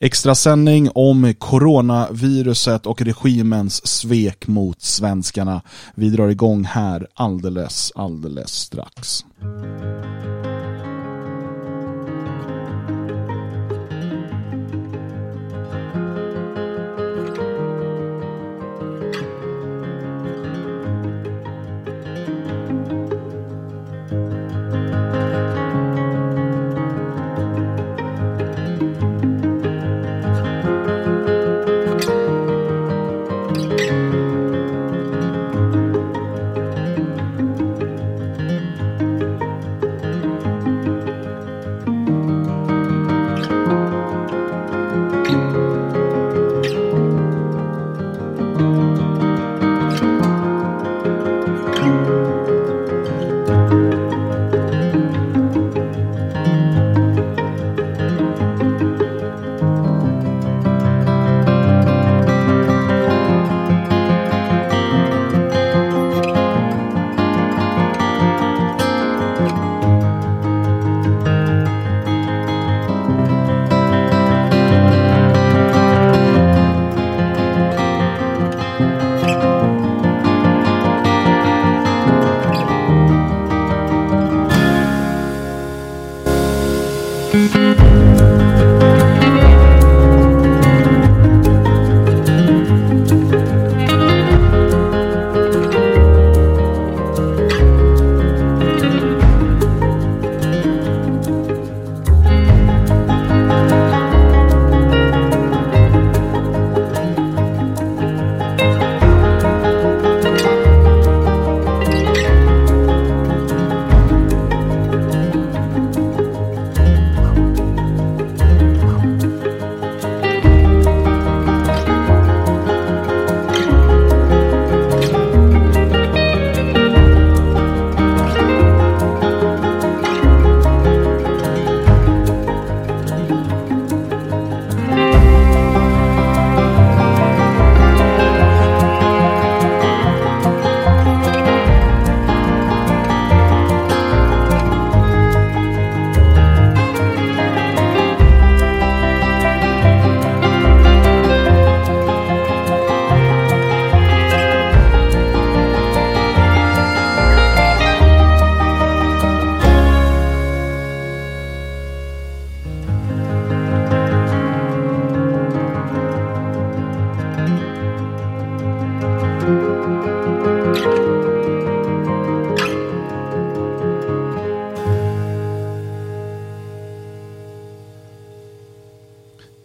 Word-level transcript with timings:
Extrasändning 0.00 0.90
om 0.94 1.34
coronaviruset 1.38 2.86
och 2.86 3.02
regimens 3.02 3.86
svek 3.86 4.46
mot 4.46 4.82
svenskarna. 4.82 5.62
Vi 5.94 6.10
drar 6.10 6.28
igång 6.28 6.64
här 6.64 7.06
alldeles, 7.14 7.92
alldeles 7.94 8.50
strax. 8.50 9.24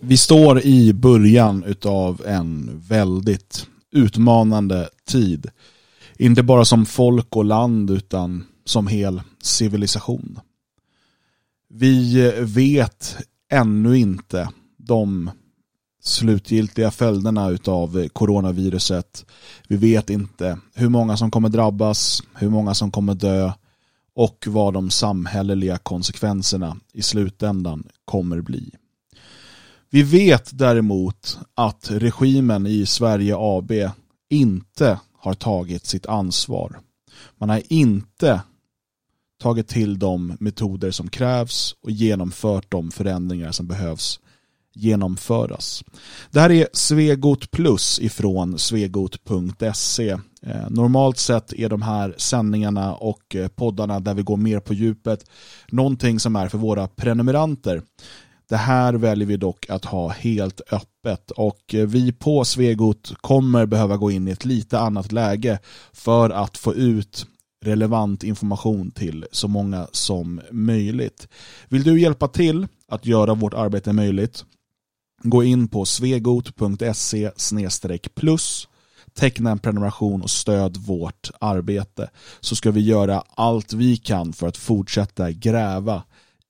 Vi 0.06 0.18
står 0.18 0.62
i 0.62 0.94
början 0.94 1.64
utav 1.64 2.22
en 2.28 2.82
väldigt 2.88 3.68
utmanande 3.92 4.90
tid. 5.06 5.48
Inte 6.18 6.44
bara 6.44 6.66
som 6.66 6.86
folk 6.86 7.36
och 7.36 7.46
land 7.46 7.90
utan 7.90 8.46
som 8.66 8.88
hel 8.88 9.22
civilisation. 9.42 10.40
Vi 11.70 12.32
vet 12.40 13.18
ännu 13.52 13.98
inte 13.98 14.50
de 14.78 15.30
slutgiltiga 16.02 16.92
följderna 16.92 17.50
utav 17.50 18.08
coronaviruset. 18.08 19.26
Vi 19.68 19.76
vet 19.78 20.10
inte 20.10 20.60
hur 20.74 20.90
många 20.90 21.18
som 21.18 21.32
kommer 21.32 21.50
drabbas, 21.50 22.24
hur 22.36 22.50
många 22.50 22.74
som 22.74 22.92
kommer 22.92 23.14
dö 23.14 23.52
och 24.16 24.46
vad 24.48 24.74
de 24.74 24.90
samhälleliga 24.90 25.78
konsekvenserna 25.78 26.78
i 26.94 27.02
slutändan 27.02 27.84
kommer 28.06 28.42
bli. 28.42 28.72
Vi 29.94 30.04
vet 30.04 30.58
däremot 30.58 31.40
att 31.56 31.92
regimen 31.92 32.68
i 32.68 32.86
Sverige 32.86 33.36
AB 33.38 33.72
inte 34.30 35.00
har 35.18 35.34
tagit 35.34 35.86
sitt 35.86 36.06
ansvar. 36.06 36.80
Man 37.38 37.50
har 37.50 37.62
inte 37.70 38.42
tagit 39.42 39.68
till 39.68 40.00
de 40.00 40.38
metoder 40.40 40.92
som 40.92 41.10
krävs 41.10 41.76
och 41.82 41.92
genomfört 41.92 42.72
de 42.72 42.92
förändringar 42.92 43.52
som 43.52 43.68
behövs 43.68 44.20
genomföras. 44.76 45.84
Det 46.32 46.40
här 46.40 46.52
är 46.52 46.68
Svegot 46.74 47.52
Plus 47.52 48.00
ifrån 48.00 48.60
svegot.se. 48.60 50.10
Eh, 50.42 50.70
normalt 50.70 51.18
sett 51.18 51.54
är 51.54 51.70
de 51.70 51.82
här 51.82 52.16
sändningarna 52.18 52.96
och 52.96 53.36
eh, 53.36 53.48
poddarna 53.48 54.00
där 54.00 54.14
vi 54.14 54.24
går 54.24 54.38
mer 54.38 54.60
på 54.60 54.74
djupet 54.74 55.30
någonting 55.68 56.20
som 56.20 56.36
är 56.36 56.48
för 56.48 56.58
våra 56.58 56.88
prenumeranter. 56.88 57.82
Det 58.50 58.58
här 58.58 58.94
väljer 58.94 59.28
vi 59.28 59.38
dock 59.38 59.70
att 59.70 59.86
ha 59.86 60.10
helt 60.10 60.62
öppet 60.72 61.32
och 61.32 61.76
eh, 61.76 61.88
vi 61.88 62.12
på 62.12 62.46
Svegot 62.46 63.14
kommer 63.22 63.66
behöva 63.66 63.98
gå 63.98 64.12
in 64.12 64.28
i 64.28 64.32
ett 64.32 64.46
lite 64.46 64.80
annat 64.80 65.12
läge 65.12 65.60
för 65.94 66.30
att 66.30 66.58
få 66.58 66.74
ut 66.74 67.26
relevant 67.66 68.24
information 68.24 68.92
till 68.92 69.26
så 69.32 69.48
många 69.48 69.88
som 69.92 70.42
möjligt. 70.52 71.28
Vill 71.70 71.84
du 71.84 72.02
hjälpa 72.02 72.28
till 72.28 72.68
att 72.88 73.06
göra 73.06 73.34
vårt 73.34 73.54
arbete 73.54 73.94
möjligt? 73.94 74.46
Gå 75.24 75.44
in 75.44 75.68
på 75.68 75.86
svegot.se 75.86 77.32
plus 78.16 78.68
teckna 79.14 79.52
en 79.52 79.60
prenumeration 79.60 80.22
och 80.22 80.30
stöd 80.30 80.78
vårt 80.78 81.32
arbete 81.40 82.10
så 82.40 82.56
ska 82.56 82.72
vi 82.72 82.82
göra 82.82 83.24
allt 83.36 83.74
vi 83.74 83.98
kan 83.98 84.34
för 84.34 84.48
att 84.48 84.58
fortsätta 84.58 85.32
gräva 85.32 86.04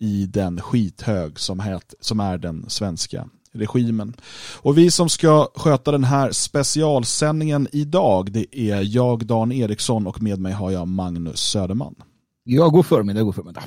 i 0.03 0.25
den 0.25 0.61
skithög 0.61 1.39
som, 1.39 1.59
het, 1.59 1.93
som 1.99 2.19
är 2.19 2.37
den 2.37 2.65
svenska 2.69 3.29
regimen. 3.53 4.13
Och 4.61 4.77
vi 4.77 4.91
som 4.91 5.09
ska 5.09 5.47
sköta 5.55 5.91
den 5.91 6.03
här 6.03 6.31
specialsändningen 6.31 7.67
idag 7.71 8.31
det 8.31 8.59
är 8.59 8.95
jag 8.95 9.25
Dan 9.25 9.51
Eriksson 9.51 10.07
och 10.07 10.21
med 10.21 10.39
mig 10.39 10.53
har 10.53 10.71
jag 10.71 10.87
Magnus 10.87 11.39
Söderman. 11.39 11.95
Ja, 12.43 12.69
god 12.69 12.85
förmiddag, 12.85 13.23
god 13.23 13.35
förmiddag. 13.35 13.63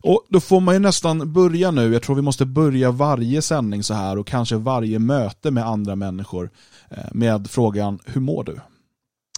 Och 0.00 0.26
då 0.28 0.40
får 0.40 0.60
man 0.60 0.74
ju 0.74 0.78
nästan 0.78 1.32
börja 1.32 1.70
nu, 1.70 1.92
jag 1.92 2.02
tror 2.02 2.16
vi 2.16 2.22
måste 2.22 2.46
börja 2.46 2.90
varje 2.90 3.42
sändning 3.42 3.82
så 3.82 3.94
här 3.94 4.18
och 4.18 4.26
kanske 4.26 4.56
varje 4.56 4.98
möte 4.98 5.50
med 5.50 5.66
andra 5.66 5.96
människor 5.96 6.50
eh, 6.90 7.04
med 7.12 7.50
frågan 7.50 7.98
hur 8.04 8.20
mår 8.20 8.44
du? 8.44 8.60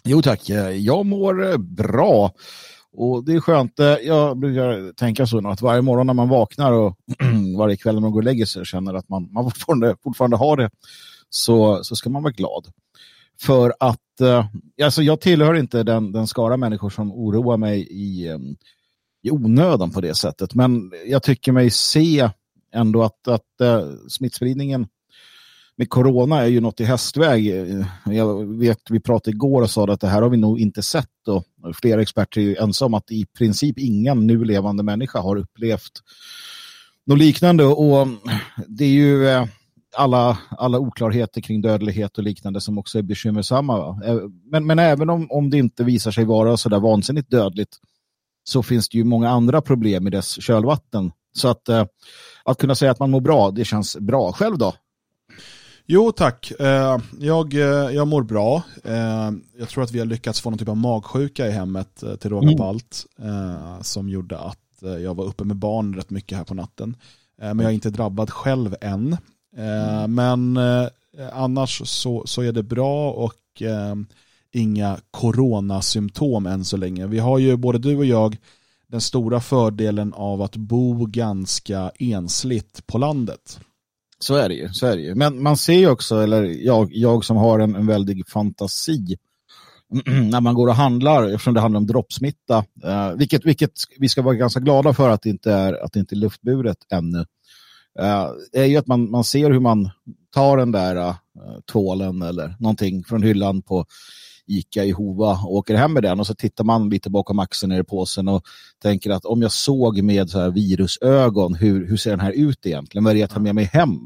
Jo 0.04 0.22
tack, 0.22 0.48
jag 0.78 1.06
mår 1.06 1.58
bra 1.58 2.32
och 3.00 3.24
det 3.24 3.32
är 3.32 3.40
skönt. 3.40 3.78
Eh, 3.78 3.86
jag 3.86 4.38
brukar 4.38 4.92
tänka 4.92 5.26
så 5.26 5.48
att 5.48 5.62
varje 5.62 5.82
morgon 5.82 6.06
när 6.06 6.14
man 6.14 6.28
vaknar 6.28 6.72
och 6.72 6.96
varje 7.58 7.76
kväll 7.76 7.94
när 7.94 8.00
man 8.00 8.12
går 8.12 8.20
och 8.20 8.24
lägger 8.24 8.46
sig 8.46 8.60
och 8.60 8.66
känner 8.66 8.94
att 8.94 9.08
man, 9.08 9.32
man 9.32 9.44
fortfarande, 9.50 9.96
fortfarande 10.02 10.36
har 10.36 10.56
det 10.56 10.70
så, 11.30 11.84
så 11.84 11.96
ska 11.96 12.10
man 12.10 12.22
vara 12.22 12.32
glad. 12.32 12.66
För 13.40 13.74
att 13.80 14.20
eh, 14.20 14.46
alltså 14.82 15.02
jag 15.02 15.20
tillhör 15.20 15.54
inte 15.54 15.82
den, 15.82 16.12
den 16.12 16.26
skara 16.26 16.56
människor 16.56 16.90
som 16.90 17.12
oroar 17.12 17.56
mig 17.56 17.80
i, 17.80 18.28
eh, 18.28 18.38
i 19.22 19.30
onödan 19.30 19.90
på 19.90 20.00
det 20.00 20.14
sättet. 20.14 20.54
Men 20.54 20.92
jag 21.06 21.22
tycker 21.22 21.52
mig 21.52 21.70
se 21.70 22.30
ändå 22.74 23.02
att, 23.02 23.28
att 23.28 23.60
eh, 23.60 23.88
smittspridningen 24.08 24.86
med 25.78 25.90
corona 25.90 26.42
är 26.42 26.46
ju 26.46 26.60
något 26.60 26.80
i 26.80 26.84
hästväg. 26.84 27.46
Jag 28.04 28.58
vet, 28.58 28.78
vi 28.90 29.00
pratade 29.00 29.30
igår 29.30 29.62
och 29.62 29.70
sa 29.70 29.92
att 29.92 30.00
det 30.00 30.08
här 30.08 30.22
har 30.22 30.28
vi 30.28 30.36
nog 30.36 30.60
inte 30.60 30.82
sett 30.82 31.28
och 31.28 31.44
flera 31.74 32.02
experter 32.02 32.40
är 32.40 32.44
ju 32.44 32.56
ensamma 32.56 32.86
om 32.86 32.94
att 32.94 33.10
i 33.10 33.26
princip 33.26 33.78
ingen 33.78 34.26
nu 34.26 34.44
levande 34.44 34.82
människa 34.82 35.20
har 35.20 35.36
upplevt 35.36 35.92
något 37.06 37.18
liknande 37.18 37.64
och 37.64 38.08
det 38.66 38.84
är 38.84 38.88
ju 38.88 39.28
eh, 39.28 39.46
alla, 39.96 40.38
alla 40.50 40.78
oklarheter 40.78 41.40
kring 41.40 41.60
dödlighet 41.60 42.18
och 42.18 42.24
liknande 42.24 42.60
som 42.60 42.78
också 42.78 42.98
är 42.98 43.02
bekymmersamma. 43.02 43.78
Va? 43.78 44.00
Eh, 44.04 44.18
men, 44.50 44.66
men 44.66 44.78
även 44.78 45.10
om, 45.10 45.30
om 45.30 45.50
det 45.50 45.58
inte 45.58 45.84
visar 45.84 46.10
sig 46.10 46.24
vara 46.24 46.56
så 46.56 46.68
där 46.68 46.80
vansinnigt 46.80 47.30
dödligt 47.30 47.76
så 48.44 48.62
finns 48.62 48.88
det 48.88 48.98
ju 48.98 49.04
många 49.04 49.30
andra 49.30 49.60
problem 49.60 50.06
i 50.06 50.10
dess 50.10 50.42
kölvatten. 50.42 51.12
Så 51.32 51.48
att, 51.48 51.68
eh, 51.68 51.84
att 52.44 52.58
kunna 52.58 52.74
säga 52.74 52.90
att 52.90 53.00
man 53.00 53.10
mår 53.10 53.20
bra, 53.20 53.50
det 53.50 53.64
känns 53.64 53.96
bra. 53.96 54.32
Själv 54.32 54.58
då? 54.58 54.74
Jo 55.90 56.12
tack, 56.12 56.52
eh, 56.60 56.98
jag, 57.20 57.54
eh, 57.54 57.94
jag 57.94 58.08
mår 58.08 58.22
bra. 58.22 58.62
Eh, 58.84 59.30
jag 59.58 59.68
tror 59.68 59.84
att 59.84 59.92
vi 59.92 59.98
har 59.98 60.06
lyckats 60.06 60.40
få 60.40 60.50
någon 60.50 60.58
typ 60.58 60.68
av 60.68 60.76
magsjuka 60.76 61.46
i 61.46 61.50
hemmet 61.50 62.04
till 62.20 62.30
råga 62.30 62.46
på 62.46 62.52
mm. 62.52 62.66
allt. 62.66 63.06
Som 63.86 64.08
gjorde 64.08 64.38
att 64.38 64.58
jag 64.80 65.14
var 65.14 65.24
uppe 65.24 65.44
med 65.44 65.56
barn 65.56 65.94
rätt 65.94 66.10
mycket 66.10 66.38
här 66.38 66.44
på 66.44 66.54
natten. 66.54 66.96
Men 67.36 67.58
jag 67.58 67.68
är 67.68 67.74
inte 67.74 67.90
drabbad 67.90 68.30
själv 68.30 68.76
än. 68.80 69.16
Mm. 69.56 70.14
Men 70.14 70.58
annars 71.32 71.82
så, 71.88 72.22
så 72.26 72.42
är 72.42 72.52
det 72.52 72.62
bra 72.62 73.10
och 73.10 73.62
inga 74.52 74.98
coronasymptom 75.10 76.46
än 76.46 76.64
så 76.64 76.76
länge. 76.76 77.06
Vi 77.06 77.18
har 77.18 77.38
ju 77.38 77.56
både 77.56 77.78
du 77.78 77.96
och 77.96 78.04
jag 78.04 78.36
den 78.86 79.00
stora 79.00 79.40
fördelen 79.40 80.12
av 80.12 80.42
att 80.42 80.56
bo 80.56 81.06
ganska 81.06 81.90
ensligt 81.98 82.86
på 82.86 82.98
landet. 82.98 83.60
Så 84.20 84.34
är 84.34 84.48
det 84.48 84.54
ju. 84.54 84.68
Så 84.72 84.86
är 84.86 84.96
det 84.96 85.02
ju. 85.02 85.14
Men 85.14 85.42
man 85.42 85.56
ser 85.56 85.78
ju 85.78 85.88
också, 85.88 86.20
eller 86.20 86.42
jag, 86.44 86.88
jag 86.92 87.24
som 87.24 87.36
har 87.36 87.58
en, 87.58 87.74
en 87.74 87.86
väldig 87.86 88.28
fantasi, 88.28 89.16
när 90.30 90.40
man 90.40 90.54
går 90.54 90.68
och 90.68 90.74
handlar, 90.74 91.28
eftersom 91.28 91.54
det 91.54 91.60
handlar 91.60 91.78
om 91.78 91.86
droppsmitta, 91.86 92.64
eh, 92.84 93.12
vilket, 93.12 93.46
vilket 93.46 93.72
vi 93.98 94.08
ska 94.08 94.22
vara 94.22 94.34
ganska 94.34 94.60
glada 94.60 94.94
för 94.94 95.10
att 95.10 95.22
det 95.22 95.30
inte 95.30 95.52
är, 95.52 95.84
att 95.84 95.92
det 95.92 96.00
inte 96.00 96.14
är 96.14 96.16
luftburet 96.16 96.76
ännu, 96.92 97.24
eh, 97.98 98.28
är 98.52 98.64
ju 98.64 98.76
att 98.76 98.86
man, 98.86 99.10
man 99.10 99.24
ser 99.24 99.50
hur 99.50 99.60
man 99.60 99.90
tar 100.34 100.56
den 100.56 100.72
där 100.72 100.96
eh, 100.96 101.14
tvålen 101.72 102.22
eller 102.22 102.56
någonting 102.58 103.04
från 103.04 103.22
hyllan 103.22 103.62
på 103.62 103.86
Ica 104.48 104.84
i 104.84 104.90
Hova 104.90 105.40
och 105.44 105.54
åker 105.54 105.74
hem 105.74 105.92
med 105.92 106.02
den 106.02 106.20
och 106.20 106.26
så 106.26 106.34
tittar 106.34 106.64
man 106.64 106.90
lite 106.90 107.10
bakom 107.10 107.38
axeln 107.38 107.72
ner 107.72 107.80
i 107.80 107.84
påsen 107.84 108.28
och 108.28 108.42
tänker 108.82 109.10
att 109.10 109.24
om 109.24 109.42
jag 109.42 109.52
såg 109.52 110.02
med 110.02 110.30
så 110.30 110.38
här 110.38 110.50
virusögon, 110.50 111.54
hur, 111.54 111.88
hur 111.88 111.96
ser 111.96 112.10
den 112.10 112.20
här 112.20 112.32
ut 112.32 112.66
egentligen? 112.66 113.04
Vad 113.04 113.10
är 113.10 113.14
det 113.14 113.20
jag 113.20 113.30
tar 113.30 113.40
med 113.40 113.54
mig 113.54 113.64
hem? 113.64 113.98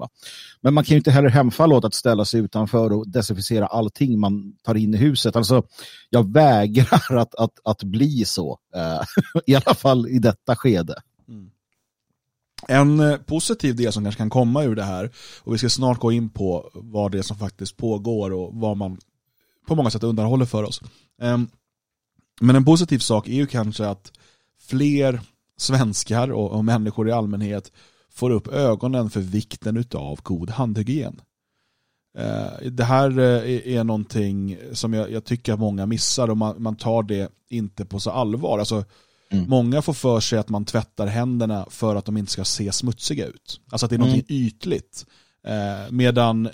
Men 0.61 0.75
man 0.75 0.85
kan 0.85 0.95
ju 0.95 0.99
inte 0.99 1.11
heller 1.11 1.29
hemfalla 1.29 1.75
åt 1.75 1.85
att 1.85 1.95
ställa 1.95 2.25
sig 2.25 2.41
utanför 2.41 2.93
och 2.93 3.09
desinficera 3.09 3.67
allting 3.67 4.21
man 4.21 4.53
tar 4.63 4.75
in 4.75 4.95
i 4.95 4.97
huset. 4.97 5.37
Alltså, 5.37 5.63
jag 6.11 6.33
vägrar 6.33 7.17
att, 7.17 7.35
att, 7.35 7.59
att 7.65 7.83
bli 7.83 8.25
så, 8.25 8.59
eh, 8.75 9.01
i 9.47 9.55
alla 9.55 9.75
fall 9.75 10.09
i 10.09 10.19
detta 10.19 10.57
skede. 10.57 10.95
Mm. 11.29 11.51
En 12.69 13.01
eh, 13.01 13.17
positiv 13.17 13.77
del 13.77 13.93
som 13.93 14.05
kanske 14.05 14.19
kan 14.19 14.31
komma 14.31 14.65
ur 14.65 14.75
det 14.75 14.83
här, 14.83 15.11
och 15.41 15.55
vi 15.55 15.59
ska 15.59 15.69
snart 15.69 15.99
gå 15.99 16.13
in 16.13 16.31
på 16.31 16.71
vad 16.75 17.13
det 17.13 17.19
är 17.19 17.23
som 17.23 17.37
faktiskt 17.37 17.77
pågår 17.77 18.33
och 18.33 18.55
vad 18.55 18.77
man 18.77 18.99
på 19.67 19.75
många 19.75 19.91
sätt 19.91 20.03
undanhåller 20.03 20.45
för 20.45 20.63
oss. 20.63 20.81
Ehm, 21.23 21.49
men 22.41 22.57
en 22.57 22.65
positiv 22.65 22.99
sak 22.99 23.29
är 23.29 23.35
ju 23.35 23.47
kanske 23.47 23.87
att 23.87 24.13
fler 24.61 25.21
svenskar 25.57 26.33
och, 26.33 26.65
människor 26.65 27.09
i 27.09 27.13
allmänhet 27.13 27.73
får 28.11 28.31
upp 28.31 28.49
ögonen 28.49 29.11
för 29.11 29.21
vikten 29.21 29.85
av 29.95 30.21
god 30.23 30.51
handhygien. 30.51 31.21
Ehm, 32.19 32.77
det 32.77 32.85
här 32.85 33.19
eh, 33.19 33.77
är 33.77 33.85
någonting 33.85 34.59
som 34.73 34.93
jag, 34.93 35.25
tycker 35.25 35.53
att 35.53 35.61
många 35.61 35.87
missar 35.87 36.31
och 36.31 36.37
man, 36.37 36.77
tar 36.77 37.03
det 37.03 37.33
inte 37.51 37.85
på 37.85 38.01
så 38.01 38.11
allvar. 38.11 38.59
Alltså, 38.59 38.85
mm. 39.31 39.49
Många 39.49 39.83
får 39.83 39.93
för 39.93 40.21
sig 40.21 40.39
att 40.39 40.49
man 40.49 40.65
tvättar 40.65 41.07
händerna 41.07 41.67
för 41.71 41.97
att 41.97 42.05
de 42.05 42.17
inte 42.17 42.33
ska 42.33 42.45
se 42.45 42.73
smutsiga 42.73 43.27
ut. 43.27 43.61
Alltså 43.71 43.87
att 43.87 43.91
det 43.91 43.97
är 43.97 43.99
någonting 43.99 44.27
mm. 44.29 44.47
ytligt. 44.47 45.07
Ehm, 45.47 45.97
medan 45.97 46.49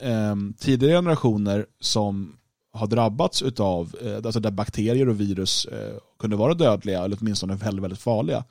tidigare 0.59 0.97
generationer 0.97 1.67
som 1.81 2.38
har 2.73 2.87
drabbats 2.87 3.43
av, 3.43 3.97
eh, 4.03 4.17
alltså 4.17 4.41
där 4.41 4.51
bakterier 4.51 5.09
och 5.09 5.21
virus 5.21 5.65
eh, 5.65 5.95
kunde 6.19 6.37
vara 6.37 6.55
dödliga 6.55 7.05
eller 7.05 7.19
åtminstone 7.21 7.55
väldigt, 7.55 7.83
väldigt 7.83 7.99
farliga 7.99 8.45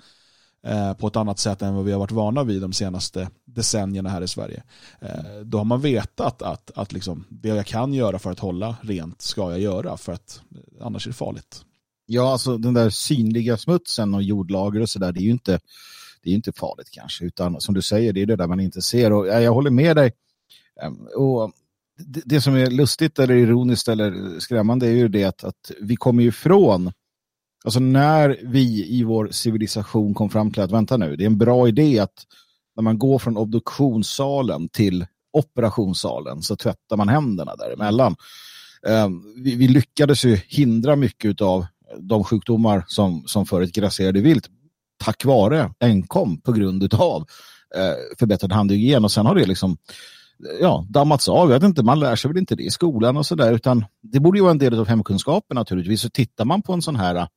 eh, 0.64 0.94
på 0.94 1.08
ett 1.08 1.16
annat 1.16 1.40
sätt 1.40 1.62
än 1.62 1.76
vad 1.76 1.86
vi 1.86 1.92
har 1.92 2.00
varit 2.00 2.12
vana 2.12 2.44
vid 2.44 2.62
de 2.62 2.74
senaste 2.74 3.30
decennierna 3.46 4.10
här 4.10 4.22
i 4.22 4.28
Sverige. 4.28 4.64
Då 5.44 5.58
har 5.58 5.66
man 5.66 5.82
vetat 5.82 6.42
att, 6.42 6.72
att 6.76 6.94
liksom, 6.94 7.26
det 7.30 7.48
jag 7.48 7.66
kan 7.66 7.94
göra 7.94 8.20
för 8.20 8.32
att 8.32 8.40
hålla 8.40 8.76
rent 8.82 9.22
ska 9.22 9.52
jag 9.52 9.60
göra 9.60 9.98
för 9.98 10.14
att 10.14 10.42
annars 10.82 11.08
är 11.08 11.10
det 11.10 11.16
farligt. 11.16 11.64
Ja, 12.06 12.32
alltså 12.32 12.58
den 12.58 12.74
där 12.74 12.90
synliga 12.90 13.58
smutsen 13.58 14.14
och 14.14 14.24
jordlager 14.24 14.82
och 14.82 14.90
sådär, 14.90 15.12
det 15.12 15.20
är 15.20 15.24
ju 15.24 15.32
inte, 15.32 15.60
det 16.24 16.30
är 16.30 16.34
inte 16.34 16.52
farligt 16.54 16.90
kanske, 16.92 17.26
utan 17.26 17.62
som 17.62 17.76
du 17.76 17.82
säger, 17.82 18.14
det 18.14 18.22
är 18.22 18.26
det 18.26 18.36
där 18.36 18.48
man 18.48 18.60
inte 18.60 18.82
ser 18.82 19.14
och 19.14 19.28
jag 19.28 19.54
håller 19.54 19.72
med 19.72 19.96
dig. 19.96 20.12
Ehm, 20.82 21.08
och 21.16 21.52
det, 21.98 22.22
det, 22.26 22.42
som 22.42 22.56
är 22.56 22.70
lustigt 22.70 23.20
eller 23.20 23.36
ironiskt 23.36 23.88
eller 23.88 24.40
skrämmande 24.40 24.88
är 24.88 24.92
ju 24.92 25.08
det 25.08 25.24
att, 25.24 25.44
att 25.44 25.72
vi 25.82 25.96
kommer 25.96 26.24
ifrån 26.24 26.92
Alltså 27.66 27.80
när 27.80 28.40
vi 28.44 28.88
i 28.90 29.04
vår 29.04 29.30
civilisation 29.32 30.14
kom 30.14 30.30
fram 30.30 30.52
till 30.52 30.62
att 30.62 30.72
vänta 30.72 30.98
nu, 30.98 31.16
det 31.16 31.24
är 31.24 31.26
en 31.26 31.38
bra 31.38 31.68
idé 31.68 32.00
att 32.00 32.26
när 32.76 32.84
man 32.84 33.00
går 33.00 33.20
från 33.20 33.38
obduktionssalen 33.38 34.70
till 34.70 35.06
operationssalen 35.34 36.42
så 36.42 36.56
tvättar 36.56 36.98
man 36.98 37.10
händerna 37.10 37.56
däremellan. 37.56 38.16
Ehm, 38.88 39.22
vi, 39.44 39.56
vi 39.56 39.68
lyckades 39.68 40.26
ju 40.26 40.36
hindra 40.48 40.96
mycket 40.96 41.42
av 41.42 41.66
de 42.00 42.24
sjukdomar 42.24 42.84
som, 42.88 43.24
som 43.26 43.46
förut 43.46 43.74
grasserade 43.74 44.22
vilt 44.22 44.50
tack 45.04 45.26
vare 45.26 45.72
enkom 45.80 46.42
på 46.42 46.52
grund 46.52 46.94
av 46.94 47.26
eh, 47.76 48.18
förbättrad 48.20 48.52
handhygien 48.52 49.04
och 49.04 49.12
sen 49.12 49.26
har 49.26 49.36
det 49.36 49.46
liksom 49.46 49.78
ja, 50.62 50.86
dammats 50.90 51.30
av. 51.30 51.52
Jag 51.52 51.60
vet 51.60 51.68
inte, 51.68 51.84
man 51.84 52.00
lär 52.00 52.16
sig 52.16 52.30
väl 52.30 52.38
inte 52.38 52.56
det 52.56 52.64
i 52.64 52.70
skolan 52.70 53.18
och 53.18 53.26
sådär, 53.26 53.54
utan 53.54 53.86
det 54.02 54.20
borde 54.20 54.38
ju 54.38 54.42
vara 54.42 54.52
en 54.52 54.58
del 54.58 54.80
av 54.80 54.88
hemkunskapen 54.88 55.56
naturligtvis. 55.56 56.02
Så 56.02 56.10
tittar 56.10 56.46
man 56.46 56.62
på 56.62 56.74
en 56.74 56.82
sån 56.82 56.96
här 56.96 57.28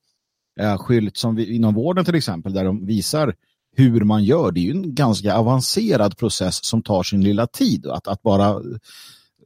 äh, 0.60 0.78
skylt 0.78 1.16
som 1.16 1.34
vi, 1.34 1.56
inom 1.56 1.74
vården 1.74 2.04
till 2.04 2.14
exempel, 2.14 2.52
där 2.52 2.64
de 2.64 2.86
visar 2.86 3.34
hur 3.76 4.00
man 4.00 4.24
gör, 4.24 4.52
det 4.52 4.60
är 4.60 4.64
ju 4.64 4.70
en 4.70 4.94
ganska 4.94 5.36
avancerad 5.36 6.16
process 6.16 6.64
som 6.64 6.82
tar 6.82 7.02
sin 7.02 7.24
lilla 7.24 7.46
tid. 7.46 7.86
Att, 7.86 8.08
att 8.08 8.22
bara 8.22 8.60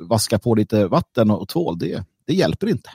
vaska 0.01 0.39
på 0.39 0.55
lite 0.55 0.87
vatten 0.87 1.31
och 1.31 1.49
tvål, 1.49 1.79
det, 1.79 2.05
det 2.27 2.35
hjälper 2.35 2.69
inte. 2.69 2.91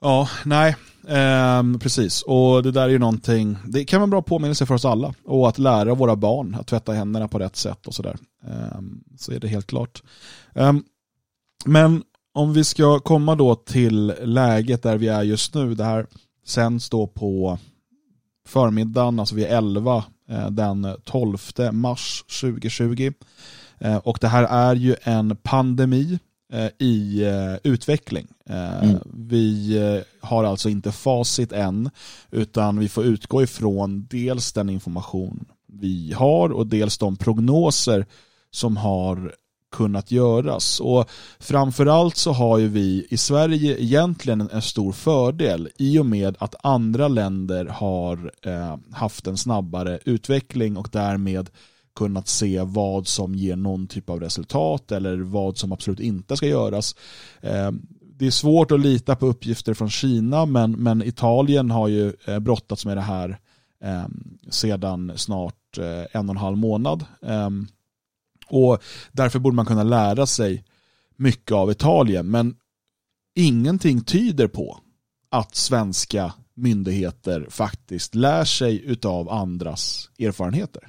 Ja, 0.00 0.28
nej, 0.44 0.76
eh, 1.08 1.78
precis. 1.80 2.22
Och 2.22 2.62
det 2.62 2.70
där 2.70 2.82
är 2.82 2.88
ju 2.88 2.98
någonting, 2.98 3.56
det 3.66 3.84
kan 3.84 4.00
vara 4.00 4.04
en 4.04 4.10
bra 4.10 4.22
påminnelse 4.22 4.66
för 4.66 4.74
oss 4.74 4.84
alla. 4.84 5.14
Och 5.24 5.48
att 5.48 5.58
lära 5.58 5.94
våra 5.94 6.16
barn 6.16 6.54
att 6.60 6.66
tvätta 6.66 6.92
händerna 6.92 7.28
på 7.28 7.38
rätt 7.38 7.56
sätt 7.56 7.86
och 7.86 7.94
sådär. 7.94 8.16
Eh, 8.46 8.80
så 9.18 9.32
är 9.32 9.40
det 9.40 9.48
helt 9.48 9.66
klart. 9.66 10.02
Eh, 10.54 10.72
men 11.64 12.02
om 12.32 12.52
vi 12.52 12.64
ska 12.64 12.98
komma 12.98 13.34
då 13.34 13.54
till 13.54 14.14
läget 14.22 14.82
där 14.82 14.96
vi 14.96 15.08
är 15.08 15.22
just 15.22 15.54
nu. 15.54 15.74
Det 15.74 15.84
här 15.84 16.06
sänds 16.46 16.90
då 16.90 17.06
på 17.06 17.58
förmiddagen, 18.46 19.20
alltså 19.20 19.34
vid 19.34 19.46
11 19.46 20.04
eh, 20.28 20.50
den 20.50 20.96
12 21.04 21.38
mars 21.72 22.24
2020. 22.40 23.12
Eh, 23.78 23.96
och 23.96 24.18
det 24.20 24.28
här 24.28 24.42
är 24.44 24.74
ju 24.74 24.96
en 25.02 25.36
pandemi 25.36 26.18
i 26.78 27.22
eh, 27.24 27.54
utveckling. 27.72 28.26
Eh, 28.46 28.82
mm. 28.84 28.98
Vi 29.14 30.02
har 30.20 30.44
alltså 30.44 30.68
inte 30.68 30.92
facit 30.92 31.52
än, 31.52 31.90
utan 32.30 32.78
vi 32.78 32.88
får 32.88 33.04
utgå 33.04 33.42
ifrån 33.42 34.06
dels 34.10 34.52
den 34.52 34.70
information 34.70 35.44
vi 35.66 36.12
har 36.12 36.52
och 36.52 36.66
dels 36.66 36.98
de 36.98 37.16
prognoser 37.16 38.06
som 38.50 38.76
har 38.76 39.34
kunnat 39.72 40.10
göras. 40.10 40.80
Och 40.80 41.10
framförallt 41.38 42.16
så 42.16 42.32
har 42.32 42.58
ju 42.58 42.68
vi 42.68 43.06
i 43.10 43.16
Sverige 43.16 43.82
egentligen 43.82 44.48
en 44.52 44.62
stor 44.62 44.92
fördel 44.92 45.68
i 45.78 45.98
och 45.98 46.06
med 46.06 46.36
att 46.38 46.54
andra 46.62 47.08
länder 47.08 47.66
har 47.66 48.32
haft 48.92 49.26
en 49.26 49.36
snabbare 49.36 49.98
utveckling 50.04 50.76
och 50.76 50.88
därmed 50.92 51.50
kunnat 52.00 52.28
se 52.28 52.60
vad 52.60 53.06
som 53.06 53.34
ger 53.34 53.56
någon 53.56 53.86
typ 53.86 54.10
av 54.10 54.20
resultat 54.20 54.92
eller 54.92 55.18
vad 55.18 55.58
som 55.58 55.72
absolut 55.72 56.00
inte 56.00 56.36
ska 56.36 56.46
göras. 56.46 56.96
Ehm, 57.40 57.86
det 58.18 58.26
är 58.26 58.30
svårt 58.30 58.72
att 58.72 58.80
lita 58.80 59.16
på 59.16 59.26
uppgifter 59.26 59.74
från 59.74 59.90
Kina 59.90 60.46
men, 60.46 60.72
men 60.72 61.02
Italien 61.02 61.70
har 61.70 61.88
ju 61.88 62.12
eh, 62.26 62.38
brottats 62.38 62.86
med 62.86 62.96
det 62.96 63.00
här 63.00 63.38
ehm, 63.84 64.38
sedan 64.50 65.12
snart 65.16 65.78
eh, 65.78 66.16
en 66.20 66.28
och 66.28 66.34
en 66.34 66.40
halv 66.40 66.56
månad. 66.56 67.04
Ehm, 67.22 67.66
och 68.48 68.82
därför 69.12 69.38
borde 69.38 69.56
man 69.56 69.66
kunna 69.66 69.82
lära 69.82 70.26
sig 70.26 70.64
mycket 71.16 71.52
av 71.52 71.70
Italien 71.70 72.30
men 72.30 72.54
ingenting 73.34 74.04
tyder 74.04 74.46
på 74.48 74.78
att 75.30 75.54
svenska 75.54 76.32
myndigheter 76.54 77.46
faktiskt 77.50 78.14
lär 78.14 78.44
sig 78.44 78.98
av 79.04 79.30
andras 79.30 80.10
erfarenheter. 80.18 80.88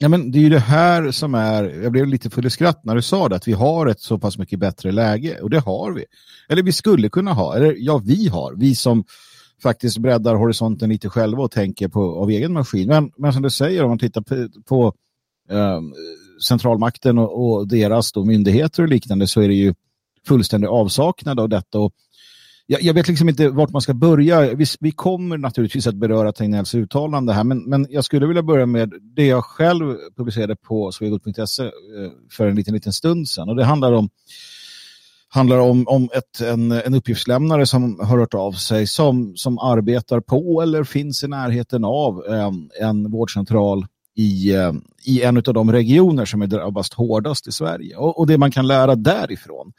Ja, 0.00 0.08
men 0.08 0.30
det 0.30 0.38
är 0.38 0.40
ju 0.40 0.48
det 0.48 0.58
här 0.58 1.10
som 1.10 1.34
är, 1.34 1.64
jag 1.64 1.92
blev 1.92 2.06
lite 2.06 2.30
full 2.30 2.46
i 2.46 2.50
skratt 2.50 2.84
när 2.84 2.94
du 2.94 3.02
sa 3.02 3.28
det, 3.28 3.36
att 3.36 3.48
vi 3.48 3.52
har 3.52 3.86
ett 3.86 4.00
så 4.00 4.18
pass 4.18 4.38
mycket 4.38 4.58
bättre 4.58 4.92
läge 4.92 5.40
och 5.40 5.50
det 5.50 5.58
har 5.58 5.92
vi. 5.92 6.04
Eller 6.48 6.62
vi 6.62 6.72
skulle 6.72 7.08
kunna 7.08 7.32
ha, 7.32 7.56
eller 7.56 7.74
ja 7.78 8.02
vi 8.04 8.28
har, 8.28 8.54
vi 8.56 8.74
som 8.74 9.04
faktiskt 9.62 9.98
breddar 9.98 10.34
horisonten 10.34 10.88
lite 10.88 11.08
själva 11.08 11.42
och 11.42 11.50
tänker 11.50 11.88
på 11.88 12.22
av 12.22 12.30
egen 12.30 12.52
maskin. 12.52 12.88
Men, 12.88 13.10
men 13.16 13.32
som 13.32 13.42
du 13.42 13.50
säger, 13.50 13.82
om 13.82 13.88
man 13.88 13.98
tittar 13.98 14.20
på, 14.20 14.48
på 14.68 14.94
eh, 15.50 15.80
centralmakten 16.48 17.18
och, 17.18 17.52
och, 17.52 17.68
deras 17.68 18.12
då, 18.12 18.24
myndigheter 18.24 18.82
och 18.82 18.88
liknande 18.88 19.26
så 19.26 19.40
är 19.40 19.48
det 19.48 19.54
ju 19.54 19.74
fullständig 20.26 20.68
avsaknad 20.68 21.40
av 21.40 21.48
detta. 21.48 21.78
Och 21.78 21.92
jag, 22.70 22.82
jag, 22.82 22.94
vet 22.94 23.08
liksom 23.08 23.28
inte 23.28 23.48
vart 23.48 23.70
man 23.70 23.82
ska 23.82 23.94
börja. 23.94 24.54
Vi, 24.54 24.66
vi 24.80 24.90
kommer 24.90 25.38
naturligtvis 25.38 25.86
att 25.86 25.94
beröra 25.94 26.32
Tegnells 26.32 26.74
uttalande 26.74 27.32
här, 27.32 27.44
men, 27.44 27.58
men 27.58 27.86
jag 27.90 28.04
skulle 28.04 28.26
vilja 28.26 28.42
börja 28.42 28.66
med 28.66 28.92
det 29.16 29.26
jag 29.26 29.44
själv 29.44 29.96
publicerade 30.16 30.56
på 30.56 30.92
svegot.se 30.92 31.64
eh, 31.64 31.70
för 32.32 32.46
en 32.46 32.56
liten, 32.56 32.74
liten 32.74 32.92
stund 32.92 33.28
sedan. 33.28 33.48
Och 33.48 33.56
det 33.56 33.64
handlar 33.64 33.92
om 33.92 34.08
handlar 35.28 35.58
om, 35.58 35.88
om 35.88 36.08
ett, 36.12 36.40
en, 36.40 36.72
en 36.72 36.94
uppgiftslämnare 36.94 37.66
som 37.66 38.00
har 38.00 38.18
hört 38.18 38.34
av 38.34 38.52
sig 38.52 38.86
som, 38.86 39.36
som 39.36 39.58
arbetar 39.58 40.20
på 40.20 40.62
eller 40.62 40.84
finns 40.84 41.24
i 41.24 41.28
närheten 41.28 41.84
av 41.84 42.24
en, 42.26 42.70
eh, 42.80 42.88
en 42.88 43.10
vårdcentral 43.10 43.86
i, 44.16 44.54
eh, 44.54 44.72
i 45.04 45.22
en 45.22 45.36
av 45.36 45.42
de 45.42 45.72
regioner 45.72 46.24
som 46.24 46.42
är 46.42 46.46
drabbast 46.46 46.94
hårdast 46.94 47.48
i 47.48 47.52
Sverige. 47.52 47.96
Och, 47.96 48.18
och 48.18 48.26
det 48.26 48.38
man 48.38 48.50
kan 48.50 48.66
lära 48.66 48.94
därifrån 48.94 49.72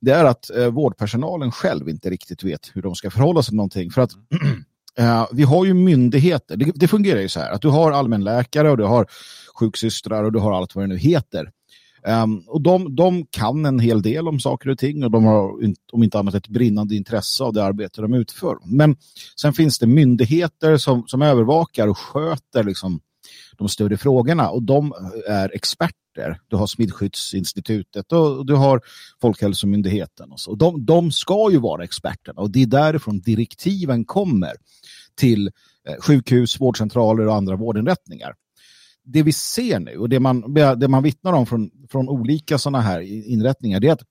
det 0.00 0.10
är 0.10 0.24
att 0.24 0.50
eh, 0.50 0.66
vårdpersonalen 0.66 1.52
själv 1.52 1.88
inte 1.88 2.10
riktigt 2.10 2.44
vet 2.44 2.70
hur 2.74 2.82
de 2.82 2.94
ska 2.94 3.10
förhålla 3.10 3.42
sig 3.42 3.50
till 3.50 3.56
någonting. 3.56 3.90
För 3.90 4.02
att 4.02 4.10
eh, 4.98 5.26
vi 5.32 5.42
har 5.42 5.64
ju 5.64 5.74
myndigheter, 5.74 6.56
det, 6.56 6.72
det, 6.74 6.88
fungerar 6.88 7.20
ju 7.20 7.28
så 7.28 7.40
här 7.40 7.50
att 7.50 7.62
du 7.62 7.68
har 7.68 7.92
allmänläkare 7.92 8.70
och 8.70 8.76
du 8.76 8.84
har 8.84 9.06
sjuksystrar 9.54 10.24
och 10.24 10.32
du 10.32 10.38
har 10.38 10.52
allt 10.52 10.74
vad 10.74 10.84
det 10.84 10.88
nu 10.88 10.98
heter. 10.98 11.50
Um, 12.06 12.44
och 12.46 12.60
de, 12.60 12.96
de 12.96 13.26
kan 13.30 13.66
en 13.66 13.78
hel 13.78 14.02
del 14.02 14.28
om 14.28 14.40
saker 14.40 14.70
och 14.70 14.78
ting 14.78 15.04
och 15.04 15.10
de 15.10 15.24
har 15.24 15.52
om 15.92 16.02
inte 16.02 16.18
annat 16.18 16.34
ett 16.34 16.48
brinnande 16.48 16.94
intresse 16.96 17.44
av 17.44 17.52
det 17.52 17.64
arbete 17.64 18.02
de 18.02 18.14
utför. 18.14 18.58
Men 18.64 18.96
sen 19.40 19.52
finns 19.52 19.78
det 19.78 19.86
myndigheter 19.86 20.76
som, 20.76 21.04
som 21.06 21.22
övervakar 21.22 21.88
och 21.88 21.98
sköter 21.98 22.64
liksom, 22.64 23.00
de 23.58 23.68
större 23.68 23.96
frågorna 23.96 24.50
och 24.50 24.62
de 24.62 24.94
är 25.28 25.54
experter. 25.54 26.40
Du 26.48 26.56
har 26.56 26.66
Smittskyddsinstitutet 26.66 28.12
och 28.12 28.46
du 28.46 28.54
har 28.54 28.80
Folkhälsomyndigheten. 29.20 30.32
Och 30.32 30.40
så. 30.40 30.54
De, 30.54 30.84
de 30.86 31.12
ska 31.12 31.50
ju 31.50 31.58
vara 31.58 31.84
experterna 31.84 32.40
och 32.40 32.50
det 32.50 32.62
är 32.62 32.66
därifrån 32.66 33.20
direktiven 33.20 34.04
kommer 34.04 34.52
till 35.14 35.50
eh, 35.88 35.94
sjukhus, 36.00 36.60
vårdcentraler 36.60 37.26
och 37.26 37.34
andra 37.34 37.56
vårdinrättningar. 37.56 38.34
Det 39.04 39.22
vi 39.22 39.32
ser 39.32 39.80
nu 39.80 39.98
och 39.98 40.08
det 40.08 40.20
man, 40.20 40.54
det 40.54 40.88
man 40.88 41.02
vittnar 41.02 41.32
om 41.32 41.46
från, 41.46 41.70
från 41.90 42.08
olika 42.08 42.58
sådana 42.58 42.80
här 42.80 43.00
inrättningar 43.30 43.80
det 43.80 43.88
är 43.88 43.92
att 43.92 44.04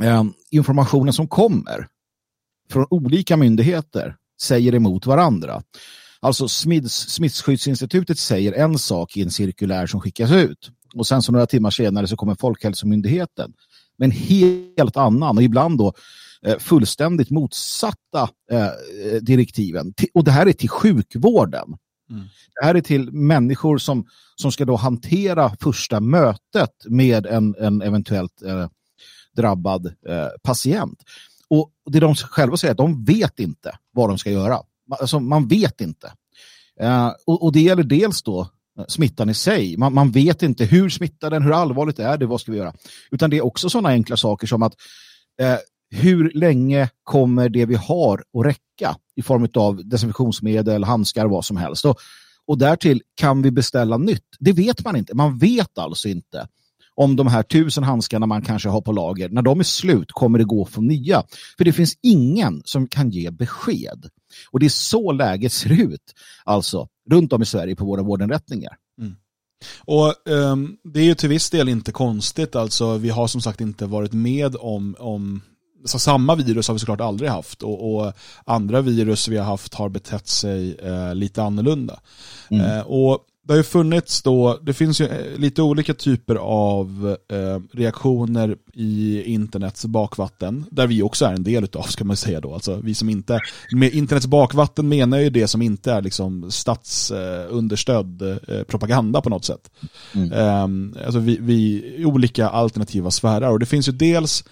eh, 0.00 0.24
informationen 0.50 1.12
som 1.12 1.28
kommer 1.28 1.86
från 2.70 2.86
olika 2.90 3.36
myndigheter 3.36 4.16
säger 4.42 4.74
emot 4.74 5.06
varandra. 5.06 5.62
Alltså 6.22 6.48
Smittskyddsinstitutet 6.48 8.18
säger 8.18 8.52
en 8.52 8.78
sak 8.78 9.16
i 9.16 9.22
en 9.22 9.30
cirkulär 9.30 9.86
som 9.86 10.00
skickas 10.00 10.32
ut. 10.32 10.70
Och 10.94 11.06
sen 11.06 11.22
så 11.22 11.32
några 11.32 11.46
timmar 11.46 11.70
senare 11.70 12.06
så 12.06 12.16
kommer 12.16 12.34
Folkhälsomyndigheten 12.34 13.52
med 13.98 14.06
en 14.06 14.10
helt 14.10 14.96
annan 14.96 15.36
och 15.36 15.42
ibland 15.42 15.78
då 15.78 15.92
eh, 16.46 16.58
fullständigt 16.58 17.30
motsatta 17.30 18.30
eh, 18.50 18.68
direktiven. 19.22 19.94
Och 20.14 20.24
det 20.24 20.30
här 20.30 20.46
är 20.46 20.52
till 20.52 20.68
sjukvården. 20.68 21.76
Mm. 22.10 22.22
Det 22.54 22.66
här 22.66 22.74
är 22.74 22.80
till 22.80 23.12
människor 23.12 23.78
som, 23.78 24.06
som 24.36 24.52
ska 24.52 24.64
då 24.64 24.76
hantera 24.76 25.56
första 25.60 26.00
mötet 26.00 26.74
med 26.88 27.26
en, 27.26 27.54
en 27.58 27.82
eventuellt 27.82 28.42
eh, 28.42 28.68
drabbad 29.36 29.86
eh, 29.86 30.28
patient. 30.42 31.02
Och 31.48 31.72
det 31.90 32.00
de 32.00 32.14
själva 32.14 32.56
säger 32.56 32.72
att 32.72 32.78
de 32.78 33.04
vet 33.04 33.40
inte 33.40 33.78
vad 33.92 34.10
de 34.10 34.18
ska 34.18 34.30
göra. 34.30 34.58
Alltså, 34.90 35.20
man 35.20 35.48
vet 35.48 35.80
inte. 35.80 36.12
Uh, 36.82 37.12
och, 37.26 37.42
och, 37.42 37.52
det 37.52 37.60
gäller 37.60 37.82
dels 37.82 38.22
då 38.22 38.40
eh, 38.78 38.84
smittan 38.88 39.30
i 39.30 39.34
sig. 39.34 39.76
Man, 39.76 39.94
man, 39.94 40.10
vet 40.10 40.42
inte 40.42 40.64
hur 40.64 40.88
smittar 40.88 41.30
den, 41.30 41.42
hur 41.42 41.52
allvarligt 41.52 41.98
är 41.98 42.18
det, 42.18 42.26
vad 42.26 42.40
ska 42.40 42.52
vi 42.52 42.58
göra? 42.58 42.74
Utan 43.10 43.30
det 43.30 43.36
är 43.36 43.44
också 43.44 43.70
sådana 43.70 43.88
enkla 43.88 44.16
saker 44.16 44.46
som 44.46 44.62
att 44.62 44.74
uh, 45.42 45.56
hur 45.90 46.30
länge 46.34 46.88
kommer 47.04 47.48
det 47.48 47.66
vi 47.66 47.74
har 47.74 48.24
att 48.38 48.46
räcka 48.46 48.96
i 49.16 49.22
form 49.22 49.48
av 49.54 49.88
desinfektionsmedel, 49.88 50.84
handskar, 50.84 51.26
vad 51.26 51.44
som 51.44 51.56
helst. 51.56 51.84
Och, 51.84 51.98
och 52.46 52.58
därtill 52.58 53.02
kan 53.14 53.42
vi 53.42 53.50
beställa 53.50 53.96
nytt. 53.96 54.26
Det 54.38 54.52
vet 54.52 54.84
man 54.84 54.96
inte. 54.96 55.14
Man 55.14 55.38
vet 55.38 55.78
alltså 55.78 56.08
inte 56.08 56.48
om 57.00 57.16
de 57.16 57.26
här 57.26 57.42
tusen 57.42 57.84
handskarna 57.84 58.26
man 58.26 58.42
kanske 58.42 58.68
har 58.68 58.80
på 58.80 58.92
lager, 58.92 59.28
när 59.28 59.42
de 59.42 59.60
är 59.60 59.64
slut 59.64 60.12
kommer 60.12 60.38
det 60.38 60.44
gå 60.44 60.62
att 60.62 60.70
få 60.70 60.80
nya. 60.80 61.22
För 61.58 61.64
det 61.64 61.72
finns 61.72 61.94
ingen 62.02 62.62
som 62.64 62.86
kan 62.86 63.10
ge 63.10 63.30
besked. 63.30 64.06
Och 64.50 64.60
det 64.60 64.66
är 64.66 64.70
så 64.70 65.12
läget 65.12 65.52
ser 65.52 65.82
ut, 65.82 66.14
alltså 66.44 66.88
runt 67.10 67.32
om 67.32 67.42
i 67.42 67.46
Sverige 67.46 67.76
på 67.76 67.84
våra 67.84 68.02
vårdinrättningar. 68.02 68.76
Mm. 69.00 69.14
Och 69.80 70.14
um, 70.28 70.76
Det 70.94 71.00
är 71.00 71.04
ju 71.04 71.14
till 71.14 71.28
viss 71.28 71.50
del 71.50 71.68
inte 71.68 71.92
konstigt, 71.92 72.56
alltså 72.56 72.96
vi 72.96 73.08
har 73.08 73.26
som 73.26 73.40
sagt 73.40 73.60
inte 73.60 73.86
varit 73.86 74.12
med 74.12 74.56
om, 74.56 74.96
om 74.98 75.40
så 75.84 75.98
samma 75.98 76.34
virus 76.34 76.68
har 76.68 76.74
vi 76.74 76.78
såklart 76.78 77.00
aldrig 77.00 77.30
haft 77.30 77.62
och, 77.62 77.94
och, 77.94 78.12
andra 78.44 78.80
virus 78.80 79.28
vi 79.28 79.36
har 79.36 79.44
haft 79.44 79.74
har 79.74 79.88
betett 79.88 80.28
sig 80.28 80.74
eh, 80.74 81.14
lite 81.14 81.42
annorlunda. 81.42 82.00
Mm. 82.50 82.66
Eh, 82.66 82.80
och 82.80 83.26
det 83.50 83.54
har 83.54 83.58
ju 83.58 83.62
funnits 83.62 84.22
då, 84.22 84.58
det 84.62 84.72
finns 84.72 85.00
ju 85.00 85.06
eh, 85.06 85.38
lite 85.38 85.62
olika 85.62 85.94
typer 85.94 86.34
av 86.36 87.16
eh, 87.28 87.60
reaktioner 87.72 88.56
i 88.74 89.22
internets 89.22 89.84
bakvatten, 89.84 90.64
där 90.70 90.86
vi 90.86 91.02
också 91.02 91.24
är 91.24 91.32
en 91.32 91.42
del 91.42 91.64
utav 91.64 91.82
ska 91.82 92.04
man 92.04 92.16
säga 92.16 92.40
då. 92.40 92.54
Alltså 92.54 92.80
vi 92.82 92.94
som 92.94 93.08
inte, 93.08 93.40
med 93.72 93.94
internets 93.94 94.26
bakvatten 94.26 94.88
menar 94.88 95.18
ju 95.18 95.30
det 95.30 95.48
som 95.48 95.62
inte 95.62 95.92
är 95.92 96.02
liksom 96.02 96.50
statsunderstödd 96.50 98.22
eh, 98.22 98.62
propaganda 98.62 99.20
på 99.20 99.30
något 99.30 99.44
sätt. 99.44 99.70
Mm. 100.14 100.32
Eh, 100.32 101.04
alltså 101.04 101.18
vi, 101.18 101.38
vi, 101.40 102.04
olika 102.04 102.48
alternativa 102.48 103.10
sfärer 103.10 103.50
och 103.50 103.58
det 103.58 103.66
finns 103.66 103.88
ju 103.88 103.92
dels 103.92 104.44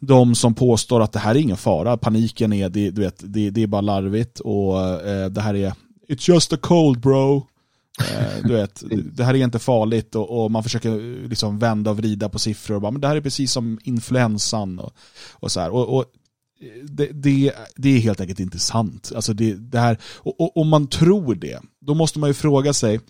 de 0.00 0.34
som 0.34 0.54
påstår 0.54 1.00
att 1.00 1.12
det 1.12 1.18
här 1.18 1.34
är 1.34 1.38
ingen 1.38 1.56
fara, 1.56 1.96
paniken 1.96 2.52
är, 2.52 2.68
det, 2.68 2.90
du 2.90 3.00
vet, 3.00 3.22
det, 3.24 3.50
det 3.50 3.62
är 3.62 3.66
bara 3.66 3.80
larvigt 3.80 4.40
och 4.40 4.80
eh, 4.80 5.30
det 5.30 5.40
här 5.40 5.54
är 5.54 5.72
It's 6.08 6.30
just 6.30 6.52
a 6.52 6.58
cold 6.60 7.00
bro. 7.00 7.46
Eh, 8.10 8.44
du 8.44 8.52
vet, 8.52 8.82
det 9.12 9.24
här 9.24 9.34
är 9.34 9.44
inte 9.44 9.58
farligt 9.58 10.14
och, 10.14 10.44
och, 10.44 10.50
man 10.50 10.62
försöker 10.62 10.90
eh, 10.90 11.28
liksom 11.28 11.58
vända 11.58 11.90
och 11.90 11.96
vrida 11.96 12.28
på 12.28 12.38
siffror 12.38 12.74
och 12.74 12.82
bara, 12.82 12.90
men 12.90 13.00
det 13.00 13.08
här 13.08 13.16
är 13.16 13.20
precis 13.20 13.52
som 13.52 13.78
influensan 13.84 14.78
och, 14.78 14.92
och 15.32 15.52
så 15.52 15.60
här. 15.60 15.70
Och, 15.70 15.96
och 15.96 16.04
eh, 16.60 16.84
det, 16.84 17.06
det, 17.06 17.52
det, 17.76 17.88
är 17.88 18.00
helt 18.00 18.20
enkelt 18.20 18.40
inte 18.40 18.58
sant. 18.58 19.12
Alltså 19.14 19.32
det, 19.32 19.54
det 19.54 19.78
här, 19.78 19.98
och, 20.04 20.56
om 20.56 20.68
man 20.68 20.86
tror 20.86 21.34
det, 21.34 21.60
då 21.80 21.94
måste 21.94 22.18
man 22.18 22.30
ju 22.30 22.34
fråga 22.34 22.72
sig 22.72 23.00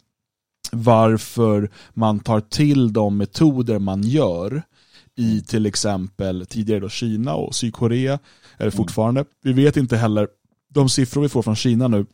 varför 0.73 1.71
man 1.95 2.21
tar 2.21 2.41
till 2.41 2.93
de 2.93 3.17
metoder 3.17 3.79
man 3.79 4.03
gör 4.03 4.63
i 5.17 5.41
till 5.41 5.67
exempel 5.67 6.47
tidigare 6.47 6.81
då 6.81 6.89
Kina 6.89 7.35
och 7.35 7.55
Sydkorea, 7.55 8.19
eller 8.59 8.71
fortfarande. 8.71 9.25
Vi 9.43 9.53
vet 9.53 9.77
inte 9.77 9.97
heller, 9.97 10.29
de 10.75 10.89
siffror 10.89 11.23
vi 11.23 11.29
får 11.29 11.43
från 11.43 11.57
Kina 11.57 11.89
nu 11.89 12.07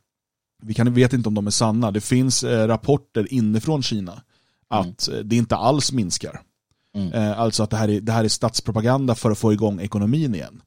vi 0.62 0.74
kan, 0.74 0.94
vet 0.94 1.12
inte 1.12 1.28
om 1.28 1.34
de 1.34 1.46
är 1.46 1.50
sanna. 1.50 1.90
Det 1.90 2.00
finns 2.00 2.44
eh, 2.44 2.66
rapporter 2.66 3.32
inifrån 3.32 3.82
Kina 3.82 4.22
att 4.68 5.08
mm. 5.08 5.28
det 5.28 5.36
inte 5.36 5.56
alls 5.56 5.92
minskar. 5.92 6.40
Mm. 6.94 7.12
Eh, 7.12 7.40
alltså 7.40 7.62
att 7.62 7.70
det 7.70 7.76
här, 7.76 7.88
är, 7.88 8.00
det 8.00 8.12
här 8.12 8.24
är 8.24 8.28
statspropaganda 8.28 9.14
för 9.14 9.30
att 9.30 9.38
få 9.38 9.52
igång 9.52 9.80
ekonomin 9.80 10.34
igen. 10.34 10.62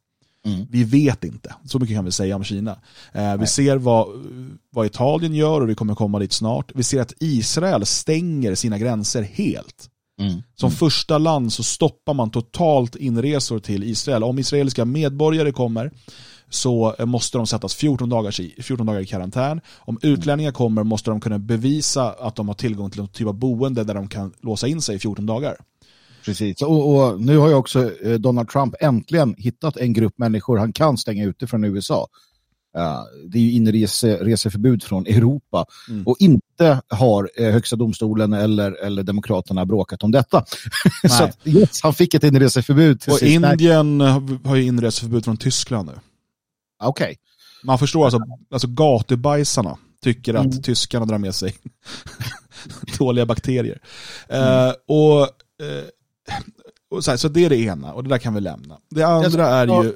Mm. 0.46 0.68
Vi 0.70 0.84
vet 0.84 1.24
inte, 1.24 1.56
så 1.66 1.80
mycket 1.80 1.96
kan 1.96 2.06
vi 2.06 2.12
säga 2.12 2.36
om 2.36 2.44
Kina. 2.44 2.80
Eh, 3.12 3.38
vi 3.38 3.48
ser 3.48 3.78
vad, 3.78 4.08
vad 4.70 4.86
Italien 4.86 5.36
gör 5.36 5.62
och 5.62 5.70
vi 5.70 5.76
kommer 5.76 5.96
komma 5.96 6.20
dit 6.20 6.34
snart. 6.34 6.72
Vi 6.76 6.84
ser 6.84 7.02
att 7.02 7.14
Israel 7.20 7.86
stänger 7.86 8.56
sina 8.56 8.78
gränser 8.78 9.22
helt. 9.22 9.90
Mm. 10.20 10.44
Som 10.56 10.68
mm. 10.68 10.78
första 10.78 11.18
land 11.18 11.54
så 11.54 11.64
stoppar 11.64 12.14
man 12.14 12.32
totalt 12.32 12.96
inresor 12.96 13.60
till 13.60 13.84
Israel. 13.84 14.24
Om 14.24 14.40
israeliska 14.40 14.86
medborgare 14.86 15.52
kommer 15.52 15.92
så 16.54 16.96
måste 17.00 17.38
de 17.38 17.48
sättas 17.48 17.76
14 17.76 18.10
dagar, 18.10 18.42
i, 18.42 18.62
14 18.62 18.86
dagar 18.86 19.00
i 19.00 19.06
karantän. 19.06 19.62
Om 19.78 20.00
utlänningar 20.02 20.52
kommer 20.52 20.84
måste 20.84 21.10
de 21.10 21.22
kunna 21.22 21.40
bevisa 21.40 22.10
att 22.20 22.36
de 22.36 22.48
har 22.48 22.56
tillgång 22.56 22.92
till 22.92 23.00
någon 23.00 23.10
typ 23.10 23.28
av 23.28 23.34
boende 23.34 23.84
där 23.84 23.94
de 23.94 24.08
kan 24.08 24.34
låsa 24.42 24.68
in 24.68 24.82
sig 24.82 24.96
i 24.96 25.00
14 25.00 25.26
dagar. 25.26 25.56
Precis, 26.26 26.62
och, 26.62 26.96
och, 26.96 27.22
nu 27.22 27.38
har 27.38 27.50
ju 27.50 27.54
också 27.54 27.92
eh, 28.04 28.14
Donald 28.14 28.50
Trump 28.50 28.76
äntligen 28.80 29.36
hittat 29.38 29.78
en 29.78 29.94
grupp 29.94 30.18
människor 30.18 30.58
han 30.58 30.74
kan 30.74 30.98
stänga 30.98 31.26
ute 31.26 31.48
från 31.48 31.64
USA. 31.64 32.08
Uh, 32.78 33.30
det 33.32 33.38
är 33.38 33.42
ju 33.42 33.52
inreseförbud 33.52 34.84
från 34.84 35.06
Europa 35.06 35.66
mm. 35.90 36.08
och 36.08 36.16
inte 36.20 36.82
har 36.88 37.30
uh, 37.40 37.52
Högsta 37.52 37.76
domstolen 37.76 38.34
eller, 38.34 38.86
eller 38.86 39.04
Demokraterna 39.04 39.66
bråkat 39.66 40.04
om 40.04 40.12
detta. 40.12 40.46
så 41.10 41.24
att, 41.24 41.48
yes, 41.48 41.82
han 41.84 41.94
fick 41.94 42.14
ett 42.14 42.24
inreseförbud. 42.24 43.04
och 43.08 43.24
Indien 43.24 44.02
har 44.46 44.56
ju 44.56 44.64
inreseförbud 44.64 45.26
från 45.26 45.38
Tyskland 45.38 45.88
nu. 45.88 45.94
Okej. 46.82 47.04
Okay. 47.06 47.16
Man 47.64 47.80
förstår 47.80 48.04
alltså, 48.04 48.20
alltså 48.52 48.68
gatubajsarna 48.68 49.78
tycker 50.04 50.34
att 50.34 50.46
mm. 50.46 50.62
tyskarna 50.62 51.06
drar 51.06 51.18
med 51.18 51.36
sig 51.36 51.56
dåliga 53.00 53.26
bakterier. 53.26 53.82
Mm. 54.28 54.68
Uh, 54.68 54.74
och, 54.88 55.22
och 56.90 57.04
så, 57.04 57.12
här, 57.12 57.18
så 57.18 57.28
det 57.28 57.46
är 57.46 57.50
det 57.50 57.58
ena, 57.58 57.94
och 57.94 58.04
det 58.04 58.10
där 58.10 58.18
kan 58.18 58.34
vi 58.34 58.42
lämna. 58.42 58.78
Det 58.90 59.04
andra 59.04 59.48
är 59.48 59.84
ju... 59.84 59.94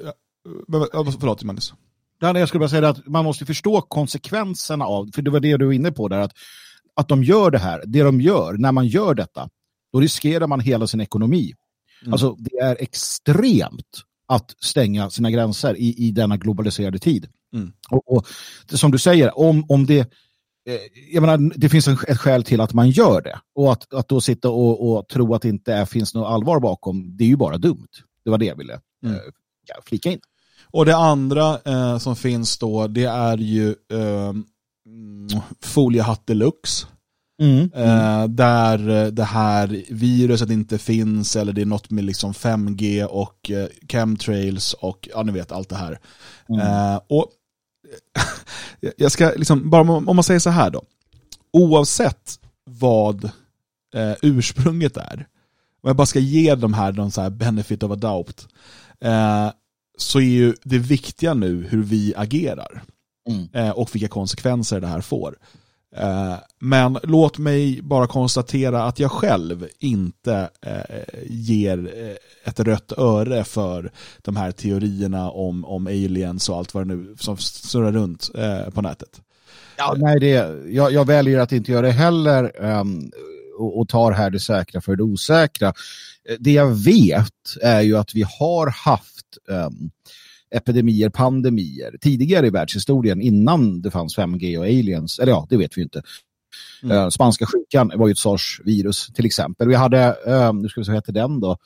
Förlåt, 1.20 1.42
Magnus. 1.42 1.74
Jag 2.20 2.48
skulle 2.48 2.58
bara 2.58 2.68
säga 2.68 2.88
att 2.88 3.06
man 3.06 3.24
måste 3.24 3.46
förstå 3.46 3.80
konsekvenserna 3.80 4.84
av, 4.84 5.10
för 5.14 5.22
det 5.22 5.30
var 5.30 5.40
det 5.40 5.56
du 5.56 5.66
var 5.66 5.72
inne 5.72 5.92
på 5.92 6.08
där, 6.08 6.18
att, 6.18 6.32
att 6.94 7.08
de 7.08 7.24
gör 7.24 7.50
det 7.50 7.58
här, 7.58 7.82
det 7.86 8.02
de 8.02 8.20
gör, 8.20 8.52
när 8.52 8.72
man 8.72 8.86
gör 8.86 9.14
detta, 9.14 9.48
då 9.92 10.00
riskerar 10.00 10.46
man 10.46 10.60
hela 10.60 10.86
sin 10.86 11.00
ekonomi. 11.00 11.54
Mm. 12.02 12.12
Alltså 12.12 12.36
det 12.38 12.56
är 12.56 12.76
extremt 12.80 14.02
att 14.28 14.54
stänga 14.64 15.10
sina 15.10 15.30
gränser 15.30 15.76
i, 15.76 16.06
i 16.06 16.10
denna 16.10 16.36
globaliserade 16.36 16.98
tid. 16.98 17.28
Mm. 17.54 17.72
Och, 17.90 18.16
och 18.16 18.26
som 18.68 18.90
du 18.90 18.98
säger, 18.98 19.38
om, 19.38 19.64
om 19.68 19.86
det 19.86 19.98
eh, 19.98 20.80
jag 21.12 21.20
menar, 21.20 21.52
det 21.56 21.68
finns 21.68 21.88
en, 21.88 21.96
ett 22.08 22.18
skäl 22.18 22.44
till 22.44 22.60
att 22.60 22.72
man 22.72 22.90
gör 22.90 23.22
det. 23.22 23.40
Och 23.54 23.72
att, 23.72 23.94
att 23.94 24.08
då 24.08 24.20
sitta 24.20 24.50
och, 24.50 24.90
och 24.90 25.08
tro 25.08 25.34
att 25.34 25.42
det 25.42 25.48
inte 25.48 25.74
är, 25.74 25.84
finns 25.84 26.14
något 26.14 26.26
allvar 26.26 26.60
bakom, 26.60 27.16
det 27.16 27.24
är 27.24 27.28
ju 27.28 27.36
bara 27.36 27.58
dumt. 27.58 27.88
Det 28.24 28.30
var 28.30 28.38
det 28.38 28.46
jag 28.46 28.56
ville 28.56 28.80
mm. 29.04 29.16
eh, 29.16 29.22
flika 29.84 30.10
in. 30.10 30.20
Och 30.70 30.86
det 30.86 30.96
andra 30.96 31.58
eh, 31.64 31.98
som 31.98 32.16
finns 32.16 32.58
då, 32.58 32.86
det 32.86 33.04
är 33.04 33.36
ju 33.38 33.68
eh, 33.68 34.32
foliehatt 35.60 36.26
deluxe. 36.26 36.86
Mm. 37.38 37.70
Eh, 37.74 38.28
där 38.28 39.10
det 39.10 39.24
här 39.24 39.84
viruset 39.88 40.50
inte 40.50 40.78
finns 40.78 41.36
eller 41.36 41.52
det 41.52 41.60
är 41.60 41.66
något 41.66 41.90
med 41.90 42.04
liksom 42.04 42.32
5G 42.32 43.04
och 43.04 43.50
eh, 43.50 43.68
chemtrails 43.88 44.72
och 44.72 45.08
ja 45.12 45.22
ni 45.22 45.32
vet 45.32 45.52
allt 45.52 45.68
det 45.68 45.76
här. 45.76 45.98
Mm. 46.48 46.60
Eh, 46.60 47.00
och 47.08 47.26
jag 48.96 49.12
ska 49.12 49.32
liksom, 49.36 49.70
bara 49.70 49.82
om 49.82 50.16
man 50.16 50.22
säger 50.22 50.40
så 50.40 50.50
här 50.50 50.70
då. 50.70 50.82
Oavsett 51.52 52.40
vad 52.64 53.24
eh, 53.94 54.14
ursprunget 54.22 54.96
är, 54.96 55.26
om 55.82 55.88
jag 55.88 55.96
bara 55.96 56.06
ska 56.06 56.18
ge 56.18 56.54
de 56.54 56.74
här 56.74 56.92
någon 56.92 57.10
så 57.10 57.20
här 57.20 57.30
benefit 57.30 57.82
of 57.82 57.92
a 57.92 57.96
doubt, 57.96 58.48
så 59.98 60.18
är 60.20 60.24
ju 60.24 60.54
det 60.62 60.78
viktiga 60.78 61.34
nu 61.34 61.66
hur 61.70 61.82
vi 61.82 62.14
agerar. 62.16 62.82
Mm. 63.28 63.72
Och 63.72 63.94
vilka 63.94 64.08
konsekvenser 64.08 64.80
det 64.80 64.86
här 64.86 65.00
får. 65.00 65.36
Eh, 65.96 66.34
men 66.58 66.98
låt 67.02 67.38
mig 67.38 67.82
bara 67.82 68.06
konstatera 68.06 68.84
att 68.84 68.98
jag 68.98 69.10
själv 69.10 69.66
inte 69.78 70.48
eh, 70.62 71.24
ger 71.26 71.90
ett 72.44 72.60
rött 72.60 72.92
öre 72.98 73.44
för 73.44 73.92
de 74.22 74.36
här 74.36 74.52
teorierna 74.52 75.30
om, 75.30 75.64
om 75.64 75.86
aliens 75.86 76.48
och 76.48 76.56
allt 76.56 76.74
vad 76.74 76.88
det 76.88 76.94
nu 76.94 77.16
som 77.18 77.36
snurrar 77.36 77.92
runt 77.92 78.30
på 78.74 78.82
nätet. 78.82 79.20
Ja, 79.76 79.94
nej, 79.96 80.20
det, 80.20 80.28
jag, 80.68 80.92
jag 80.92 81.06
väljer 81.06 81.38
att 81.38 81.52
inte 81.52 81.72
göra 81.72 81.86
det 81.86 81.92
heller 81.92 82.64
um, 82.64 83.10
och, 83.58 83.80
och 83.80 83.88
tar 83.88 84.12
här 84.12 84.30
det 84.30 84.40
säkra 84.40 84.80
för 84.80 84.96
det 84.96 85.02
osäkra. 85.02 85.72
Det 86.38 86.52
jag 86.52 86.70
vet 86.70 87.32
är 87.62 87.80
ju 87.80 87.96
att 87.96 88.14
vi 88.14 88.22
har 88.38 88.70
haft 88.70 89.26
um, 89.48 89.90
epidemier, 90.50 91.08
pandemier 91.08 91.96
tidigare 92.00 92.46
i 92.46 92.50
världshistorien 92.50 93.20
innan 93.20 93.82
det 93.82 93.90
fanns 93.90 94.18
5G 94.18 94.58
och 94.58 94.64
aliens. 94.64 95.18
Eller 95.18 95.32
ja, 95.32 95.46
det 95.50 95.56
vet 95.56 95.78
vi 95.78 95.82
inte. 95.82 96.02
Mm. 96.82 96.96
Uh, 96.96 97.08
spanska 97.08 97.46
sjukan 97.46 97.92
var 97.94 98.06
ju 98.06 98.12
ett 98.12 98.18
sars-virus 98.18 99.06
till 99.06 99.26
exempel. 99.26 99.68
Vi 99.68 99.74
hade, 99.74 100.16
uh, 100.28 100.54
nu 100.54 100.68
ska 100.68 100.80
vi 100.80 100.84
se 100.84 100.90
vad 100.90 100.96
heter 100.96 101.12
den 101.12 101.40
då, 101.40 101.56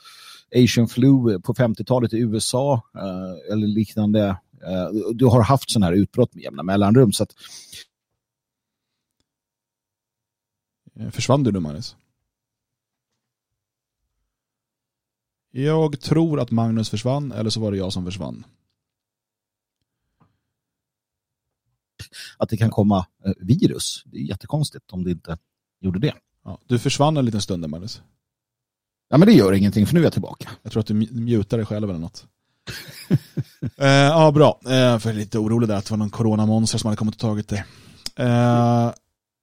Asian 0.56 0.88
flu 0.88 1.40
på 1.40 1.54
50-talet 1.54 2.12
i 2.12 2.18
USA 2.18 2.82
uh, 2.96 3.52
eller 3.52 3.66
liknande. 3.66 4.36
du 5.14 5.26
har 5.26 5.42
haft 5.42 5.70
sådana 5.70 5.86
här 5.86 5.92
utbrott 5.92 6.34
med 6.34 6.44
jämna 6.44 6.62
mellanrum. 6.62 7.12
Så 7.12 7.22
att... 7.22 7.34
Försvann 11.10 11.42
du 11.42 11.52
nu 11.52 11.60
Magnus? 11.60 11.96
Jag 15.50 16.00
tror 16.00 16.40
att 16.40 16.50
Magnus 16.50 16.90
försvann, 16.90 17.32
eller 17.32 17.50
så 17.50 17.60
var 17.60 17.70
det 17.70 17.78
jag 17.78 17.92
som 17.92 18.04
försvann. 18.04 18.44
Att 22.36 22.48
det 22.48 22.56
kan 22.56 22.70
komma 22.70 23.06
eh, 23.24 23.32
virus, 23.40 24.02
det 24.04 24.18
är 24.18 24.22
jättekonstigt 24.22 24.92
om 24.92 25.04
det 25.04 25.10
inte 25.10 25.38
gjorde 25.80 25.98
det. 25.98 26.14
Ja, 26.44 26.58
du 26.66 26.78
försvann 26.78 27.16
en 27.16 27.24
liten 27.24 27.40
stund, 27.40 27.68
Magnus. 27.68 28.02
Ja, 29.08 29.18
men 29.18 29.28
det 29.28 29.34
gör 29.34 29.52
ingenting, 29.52 29.86
för 29.86 29.94
nu 29.94 30.00
är 30.00 30.04
jag 30.04 30.12
tillbaka. 30.12 30.50
Jag 30.62 30.72
tror 30.72 30.80
att 30.80 30.86
du 30.86 30.94
mutar 30.94 31.56
dig 31.56 31.66
själv 31.66 31.90
eller 31.90 32.00
något. 32.00 32.24
eh, 33.76 33.88
ja, 33.88 34.30
bra. 34.32 34.60
Eh, 34.64 34.68
för 34.70 35.00
jag 35.04 35.06
är 35.06 35.12
lite 35.12 35.38
orolig 35.38 35.68
där 35.68 35.76
att 35.76 35.84
det 35.84 35.90
var 35.90 35.98
någon 35.98 36.10
coronamonster 36.10 36.78
som 36.78 36.88
hade 36.88 36.96
kommit 36.96 37.14
och 37.14 37.20
tagit 37.20 37.48
dig. 37.48 37.64
Eh, 38.16 38.86
eh 38.86 38.92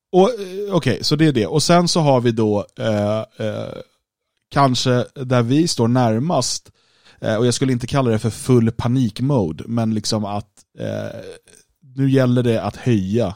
Okej, 0.10 0.72
okay, 0.72 1.04
så 1.04 1.16
det 1.16 1.26
är 1.26 1.32
det. 1.32 1.48
Och 1.48 1.64
sen 1.64 1.88
så 1.88 2.00
har 2.00 2.22
vi 2.22 2.32
då 2.32 2.66
eh, 2.80 3.18
eh 3.18 3.74
kanske 4.50 5.06
där 5.14 5.42
vi 5.42 5.68
står 5.68 5.88
närmast, 5.88 6.72
eh, 7.22 7.36
och 7.36 7.46
jag 7.46 7.54
skulle 7.54 7.74
inte 7.74 7.88
kalla 7.88 8.12
det 8.12 8.20
för 8.20 8.30
full 8.30 8.72
panikmode, 8.72 9.64
men 9.68 9.94
liksom 9.94 10.26
att 10.26 10.52
nu 11.98 12.10
gäller 12.10 12.44
det 12.44 12.64
att 12.64 12.76
höja 12.76 13.36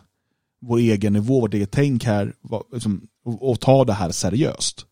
vår 0.61 0.77
egen 0.77 1.13
nivå, 1.13 1.39
vårt 1.39 1.53
eget 1.53 1.71
tänk 1.71 2.03
här 2.03 2.33
liksom, 2.73 3.07
och, 3.23 3.59
ta 3.59 3.85
det 3.85 3.93
här 3.93 4.11
seriöst. 4.11 4.85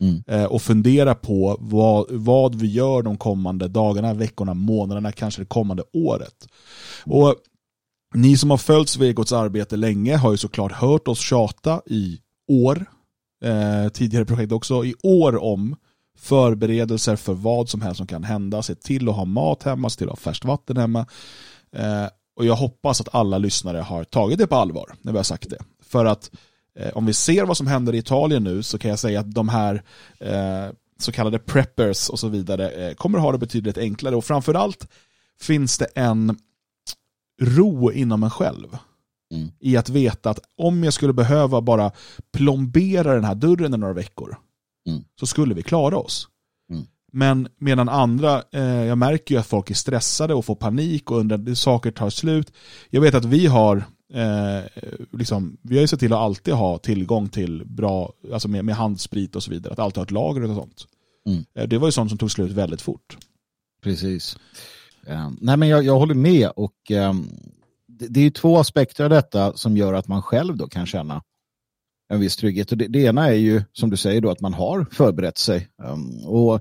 Mm. 0.00 0.22
Eh, 0.26 0.44
och 0.44 0.62
fundera 0.62 1.14
på 1.14 1.56
vad, 1.60 2.06
vad 2.10 2.54
vi 2.54 2.66
gör 2.66 3.02
de 3.02 3.16
kommande 3.16 3.68
dagarna, 3.68 4.14
veckorna, 4.14 4.54
månaderna, 4.54 5.12
kanske 5.12 5.42
det 5.42 5.46
kommande 5.46 5.82
året. 5.92 6.48
Och 7.04 7.34
ni 8.14 8.36
som 8.36 8.50
har 8.50 8.56
följt 8.56 8.88
Svegots 8.88 9.32
arbete 9.32 9.76
länge 9.76 10.16
har 10.16 10.30
ju 10.30 10.36
såklart 10.36 10.72
hört 10.72 11.08
oss 11.08 11.20
tjata 11.20 11.82
i 11.86 12.18
år 12.48 12.84
eh, 13.44 13.88
tidigare 13.88 14.24
projekt 14.24 14.52
också, 14.52 14.84
i 14.84 14.94
år 15.02 15.42
om 15.42 15.76
förberedelser 16.18 17.16
för 17.16 17.34
vad 17.34 17.68
som 17.68 17.80
helst 17.80 17.96
som 17.96 18.06
kan 18.06 18.24
hända. 18.24 18.62
Se 18.62 18.74
till 18.74 19.08
att 19.08 19.16
ha 19.16 19.24
mat 19.24 19.62
hemma, 19.62 19.90
se 19.90 19.98
till 19.98 20.08
att 20.08 20.18
ha 20.18 20.30
färskt 20.32 20.44
vatten 20.44 20.76
hemma. 20.76 21.06
Eh, 21.76 22.06
och 22.36 22.46
jag 22.46 22.54
hoppas 22.54 23.00
att 23.00 23.14
alla 23.14 23.38
lyssnare 23.38 23.78
har 23.78 24.04
tagit 24.04 24.38
det 24.38 24.46
på 24.46 24.56
allvar 24.56 24.94
när 25.02 25.12
vi 25.12 25.18
har 25.18 25.24
sagt 25.24 25.50
det. 25.50 25.58
För 25.82 26.04
att 26.04 26.30
eh, 26.78 26.88
om 26.94 27.06
vi 27.06 27.12
ser 27.12 27.44
vad 27.44 27.56
som 27.56 27.66
händer 27.66 27.94
i 27.94 27.98
Italien 27.98 28.44
nu 28.44 28.62
så 28.62 28.78
kan 28.78 28.90
jag 28.90 28.98
säga 28.98 29.20
att 29.20 29.34
de 29.34 29.48
här 29.48 29.82
eh, 30.18 30.74
så 30.98 31.12
kallade 31.12 31.38
preppers 31.38 32.08
och 32.08 32.18
så 32.18 32.28
vidare 32.28 32.70
eh, 32.70 32.94
kommer 32.94 33.18
ha 33.18 33.32
det 33.32 33.38
betydligt 33.38 33.78
enklare 33.78 34.16
och 34.16 34.24
framförallt 34.24 34.88
finns 35.40 35.78
det 35.78 35.86
en 35.94 36.38
ro 37.42 37.92
inom 37.92 38.22
en 38.22 38.30
själv 38.30 38.76
Mm. 39.34 39.48
I 39.60 39.76
att 39.76 39.88
veta 39.88 40.30
att 40.30 40.40
om 40.56 40.84
jag 40.84 40.92
skulle 40.92 41.12
behöva 41.12 41.60
bara 41.60 41.92
plombera 42.32 43.14
den 43.14 43.24
här 43.24 43.34
dörren 43.34 43.74
i 43.74 43.78
några 43.78 43.92
veckor 43.92 44.36
mm. 44.88 45.04
så 45.20 45.26
skulle 45.26 45.54
vi 45.54 45.62
klara 45.62 45.98
oss. 45.98 46.28
Men 47.10 47.48
medan 47.58 47.88
andra, 47.88 48.42
eh, 48.52 48.84
jag 48.84 48.98
märker 48.98 49.34
ju 49.34 49.40
att 49.40 49.46
folk 49.46 49.70
är 49.70 49.74
stressade 49.74 50.34
och 50.34 50.44
får 50.44 50.54
panik 50.54 51.10
och 51.10 51.18
undrar 51.18 51.54
saker 51.54 51.90
tar 51.90 52.10
slut. 52.10 52.52
Jag 52.90 53.00
vet 53.00 53.14
att 53.14 53.24
vi 53.24 53.46
har 53.46 53.76
eh, 54.14 54.64
liksom, 55.12 55.56
vi 55.62 55.74
har 55.74 55.80
ju 55.80 55.86
sett 55.86 56.00
till 56.00 56.12
att 56.12 56.18
alltid 56.18 56.54
ha 56.54 56.78
tillgång 56.78 57.28
till 57.28 57.62
bra, 57.66 58.12
alltså 58.32 58.48
med, 58.48 58.64
med 58.64 58.74
handsprit 58.74 59.36
och 59.36 59.42
så 59.42 59.50
vidare, 59.50 59.72
att 59.72 59.78
alltid 59.78 59.96
ha 59.96 60.04
ett 60.04 60.10
lager 60.10 60.42
och 60.42 60.56
sånt. 60.56 60.86
Mm. 61.26 61.44
Eh, 61.54 61.68
det 61.68 61.78
var 61.78 61.88
ju 61.88 61.92
sånt 61.92 62.10
som 62.10 62.18
tog 62.18 62.30
slut 62.30 62.52
väldigt 62.52 62.82
fort. 62.82 63.16
Precis. 63.82 64.38
Um, 65.06 65.38
nej 65.40 65.56
men 65.56 65.68
jag, 65.68 65.84
jag 65.84 65.98
håller 65.98 66.14
med 66.14 66.48
och 66.56 66.90
um, 66.90 67.28
det 67.86 68.20
är 68.20 68.30
två 68.30 68.58
aspekter 68.58 69.04
av 69.04 69.10
detta 69.10 69.52
som 69.56 69.76
gör 69.76 69.94
att 69.94 70.08
man 70.08 70.22
själv 70.22 70.56
då 70.56 70.68
kan 70.68 70.86
känna 70.86 71.22
en 72.10 72.20
viss 72.20 72.36
trygghet. 72.36 72.72
Och 72.72 72.78
det, 72.78 72.86
det 72.86 72.98
ena 72.98 73.28
är 73.28 73.34
ju, 73.34 73.62
som 73.72 73.90
du 73.90 73.96
säger, 73.96 74.20
då, 74.20 74.30
att 74.30 74.40
man 74.40 74.54
har 74.54 74.86
förberett 74.92 75.38
sig. 75.38 75.68
Um, 75.82 76.26
och 76.26 76.60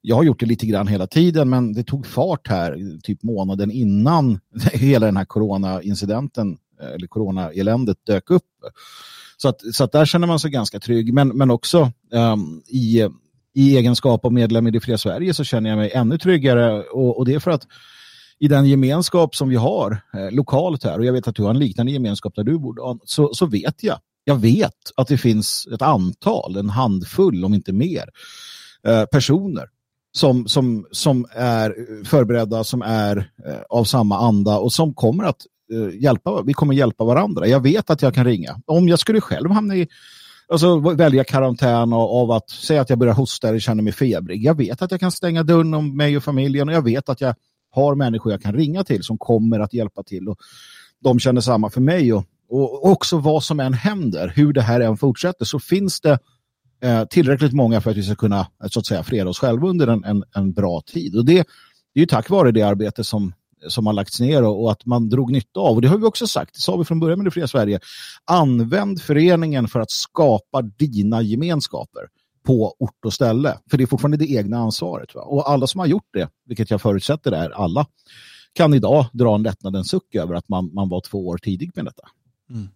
jag 0.00 0.16
har 0.16 0.22
gjort 0.22 0.40
det 0.40 0.46
lite 0.46 0.66
grann 0.66 0.86
hela 0.86 1.06
tiden, 1.06 1.48
men 1.48 1.72
det 1.72 1.84
tog 1.84 2.06
fart 2.06 2.48
här 2.48 2.98
typ 3.02 3.22
månaden 3.22 3.70
innan 3.70 4.40
hela 4.72 5.06
den 5.06 5.16
här 5.16 5.24
corona-incidenten 5.24 6.58
eh, 6.82 6.88
eller 6.88 7.06
corona-eländet 7.06 7.96
dök 8.06 8.30
upp. 8.30 8.44
Så 9.36 9.48
att, 9.48 9.74
så 9.74 9.84
att 9.84 9.92
där 9.92 10.04
känner 10.06 10.26
man 10.26 10.40
sig 10.40 10.50
ganska 10.50 10.80
trygg, 10.80 11.14
men, 11.14 11.28
men 11.28 11.50
också 11.50 11.92
um, 12.12 12.62
i, 12.66 13.06
i 13.54 13.76
egenskap 13.76 14.24
av 14.24 14.32
medlem 14.32 14.66
i 14.66 14.70
Det 14.70 14.80
fria 14.80 14.98
Sverige 14.98 15.34
så 15.34 15.44
känner 15.44 15.70
jag 15.70 15.76
mig 15.76 15.90
ännu 15.94 16.18
tryggare 16.18 16.82
och, 16.82 17.18
och 17.18 17.24
det 17.24 17.34
är 17.34 17.38
för 17.38 17.50
att 17.50 17.66
i 18.38 18.48
den 18.48 18.66
gemenskap 18.66 19.34
som 19.34 19.48
vi 19.48 19.56
har 19.56 20.00
eh, 20.14 20.30
lokalt 20.30 20.84
här 20.84 20.98
och 20.98 21.04
jag 21.04 21.12
vet 21.12 21.28
att 21.28 21.34
du 21.34 21.42
har 21.42 21.50
en 21.50 21.58
liknande 21.58 21.92
gemenskap 21.92 22.34
där 22.36 22.44
du 22.44 22.58
bor 22.58 22.98
så, 23.04 23.34
så 23.34 23.46
vet 23.46 23.82
jag, 23.82 23.98
jag 24.28 24.36
vet 24.36 24.92
att 24.96 25.08
det 25.08 25.18
finns 25.18 25.68
ett 25.74 25.82
antal, 25.82 26.56
en 26.56 26.70
handfull 26.70 27.44
om 27.44 27.54
inte 27.54 27.72
mer 27.72 28.08
eh, 28.86 29.04
personer 29.04 29.66
som, 30.12 30.48
som, 30.48 30.86
som 30.90 31.26
är 31.30 31.74
förberedda, 32.04 32.64
som 32.64 32.82
är 32.82 33.16
eh, 33.46 33.60
av 33.68 33.84
samma 33.84 34.18
anda 34.18 34.58
och 34.58 34.72
som 34.72 34.94
kommer 34.94 35.24
att 35.24 35.46
eh, 35.72 36.00
hjälpa, 36.02 36.42
vi 36.42 36.52
kommer 36.52 36.74
hjälpa 36.74 37.04
varandra. 37.04 37.46
Jag 37.46 37.60
vet 37.60 37.90
att 37.90 38.02
jag 38.02 38.14
kan 38.14 38.24
ringa. 38.24 38.60
Om 38.66 38.88
jag 38.88 38.98
skulle 38.98 39.20
själv 39.20 39.50
hamna 39.50 39.76
i 39.76 39.88
Alltså 40.50 40.78
välja 40.78 41.24
karantän 41.24 41.92
av 41.92 42.30
att 42.30 42.50
säga 42.50 42.80
att 42.80 42.90
jag 42.90 42.98
börjar 42.98 43.14
hosta 43.14 43.48
eller 43.48 43.58
känner 43.58 43.82
mig 43.82 43.92
febrig. 43.92 44.44
Jag 44.44 44.56
vet 44.56 44.82
att 44.82 44.90
jag 44.90 45.00
kan 45.00 45.12
stänga 45.12 45.42
dörren 45.42 45.74
om 45.74 45.96
mig 45.96 46.16
och 46.16 46.24
familjen 46.24 46.68
och 46.68 46.74
jag 46.74 46.82
vet 46.82 47.08
att 47.08 47.20
jag 47.20 47.34
har 47.70 47.94
människor 47.94 48.32
jag 48.32 48.42
kan 48.42 48.54
ringa 48.54 48.84
till 48.84 49.02
som 49.02 49.18
kommer 49.18 49.60
att 49.60 49.74
hjälpa 49.74 50.02
till 50.02 50.28
och 50.28 50.38
de 51.00 51.18
känner 51.18 51.40
samma 51.40 51.70
för 51.70 51.80
mig 51.80 52.12
och, 52.12 52.24
och 52.48 52.86
också 52.86 53.18
vad 53.18 53.44
som 53.44 53.60
än 53.60 53.74
händer, 53.74 54.32
hur 54.36 54.52
det 54.52 54.62
här 54.62 54.80
än 54.80 54.96
fortsätter 54.96 55.44
så 55.44 55.58
finns 55.58 56.00
det 56.00 56.18
eh, 56.82 57.04
tillräckligt 57.04 57.52
många 57.52 57.80
för 57.80 57.90
att 57.90 57.96
vi 57.96 58.02
ska 58.02 58.14
kunna 58.14 58.40
eh, 58.40 58.68
så 58.70 58.80
att 58.80 58.86
säga 58.86 59.02
freda 59.02 59.30
oss 59.30 59.38
själva 59.38 59.68
under 59.68 59.86
en, 59.86 60.04
en, 60.04 60.24
en 60.34 60.52
bra 60.52 60.82
tid 60.86 61.16
och 61.16 61.24
det, 61.24 61.34
det 61.94 62.00
är 62.00 62.02
ju 62.02 62.06
tack 62.06 62.30
vare 62.30 62.52
det 62.52 62.62
arbete 62.62 63.04
som 63.04 63.32
som 63.68 63.86
har 63.86 63.92
lagts 63.92 64.20
ner 64.20 64.42
och, 64.42 64.62
och, 64.62 64.72
att 64.72 64.86
man 64.86 65.08
drog 65.08 65.32
nytta 65.32 65.60
av. 65.60 65.74
Och 65.74 65.82
det 65.82 65.88
har 65.88 65.98
vi 65.98 66.04
också 66.04 66.26
sagt, 66.26 66.54
det 66.54 66.60
sa 66.60 66.76
vi 66.76 66.84
från 66.84 67.00
början 67.00 67.18
med 67.18 67.26
det 67.26 67.30
fria 67.30 67.48
Sverige. 67.48 67.80
Använd 68.24 69.02
föreningen 69.02 69.68
för 69.68 69.80
att 69.80 69.90
skapa 69.90 70.62
dina 70.62 71.22
gemenskaper 71.22 72.02
på 72.46 72.74
ort 72.78 73.04
och 73.04 73.12
ställe. 73.12 73.58
För 73.70 73.76
det 73.76 73.84
är 73.84 73.86
fortfarande 73.86 74.16
det 74.16 74.30
egna 74.30 74.58
ansvaret. 74.58 75.14
Va? 75.14 75.22
Och 75.22 75.50
alla 75.50 75.66
som 75.66 75.78
har 75.78 75.86
gjort 75.86 76.08
det, 76.12 76.28
vilket 76.46 76.70
jag 76.70 76.82
förutsätter 76.82 77.32
är 77.32 77.50
alla, 77.50 77.86
kan 78.52 78.74
idag 78.74 79.06
dra 79.12 79.34
en 79.34 79.42
lättnadens 79.42 79.88
suck 79.88 80.14
över 80.14 80.34
att 80.34 80.48
man, 80.48 80.74
man 80.74 80.88
var 80.88 81.00
två 81.00 81.28
år 81.28 81.38
tidig 81.38 81.70
med 81.74 81.84
detta. 81.84 82.08
Mm. 82.50 82.68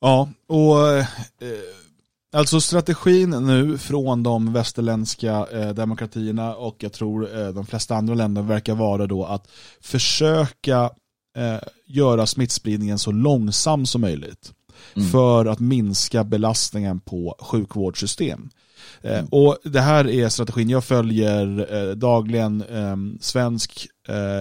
Ja, 0.00 0.28
och 0.46 0.88
eh, 0.88 1.06
Alltså 2.34 2.60
strategin 2.60 3.30
nu 3.30 3.78
från 3.78 4.22
de 4.22 4.52
västerländska 4.52 5.46
eh, 5.52 5.68
demokratierna 5.68 6.54
och 6.54 6.76
jag 6.78 6.92
tror 6.92 7.40
eh, 7.40 7.48
de 7.48 7.66
flesta 7.66 7.96
andra 7.96 8.14
länder 8.14 8.42
verkar 8.42 8.74
vara 8.74 9.06
då 9.06 9.24
att 9.24 9.48
försöka 9.80 10.90
eh, 11.36 11.58
göra 11.86 12.26
smittspridningen 12.26 12.98
så 12.98 13.12
långsam 13.12 13.86
som 13.86 14.00
möjligt 14.00 14.52
mm. 14.96 15.08
för 15.08 15.46
att 15.46 15.60
minska 15.60 16.24
belastningen 16.24 17.00
på 17.00 17.36
sjukvårdssystem. 17.40 18.50
Mm. 19.02 19.26
Och 19.26 19.58
Det 19.64 19.80
här 19.80 20.08
är 20.08 20.28
strategin, 20.28 20.70
jag 20.70 20.84
följer 20.84 21.74
eh, 21.74 21.94
dagligen 21.94 22.64
svensk, 23.20 23.88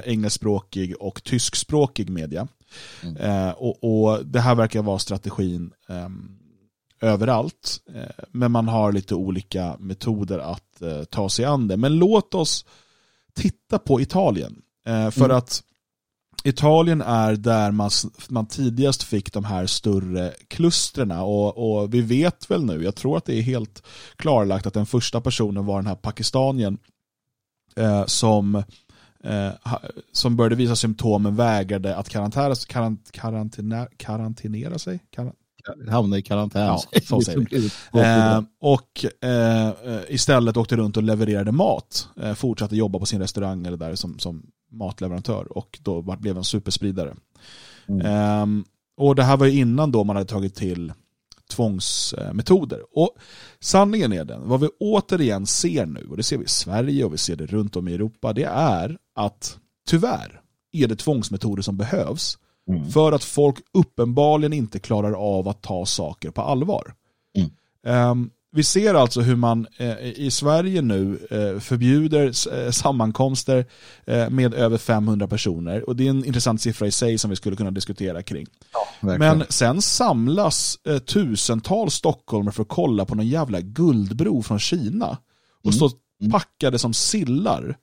engelskspråkig 0.05 0.95
och 0.99 1.23
tyskspråkig 1.23 2.09
media. 2.09 2.47
Mm. 3.03 3.53
Och, 3.57 3.83
och, 3.83 4.25
Det 4.25 4.39
här 4.39 4.55
verkar 4.55 4.81
vara 4.81 4.99
strategin 4.99 5.71
ehm, 5.89 6.37
överallt. 7.01 7.81
Eh, 7.95 8.23
men 8.31 8.51
man 8.51 8.67
har 8.67 8.91
lite 8.91 9.15
olika 9.15 9.75
metoder 9.79 10.39
att 10.39 10.81
eh, 10.81 11.03
ta 11.03 11.29
sig 11.29 11.45
an 11.45 11.67
det. 11.67 11.77
Men 11.77 11.95
låt 11.95 12.33
oss 12.33 12.65
titta 13.33 13.79
på 13.79 14.01
Italien. 14.01 14.61
Eh, 14.87 15.09
för 15.09 15.25
mm. 15.25 15.37
att 15.37 15.63
Italien 16.43 17.01
är 17.01 17.35
där 17.35 17.71
man, 17.71 17.89
man 18.29 18.45
tidigast 18.45 19.03
fick 19.03 19.33
de 19.33 19.45
här 19.45 19.65
större 19.65 20.33
klusterna 20.47 21.23
och, 21.23 21.57
och, 21.57 21.93
vi 21.93 22.01
vet 22.01 22.51
väl 22.51 22.65
nu, 22.65 22.83
jag 22.83 22.95
tror 22.95 23.17
att 23.17 23.25
det 23.25 23.35
är 23.35 23.41
helt 23.41 23.83
klarlagt 24.15 24.65
att 24.65 24.73
den 24.73 24.85
första 24.85 25.21
personen 25.21 25.65
var 25.65 25.75
den 25.75 25.87
här 25.87 25.95
pakistanien 25.95 26.77
eh, 27.75 28.05
som, 28.05 28.63
eh, 29.23 29.51
som 30.11 30.35
började 30.35 30.55
visa 30.55 30.75
symptom 30.75 31.23
men 31.23 31.35
vägrade 31.35 31.95
att 31.95 32.09
karantänera, 32.09 32.55
karant, 32.67 33.11
karantänera, 33.11 33.87
karantinera 33.97 34.79
sig. 34.79 34.99
Karant, 35.09 35.35
hamna 35.89 36.17
i 36.17 36.21
karantän. 36.21 36.61
Ja, 36.61 36.81
så 37.03 37.21
säger 37.21 37.47
vi. 37.49 37.69
Eh, 38.01 38.41
och 38.59 39.05
eh, 39.29 39.73
istället 40.09 40.57
åkte 40.57 40.75
runt 40.75 40.97
och 40.97 41.03
levererade 41.03 41.51
mat. 41.51 42.07
Eh, 42.21 42.33
fortsatte 42.33 42.75
jobba 42.75 42.99
på 42.99 43.05
sin 43.05 43.19
restaurang 43.19 43.65
eller 43.65 43.77
där 43.77 43.95
som, 43.95 44.19
som 44.19 44.45
matleverantör 44.71 45.57
och 45.57 45.79
då 45.81 46.01
blev 46.01 46.37
en 46.37 46.43
superspridare. 46.43 47.15
Mm. 47.87 48.05
Eh, 48.05 48.63
och 48.97 49.15
det 49.15 49.23
här 49.23 49.37
var 49.37 49.45
ju 49.45 49.59
innan 49.59 49.91
då 49.91 50.03
man 50.03 50.15
hade 50.15 50.29
tagit 50.29 50.55
till 50.55 50.93
tvångsmetoder. 51.51 52.81
Och 52.91 53.17
sanningen 53.59 54.13
är 54.13 54.25
den, 54.25 54.49
vad 54.49 54.59
vi 54.59 54.69
återigen 54.79 55.45
ser 55.45 55.85
nu, 55.85 56.07
och 56.09 56.17
det 56.17 56.23
ser 56.23 56.37
vi 56.37 56.43
i 56.43 56.47
Sverige 56.47 57.05
och 57.05 57.13
vi 57.13 57.17
ser 57.17 57.35
det 57.35 57.45
runt 57.45 57.75
om 57.75 57.87
i 57.87 57.93
Europa, 57.93 58.33
det 58.33 58.43
är 58.43 58.97
att 59.15 59.57
tyvärr 59.87 60.41
är 60.71 60.87
det 60.87 60.95
tvångsmetoder 60.95 61.61
som 61.61 61.77
behövs 61.77 62.37
Mm. 62.69 62.89
För 62.89 63.11
att 63.11 63.23
folk 63.23 63.59
uppenbarligen 63.73 64.53
inte 64.53 64.79
klarar 64.79 65.13
av 65.13 65.47
att 65.47 65.61
ta 65.61 65.85
saker 65.85 66.31
på 66.31 66.41
allvar. 66.41 66.93
Mm. 67.37 68.09
Um, 68.11 68.29
vi 68.55 68.63
ser 68.63 68.93
alltså 68.93 69.21
hur 69.21 69.35
man 69.35 69.67
eh, 69.77 69.97
i 69.99 70.31
Sverige 70.31 70.81
nu 70.81 71.19
eh, 71.29 71.59
förbjuder 71.59 72.53
eh, 72.53 72.71
sammankomster 72.71 73.65
med 74.29 74.53
över 74.53 74.77
500 74.77 75.27
personer. 75.27 75.89
Och 75.89 75.95
det 75.95 76.05
är 76.05 76.09
en 76.09 76.25
intressant 76.25 76.61
siffra 76.61 76.87
i 76.87 76.91
sig 76.91 77.17
som 77.17 77.29
vi 77.29 77.35
skulle 77.35 77.55
kunna 77.55 77.71
diskutera 77.71 78.23
kring. 78.23 78.47
Ja, 78.73 79.17
Men 79.17 79.43
sen 79.49 79.81
samlas 79.81 80.77
tusentals 81.05 81.93
stockholmare 81.93 82.53
för 82.53 82.61
att 82.61 82.69
kolla 82.69 83.05
på 83.05 83.15
någon 83.15 83.27
jävla 83.27 83.61
guldbro 83.61 84.41
från 84.41 84.59
Kina. 84.59 85.17
Och 85.59 85.65
mm. 85.65 85.73
står 85.73 85.91
mm. 86.21 86.31
packade 86.31 86.79
som 86.79 86.93
sillar 86.93 87.77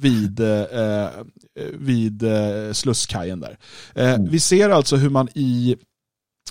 vid, 0.00 0.40
eh, 0.40 1.08
vid 1.72 2.22
eh, 2.22 2.72
Slusskajen 2.72 3.40
där. 3.40 3.58
Eh, 3.94 4.14
mm. 4.14 4.30
Vi 4.30 4.40
ser 4.40 4.70
alltså 4.70 4.96
hur 4.96 5.10
man 5.10 5.28
i 5.34 5.76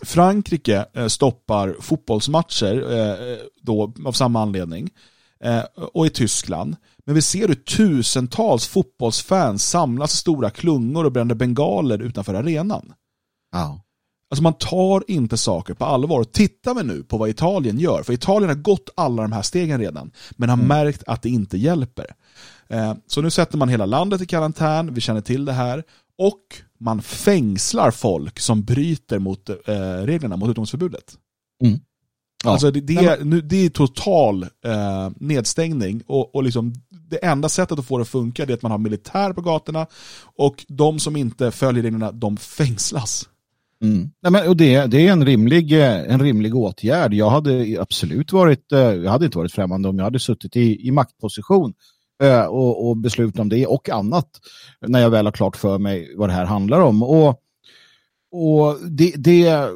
Frankrike 0.04 0.86
eh, 0.94 1.08
stoppar 1.08 1.76
fotbollsmatcher 1.80 3.00
eh, 3.00 3.38
då, 3.62 3.94
av 4.06 4.12
samma 4.12 4.42
anledning. 4.42 4.90
och 5.94 6.06
i 6.06 6.10
Tyskland. 6.10 6.76
Men 7.06 7.16
vi 7.16 7.22
ser 7.22 7.48
hur 7.48 7.56
tusentals 7.56 8.68
fotbollsfans 8.68 9.70
samlas 9.70 10.14
i 10.14 10.18
stora 10.18 10.50
klungor 10.50 11.06
och 11.06 11.12
bränner 11.12 11.36
bengaler 11.36 12.02
utanför 12.02 12.34
arenan. 12.34 12.94
Ja. 13.52 13.82
Alltså 14.30 14.44
man 14.44 14.54
tar 14.54 15.04
inte 15.08 15.38
saker 15.38 15.74
på 15.74 15.86
allvar. 15.86 16.24
Tittar 16.24 16.74
vi 16.74 16.84
nu 16.84 17.04
på 17.04 17.18
vad 17.18 17.30
Italien 17.30 17.80
gör, 17.80 18.04
för 18.04 18.14
Italien 18.14 18.50
har 18.50 18.56
gått 18.56 18.90
alla 18.96 19.22
de 19.22 19.32
här 19.32 19.42
stegen 19.42 19.80
redan, 19.80 20.12
men 20.32 20.50
har 20.50 20.58
mm. 20.58 20.68
märkt 20.68 21.04
att 21.08 21.22
det 21.22 21.30
inte 21.30 21.58
hjälper. 21.58 22.06
Eh, 22.68 22.94
så 23.08 23.22
nu 23.22 23.30
sätter 23.30 23.58
man 23.58 23.70
hela 23.70 23.86
landet 23.86 24.22
i 24.22 24.26
karantän, 24.26 24.94
vi 24.94 25.02
känner 25.02 25.22
till 25.22 25.46
det 25.46 25.54
här, 25.54 25.84
och 26.18 26.42
man 26.80 27.02
fängslar 27.02 27.92
folk 27.92 28.40
som 28.40 28.63
bryter 28.63 29.20
mot 29.20 29.50
eh, 29.50 29.56
reglerna, 30.04 30.38
mot 30.38 30.50
utomhusförbudet. 30.50 31.13
Mm. 31.63 31.80
Ja. 32.44 32.52
Alltså 32.52 32.72
det, 32.72 32.82
det, 32.82 32.96
är, 32.96 33.24
nu, 33.24 33.42
det 33.42 33.66
är 33.66 33.70
total 33.70 34.44
eh, 34.44 35.10
nedstängning 35.16 36.04
och, 36.08 36.36
och 36.36 36.44
liksom 36.44 36.74
det 37.10 37.26
enda 37.26 37.50
sättet 37.50 37.80
att 37.80 37.86
få 37.86 37.98
det 37.98 38.02
att 38.02 38.08
funka 38.08 38.44
är 38.44 38.54
att 38.54 38.62
man 38.62 38.72
har 38.72 38.78
militär 38.78 39.34
på 39.34 39.42
gatorna 39.42 39.88
och 40.36 40.66
de 40.68 41.00
som 41.00 41.16
inte 41.16 41.52
följer 41.52 41.84
reglerna, 41.84 42.12
de 42.12 42.38
fängslas. 42.38 43.30
Mm. 43.82 44.10
Nej, 44.22 44.32
men, 44.32 44.48
och 44.48 44.58
det, 44.58 44.86
det 44.86 45.08
är 45.08 45.12
en 45.12 45.26
rimlig, 45.26 45.72
en 45.72 46.22
rimlig 46.22 46.56
åtgärd. 46.56 47.13
Jag 47.13 47.30
hade 47.30 47.78
absolut 47.82 48.32
varit, 48.32 48.66
jag 48.70 49.12
hade 49.12 49.26
inte 49.26 49.38
varit 49.38 49.54
främmande 49.54 49.90
om 49.90 49.98
jag 49.98 50.06
hade 50.06 50.20
suttit 50.20 50.56
i, 50.56 50.88
i 50.88 50.92
maktposition 50.92 51.74
Eh, 51.74 51.97
Eh, 52.23 52.45
och, 52.45 52.89
och 52.89 52.97
beslut 52.97 53.39
om 53.39 53.49
det 53.49 53.67
och 53.67 53.89
annat 53.89 54.30
när 54.82 54.99
jag 54.99 55.10
väl 55.10 55.25
har 55.25 55.32
klart 55.32 55.56
för 55.56 55.77
mig 55.77 56.13
vad 56.15 56.30
det 56.30 56.34
här 56.34 56.45
handlar 56.45 56.80
om. 56.80 57.03
Och, 57.03 57.30
och 58.32 58.77
det, 58.89 59.13
det, 59.17 59.69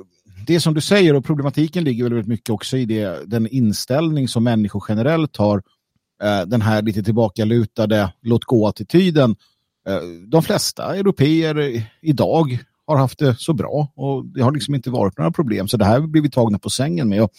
det 0.48 0.60
som 0.60 0.74
du 0.74 0.82
säger 0.82 1.16
och 1.16 1.26
problematiken 1.26 1.84
ligger 1.84 2.04
väldigt 2.04 2.28
mycket 2.28 2.50
också 2.50 2.78
i 2.78 2.86
det, 2.86 3.30
den 3.30 3.48
inställning 3.48 4.28
som 4.28 4.44
människor 4.44 4.84
generellt 4.90 5.38
har, 5.38 5.64
eh, 6.24 6.42
den 6.42 6.62
här 6.62 6.82
lite 6.82 7.04
tillbakalutade 7.04 8.14
låt 8.22 8.46
gå-attityden. 8.46 9.36
Eh, 9.88 10.00
de 10.28 10.44
flesta 10.44 10.96
europeer 10.96 11.84
idag 12.02 12.60
har 12.88 12.98
haft 12.98 13.20
det 13.20 13.36
så 13.40 13.54
bra 13.54 13.92
och 13.96 14.26
det 14.26 14.42
har 14.42 14.52
liksom 14.52 14.76
inte 14.76 14.90
varit 14.90 15.18
några 15.18 15.32
problem 15.32 15.68
så 15.68 15.78
det 15.78 15.86
här 15.86 16.00
blir 16.00 16.22
vi 16.22 16.30
tagna 16.30 16.60
på 16.60 16.70
sängen 16.70 17.10
med. 17.10 17.24
Och 17.24 17.32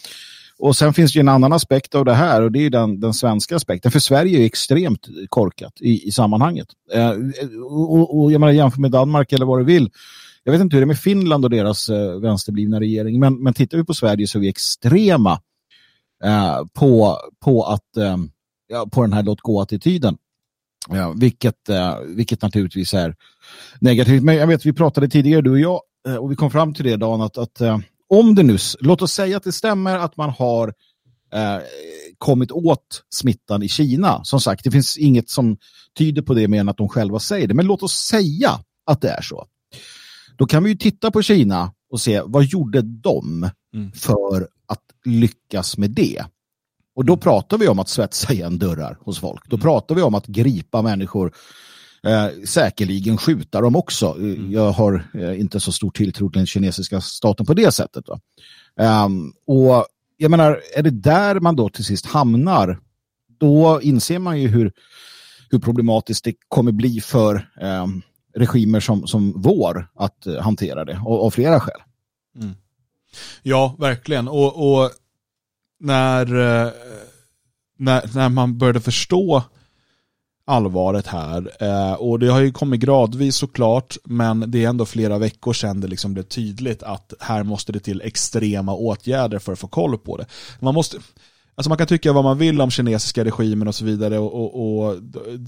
och 0.63 0.75
sen 0.75 0.93
finns 0.93 1.13
det 1.13 1.19
en 1.19 1.29
annan 1.29 1.53
aspekt 1.53 1.95
av 1.95 2.05
det 2.05 2.13
här 2.13 2.41
och 2.41 2.51
det 2.51 2.65
är 2.65 2.69
den, 2.69 2.99
den 2.99 3.13
svenska 3.13 3.55
aspekten. 3.55 3.91
För 3.91 3.99
Sverige 3.99 4.39
är 4.39 4.45
extremt 4.45 5.07
korkat 5.29 5.73
i, 5.79 6.07
i 6.07 6.11
sammanhanget. 6.11 6.67
Eh, 6.93 7.11
och, 7.69 8.21
och 8.21 8.31
jag 8.31 8.39
menar 8.39 8.53
jämför 8.53 8.81
med 8.81 8.91
Danmark 8.91 9.33
eller 9.33 9.45
vad 9.45 9.59
du 9.59 9.63
vill. 9.63 9.89
Jag 10.43 10.51
vet 10.51 10.61
inte 10.61 10.75
hur 10.75 10.81
det 10.81 10.85
är 10.85 10.87
med 10.87 10.99
Finland 10.99 11.45
och 11.45 11.49
deras 11.51 11.89
eh, 11.89 12.19
vänsterblivna 12.19 12.79
regering. 12.79 13.19
Men, 13.19 13.43
men 13.43 13.53
tittar 13.53 13.77
vi 13.77 13.83
på 13.83 13.93
Sverige 13.93 14.27
så 14.27 14.37
är 14.37 14.41
vi 14.41 14.49
extrema 14.49 15.41
eh, 16.23 16.59
på, 16.73 17.17
på, 17.43 17.63
att, 17.63 17.97
eh, 17.97 18.17
på 18.91 19.01
den 19.01 19.13
här 19.13 19.23
låt 19.23 19.41
gå-attityden. 19.41 20.17
Ja, 20.89 21.13
vilket, 21.17 21.69
eh, 21.69 21.95
vilket 22.07 22.41
naturligtvis 22.41 22.93
är 22.93 23.15
negativt. 23.79 24.23
Men 24.23 24.35
jag 24.35 24.47
vet, 24.47 24.65
vi 24.65 24.73
pratade 24.73 25.09
tidigare, 25.09 25.41
du 25.41 25.51
och 25.51 25.59
jag, 25.59 25.81
eh, 26.07 26.15
och 26.15 26.31
vi 26.31 26.35
kom 26.35 26.51
fram 26.51 26.73
till 26.73 26.85
det, 26.85 26.95
Dan, 26.95 27.21
att, 27.21 27.37
att 27.37 27.61
eh, 27.61 27.77
om 28.13 28.35
det 28.35 28.43
nu, 28.43 28.57
låt 28.79 29.01
oss 29.01 29.13
säga 29.13 29.37
att 29.37 29.43
det 29.43 29.51
stämmer 29.51 29.97
att 29.97 30.17
man 30.17 30.29
har 30.29 30.67
eh, 31.33 31.61
kommit 32.17 32.51
åt 32.51 33.03
smittan 33.09 33.63
i 33.63 33.69
Kina. 33.69 34.23
Som 34.23 34.39
sagt, 34.39 34.63
det 34.63 34.71
finns 34.71 34.97
inget 34.97 35.29
som 35.29 35.57
tyder 35.97 36.21
på 36.21 36.33
det 36.33 36.47
mer 36.47 36.59
än 36.59 36.69
att 36.69 36.77
de 36.77 36.89
själva 36.89 37.19
säger 37.19 37.47
det. 37.47 37.53
Men 37.53 37.65
låt 37.65 37.83
oss 37.83 37.93
säga 37.93 38.59
att 38.85 39.01
det 39.01 39.09
är 39.09 39.21
så. 39.21 39.47
Då 40.37 40.45
kan 40.45 40.63
vi 40.63 40.69
ju 40.69 40.75
titta 40.75 41.11
på 41.11 41.21
Kina 41.21 41.73
och 41.89 42.01
se 42.01 42.21
vad 42.25 42.43
gjorde 42.43 42.81
de 42.81 43.49
mm. 43.73 43.91
för 43.91 44.47
att 44.67 44.83
lyckas 45.05 45.77
med 45.77 45.91
det. 45.91 46.25
Och 46.95 47.05
då 47.05 47.17
pratar 47.17 47.57
vi 47.57 47.67
om 47.67 47.79
att 47.79 47.89
svetsa 47.89 48.33
igen 48.33 48.59
dörrar 48.59 48.97
hos 49.01 49.19
folk. 49.19 49.49
Då 49.49 49.57
pratar 49.57 49.95
vi 49.95 50.01
om 50.01 50.15
att 50.15 50.27
gripa 50.27 50.81
människor, 50.81 51.33
eh, 52.07 52.45
säkerligen 52.45 53.17
skjuta 53.17 53.61
dem 53.61 53.75
också. 53.75 54.17
Jag 54.49 54.71
har 54.71 55.07
eh, 55.13 55.39
inte 55.39 55.59
så 55.59 55.71
stor 55.71 55.91
tilltro 55.91 56.29
till 56.29 56.39
den 56.39 56.47
kinesiska 56.47 57.01
staten 57.01 57.45
på 57.45 57.53
det 57.53 57.71
sättet. 57.71 58.05
Um, 58.79 59.33
och 59.47 59.85
jag 60.17 60.31
menar, 60.31 60.61
är 60.75 60.83
det 60.83 60.89
där 60.89 61.39
man 61.39 61.55
då 61.55 61.69
till 61.69 61.85
sist 61.85 62.05
hamnar, 62.05 62.79
då 63.39 63.81
inser 63.81 64.19
man 64.19 64.41
ju 64.41 64.47
hur, 64.47 64.71
hur 65.49 65.59
problematiskt 65.59 66.23
det 66.23 66.33
kommer 66.47 66.71
bli 66.71 67.01
för 67.01 67.49
um, 67.61 68.01
regimer 68.35 68.79
som, 68.79 69.07
som 69.07 69.41
vår 69.41 69.87
att 69.95 70.27
uh, 70.27 70.39
hantera 70.39 70.85
det, 70.85 70.99
av 71.05 71.31
flera 71.31 71.59
skäl. 71.59 71.81
Mm. 72.41 72.55
Ja, 73.41 73.75
verkligen. 73.79 74.27
Och, 74.27 74.73
och 74.73 74.91
när, 75.79 76.35
uh, 76.35 76.71
när, 77.77 78.15
när 78.15 78.29
man 78.29 78.57
började 78.57 78.81
förstå 78.81 79.43
allvaret 80.45 81.07
här. 81.07 81.51
Eh, 81.59 81.93
och 81.93 82.19
det 82.19 82.27
har 82.27 82.41
ju 82.41 82.51
kommit 82.51 82.79
gradvis 82.79 83.35
såklart, 83.35 83.97
men 84.03 84.51
det 84.51 84.63
är 84.63 84.69
ändå 84.69 84.85
flera 84.85 85.17
veckor 85.17 85.53
sedan 85.53 85.81
det 85.81 85.87
liksom 85.87 86.13
blev 86.13 86.23
tydligt 86.23 86.83
att 86.83 87.13
här 87.19 87.43
måste 87.43 87.71
det 87.71 87.79
till 87.79 88.01
extrema 88.01 88.73
åtgärder 88.73 89.39
för 89.39 89.53
att 89.53 89.59
få 89.59 89.67
koll 89.67 89.97
på 89.97 90.17
det. 90.17 90.25
Man 90.59 90.73
måste, 90.73 90.97
Alltså 91.55 91.69
man 91.69 91.77
kan 91.77 91.87
tycka 91.87 92.13
vad 92.13 92.23
man 92.23 92.37
vill 92.37 92.61
om 92.61 92.71
kinesiska 92.71 93.25
regimen 93.25 93.67
och 93.67 93.75
så 93.75 93.85
vidare 93.85 94.19
och, 94.19 94.33
och, 94.33 94.85
och 94.85 95.01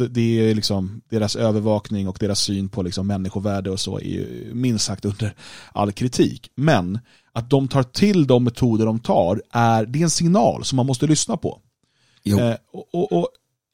det 0.10 0.49
är 0.49 0.55
liksom 0.55 1.01
deras 1.10 1.36
övervakning 1.36 2.08
och 2.08 2.17
deras 2.19 2.39
syn 2.39 2.69
på 2.69 2.84
liksom 2.84 3.08
människovärde 3.08 3.71
och 3.71 3.79
så 3.79 3.97
är 3.97 4.03
ju 4.03 4.51
minst 4.53 4.86
sagt 4.86 5.05
under 5.05 5.36
all 5.71 5.91
kritik. 5.91 6.51
Men 6.55 6.99
att 7.34 7.49
de 7.49 7.67
tar 7.67 7.84
till 7.84 8.27
de 8.27 8.43
metoder 8.43 8.86
de 8.86 8.99
tar 8.99 9.41
är, 9.51 9.86
det 9.86 9.99
är 9.99 10.03
en 10.03 10.10
signal 10.10 10.63
som 10.63 10.75
man 10.75 10.86
måste 10.86 11.08
lyssna 11.08 11.38
på. 11.38 11.62
Eh, 12.39 12.55
och, 12.93 13.12
och, 13.12 13.27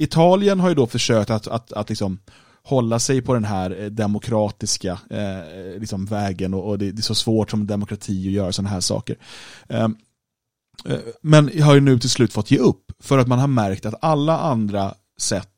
Italien 0.04 0.60
har 0.60 0.70
ju 0.70 0.76
då 0.76 0.88
försökt 0.88 1.30
att, 1.30 1.48
att, 1.48 1.74
att 1.74 1.90
liksom 1.90 2.20
hålla 2.64 3.00
sig 3.00 3.22
på 3.22 3.34
den 3.34 3.44
här 3.44 3.82
eh, 3.84 3.86
demokratiska 3.86 5.00
eh, 5.10 5.80
liksom 5.80 6.06
vägen 6.06 6.54
och, 6.54 6.70
och 6.70 6.80
det, 6.80 6.92
det, 6.92 7.00
är 7.00 7.04
så 7.04 7.16
svårt 7.16 7.52
som 7.52 7.68
demokrati 7.68 8.28
att 8.28 8.34
göra 8.34 8.52
sådana 8.52 8.70
här 8.70 8.80
saker. 8.80 9.18
Ehm, 9.70 9.96
eh, 10.86 11.00
men 11.22 11.62
har 11.62 11.74
ju 11.74 11.82
nu 11.82 12.00
till 12.00 12.10
slut 12.10 12.34
fått 12.34 12.52
ge 12.52 12.58
upp 12.58 12.92
för 13.00 13.18
att 13.18 13.28
man 13.28 13.40
har 13.40 13.48
märkt 13.48 13.86
att 13.86 13.96
alla 14.02 14.38
andra 14.40 14.94
sätt 15.20 15.50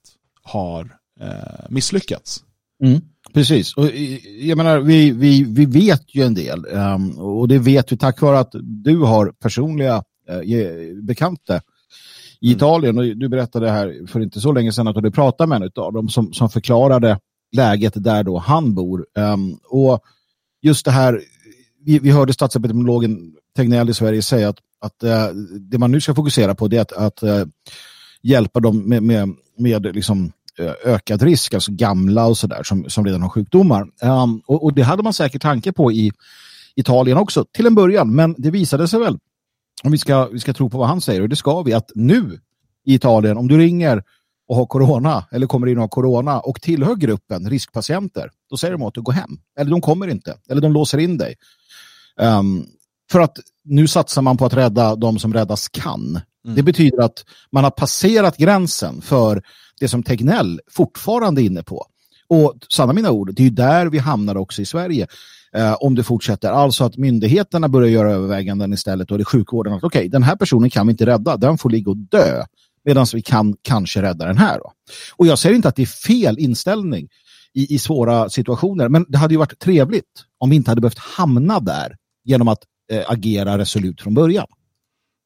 har 0.44 0.98
eh, 1.20 1.70
misslyckats. 1.70 2.44
Mm, 2.84 3.02
precis, 3.34 3.74
och 3.74 3.86
eh, 3.86 4.28
jag 4.48 4.58
menar 4.58 4.80
vi, 4.80 5.12
vi, 5.12 5.44
vi 5.44 5.66
vet 5.66 6.16
ju 6.16 6.24
en 6.24 6.34
del 6.34 6.66
um, 6.66 7.20
och 7.20 7.48
det 7.48 7.60
vet 7.60 7.92
vi 7.92 7.98
tack 7.98 8.22
vare 8.22 8.40
att 8.40 8.56
du 8.62 8.98
har 8.98 9.32
personliga 9.32 10.04
uh, 10.32 11.04
bekanta 11.04 11.62
i. 12.44 12.52
Italien. 12.52 12.98
Och 12.98 13.04
du 13.04 13.30
berättade 13.30 13.70
här 13.70 14.08
för 14.08 14.20
inte 14.20 14.42
så 14.42 14.52
länge 14.52 14.72
sedan 14.72 14.88
att 14.88 15.04
du 15.04 15.12
pratade 15.12 15.48
med 15.48 15.62
en 15.62 15.84
av 15.84 15.94
dem 15.94 16.10
som, 16.10 16.34
som 16.34 16.50
förklarade 16.50 17.20
läget 17.56 17.94
där 17.96 18.24
då 18.24 18.38
han 18.38 18.74
bor. 18.74 19.06
Um, 19.18 19.60
och 19.70 20.00
just 20.62 20.86
det 20.86 20.92
här, 20.92 21.22
vi, 21.86 22.00
vi 22.00 22.12
hörde 22.12 22.34
statsepidemiologen 22.34 23.36
Tegnell 23.56 23.90
i 23.90 23.94
Sverige 23.94 24.22
säga 24.22 24.50
att, 24.50 24.58
att 24.80 25.04
uh, 25.04 25.36
det 25.60 25.78
man 25.78 25.92
nu 25.92 26.02
ska 26.02 26.16
fokusera 26.16 26.56
på 26.56 26.66
är 26.66 26.80
att, 26.80 26.92
att 26.92 27.24
uh, 27.24 27.46
hjälpa 28.22 28.60
dem 28.60 28.90
med, 28.90 29.04
med, 29.04 29.36
med 29.58 29.96
liksom, 29.96 30.32
uh, 30.60 30.72
ökad 30.86 31.22
risk, 31.22 31.54
alltså 31.54 31.72
gamla 31.72 32.26
och 32.26 32.38
sådär 32.38 32.64
som, 32.64 32.90
som 32.90 33.06
redan 33.06 33.22
har 33.22 33.30
sjukdomar. 33.30 33.82
Um, 34.04 34.42
och, 34.46 34.64
och, 34.64 34.74
det 34.74 34.82
hade 34.82 35.04
man 35.04 35.14
säkert 35.14 35.42
tanke 35.42 35.72
på 35.72 35.92
i 35.92 36.12
Italien 36.76 37.18
också 37.18 37.46
till 37.52 37.66
en 37.66 37.76
början, 37.76 38.16
men 38.16 38.36
det 38.38 38.52
visade 38.52 38.88
sig 38.88 39.00
väl 39.00 39.18
om 39.84 39.92
vi 39.92 39.98
ska, 39.98 40.28
vi 40.28 40.40
ska 40.40 40.54
tro 40.54 40.70
på 40.70 40.78
vad 40.78 40.88
han 40.88 41.02
säger, 41.02 41.22
och 41.22 41.30
det 41.30 41.36
ska 41.36 41.62
vi, 41.62 41.74
att 41.74 41.92
nu 41.96 42.40
i 42.86 42.94
Italien, 42.94 43.38
om 43.38 43.48
du 43.48 43.58
ringer 43.58 44.04
och 44.48 44.56
har 44.56 44.66
corona 44.66 45.26
eller 45.32 45.48
kommer 45.48 45.68
in 45.68 45.78
och 45.78 45.82
har 45.82 45.88
corona 45.88 46.40
och 46.40 46.62
tillhör 46.62 46.96
gruppen 46.96 47.50
riskpatienter, 47.50 48.30
då 48.50 48.58
säger 48.58 48.72
de 48.72 48.82
att 48.82 48.94
du 48.94 49.02
går 49.02 49.14
hem. 49.14 49.38
Eller 49.60 49.72
de 49.72 49.82
kommer 49.82 50.08
inte, 50.08 50.38
eller 50.50 50.62
de 50.62 50.74
låser 50.74 50.98
in 50.98 51.18
dig. 51.18 51.36
Um, 52.20 52.66
för 53.12 53.20
att 53.20 53.38
nu 53.64 53.88
satsar 53.88 54.22
man 54.22 54.38
på 54.38 54.46
att 54.46 54.54
rädda 54.54 54.96
de 54.96 55.20
som 55.20 55.34
räddas 55.34 55.70
kan. 55.70 56.20
Mm. 56.46 56.56
Det 56.56 56.64
betyder 56.64 57.04
att 57.04 57.26
man 57.52 57.64
har 57.64 57.72
passerat 57.72 58.38
gränsen 58.38 59.02
för 59.02 59.44
det 59.80 59.88
som 59.88 60.04
Tegnell 60.04 60.62
fortfarande 60.72 61.42
är 61.42 61.44
inne 61.44 61.64
på. 61.64 61.86
Och 62.34 62.54
sanna 62.70 62.94
mina 62.94 63.12
ord, 63.12 63.36
det 63.36 63.42
är 63.42 63.44
ju 63.44 63.50
där 63.50 63.86
vi 63.86 63.98
hamnar 63.98 64.38
också 64.38 64.62
i 64.62 64.66
Sverige 64.66 65.08
eh, 65.56 65.74
om 65.74 65.96
det 65.96 66.04
fortsätter. 66.04 66.52
Alltså 66.52 66.84
att 66.84 66.98
myndigheterna 66.98 67.68
börjar 67.70 67.90
göra 67.90 68.12
överväganden 68.12 68.74
istället 68.74 69.12
och 69.12 69.18
det 69.18 69.22
är 69.22 69.26
sjukvården 69.26 69.74
att 69.74 69.84
okej, 69.84 70.00
okay, 70.00 70.10
den 70.10 70.24
här 70.24 70.36
personen 70.36 70.70
kan 70.70 70.88
vi 70.88 70.92
inte 70.92 71.06
rädda, 71.06 71.38
den 71.38 71.58
får 71.58 71.70
ligga 71.70 71.92
och 71.92 71.98
dö. 71.98 72.46
Medan 72.86 73.06
vi 73.14 73.22
kan 73.22 73.56
kanske 73.62 74.02
rädda 74.02 74.26
den 74.26 74.38
här. 74.38 74.60
Då. 74.60 74.72
Och 75.16 75.28
jag 75.28 75.40
säger 75.40 75.56
inte 75.56 75.68
att 75.68 75.76
det 75.76 75.82
är 75.82 76.08
fel 76.08 76.40
inställning 76.40 77.08
i, 77.54 77.76
i 77.76 77.80
svåra 77.80 78.30
situationer, 78.30 78.90
men 78.90 79.06
det 79.10 79.18
hade 79.18 79.34
ju 79.34 79.38
varit 79.38 79.60
trevligt 79.60 80.26
om 80.38 80.50
vi 80.50 80.56
inte 80.56 80.72
hade 80.72 80.82
behövt 80.82 81.00
hamna 81.00 81.60
där 81.60 81.96
genom 82.24 82.48
att 82.48 82.64
eh, 82.92 83.04
agera 83.08 83.58
resolut 83.58 84.02
från 84.02 84.14
början. 84.14 84.48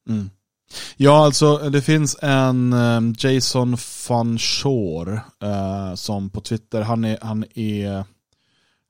Mm. 0.08 0.30
Ja, 0.96 1.24
alltså 1.24 1.56
det 1.56 1.82
finns 1.82 2.16
en 2.22 2.72
ehm, 2.72 3.14
Jason 3.18 3.76
van 4.08 4.38
Shore 4.38 5.20
eh, 5.42 5.94
som 5.94 6.30
på 6.30 6.40
Twitter, 6.40 6.82
han 6.82 7.04
är, 7.04 7.18
han 7.20 7.44
är 7.54 8.04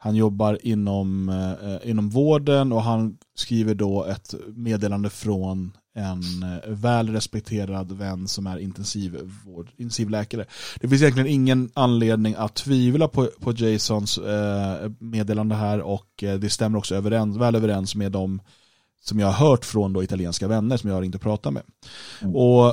han 0.00 0.16
jobbar 0.16 0.58
inom, 0.62 1.28
eh, 1.28 1.90
inom 1.90 2.10
vården 2.10 2.72
och 2.72 2.82
han 2.82 3.16
skriver 3.34 3.74
då 3.74 4.04
ett 4.04 4.34
meddelande 4.54 5.10
från 5.10 5.72
en 5.94 6.42
eh, 6.42 6.70
väl 6.70 7.08
respekterad 7.08 7.92
vän 7.92 8.28
som 8.28 8.46
är 8.46 8.58
intensivvård, 8.58 9.70
intensivläkare. 9.76 10.46
Det 10.80 10.88
finns 10.88 11.02
egentligen 11.02 11.28
ingen 11.28 11.70
anledning 11.74 12.34
att 12.38 12.54
tvivla 12.54 13.08
på, 13.08 13.28
på 13.40 13.52
Jasons 13.52 14.18
eh, 14.18 14.90
meddelande 14.98 15.54
här 15.54 15.80
och 15.80 16.22
eh, 16.22 16.38
det 16.38 16.50
stämmer 16.50 16.78
också 16.78 16.94
överens, 16.94 17.36
väl 17.36 17.54
överens 17.54 17.94
med 17.94 18.12
de 18.12 18.40
som 19.04 19.18
jag 19.18 19.26
har 19.26 19.48
hört 19.48 19.64
från 19.64 19.92
då 19.92 20.02
italienska 20.02 20.48
vänner 20.48 20.76
som 20.76 20.90
jag 20.90 20.96
har 20.96 21.02
inte 21.02 21.18
pratat 21.18 21.52
med. 21.52 21.62
Mm. 22.22 22.36
Och 22.36 22.66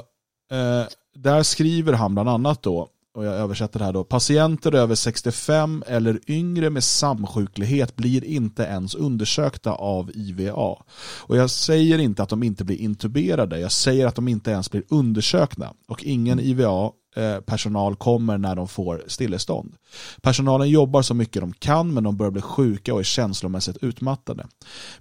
eh, 0.51 0.85
där 1.15 1.43
skriver 1.43 1.93
han 1.93 2.13
bland 2.13 2.29
annat 2.29 2.63
då 2.63 2.89
och 3.15 3.25
jag 3.25 3.35
översätter 3.35 3.79
det 3.79 3.85
här 3.85 3.93
då, 3.93 4.03
patienter 4.03 4.75
över 4.75 4.95
65 4.95 5.83
eller 5.87 6.19
yngre 6.27 6.69
med 6.69 6.83
samsjuklighet 6.83 7.95
blir 7.95 8.23
inte 8.23 8.63
ens 8.63 8.95
undersökta 8.95 9.71
av 9.71 10.11
IVA. 10.13 10.77
Och 11.19 11.37
jag 11.37 11.49
säger 11.49 11.99
inte 11.99 12.23
att 12.23 12.29
de 12.29 12.43
inte 12.43 12.63
blir 12.63 12.77
intuberade, 12.77 13.59
jag 13.59 13.71
säger 13.71 14.07
att 14.07 14.15
de 14.15 14.27
inte 14.27 14.51
ens 14.51 14.71
blir 14.71 14.83
undersökta. 14.89 15.73
Och 15.87 16.03
ingen 16.03 16.39
IVA 16.39 16.91
Eh, 17.17 17.39
personal 17.39 17.95
kommer 17.95 18.37
när 18.37 18.55
de 18.55 18.67
får 18.67 19.03
stillestånd. 19.07 19.75
Personalen 20.21 20.69
jobbar 20.69 21.01
så 21.01 21.13
mycket 21.13 21.41
de 21.41 21.53
kan 21.53 21.93
men 21.93 22.03
de 22.03 22.17
börjar 22.17 22.31
bli 22.31 22.41
sjuka 22.41 22.93
och 22.93 22.99
är 22.99 23.03
känslomässigt 23.03 23.77
utmattade. 23.81 24.47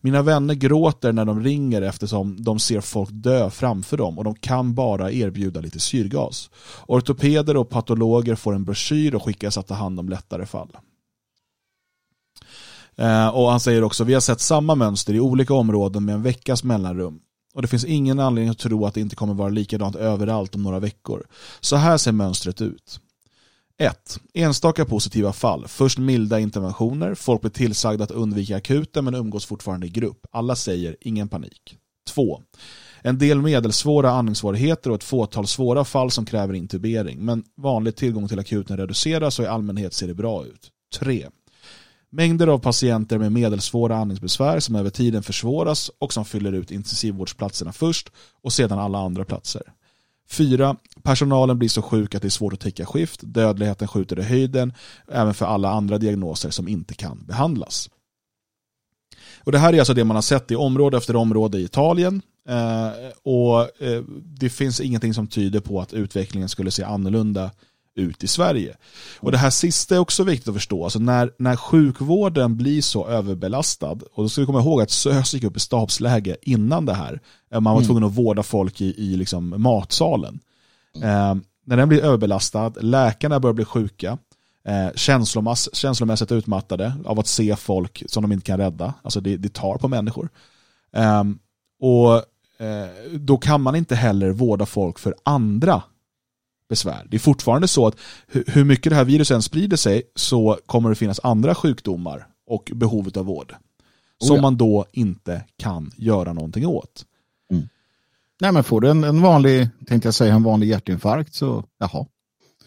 Mina 0.00 0.22
vänner 0.22 0.54
gråter 0.54 1.12
när 1.12 1.24
de 1.24 1.44
ringer 1.44 1.82
eftersom 1.82 2.44
de 2.44 2.58
ser 2.58 2.80
folk 2.80 3.10
dö 3.12 3.50
framför 3.50 3.96
dem 3.96 4.18
och 4.18 4.24
de 4.24 4.34
kan 4.34 4.74
bara 4.74 5.12
erbjuda 5.12 5.60
lite 5.60 5.80
syrgas. 5.80 6.50
Ortopeder 6.86 7.56
och 7.56 7.70
patologer 7.70 8.34
får 8.34 8.54
en 8.54 8.64
broschyr 8.64 9.14
och 9.14 9.24
skickas 9.24 9.58
att 9.58 9.66
ta 9.66 9.74
hand 9.74 10.00
om 10.00 10.08
lättare 10.08 10.46
fall. 10.46 10.76
Eh, 12.96 13.28
och 13.28 13.50
han 13.50 13.60
säger 13.60 13.84
också, 13.84 14.04
vi 14.04 14.14
har 14.14 14.20
sett 14.20 14.40
samma 14.40 14.74
mönster 14.74 15.14
i 15.14 15.20
olika 15.20 15.54
områden 15.54 16.04
med 16.04 16.14
en 16.14 16.22
veckas 16.22 16.64
mellanrum. 16.64 17.20
Och 17.54 17.62
det 17.62 17.68
finns 17.68 17.84
ingen 17.84 18.20
anledning 18.20 18.50
att 18.50 18.58
tro 18.58 18.86
att 18.86 18.94
det 18.94 19.00
inte 19.00 19.16
kommer 19.16 19.34
vara 19.34 19.48
likadant 19.48 19.96
överallt 19.96 20.54
om 20.54 20.62
några 20.62 20.80
veckor. 20.80 21.26
Så 21.60 21.76
här 21.76 21.96
ser 21.96 22.12
mönstret 22.12 22.60
ut. 22.60 23.00
1. 23.78 24.20
Enstaka 24.34 24.84
positiva 24.84 25.32
fall. 25.32 25.68
Först 25.68 25.98
milda 25.98 26.40
interventioner. 26.40 27.14
Folk 27.14 27.40
blir 27.40 27.50
tillsagda 27.50 28.04
att 28.04 28.10
undvika 28.10 28.56
akuten 28.56 29.04
men 29.04 29.14
umgås 29.14 29.46
fortfarande 29.46 29.86
i 29.86 29.90
grupp. 29.90 30.26
Alla 30.32 30.56
säger 30.56 30.96
ingen 31.00 31.28
panik. 31.28 31.78
2. 32.08 32.42
En 33.02 33.18
del 33.18 33.42
medelsvåra 33.42 34.10
andningssvårigheter 34.10 34.90
och 34.90 34.96
ett 34.96 35.04
fåtal 35.04 35.46
svåra 35.46 35.84
fall 35.84 36.10
som 36.10 36.24
kräver 36.24 36.54
intubering. 36.54 37.24
Men 37.24 37.44
vanlig 37.56 37.96
tillgång 37.96 38.28
till 38.28 38.38
akuten 38.38 38.76
reduceras 38.76 39.38
och 39.38 39.44
i 39.44 39.48
allmänhet 39.48 39.94
ser 39.94 40.06
det 40.06 40.14
bra 40.14 40.44
ut. 40.44 40.70
3. 40.98 41.28
Mängder 42.14 42.46
av 42.46 42.58
patienter 42.58 43.18
med 43.18 43.32
medelsvåra 43.32 43.96
andningsbesvär 43.96 44.60
som 44.60 44.76
över 44.76 44.90
tiden 44.90 45.22
försvåras 45.22 45.90
och 45.98 46.12
som 46.12 46.24
fyller 46.24 46.52
ut 46.52 46.70
intensivvårdsplatserna 46.70 47.72
först 47.72 48.10
och 48.42 48.52
sedan 48.52 48.78
alla 48.78 48.98
andra 48.98 49.24
platser. 49.24 49.62
4. 50.30 50.76
Personalen 51.02 51.58
blir 51.58 51.68
så 51.68 51.82
sjuk 51.82 52.14
att 52.14 52.22
det 52.22 52.28
är 52.28 52.30
svårt 52.30 52.52
att 52.52 52.60
täcka 52.60 52.86
skift. 52.86 53.20
Dödligheten 53.22 53.88
skjuter 53.88 54.18
i 54.18 54.22
höjden 54.22 54.72
även 55.08 55.34
för 55.34 55.46
alla 55.46 55.70
andra 55.70 55.98
diagnoser 55.98 56.50
som 56.50 56.68
inte 56.68 56.94
kan 56.94 57.24
behandlas. 57.26 57.90
Och 59.38 59.52
Det 59.52 59.58
här 59.58 59.72
är 59.72 59.78
alltså 59.78 59.94
det 59.94 60.04
man 60.04 60.16
har 60.16 60.22
sett 60.22 60.50
i 60.50 60.56
område 60.56 60.96
efter 60.96 61.16
område 61.16 61.58
i 61.58 61.64
Italien. 61.64 62.22
Eh, 62.48 62.90
och 63.22 63.82
eh, 63.82 64.02
Det 64.24 64.50
finns 64.50 64.80
ingenting 64.80 65.14
som 65.14 65.26
tyder 65.26 65.60
på 65.60 65.80
att 65.80 65.92
utvecklingen 65.92 66.48
skulle 66.48 66.70
se 66.70 66.82
annorlunda 66.82 67.50
ut 67.94 68.24
i 68.24 68.26
Sverige. 68.26 68.76
Och 69.20 69.32
det 69.32 69.38
här 69.38 69.50
sista 69.50 69.94
är 69.94 69.98
också 69.98 70.24
viktigt 70.24 70.48
att 70.48 70.54
förstå. 70.54 70.84
Alltså 70.84 70.98
när, 70.98 71.32
när 71.38 71.56
sjukvården 71.56 72.56
blir 72.56 72.82
så 72.82 73.08
överbelastad, 73.08 73.98
och 74.12 74.22
då 74.22 74.28
ska 74.28 74.40
vi 74.40 74.46
komma 74.46 74.60
ihåg 74.60 74.82
att 74.82 74.90
SÖS 74.90 75.34
gick 75.34 75.44
upp 75.44 75.56
i 75.56 75.60
stabsläge 75.60 76.36
innan 76.42 76.86
det 76.86 76.94
här. 76.94 77.20
Man 77.50 77.64
var 77.64 77.72
mm. 77.72 77.84
tvungen 77.84 78.04
att 78.04 78.18
vårda 78.18 78.42
folk 78.42 78.80
i, 78.80 78.84
i 78.84 79.16
liksom 79.16 79.62
matsalen. 79.62 80.40
Eh, 81.02 81.34
när 81.66 81.76
den 81.76 81.88
blir 81.88 82.04
överbelastad, 82.04 82.72
läkarna 82.80 83.40
börjar 83.40 83.54
bli 83.54 83.64
sjuka, 83.64 84.18
eh, 84.68 84.88
känslomässigt 85.74 86.32
utmattade 86.32 86.92
av 87.04 87.20
att 87.20 87.26
se 87.26 87.56
folk 87.56 88.02
som 88.06 88.22
de 88.22 88.32
inte 88.32 88.46
kan 88.46 88.58
rädda. 88.58 88.94
Alltså 89.02 89.20
det, 89.20 89.36
det 89.36 89.52
tar 89.52 89.78
på 89.78 89.88
människor. 89.88 90.28
Eh, 90.92 91.24
och 91.80 92.14
eh, 92.64 92.88
då 93.12 93.36
kan 93.36 93.60
man 93.60 93.76
inte 93.76 93.94
heller 93.94 94.30
vårda 94.30 94.66
folk 94.66 94.98
för 94.98 95.14
andra 95.22 95.82
besvär. 96.74 97.06
Det 97.10 97.16
är 97.16 97.18
fortfarande 97.18 97.68
så 97.68 97.86
att 97.86 97.96
hur 98.46 98.64
mycket 98.64 98.90
det 98.90 98.96
här 98.96 99.04
viruset 99.04 99.44
sprider 99.44 99.76
sig 99.76 100.02
så 100.14 100.58
kommer 100.66 100.88
det 100.88 100.94
finnas 100.94 101.20
andra 101.22 101.54
sjukdomar 101.54 102.26
och 102.46 102.70
behovet 102.74 103.16
av 103.16 103.26
vård. 103.26 103.52
Oh 103.52 104.26
som 104.26 104.36
ja. 104.36 104.42
man 104.42 104.56
då 104.56 104.86
inte 104.92 105.44
kan 105.56 105.90
göra 105.96 106.32
någonting 106.32 106.66
åt. 106.66 107.04
Mm. 107.52 107.68
Nej 108.40 108.52
men 108.52 108.64
får 108.64 108.80
du 108.80 108.90
en, 108.90 109.04
en, 109.04 109.22
vanlig, 109.22 109.68
tänkte 109.86 110.06
jag 110.06 110.14
säga, 110.14 110.34
en 110.34 110.42
vanlig 110.42 110.68
hjärtinfarkt 110.68 111.34
så 111.34 111.64
jaha. 111.78 112.06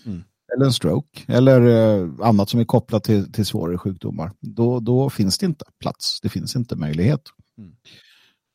Mm. 0.05 0.23
Eller 0.55 0.65
en 0.65 0.73
stroke 0.73 1.21
eller 1.27 1.61
eh, 1.61 2.09
annat 2.21 2.49
som 2.49 2.59
är 2.59 2.65
kopplat 2.65 3.03
till, 3.03 3.31
till 3.31 3.45
svårare 3.45 3.77
sjukdomar. 3.77 4.31
Då, 4.39 4.79
då 4.79 5.09
finns 5.09 5.37
det 5.37 5.45
inte 5.45 5.65
plats, 5.79 6.21
det 6.21 6.29
finns 6.29 6.55
inte 6.55 6.75
möjlighet. 6.75 7.21
Mm. 7.57 7.71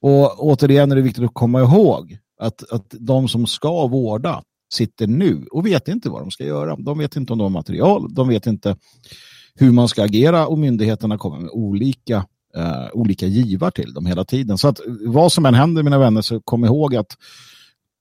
Och 0.03 0.45
återigen 0.45 0.93
är 0.93 0.97
det 0.97 1.03
viktigt 1.03 1.25
att 1.25 1.35
komma 1.35 1.61
ihåg 1.61 2.19
att, 2.39 2.73
att 2.73 2.95
de 2.99 3.29
som 3.29 3.47
ska 3.47 3.87
vårda 3.87 4.43
sitter 4.73 5.07
nu 5.07 5.47
och 5.51 5.67
vet 5.67 5.89
inte 5.89 6.11
vad 6.11 6.23
de 6.23 6.31
ska 6.31 6.45
göra. 6.45 6.77
De 6.77 6.99
vet 6.99 7.17
inte 7.17 7.33
om 7.33 7.39
de 7.39 7.43
har 7.43 7.51
material, 7.51 8.15
de 8.15 8.29
vet 8.29 8.47
inte 8.47 8.77
hur 9.55 9.73
man 9.73 9.89
ska 9.89 10.05
agera 10.05 10.47
och 10.47 10.59
myndigheterna 10.59 11.19
kommer 11.19 11.39
med 11.39 11.51
olika, 11.51 12.17
uh, 12.57 12.89
olika 12.93 13.27
givar 13.27 13.71
till 13.71 13.93
dem 13.93 14.07
hela 14.07 14.25
tiden. 14.25 14.59
Så 14.59 14.69
att 14.69 14.81
vad 15.07 15.33
som 15.33 15.47
än 15.47 15.55
händer 15.55 15.83
mina 15.83 15.99
vänner 15.99 16.21
så 16.21 16.41
kom 16.41 16.65
ihåg 16.65 16.97
att 16.97 17.17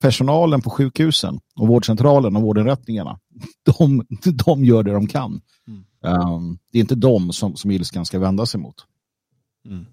personalen 0.02 0.62
på 0.62 0.70
sjukhusen 0.70 1.40
och 1.56 1.68
vårdcentralen 1.68 2.36
och 2.36 2.42
vårdinrättningarna, 2.42 3.20
de, 3.80 4.06
de 4.46 4.66
gör 4.66 4.84
det 4.84 4.92
de 4.92 5.08
kan. 5.08 5.42
Mm. 5.68 5.84
Um, 6.34 6.58
det 6.72 6.78
är 6.78 6.82
inte 6.82 6.96
de 6.96 7.34
som, 7.34 7.56
som 7.56 7.72
ilskan 7.72 8.06
ska 8.06 8.20
vända 8.20 8.46
sig 8.46 8.60
mot. 8.60 8.76
Mm. 9.66 9.86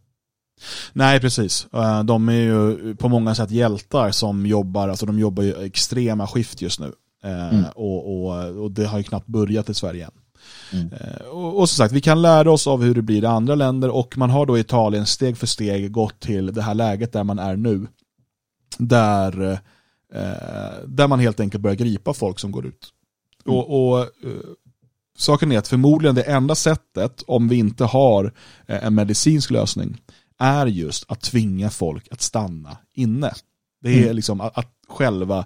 Nej, 0.92 1.20
precis. 1.20 1.66
Eh, 1.72 2.02
de 2.02 2.28
är 2.28 2.32
ju 2.32 2.94
på 2.96 3.08
många 3.08 3.34
sätt 3.34 3.50
hjältar 3.50 4.10
som 4.10 4.46
jobbar, 4.46 4.88
alltså 4.88 5.06
de 5.06 5.18
jobbar 5.18 5.42
ju 5.42 5.64
extrema 5.64 6.26
skift 6.26 6.62
just 6.62 6.80
nu. 6.80 6.92
Eh, 7.24 7.54
mm. 7.54 7.64
Och, 7.74 8.26
och, 8.26 8.62
och, 8.62 8.70
det 8.70 8.86
har 8.86 8.98
ju 8.98 9.04
knappt 9.04 9.26
börjat 9.26 9.70
i 9.70 9.74
Sverige 9.74 10.04
än. 10.04 10.10
Mm. 10.72 10.92
Eh, 10.92 11.26
och, 11.26 11.60
och 11.60 11.68
som 11.68 11.76
sagt, 11.76 11.94
vi 11.94 12.00
kan 12.00 12.22
lära 12.22 12.52
oss 12.52 12.66
av 12.66 12.82
hur 12.82 12.94
det 12.94 13.02
blir 13.02 13.22
i 13.22 13.26
andra 13.26 13.54
länder 13.54 13.90
och 13.90 14.18
man 14.18 14.30
har 14.30 14.46
då 14.46 14.58
i 14.58 14.60
Italien 14.60 15.06
steg 15.06 15.36
för 15.36 15.46
steg 15.46 15.92
gått 15.92 16.20
till 16.20 16.52
det 16.52 16.62
här 16.62 16.74
läget 16.74 17.12
där 17.12 17.24
man 17.24 17.38
är 17.38 17.56
nu. 17.56 17.86
Där, 18.78 19.58
där 20.86 21.08
man 21.08 21.20
helt 21.20 21.40
enkelt 21.40 21.62
börjar 21.62 21.76
gripa 21.76 22.14
folk 22.14 22.38
som 22.38 22.52
går 22.52 22.66
ut. 22.66 22.88
Mm. 23.46 23.58
Och, 23.58 23.98
och 23.98 24.06
saken 25.18 25.52
är 25.52 25.58
att 25.58 25.68
förmodligen 25.68 26.14
det 26.14 26.22
enda 26.22 26.54
sättet, 26.54 27.22
om 27.26 27.48
vi 27.48 27.56
inte 27.56 27.84
har 27.84 28.32
en 28.66 28.94
medicinsk 28.94 29.50
lösning, 29.50 29.96
är 30.38 30.66
just 30.66 31.04
att 31.10 31.20
tvinga 31.20 31.70
folk 31.70 32.08
att 32.10 32.20
stanna 32.20 32.76
inne. 32.94 33.32
Det 33.82 33.98
är 33.98 34.02
mm. 34.02 34.16
liksom 34.16 34.40
att, 34.40 34.58
att 34.58 34.72
själva 34.88 35.44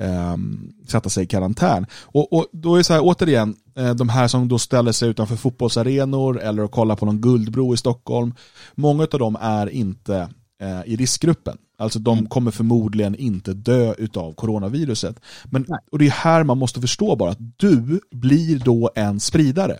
um, 0.00 0.72
sätta 0.88 1.08
sig 1.08 1.24
i 1.24 1.26
karantän. 1.26 1.86
Och, 2.02 2.32
och 2.32 2.46
då 2.52 2.74
är 2.74 2.78
det 2.78 2.84
så 2.84 2.92
här, 2.92 3.00
återigen, 3.04 3.56
eh, 3.76 3.94
de 3.94 4.08
här 4.08 4.28
som 4.28 4.48
då 4.48 4.58
ställer 4.58 4.92
sig 4.92 5.08
utanför 5.08 5.36
fotbollsarenor 5.36 6.40
eller 6.40 6.62
och 6.62 6.70
kollar 6.70 6.96
på 6.96 7.06
någon 7.06 7.20
guldbro 7.20 7.74
i 7.74 7.76
Stockholm, 7.76 8.34
många 8.74 9.02
av 9.02 9.18
dem 9.18 9.36
är 9.40 9.66
inte 9.66 10.28
eh, 10.60 10.82
i 10.86 10.96
riskgruppen. 10.96 11.58
Alltså 11.78 11.98
de 11.98 12.18
mm. 12.18 12.28
kommer 12.28 12.50
förmodligen 12.50 13.14
inte 13.14 13.52
dö 13.52 13.94
utav 13.98 14.32
coronaviruset. 14.34 15.20
Men, 15.44 15.66
och 15.92 15.98
det 15.98 16.06
är 16.06 16.10
här 16.10 16.44
man 16.44 16.58
måste 16.58 16.80
förstå 16.80 17.16
bara 17.16 17.30
att 17.30 17.56
du 17.56 18.00
blir 18.10 18.58
då 18.58 18.90
en 18.94 19.20
spridare. 19.20 19.78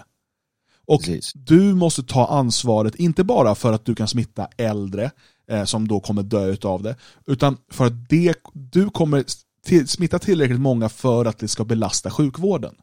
Och 0.91 1.01
Precis. 1.01 1.33
du 1.35 1.75
måste 1.75 2.03
ta 2.03 2.27
ansvaret, 2.27 2.95
inte 2.95 3.25
bara 3.25 3.55
för 3.55 3.73
att 3.73 3.85
du 3.85 3.95
kan 3.95 4.09
smitta 4.09 4.49
äldre 4.57 5.11
eh, 5.51 5.65
som 5.65 5.89
då 5.89 6.01
kommer 6.01 6.23
dö 6.23 6.57
av 6.63 6.83
det, 6.83 6.97
utan 7.27 7.57
för 7.73 7.87
att 7.87 8.09
det, 8.09 8.35
du 8.53 8.91
kommer 8.91 9.25
till, 9.67 9.89
smitta 9.89 10.19
tillräckligt 10.19 10.61
många 10.61 10.89
för 10.89 11.25
att 11.25 11.39
det 11.39 11.49
ska 11.49 11.65
belasta 11.65 12.11
sjukvården. 12.11 12.75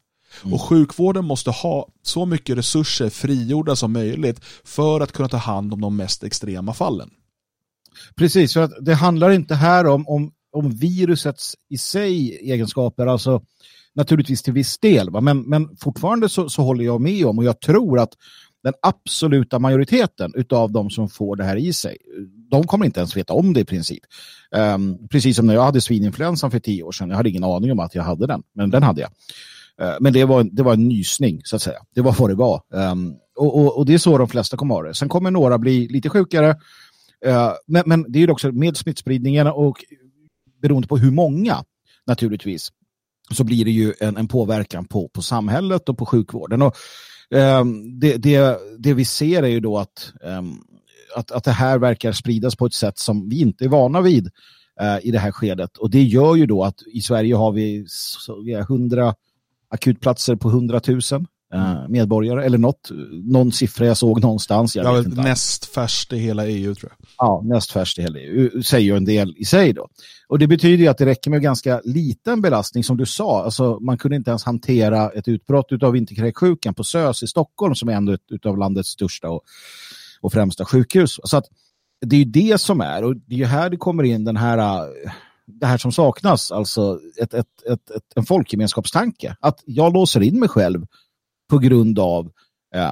Mm. 0.42 0.54
Och 0.54 0.62
sjukvården 0.62 1.24
måste 1.24 1.50
ha 1.50 1.88
så 2.02 2.26
mycket 2.26 2.58
resurser 2.58 3.10
frigjorda 3.10 3.76
som 3.76 3.92
möjligt 3.92 4.40
för 4.64 5.00
att 5.00 5.12
kunna 5.12 5.28
ta 5.28 5.36
hand 5.36 5.72
om 5.72 5.80
de 5.80 5.96
mest 5.96 6.24
extrema 6.24 6.74
fallen. 6.74 7.10
Precis, 8.16 8.52
för 8.52 8.60
att 8.60 8.72
det 8.80 8.94
handlar 8.94 9.30
inte 9.30 9.54
här 9.54 9.86
om, 9.86 10.08
om, 10.08 10.32
om 10.52 10.70
virusets 10.70 11.54
i 11.70 11.78
sig 11.78 12.36
egenskaper, 12.52 13.06
alltså 13.06 13.42
naturligtvis 13.98 14.42
till 14.42 14.52
viss 14.52 14.78
del. 14.78 15.10
Va? 15.10 15.20
Men, 15.20 15.40
men 15.40 15.76
fortfarande 15.76 16.28
så, 16.28 16.48
så 16.48 16.62
håller 16.62 16.84
jag 16.84 17.00
med 17.00 17.26
om 17.26 17.38
och 17.38 17.44
jag 17.44 17.60
tror 17.60 17.98
att 17.98 18.12
den 18.62 18.74
absoluta 18.82 19.58
majoriteten 19.58 20.32
av 20.50 20.72
de 20.72 20.90
som 20.90 21.08
får 21.08 21.36
det 21.36 21.44
här 21.44 21.56
i 21.56 21.72
sig, 21.72 21.96
de 22.50 22.66
kommer 22.66 22.86
inte 22.86 23.00
ens 23.00 23.16
veta 23.16 23.32
om 23.32 23.52
det 23.52 23.60
i 23.60 23.64
princip. 23.64 24.02
Um, 24.74 25.08
precis 25.08 25.36
som 25.36 25.46
när 25.46 25.54
jag 25.54 25.62
hade 25.62 25.80
svininfluensan 25.80 26.50
för 26.50 26.58
tio 26.58 26.82
år 26.82 26.92
sedan, 26.92 27.10
jag 27.10 27.16
hade 27.16 27.28
ingen 27.28 27.44
aning 27.44 27.72
om 27.72 27.80
att 27.80 27.94
jag 27.94 28.02
hade 28.02 28.26
den, 28.26 28.42
men 28.54 28.70
den 28.70 28.82
hade 28.82 29.00
jag. 29.00 29.10
Uh, 29.82 29.96
men 30.00 30.12
det 30.12 30.24
var, 30.24 30.44
det 30.52 30.62
var 30.62 30.72
en 30.72 30.88
nysning, 30.88 31.40
så 31.44 31.56
att 31.56 31.62
säga. 31.62 31.78
Det 31.94 32.00
var 32.00 32.16
vad 32.18 32.30
det 32.30 32.34
var. 32.34 32.62
Um, 32.70 33.14
och, 33.36 33.60
och, 33.60 33.78
och, 33.78 33.86
det 33.86 33.94
är 33.94 33.98
så 33.98 34.18
de 34.18 34.28
flesta 34.28 34.56
kommer 34.56 34.74
ha 34.74 34.82
det. 34.82 34.94
Sen 34.94 35.08
kommer 35.08 35.30
några 35.30 35.58
bli 35.58 35.88
lite 35.88 36.08
sjukare, 36.08 36.50
uh, 37.26 37.52
men, 37.66 37.82
men 37.86 38.12
det 38.12 38.18
är 38.18 38.20
ju 38.20 38.30
också 38.30 38.52
med 38.52 38.76
smittspridningen 38.76 39.46
och 39.46 39.84
beroende 40.62 40.88
på 40.88 40.98
hur 40.98 41.10
många, 41.10 41.64
naturligtvis, 42.06 42.68
så 43.30 43.44
blir 43.44 43.64
det 43.64 43.70
ju 43.70 43.94
en, 44.00 44.16
en 44.16 44.28
påverkan 44.28 44.84
på, 44.84 45.08
på 45.08 45.22
samhället 45.22 45.88
och 45.88 45.98
på 45.98 46.06
sjukvården. 46.06 46.62
Och, 46.62 46.76
eh, 47.30 47.64
det, 48.00 48.16
det, 48.16 48.58
det 48.78 48.94
vi 48.94 49.04
ser 49.04 49.42
är 49.42 49.48
ju 49.48 49.60
då 49.60 49.78
att, 49.78 50.12
eh, 50.24 50.42
att, 51.16 51.30
att 51.30 51.44
det 51.44 51.52
här 51.52 51.78
verkar 51.78 52.12
spridas 52.12 52.56
på 52.56 52.66
ett 52.66 52.74
sätt 52.74 52.98
som 52.98 53.28
vi 53.28 53.40
inte 53.40 53.64
är 53.64 53.68
vana 53.68 54.00
vid 54.00 54.30
eh, 54.80 54.98
i 55.02 55.10
det 55.10 55.18
här 55.18 55.32
skedet. 55.32 55.76
Och 55.76 55.90
det 55.90 56.02
gör 56.02 56.36
ju 56.36 56.46
då 56.46 56.64
att 56.64 56.82
i 56.92 57.00
Sverige 57.00 57.34
har 57.34 57.52
vi, 57.52 57.84
så, 57.88 58.42
vi 58.42 58.54
har 58.54 58.62
100 58.62 59.14
akutplatser 59.68 60.36
på 60.36 60.48
100 60.48 60.80
000 60.86 61.00
uh, 61.54 61.88
medborgare 61.88 62.44
eller 62.44 62.58
något, 62.58 62.90
någon 63.24 63.52
siffra 63.52 63.86
jag 63.86 63.96
såg 63.96 64.20
någonstans. 64.20 64.76
Jag 64.76 64.86
ja, 64.86 65.02
näst 65.02 65.64
färst 65.64 66.12
i 66.12 66.16
hela 66.16 66.46
EU 66.46 66.74
tror 66.74 66.92
jag. 66.98 67.08
Ja, 67.18 67.42
näst 67.44 67.70
färst 67.70 67.98
i 67.98 68.02
hela 68.02 68.18
EU 68.18 68.62
säger 68.62 68.86
ju 68.86 68.96
en 68.96 69.04
del 69.04 69.34
i 69.36 69.44
sig 69.44 69.72
då. 69.72 69.88
Och 70.28 70.38
det 70.38 70.46
betyder 70.46 70.84
ju 70.84 70.88
att 70.88 70.98
det 70.98 71.06
räcker 71.06 71.30
med 71.30 71.42
ganska 71.42 71.80
liten 71.84 72.40
belastning 72.40 72.84
som 72.84 72.96
du 72.96 73.06
sa. 73.06 73.44
Alltså, 73.44 73.78
man 73.80 73.98
kunde 73.98 74.16
inte 74.16 74.30
ens 74.30 74.44
hantera 74.44 75.10
ett 75.10 75.28
utbrott 75.28 75.82
av 75.82 75.92
vinterkräksjukan 75.92 76.74
på 76.74 76.84
SÖS 76.84 77.22
i 77.22 77.26
Stockholm 77.26 77.74
som 77.74 77.88
är 77.88 77.92
en 77.92 78.18
av 78.44 78.58
landets 78.58 78.88
största 78.88 79.30
och, 79.30 79.42
och 80.20 80.32
främsta 80.32 80.64
sjukhus. 80.64 81.20
Så 81.24 81.36
att 81.36 81.44
det 82.06 82.16
är 82.16 82.20
ju 82.20 82.24
det 82.24 82.60
som 82.60 82.80
är 82.80 83.04
och 83.04 83.16
det 83.16 83.34
är 83.34 83.38
ju 83.38 83.44
här 83.44 83.70
det 83.70 83.76
kommer 83.76 84.02
in 84.02 84.24
den 84.24 84.36
här 84.36 84.88
det 85.48 85.66
här 85.66 85.78
som 85.78 85.92
saknas, 85.92 86.52
alltså 86.52 87.00
ett, 87.20 87.34
ett, 87.34 87.46
ett, 87.70 87.90
ett 87.90 88.02
en 88.14 88.24
folkgemenskapstanke. 88.24 89.36
Att 89.40 89.62
jag 89.66 89.92
låser 89.92 90.20
in 90.20 90.40
mig 90.40 90.48
själv 90.48 90.86
på 91.48 91.58
grund 91.58 91.98
av 91.98 92.30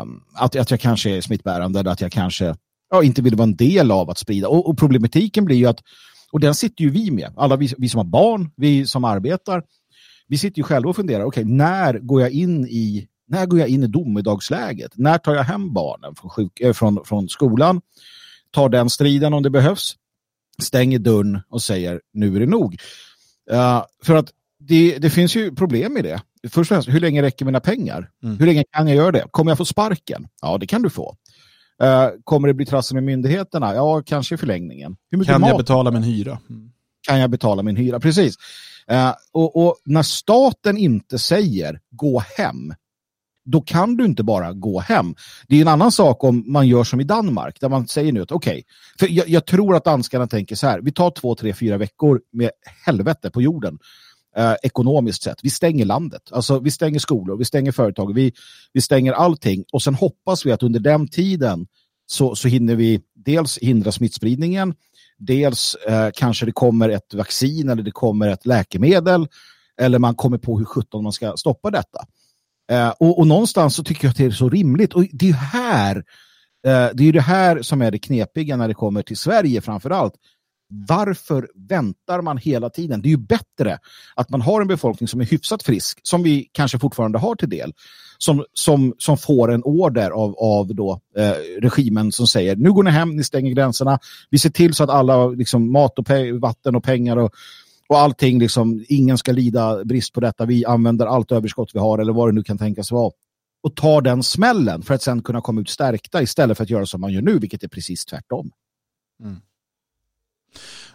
um, 0.02 0.22
att, 0.34 0.56
att 0.56 0.70
jag 0.70 0.80
kanske 0.80 1.10
är 1.10 1.20
smittbärande 1.20 1.80
eller 1.80 1.90
att 1.90 2.00
jag 2.00 2.12
kanske 2.12 2.56
ja, 2.90 3.02
inte 3.02 3.22
vill 3.22 3.34
vara 3.34 3.48
en 3.48 3.56
del 3.56 3.90
av 3.90 4.10
att 4.10 4.18
sprida. 4.18 4.48
Och, 4.48 4.68
och, 4.68 4.78
problematiken 4.78 5.44
blir 5.44 5.56
ju 5.56 5.66
att, 5.66 5.80
och 6.32 6.40
den 6.40 6.54
sitter 6.54 6.84
ju 6.84 6.90
vi 6.90 7.10
med, 7.10 7.32
alla 7.36 7.56
vi, 7.56 7.74
vi 7.78 7.88
som 7.88 7.98
har 7.98 8.04
barn, 8.04 8.50
vi 8.56 8.86
som 8.86 9.04
arbetar, 9.04 9.62
vi 10.28 10.38
sitter 10.38 10.58
ju 10.58 10.62
själva 10.62 10.90
och 10.90 10.96
funderar, 10.96 11.24
okej, 11.24 11.44
okay, 11.44 11.54
när 11.54 11.98
går 11.98 12.20
jag 12.20 12.30
in 12.30 12.66
i 12.66 13.08
när 13.28 13.46
går 13.46 13.58
jag 13.58 13.68
in 13.68 13.82
i 13.82 13.86
domedagsläget? 13.86 14.92
När 14.94 15.18
tar 15.18 15.34
jag 15.34 15.42
hem 15.42 15.72
barnen 15.72 16.14
från, 16.14 16.30
sjuk, 16.30 16.60
äh, 16.60 16.72
från, 16.72 17.04
från 17.04 17.28
skolan? 17.28 17.80
Tar 18.50 18.68
den 18.68 18.90
striden 18.90 19.34
om 19.34 19.42
det 19.42 19.50
behövs? 19.50 19.94
Stänger 20.62 20.98
dörren 20.98 21.40
och 21.48 21.62
säger 21.62 22.00
nu 22.12 22.36
är 22.36 22.40
det 22.40 22.46
nog. 22.46 22.76
Uh, 23.52 23.84
för 24.02 24.14
att 24.14 24.32
det, 24.58 24.98
det, 24.98 25.10
finns 25.10 25.36
ju 25.36 25.54
problem 25.54 25.96
i 25.96 26.02
det. 26.02 26.22
Först 26.50 26.58
och 26.58 26.66
främst, 26.66 26.88
hur 26.88 27.00
länge 27.00 27.22
räcker 27.22 27.44
mina 27.44 27.60
pengar? 27.60 28.10
Mm. 28.22 28.38
Hur 28.38 28.46
länge 28.46 28.64
kan 28.70 28.88
jag 28.88 28.96
göra 28.96 29.12
det? 29.12 29.24
Kommer 29.30 29.50
jag 29.50 29.58
få 29.58 29.64
sparken? 29.64 30.28
Ja, 30.42 30.58
det 30.58 30.66
kan 30.66 30.82
du 30.82 30.90
få. 30.90 31.16
Uh, 31.82 32.20
kommer 32.24 32.48
det 32.48 32.54
bli 32.54 32.66
trassel 32.66 32.94
med 32.94 33.04
myndigheterna? 33.04 33.74
Ja, 33.74 34.02
kanske 34.06 34.34
i 34.34 34.38
förlängningen. 34.38 34.96
kan 35.26 35.42
jag 35.42 35.56
betala 35.58 35.90
min 35.90 36.02
hyra? 36.02 36.38
Mm. 36.50 36.70
Kan 37.08 37.20
jag 37.20 37.30
betala 37.30 37.62
min 37.62 37.76
hyra? 37.76 38.00
Precis. 38.00 38.36
Uh, 38.92 39.12
och, 39.32 39.66
och, 39.66 39.76
när 39.84 40.02
staten 40.02 40.76
inte 40.76 41.18
säger 41.18 41.80
gå 41.90 42.22
hem, 42.36 42.74
då 43.44 43.60
kan 43.60 43.96
du 43.96 44.04
inte 44.04 44.22
bara 44.22 44.52
gå 44.52 44.80
hem. 44.80 45.14
Det 45.48 45.56
är 45.56 45.60
en 45.60 45.68
annan 45.68 45.92
sak 45.92 46.24
om 46.24 46.44
man 46.46 46.68
gör 46.68 46.84
som 46.84 47.00
i 47.00 47.04
Danmark, 47.04 47.60
där 47.60 47.68
man 47.68 47.88
säger 47.88 48.12
nu 48.12 48.22
att 48.22 48.32
okej, 48.32 48.52
okay, 48.52 48.62
för 48.98 49.14
jag, 49.14 49.28
jag, 49.28 49.46
tror 49.46 49.76
att 49.76 49.84
danskarna 49.84 50.26
tänker 50.26 50.56
så 50.56 50.66
här, 50.66 50.80
vi 50.80 50.92
tar 50.92 51.10
två, 51.10 51.34
tre, 51.34 51.54
fyra 51.54 51.76
veckor 51.76 52.20
med 52.32 52.50
helvete 52.84 53.30
på 53.30 53.42
jorden 53.42 53.78
eh, 54.36 54.54
ekonomiskt 54.62 55.22
sett. 55.22 55.38
Vi 55.42 55.50
stänger 55.50 55.84
landet. 55.84 56.22
Alltså 56.30 56.58
vi 56.58 56.70
stänger 56.70 56.98
skolor, 56.98 57.36
vi 57.36 57.44
stänger 57.44 57.72
företag, 57.72 58.14
vi, 58.14 58.32
vi 58.72 58.80
stänger 58.80 59.12
allting 59.12 59.64
och 59.72 59.82
sen 59.82 59.94
hoppas 59.94 60.46
vi 60.46 60.52
att 60.52 60.62
under 60.62 60.80
den 60.80 61.08
tiden 61.08 61.66
så, 62.06 62.34
så 62.34 62.48
hinner 62.48 62.76
vi 62.76 63.00
dels 63.14 63.58
hindra 63.58 63.92
smittspridningen, 63.92 64.74
dels 65.18 65.74
eh, 65.74 66.10
kanske 66.14 66.46
det 66.46 66.52
kommer 66.52 66.88
ett 66.88 67.14
vaccin 67.14 67.68
eller 67.68 67.82
det 67.82 67.90
kommer 67.90 68.28
ett 68.28 68.46
läkemedel 68.46 69.28
eller 69.80 69.98
man 69.98 70.14
kommer 70.14 70.38
på 70.38 70.58
hur 70.58 70.64
sjutton 70.64 71.02
man 71.02 71.12
ska 71.12 71.36
stoppa 71.36 71.70
detta. 71.70 72.06
Eh, 72.70 72.88
och, 72.88 73.18
och, 73.18 73.26
någonstans 73.26 73.74
så 73.74 73.84
tycker 73.84 74.04
jag 74.04 74.10
att 74.10 74.16
det 74.16 74.24
är 74.24 74.30
så 74.30 74.48
rimligt 74.48 74.94
och 74.94 75.04
det 75.12 75.28
är 75.28 75.32
här 75.32 75.96
eh, 76.66 76.88
det 76.94 77.08
är 77.08 77.12
det 77.12 77.20
här 77.20 77.62
som 77.62 77.82
är 77.82 77.90
det 77.90 77.98
knepiga 77.98 78.56
när 78.56 78.68
det 78.68 78.74
kommer 78.74 79.02
till 79.02 79.16
Sverige 79.16 79.60
framför 79.60 79.90
allt. 79.90 80.14
Varför 80.68 81.48
väntar 81.54 82.22
man 82.22 82.38
hela 82.38 82.70
tiden? 82.70 83.02
Det 83.02 83.08
är 83.08 83.10
ju 83.10 83.16
bättre 83.16 83.78
att 84.14 84.30
man 84.30 84.40
har 84.40 84.60
en 84.60 84.68
befolkning 84.68 85.08
som 85.08 85.20
är 85.20 85.24
hyfsat 85.24 85.62
frisk, 85.62 86.00
som 86.02 86.22
vi 86.22 86.48
kanske 86.52 86.78
fortfarande 86.78 87.18
har 87.18 87.34
till 87.34 87.48
del, 87.48 87.72
som, 88.18 88.44
som, 88.52 88.94
som 88.98 89.18
får 89.18 89.52
en 89.52 89.62
order 89.62 90.10
av, 90.10 90.34
av 90.38 90.74
då, 90.74 91.00
eh, 91.16 91.32
regimen 91.60 92.12
som 92.12 92.26
säger 92.26 92.56
nu 92.56 92.72
går 92.72 92.82
ni 92.82 92.90
hem, 92.90 93.16
ni 93.16 93.24
stänger 93.24 93.52
gränserna, 93.52 93.98
vi 94.30 94.38
ser 94.38 94.50
till 94.50 94.74
så 94.74 94.84
att 94.84 94.90
alla 94.90 95.26
liksom, 95.26 95.72
mat 95.72 95.98
och 95.98 96.06
vatten 96.40 96.76
och 96.76 96.84
pengar 96.84 97.16
och, 97.16 97.34
och 97.88 97.98
allting, 97.98 98.38
liksom, 98.38 98.84
ingen 98.88 99.18
ska 99.18 99.32
lida 99.32 99.84
brist 99.84 100.12
på 100.12 100.20
detta, 100.20 100.44
vi 100.44 100.64
använder 100.64 101.06
allt 101.06 101.32
överskott 101.32 101.70
vi 101.74 101.78
har 101.78 101.98
eller 101.98 102.12
vad 102.12 102.28
det 102.28 102.32
nu 102.32 102.42
kan 102.42 102.58
tänkas 102.58 102.92
vara 102.92 103.12
och 103.62 103.76
tar 103.76 104.02
den 104.02 104.22
smällen 104.22 104.82
för 104.82 104.94
att 104.94 105.02
sen 105.02 105.22
kunna 105.22 105.40
komma 105.40 105.60
ut 105.60 105.68
stärkta 105.68 106.22
istället 106.22 106.56
för 106.56 106.64
att 106.64 106.70
göra 106.70 106.86
som 106.86 107.00
man 107.00 107.12
gör 107.12 107.22
nu, 107.22 107.38
vilket 107.38 107.62
är 107.62 107.68
precis 107.68 108.04
tvärtom. 108.04 108.50
Mm. 109.22 109.36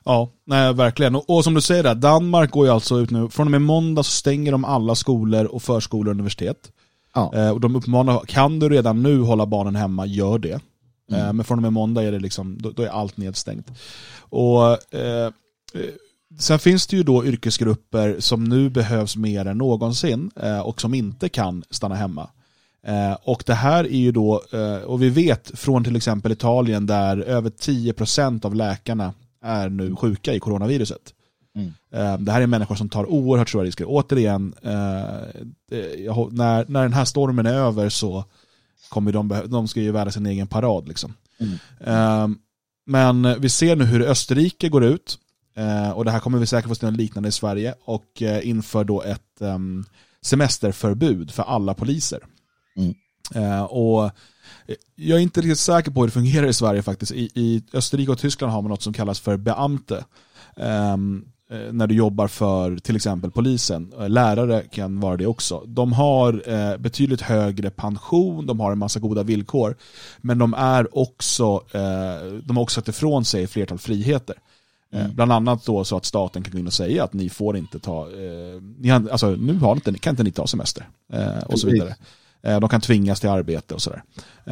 Ja, 0.03 0.29
nej, 0.45 0.73
verkligen. 0.73 1.15
Och, 1.15 1.29
och, 1.29 1.43
som 1.43 1.53
du 1.53 1.61
säger, 1.61 1.83
där, 1.83 1.95
Danmark 1.95 2.51
går 2.51 2.65
ju 2.65 2.71
alltså 2.71 2.99
ut 2.99 3.11
nu, 3.11 3.29
från 3.29 3.47
och 3.47 3.51
med 3.51 3.61
måndag 3.61 4.03
så 4.03 4.11
stänger 4.11 4.51
de 4.51 4.65
alla 4.65 4.95
skolor 4.95 5.45
och 5.45 5.63
förskolor 5.63 6.07
och 6.07 6.15
universitet. 6.15 6.71
Ja. 7.13 7.33
Eh, 7.35 7.49
och 7.49 7.59
de 7.59 7.75
uppmanar, 7.75 8.19
kan 8.27 8.59
du 8.59 8.69
redan 8.69 9.03
nu 9.03 9.21
hålla 9.21 9.45
barnen 9.45 9.75
hemma, 9.75 10.05
gör 10.05 10.39
det. 10.39 10.61
Mm. 11.11 11.25
Eh, 11.25 11.33
men 11.33 11.45
från 11.45 11.57
och 11.57 11.61
med 11.61 11.73
måndag 11.73 12.03
är 12.03 12.11
det 12.11 12.19
liksom, 12.19 12.57
då, 12.61 12.71
då 12.71 12.83
är 12.83 12.87
allt 12.87 13.17
nedstängt. 13.17 13.67
Och 14.19 14.93
eh, 14.95 15.25
eh 15.25 15.31
Sen 16.39 16.59
finns 16.59 16.87
det 16.87 16.97
ju 16.97 17.03
då 17.03 17.25
yrkesgrupper 17.25 18.15
som 18.19 18.43
nu 18.43 18.69
behövs 18.69 19.15
mer 19.15 19.45
än 19.45 19.57
någonsin 19.57 20.31
eh, 20.41 20.59
och 20.59 20.81
som 20.81 20.93
inte 20.93 21.29
kan 21.29 21.63
stanna 21.69 21.95
hemma. 21.95 22.29
Eh, 22.87 23.17
och 23.23 23.43
det 23.45 23.53
här 23.53 23.83
är 23.83 23.97
ju 23.97 24.11
då, 24.11 24.41
och 24.85 25.01
vi 25.01 25.09
vet 25.09 25.59
från 25.59 25.83
till 25.83 25.95
exempel 25.95 26.31
Italien 26.31 26.85
där 26.85 27.17
över 27.17 27.49
10% 27.49 28.45
av 28.45 28.55
läkarna 28.55 29.13
är 29.41 29.69
nu 29.69 29.95
sjuka 29.95 30.33
i 30.33 30.39
coronaviruset. 30.39 31.13
Mm. 31.55 31.73
Eh, 31.91 32.17
det 32.17 32.31
här 32.31 32.41
är 32.41 32.47
människor 32.47 32.75
som 32.75 32.89
tar 32.89 33.05
oerhört 33.05 33.49
stora 33.49 33.63
risker. 33.63 33.85
Återigen, 33.87 34.55
när, 36.31 36.71
när 36.71 36.81
den 36.83 36.93
här 36.93 37.05
stormen 37.05 37.45
är 37.45 37.53
över 37.53 37.89
så 37.89 38.25
kommer 38.89 39.11
de, 39.11 39.41
de 39.45 39.67
ska 39.67 39.81
ju 39.81 39.91
värda 39.91 40.11
sin 40.11 40.25
egen 40.25 40.47
parad. 40.47 40.87
Liksom. 40.87 41.13
Mm. 41.39 42.37
Men 42.85 43.41
vi 43.41 43.49
ser 43.49 43.75
nu 43.75 43.85
hur 43.85 44.01
Österrike 44.01 44.69
går 44.69 44.83
ut, 44.83 45.19
och 45.95 46.05
det 46.05 46.11
här 46.11 46.19
kommer 46.19 46.37
vi 46.37 46.45
säkert 46.45 46.69
få 46.69 46.75
se 46.75 46.85
något 46.85 46.97
liknande 46.97 47.29
i 47.29 47.31
Sverige, 47.31 47.73
och 47.85 48.21
inför 48.43 48.83
då 48.83 49.01
ett 49.01 49.41
ehm, 49.41 49.85
semesterförbud 50.21 51.31
för 51.31 51.43
alla 51.43 51.73
poliser. 51.73 52.19
Mm. 52.75 52.93
Eh, 53.35 53.63
och 53.63 54.11
jag 54.95 55.17
är 55.17 55.21
inte 55.21 55.41
riktigt 55.41 55.59
säker 55.59 55.91
på 55.91 55.99
hur 55.99 56.07
det 56.07 56.13
fungerar 56.13 56.47
i 56.47 56.53
Sverige 56.53 56.81
faktiskt. 56.81 57.11
I, 57.11 57.29
i 57.33 57.63
Österrike 57.73 58.11
och 58.11 58.19
Tyskland 58.19 58.53
har 58.53 58.61
man 58.61 58.69
något 58.69 58.81
som 58.81 58.93
kallas 58.93 59.19
för 59.19 59.37
beamte. 59.37 60.05
Um, 60.55 61.25
när 61.71 61.87
du 61.87 61.95
jobbar 61.95 62.27
för 62.27 62.77
till 62.77 62.95
exempel 62.95 63.31
polisen. 63.31 63.93
Eh, 63.99 64.09
lärare 64.09 64.63
kan 64.71 64.99
vara 64.99 65.17
det 65.17 65.25
också. 65.25 65.63
De 65.67 65.93
har 65.93 66.49
eh, 66.49 66.77
betydligt 66.77 67.21
högre 67.21 67.69
pension, 67.69 68.45
de 68.45 68.59
har 68.59 68.71
en 68.71 68.77
massa 68.77 68.99
goda 68.99 69.23
villkor. 69.23 69.75
Men 70.21 70.37
de 70.37 70.53
är 70.53 70.97
också, 70.97 71.63
eh, 71.71 72.33
de 72.43 72.57
har 72.57 72.63
också 72.63 72.81
satt 72.81 72.87
ifrån 72.87 73.25
sig 73.25 73.47
flertal 73.47 73.77
friheter. 73.77 74.35
Eh, 74.93 75.01
mm. 75.01 75.15
Bland 75.15 75.31
annat 75.31 75.65
då 75.65 75.83
så 75.83 75.97
att 75.97 76.05
staten 76.05 76.43
kan 76.43 76.51
gå 76.51 76.59
in 76.59 76.67
och 76.67 76.73
säga 76.73 77.03
att 77.03 77.13
ni 77.13 77.29
får 77.29 77.57
inte 77.57 77.79
ta, 77.79 78.05
eh, 78.05 78.61
ni 78.77 78.89
har, 78.89 79.09
alltså 79.09 79.29
nu 79.29 79.57
har 79.57 79.75
inte, 79.75 79.93
kan 79.93 80.11
inte 80.11 80.23
ni 80.23 80.31
ta 80.31 80.47
semester. 80.47 80.87
och 81.45 81.59
så 81.59 81.67
vidare. 81.67 81.95
Eh, 82.43 82.59
de 82.59 82.69
kan 82.69 82.81
tvingas 82.81 83.19
till 83.19 83.29
arbete 83.29 83.73
och 83.73 83.81
sådär. 83.81 84.03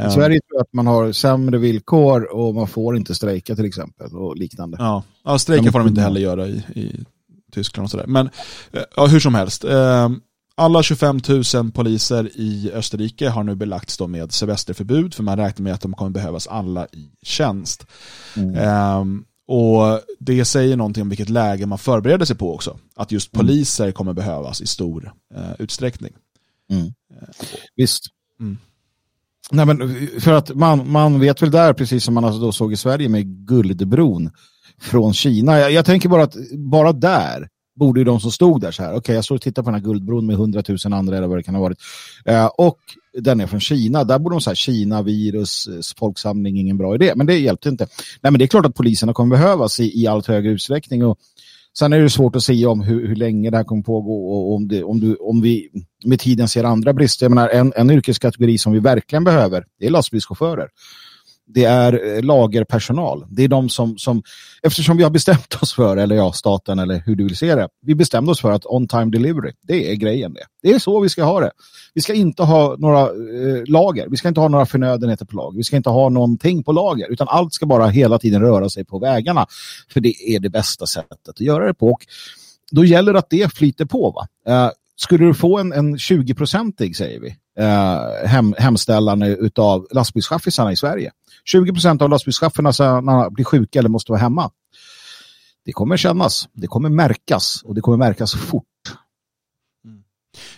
I 0.08 0.12
Sverige 0.12 0.40
tror 0.40 0.56
jag 0.56 0.62
att 0.62 0.74
man 0.74 0.88
har 0.88 1.12
sämre 1.12 1.58
villkor 1.58 2.34
och 2.34 2.56
man 2.56 2.68
får 2.68 2.98
inte 2.98 3.16
strejka 3.16 3.56
till 3.56 3.66
exempel 3.66 4.16
och 4.16 4.38
liknande. 4.38 4.78
Ja, 4.80 5.04
ja 5.24 5.40
strejka 5.40 5.72
får 5.72 5.80
de 5.80 5.88
inte 5.88 6.02
heller 6.02 6.22
göra 6.22 6.48
i, 6.48 6.64
i 6.76 7.06
Tyskland 7.52 7.86
och 7.86 7.92
sådär. 7.92 8.08
Men 8.08 8.30
eh, 8.72 8.82
ja, 8.96 9.06
hur 9.06 9.20
som 9.20 9.36
helst. 9.36 9.64
Eh, 9.64 10.10
alla 10.56 10.84
25 10.84 11.20
000 11.54 11.72
poliser 11.72 12.30
i 12.36 12.72
Österrike 12.74 13.30
har 13.30 13.44
nu 13.44 13.56
belagts 13.56 14.00
med 14.00 14.32
semesterförbud 14.32 15.14
för 15.14 15.24
man 15.24 15.38
räknar 15.38 15.64
med 15.64 15.74
att 15.74 15.82
de 15.82 15.94
kommer 15.94 16.12
behövas 16.12 16.48
alla 16.48 16.86
i 16.86 17.12
tjänst. 17.22 17.86
Mm. 18.36 19.24
och 19.48 20.02
det 20.20 20.46
säger 20.46 20.78
någonting 20.78 21.02
om 21.02 21.10
vilket 21.10 21.30
läge 21.30 21.66
man 21.66 21.78
förbereder 21.78 22.26
sig 22.26 22.36
på 22.36 22.54
också. 22.54 22.78
Att 22.96 23.12
just 23.12 23.36
mm. 23.36 23.48
poliser 23.48 23.92
kommer 23.92 24.14
behövas 24.14 24.62
i 24.62 24.68
stor 24.68 25.14
utsträckning. 25.60 26.14
Mm. 26.70 26.86
Eh, 26.86 27.28
visst. 27.76 28.04
Mm. 28.40 28.58
Nej, 29.52 29.66
men 29.66 29.82
eh, 29.82 30.20
för 30.20 30.34
att 30.34 30.56
man, 30.56 30.92
man 30.92 31.20
vet 31.20 31.42
väl 31.42 31.52
där, 31.52 31.74
precis 31.74 32.04
som 32.04 32.14
man 32.14 32.26
alltså 32.26 32.42
då 32.42 32.52
såg 32.52 32.74
i 32.74 32.78
Sverige 32.78 33.10
med 33.10 33.48
guldbron 33.48 34.32
från 34.82 35.14
Kina. 35.14 35.60
Jag, 35.60 35.72
jag 35.72 35.86
tänker 35.86 36.10
bara 36.10 36.24
att 36.24 36.36
bara 36.52 36.94
där 36.94 37.48
borde 37.80 38.00
ju 38.00 38.04
de 38.04 38.20
som 38.20 38.32
stod 38.32 38.62
där 38.62 38.72
så 38.72 38.84
här, 38.84 38.90
okej 38.90 38.98
okay, 38.98 39.16
jag 39.16 39.26
står 39.26 39.36
och 39.36 39.42
tittar 39.42 39.64
på 39.64 39.70
den 39.70 39.80
här 39.80 39.86
guldbron 39.86 40.26
med 40.26 40.36
hundratusen 40.36 40.94
andra 40.94 41.18
eller 41.18 41.28
vad 41.28 41.38
det 41.38 41.44
kan 41.44 41.56
ha 41.56 41.62
varit. 41.62 41.78
Eh, 42.26 42.46
och 42.46 42.78
den 43.14 43.42
är 43.42 43.48
från 43.48 43.60
Kina, 43.60 44.04
där 44.04 44.20
borde 44.20 44.36
de 44.36 44.42
säga 44.42 44.56
Kina, 44.56 45.02
virus, 45.02 45.68
eh, 45.68 45.98
folksamling, 45.98 46.58
ingen 46.58 46.78
bra 46.78 46.96
idé. 46.96 47.14
Men 47.16 47.28
det 47.28 47.38
hjälpte 47.38 47.70
inte. 47.70 47.88
Nej 48.22 48.32
men 48.32 48.40
det 48.40 48.46
är 48.46 48.48
klart 48.48 48.66
att 48.66 48.76
poliserna 48.76 49.14
kommer 49.14 49.38
behövas 49.38 49.80
i, 49.80 50.02
i 50.02 50.08
allt 50.08 50.28
högre 50.28 50.52
utsträckning 50.52 51.06
och 51.06 51.18
Sen 51.78 51.94
är 51.94 52.00
det 52.00 52.10
svårt 52.10 52.36
att 52.36 52.44
säga 52.44 52.70
om 52.70 52.82
hur, 52.82 53.08
hur 53.08 53.16
länge 53.16 53.50
det 53.50 53.58
här 53.58 53.64
kommer 53.64 53.84
pågå 53.84 54.30
och 54.32 54.56
om, 54.56 54.68
det, 54.68 54.84
om, 54.84 55.00
du, 55.00 55.16
om 55.16 55.42
vi 55.42 55.70
med 56.06 56.20
tiden 56.20 56.48
ser 56.48 56.64
andra 56.64 56.94
brister. 56.94 57.26
Jag 57.26 57.32
menar, 57.32 57.50
en, 57.50 57.74
en 57.76 57.90
yrkeskategori 57.90 58.58
som 58.58 58.74
vi 58.74 58.80
verkligen 58.80 59.24
behöver 59.24 59.66
det 59.80 59.86
är 59.86 59.90
lastbilschaufförer 59.90 60.68
det 61.54 61.64
är 61.64 62.16
eh, 62.16 62.24
lagerpersonal. 62.24 63.26
Det 63.30 63.44
är 63.44 63.48
de 63.48 63.70
som, 63.70 63.98
som, 63.98 64.24
eftersom 64.64 64.98
vi 64.98 65.04
har 65.04 65.10
bestämt 65.10 65.56
oss 65.62 65.74
för, 65.74 65.98
eller 65.98 66.16
ja, 66.16 66.32
staten 66.32 66.80
eller 66.80 67.04
hur 67.06 67.16
du 67.16 67.24
vill 67.24 67.38
se 67.38 67.56
det, 67.56 67.68
vi 67.82 67.96
bestämde 67.96 68.32
oss 68.32 68.42
för 68.42 68.52
att 68.52 68.66
on-time 68.66 69.12
delivery, 69.12 69.52
det 69.62 69.92
är 69.92 69.96
grejen 69.96 70.34
det. 70.34 70.44
Det 70.62 70.70
är 70.76 70.80
så 70.80 71.00
vi 71.00 71.10
ska 71.10 71.24
ha 71.24 71.40
det. 71.40 71.52
Vi 71.94 72.02
ska 72.02 72.14
inte 72.14 72.44
ha 72.44 72.76
några 72.78 73.02
eh, 73.02 73.64
lager, 73.66 74.08
vi 74.10 74.18
ska 74.18 74.28
inte 74.28 74.40
ha 74.40 74.48
några 74.48 74.66
förnödenheter 74.66 75.26
på 75.26 75.36
lager, 75.36 75.58
vi 75.58 75.64
ska 75.64 75.76
inte 75.76 75.90
ha 75.90 76.10
någonting 76.10 76.64
på 76.64 76.72
lager, 76.72 77.12
utan 77.12 77.28
allt 77.30 77.54
ska 77.54 77.66
bara 77.66 77.88
hela 77.88 78.20
tiden 78.20 78.42
röra 78.42 78.70
sig 78.70 78.86
på 78.86 79.00
vägarna. 79.00 79.46
För 79.94 80.00
det 80.00 80.14
är 80.36 80.40
det 80.40 80.50
bästa 80.50 80.86
sättet 80.86 81.30
att 81.30 81.42
göra 81.42 81.66
det 81.66 81.74
på. 81.74 81.88
Och 81.88 82.06
då 82.72 82.86
gäller 82.86 83.14
det 83.14 83.20
att 83.20 83.30
det 83.30 83.54
flyter 83.54 83.86
på. 83.86 84.12
Va? 84.12 84.54
Eh, 84.54 84.72
skulle 84.96 85.26
du 85.26 85.34
få 85.34 85.60
en, 85.60 85.74
en 85.74 85.96
20-procentig, 85.96 86.94
säger 86.94 87.20
vi, 87.20 87.36
eh, 87.60 88.28
hem, 88.30 88.56
hemställan 88.58 89.38
av 89.56 89.88
lastbilschaffisarna 89.92 90.72
i 90.72 90.76
Sverige. 90.76 91.12
20 91.46 91.74
procent 91.74 92.02
av 92.02 92.10
lastbilschaufförerna 92.10 93.30
blir 93.30 93.46
sjuka 93.46 93.80
eller 93.80 93.90
måste 93.90 94.12
vara 94.12 94.22
hemma. 94.22 94.52
Det 95.66 95.72
kommer 95.72 95.98
kännas, 95.98 96.50
det 96.54 96.68
kommer 96.68 96.90
märkas 96.90 97.62
och 97.66 97.76
det 97.76 97.82
kommer 97.82 97.98
märkas 97.98 98.34
fort. 98.34 98.66
Mm. 99.86 100.04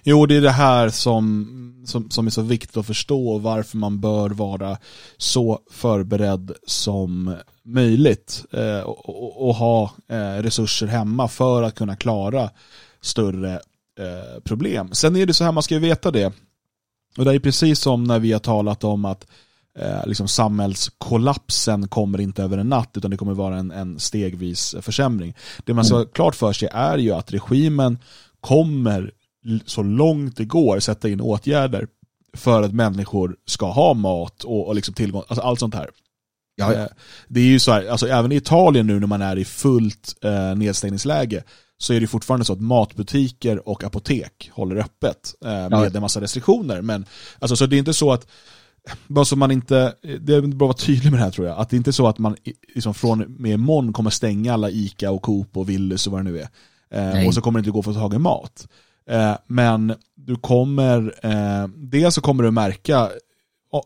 Jo, 0.04 0.26
det 0.26 0.36
är 0.36 0.42
det 0.42 0.52
här 0.52 0.90
som, 0.90 1.84
som, 1.86 2.10
som 2.10 2.28
är 2.28 2.32
så 2.32 2.42
viktigt 2.42 2.78
att 2.78 2.86
förstå 2.86 3.38
varför 3.38 3.78
man 3.78 4.00
bör 4.00 4.30
vara 4.30 4.78
så 5.18 5.60
förberedd 5.72 6.52
som 6.68 7.36
möjligt 7.64 8.46
eh, 8.52 8.80
och, 8.80 9.10
och, 9.10 9.48
och, 9.48 9.56
ha 9.56 9.92
eh, 10.08 10.44
resurser 10.44 10.88
hemma 10.88 11.28
för 11.28 11.64
att 11.64 11.76
kunna 11.76 11.96
klara 11.96 12.50
större 13.02 13.54
eh, 14.00 14.42
problem. 14.44 14.90
Sen 14.92 15.16
är 15.16 15.26
det 15.26 15.34
så 15.34 15.44
här, 15.44 15.52
man 15.52 15.64
ska 15.64 15.74
ju 15.74 15.80
veta 15.80 16.12
det, 16.12 16.34
och 17.18 17.26
det 17.26 17.36
är 17.36 17.40
precis 17.40 17.80
som 17.80 18.04
när 18.04 18.20
vi 18.20 18.32
har 18.32 18.40
talat 18.40 18.84
om 18.84 19.06
att 19.06 19.28
eh, 19.80 20.08
liksom 20.08 20.28
samhällskollapsen 20.28 21.88
kommer 21.88 22.22
inte 22.22 22.44
över 22.44 22.58
en 22.58 22.70
natt 22.70 22.98
utan 22.98 23.12
det 23.12 23.18
kommer 23.18 23.34
vara 23.34 23.58
en, 23.58 23.72
en 23.72 24.00
stegvis 24.00 24.76
försämring. 24.82 25.36
Det 25.66 25.74
man 25.74 25.86
ska 25.86 25.96
ha 25.96 26.06
klart 26.06 26.36
för 26.36 26.54
sig 26.54 26.70
är 26.72 26.98
ju 26.98 27.12
att 27.12 27.34
regimen 27.34 28.00
kommer 28.42 29.12
så 29.66 29.84
långt 29.84 30.38
det 30.38 30.46
går 30.46 30.80
sätta 30.80 31.10
in 31.10 31.22
åtgärder 31.22 31.88
för 32.34 32.64
att 32.64 32.74
människor 32.74 33.36
ska 33.46 33.72
ha 33.72 33.94
mat 33.94 34.44
och, 34.44 34.68
och 34.68 34.76
liksom 34.76 34.94
tillgång, 34.94 35.24
alltså 35.28 35.42
allt 35.42 35.60
sånt 35.60 35.76
här. 35.76 35.90
Ja. 36.56 36.74
Eh, 36.74 36.88
det 37.28 37.40
är 37.40 37.46
ju 37.46 37.60
så 37.60 37.72
här, 37.72 37.88
alltså 37.88 38.08
även 38.08 38.32
i 38.32 38.36
Italien 38.36 38.88
nu 38.88 39.00
när 39.00 39.08
man 39.08 39.22
är 39.22 39.38
i 39.38 39.46
fullt 39.46 40.16
eh, 40.22 40.56
nedstängningsläge 40.56 41.44
så 41.78 41.94
är 41.94 42.00
det 42.00 42.08
fortfarande 42.08 42.46
så 42.46 42.54
att 42.54 42.62
matbutiker 42.62 43.70
och 43.70 43.84
apotek 43.84 44.52
håller 44.54 44.76
öppet 44.76 45.36
eh, 45.46 45.50
med 45.52 45.72
ja. 45.72 45.86
en 45.86 46.02
massa 46.02 46.22
restriktioner. 46.22 46.82
Men 46.82 47.06
alltså, 47.40 47.56
så 47.56 47.66
det 47.66 47.76
är 47.76 47.78
inte 47.78 47.94
så 47.94 48.12
att 48.12 48.28
bara 49.08 49.26
så 49.26 49.36
man 49.36 49.52
inte, 49.52 49.94
det 50.22 50.34
är 50.34 50.42
bra 50.42 50.48
att 50.48 50.54
vara 50.54 50.74
tydlig 50.74 51.12
med 51.12 51.20
det 51.20 51.24
här 51.24 51.32
tror 51.32 51.48
jag, 51.48 51.58
att 51.58 51.70
det 51.70 51.76
är 51.76 51.78
inte 51.78 51.94
så 51.94 52.08
att 52.08 52.18
man 52.18 52.36
liksom 52.76 52.94
från 52.94 53.20
med 53.20 53.52
imorgon 53.52 53.94
kommer 53.94 54.10
stänga 54.10 54.54
alla 54.54 54.70
ICA 54.70 55.12
och 55.12 55.22
Coop 55.22 55.58
och 55.58 55.70
Willys 55.70 56.08
och 56.08 56.14
vad 56.14 56.26
det 56.26 56.32
nu 56.32 56.40
är. 56.40 56.50
Eh, 56.94 57.28
och 57.28 57.34
så 57.34 57.42
kommer 57.42 57.60
det 57.60 57.62
inte 57.62 57.72
gå 57.72 57.80
att 57.80 57.86
få 57.86 57.94
tag 57.94 58.14
i 58.14 58.18
mat. 58.18 58.68
Eh, 59.10 59.34
men 59.48 59.94
du 60.16 60.36
kommer, 60.36 61.16
eh, 61.24 61.68
dels 61.68 62.16
så 62.16 62.22
kommer 62.22 62.44
du 62.44 62.52
märka 62.52 63.10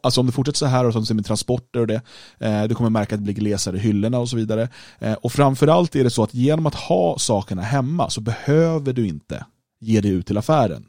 Alltså 0.03 0.21
om 0.21 0.27
det 0.27 0.31
fortsätter 0.31 0.57
så 0.57 0.65
här 0.65 0.85
och 0.85 1.05
som 1.05 1.15
med 1.15 1.25
transporter 1.25 1.79
och 1.79 1.87
det, 1.87 2.01
eh, 2.39 2.63
du 2.63 2.75
kommer 2.75 2.89
märka 2.89 3.15
att 3.15 3.21
det 3.21 3.23
blir 3.23 3.33
glesare 3.33 3.77
i 3.77 3.79
hyllorna 3.79 4.19
och 4.19 4.29
så 4.29 4.35
vidare. 4.35 4.69
Eh, 4.99 5.13
och 5.13 5.31
framförallt 5.31 5.95
är 5.95 6.03
det 6.03 6.09
så 6.09 6.23
att 6.23 6.33
genom 6.33 6.65
att 6.65 6.75
ha 6.75 7.17
sakerna 7.19 7.61
hemma 7.61 8.09
så 8.09 8.21
behöver 8.21 8.93
du 8.93 9.07
inte 9.07 9.45
ge 9.79 10.01
dig 10.01 10.11
ut 10.11 10.27
till 10.27 10.37
affären. 10.37 10.85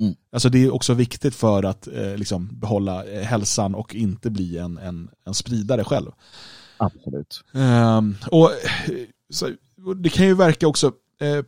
Mm. 0.00 0.14
Alltså 0.32 0.48
det 0.48 0.64
är 0.64 0.74
också 0.74 0.94
viktigt 0.94 1.34
för 1.34 1.62
att 1.62 1.86
eh, 1.86 2.16
liksom 2.16 2.48
behålla 2.52 3.04
eh, 3.04 3.22
hälsan 3.22 3.74
och 3.74 3.94
inte 3.94 4.30
bli 4.30 4.58
en, 4.58 4.78
en, 4.78 5.10
en 5.26 5.34
spridare 5.34 5.84
själv. 5.84 6.10
Absolut. 6.76 7.44
Ehm, 7.52 8.16
och, 8.30 8.50
så, 9.30 9.48
Det 9.96 10.08
kan 10.08 10.26
ju 10.26 10.34
verka 10.34 10.66
också 10.68 10.92
eh, 11.20 11.44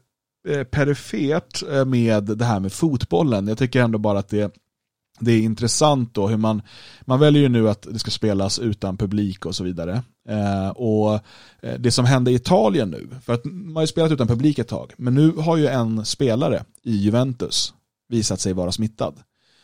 eh, 0.54 0.64
perifert 0.64 1.62
eh, 1.70 1.84
med 1.84 2.24
det 2.24 2.44
här 2.44 2.60
med 2.60 2.72
fotbollen. 2.72 3.48
Jag 3.48 3.58
tycker 3.58 3.80
ändå 3.82 3.98
bara 3.98 4.18
att 4.18 4.28
det, 4.28 4.54
det 5.20 5.32
är 5.32 5.40
intressant 5.40 6.14
då 6.14 6.28
hur 6.28 6.36
man, 6.36 6.62
man 7.00 7.20
väljer 7.20 7.42
ju 7.42 7.48
nu 7.48 7.68
att 7.68 7.82
det 7.82 7.98
ska 7.98 8.10
spelas 8.10 8.58
utan 8.58 8.96
publik 8.96 9.46
och 9.46 9.54
så 9.54 9.64
vidare. 9.64 10.02
Eh, 10.28 10.68
och 10.68 11.14
eh, 11.62 11.78
det 11.78 11.90
som 11.90 12.04
hände 12.04 12.30
i 12.30 12.34
Italien 12.34 12.90
nu, 12.90 13.08
för 13.22 13.32
att 13.34 13.44
man 13.44 13.76
har 13.76 13.82
ju 13.82 13.86
spelat 13.86 14.12
utan 14.12 14.28
publik 14.28 14.58
ett 14.58 14.68
tag, 14.68 14.92
men 14.96 15.14
nu 15.14 15.32
har 15.32 15.56
ju 15.56 15.66
en 15.66 16.04
spelare 16.04 16.64
i 16.82 16.96
Juventus 16.96 17.74
visat 18.08 18.40
sig 18.40 18.52
vara 18.52 18.72
smittad. 18.72 19.14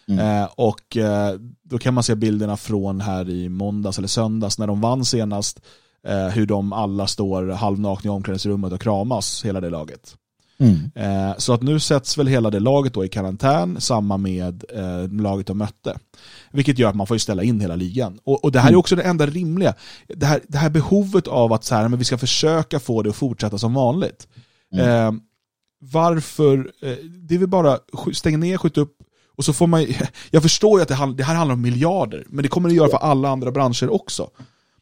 Mm. 0.08 0.42
Eh, 0.42 0.48
och 0.56 0.96
eh, 0.96 1.34
då 1.62 1.78
kan 1.78 1.94
man 1.94 2.02
se 2.02 2.14
bilderna 2.14 2.56
från 2.56 3.00
här 3.00 3.30
i 3.30 3.48
måndags 3.48 3.98
eller 3.98 4.08
söndags 4.08 4.58
när 4.58 4.66
de 4.66 4.80
vann 4.80 5.04
senast, 5.04 5.60
eh, 6.06 6.26
hur 6.26 6.46
de 6.46 6.72
alla 6.72 7.06
står 7.06 7.48
halvnakna 7.48 8.08
i 8.08 8.10
omklädningsrummet 8.10 8.72
och 8.72 8.80
kramas, 8.80 9.44
hela 9.44 9.60
det 9.60 9.70
laget. 9.70 10.16
Mm. 10.58 10.90
Så 11.38 11.52
att 11.52 11.62
nu 11.62 11.80
sätts 11.80 12.18
väl 12.18 12.26
hela 12.26 12.50
det 12.50 12.60
laget 12.60 12.94
då 12.94 13.04
i 13.04 13.08
karantän, 13.08 13.80
samma 13.80 14.16
med 14.16 14.64
laget 15.10 15.46
de 15.46 15.58
mötte. 15.58 15.98
Vilket 16.50 16.78
gör 16.78 16.88
att 16.88 16.94
man 16.94 17.06
får 17.06 17.18
ställa 17.18 17.42
in 17.42 17.60
hela 17.60 17.76
ligan. 17.76 18.18
Och, 18.24 18.44
och 18.44 18.52
det 18.52 18.60
här 18.60 18.68
mm. 18.68 18.74
är 18.74 18.78
också 18.78 18.96
det 18.96 19.02
enda 19.02 19.26
rimliga. 19.26 19.74
Det 20.08 20.26
här, 20.26 20.40
det 20.48 20.58
här 20.58 20.70
behovet 20.70 21.26
av 21.26 21.52
att 21.52 21.64
så 21.64 21.74
här, 21.74 21.88
men 21.88 21.98
vi 21.98 22.04
ska 22.04 22.18
försöka 22.18 22.80
få 22.80 23.02
det 23.02 23.10
att 23.10 23.16
fortsätta 23.16 23.58
som 23.58 23.74
vanligt. 23.74 24.28
Mm. 24.74 25.20
Varför, 25.84 26.72
eh, 26.82 26.96
det 27.28 27.34
är 27.34 27.38
väl 27.38 27.48
bara 27.48 27.78
stänga 28.12 28.38
ner, 28.38 28.58
skjuta 28.58 28.80
upp 28.80 28.96
och 29.36 29.44
så 29.44 29.52
får 29.52 29.66
man, 29.66 29.86
jag 30.30 30.42
förstår 30.42 30.78
ju 30.78 30.82
att 30.82 30.88
det, 30.88 31.14
det 31.16 31.24
här 31.24 31.34
handlar 31.34 31.54
om 31.54 31.62
miljarder, 31.62 32.24
men 32.28 32.42
det 32.42 32.48
kommer 32.48 32.68
det 32.68 32.74
göra 32.74 32.88
för 32.88 32.96
alla 32.96 33.28
andra 33.28 33.50
branscher 33.50 33.92
också. 33.92 34.30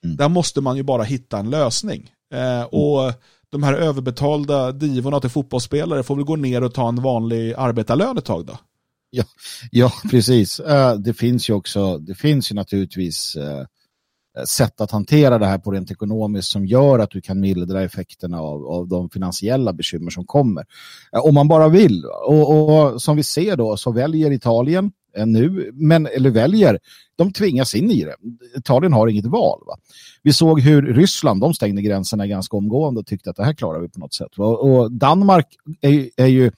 Mm. 0.04 0.16
Där 0.16 0.28
måste 0.28 0.60
man 0.60 0.76
ju 0.76 0.82
bara 0.82 1.02
hitta 1.02 1.38
en 1.38 1.50
lösning. 1.50 2.10
Eh, 2.34 2.62
och 2.62 3.12
de 3.50 3.62
här 3.62 3.74
överbetalda 3.74 4.72
divorna 4.72 5.20
till 5.20 5.30
fotbollsspelare 5.30 6.02
får 6.02 6.16
väl 6.16 6.24
gå 6.24 6.36
ner 6.36 6.62
och 6.62 6.74
ta 6.74 6.88
en 6.88 7.02
vanlig 7.02 7.54
arbetarlön 7.56 8.18
ett 8.18 8.24
tag 8.24 8.46
då? 8.46 8.58
Ja, 9.10 9.24
ja 9.70 9.92
precis. 10.10 10.60
Uh, 10.60 10.94
det 10.94 11.14
finns 11.14 11.50
ju 11.50 11.54
också, 11.54 11.98
det 11.98 12.14
finns 12.14 12.50
ju 12.50 12.54
naturligtvis 12.54 13.36
uh, 13.36 13.64
Eh, 14.38 14.44
sätt 14.44 14.80
att 14.80 14.90
hantera 14.90 15.38
det 15.38 15.46
här 15.46 15.58
på 15.58 15.70
rent 15.70 15.90
ekonomiskt 15.90 16.48
som 16.48 16.66
gör 16.66 16.98
att 16.98 17.10
du 17.10 17.20
kan 17.20 17.40
mildra 17.40 17.82
effekterna 17.82 18.40
av, 18.40 18.66
av 18.66 18.88
de 18.88 19.10
finansiella 19.10 19.72
bekymmer 19.72 20.10
som 20.10 20.26
kommer. 20.26 20.64
Eh, 21.12 21.20
om 21.20 21.34
man 21.34 21.48
bara 21.48 21.68
vill. 21.68 22.04
Och, 22.04 22.70
och, 22.70 23.02
som 23.02 23.16
vi 23.16 23.22
ser 23.22 23.56
då 23.56 23.76
så 23.76 23.92
väljer 23.92 24.30
Italien 24.30 24.92
eh, 25.16 25.26
nu, 25.26 25.70
men 25.74 26.06
eller 26.06 26.30
väljer, 26.30 26.78
de 27.16 27.32
tvingas 27.32 27.74
in 27.74 27.90
i 27.90 28.04
det. 28.04 28.14
Italien 28.56 28.92
har 28.92 29.08
inget 29.08 29.26
val. 29.26 29.60
Va? 29.66 29.76
Vi 30.22 30.32
såg 30.32 30.60
hur 30.60 30.82
Ryssland, 30.82 31.40
de 31.40 31.54
stängde 31.54 31.82
gränserna 31.82 32.26
ganska 32.26 32.56
omgående 32.56 33.00
och 33.00 33.06
tyckte 33.06 33.30
att 33.30 33.36
det 33.36 33.44
här 33.44 33.54
klarar 33.54 33.80
vi 33.80 33.88
på 33.88 34.00
något 34.00 34.14
sätt. 34.14 34.38
Och, 34.38 34.70
och 34.70 34.92
Danmark 34.92 35.46
är, 35.80 36.10
är 36.16 36.26
ju, 36.26 36.50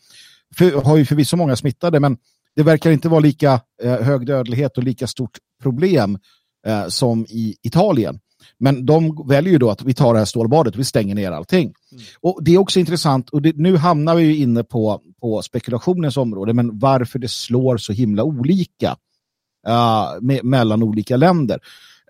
för, 0.56 0.82
har 0.84 0.96
ju 0.96 1.04
förvisso 1.04 1.36
många 1.36 1.56
smittade, 1.56 2.00
men 2.00 2.16
det 2.56 2.62
verkar 2.62 2.90
inte 2.90 3.08
vara 3.08 3.20
lika 3.20 3.60
eh, 3.82 4.00
hög 4.00 4.26
dödlighet 4.26 4.78
och 4.78 4.84
lika 4.84 5.06
stort 5.06 5.38
problem 5.62 6.18
eh, 6.66 6.86
som 6.88 7.26
i 7.28 7.56
Italien. 7.62 8.20
Men 8.58 8.86
de 8.86 9.24
väljer 9.28 9.52
ju 9.52 9.58
då 9.58 9.70
att 9.70 9.82
vi 9.82 9.94
tar 9.94 10.12
det 10.12 10.18
här 10.18 10.26
stålbadet, 10.26 10.76
vi 10.76 10.84
stänger 10.84 11.14
ner 11.14 11.30
allting. 11.32 11.62
Mm. 11.62 12.04
Och 12.20 12.44
Det 12.44 12.54
är 12.54 12.58
också 12.58 12.80
intressant, 12.80 13.30
och 13.30 13.42
det, 13.42 13.56
nu 13.56 13.76
hamnar 13.76 14.14
vi 14.14 14.36
inne 14.36 14.64
på, 14.64 15.00
på 15.20 15.42
spekulationens 15.42 16.16
område, 16.16 16.52
men 16.52 16.78
varför 16.78 17.18
det 17.18 17.28
slår 17.28 17.76
så 17.76 17.92
himla 17.92 18.24
olika 18.24 18.96
uh, 19.68 20.20
med, 20.20 20.44
mellan 20.44 20.82
olika 20.82 21.16
länder. 21.16 21.60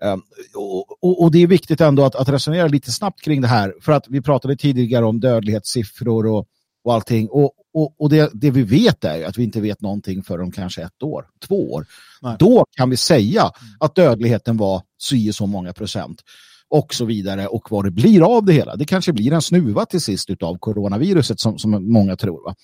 Uh, 0.05 0.15
och, 0.55 1.03
och, 1.03 1.23
och, 1.23 1.31
det 1.31 1.43
är 1.43 1.47
viktigt 1.47 1.81
ändå 1.81 2.03
att, 2.03 2.15
att, 2.15 2.29
resonera 2.29 2.67
lite 2.67 2.91
snabbt 2.91 3.21
kring 3.21 3.41
det 3.41 3.47
här, 3.47 3.73
för 3.81 3.91
att 3.91 4.05
vi 4.09 4.21
pratade 4.21 4.55
tidigare 4.55 5.05
om 5.05 5.19
dödlighetssiffror 5.19 6.25
och, 6.25 6.47
och 6.83 6.93
allting. 6.93 7.29
Och, 7.29 7.53
och, 7.73 8.01
och 8.01 8.09
det, 8.09 8.31
det, 8.33 8.51
vi 8.51 8.63
vet 8.63 9.03
är 9.03 9.25
att 9.25 9.37
vi 9.37 9.43
inte 9.43 9.61
vet 9.61 9.81
någonting 9.81 10.23
för 10.23 10.41
om 10.41 10.51
kanske 10.51 10.81
ett 10.81 11.03
år, 11.03 11.25
två 11.47 11.73
år. 11.73 11.85
Nej. 12.21 12.35
Då 12.39 12.65
kan 12.71 12.89
vi 12.89 12.97
säga 12.97 13.51
att 13.79 13.95
dödligheten 13.95 14.57
var 14.57 14.81
så 14.97 15.15
så 15.33 15.45
många 15.45 15.73
procent 15.73 16.21
och 16.69 16.93
så 16.93 17.05
vidare 17.05 17.47
och 17.47 17.71
vad 17.71 17.85
det 17.85 17.91
blir 17.91 18.35
av 18.37 18.45
det 18.45 18.53
hela. 18.53 18.75
Det 18.75 18.85
kanske 18.85 19.13
blir 19.13 19.33
en 19.33 19.41
snuva 19.41 19.85
till 19.85 20.01
sist 20.01 20.29
av 20.41 20.57
coronaviruset 20.57 21.39
som, 21.39 21.59
som 21.59 21.91
många 21.91 22.15
tror. 22.15 22.43
Va? 22.43 22.55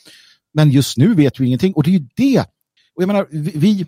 Men 0.53 0.71
just 0.71 0.97
nu 0.97 1.13
vet 1.13 1.39
vi 1.39 1.47
ingenting 1.47 1.73
och 1.73 1.83
det 1.83 1.89
är 1.89 1.99
ju 1.99 2.07
det. 2.15 2.39
Och 2.95 3.01
jag 3.01 3.07
menar, 3.07 3.27
vi, 3.31 3.85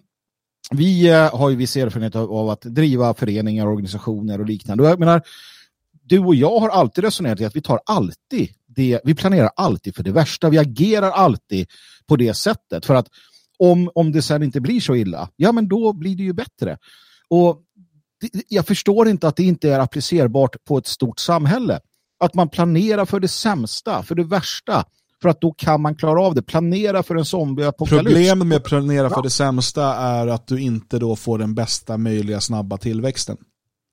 vi 0.71 1.09
eh, 1.09 1.35
har 1.37 1.49
ju 1.49 1.55
viss 1.55 1.77
erfarenhet 1.77 2.15
av 2.15 2.49
att 2.49 2.61
driva 2.61 3.13
föreningar, 3.13 3.67
organisationer 3.67 4.39
och 4.39 4.45
liknande. 4.45 4.83
Och 4.83 4.89
jag 4.89 4.99
menar, 4.99 5.21
du 6.03 6.19
och 6.19 6.35
jag 6.35 6.59
har 6.59 6.69
alltid 6.69 7.03
resonerat 7.03 7.41
i 7.41 7.45
att 7.45 7.55
vi 7.55 7.61
tar 7.61 7.79
alltid 7.85 8.49
det, 8.75 8.99
vi 9.03 9.15
planerar 9.15 9.49
alltid 9.55 9.95
för 9.95 10.03
det 10.03 10.11
värsta. 10.11 10.49
Vi 10.49 10.57
agerar 10.57 11.11
alltid 11.11 11.67
på 12.07 12.15
det 12.15 12.33
sättet. 12.33 12.85
För 12.85 12.95
att 12.95 13.07
om, 13.59 13.91
om 13.95 14.11
det 14.11 14.21
sen 14.21 14.43
inte 14.43 14.61
blir 14.61 14.79
så 14.79 14.95
illa, 14.95 15.29
ja 15.35 15.51
men 15.51 15.67
då 15.67 15.93
blir 15.93 16.15
det 16.15 16.23
ju 16.23 16.33
bättre. 16.33 16.77
Och 17.29 17.61
det, 18.21 18.43
jag 18.47 18.67
förstår 18.67 19.07
inte 19.07 19.27
att 19.27 19.35
det 19.35 19.43
inte 19.43 19.69
är 19.69 19.79
applicerbart 19.79 20.63
på 20.67 20.77
ett 20.77 20.87
stort 20.87 21.19
samhälle. 21.19 21.79
Att 22.19 22.33
man 22.33 22.49
planerar 22.49 23.05
för 23.05 23.19
det 23.19 23.27
sämsta, 23.27 24.03
för 24.03 24.15
det 24.15 24.23
värsta. 24.23 24.85
För 25.21 25.29
att 25.29 25.41
då 25.41 25.53
kan 25.53 25.81
man 25.81 25.95
klara 25.95 26.21
av 26.21 26.35
det. 26.35 26.41
Planera 26.41 27.03
för 27.03 27.15
en 27.15 27.25
zombieapokalyps. 27.25 28.05
Problemet 28.05 28.47
med 28.47 28.55
att 28.55 28.63
planera 28.63 29.09
för 29.09 29.21
det 29.21 29.29
sämsta 29.29 29.95
är 29.95 30.27
att 30.27 30.47
du 30.47 30.61
inte 30.61 30.99
då 30.99 31.15
får 31.15 31.37
den 31.37 31.55
bästa 31.55 31.97
möjliga 31.97 32.41
snabba 32.41 32.77
tillväxten. 32.77 33.37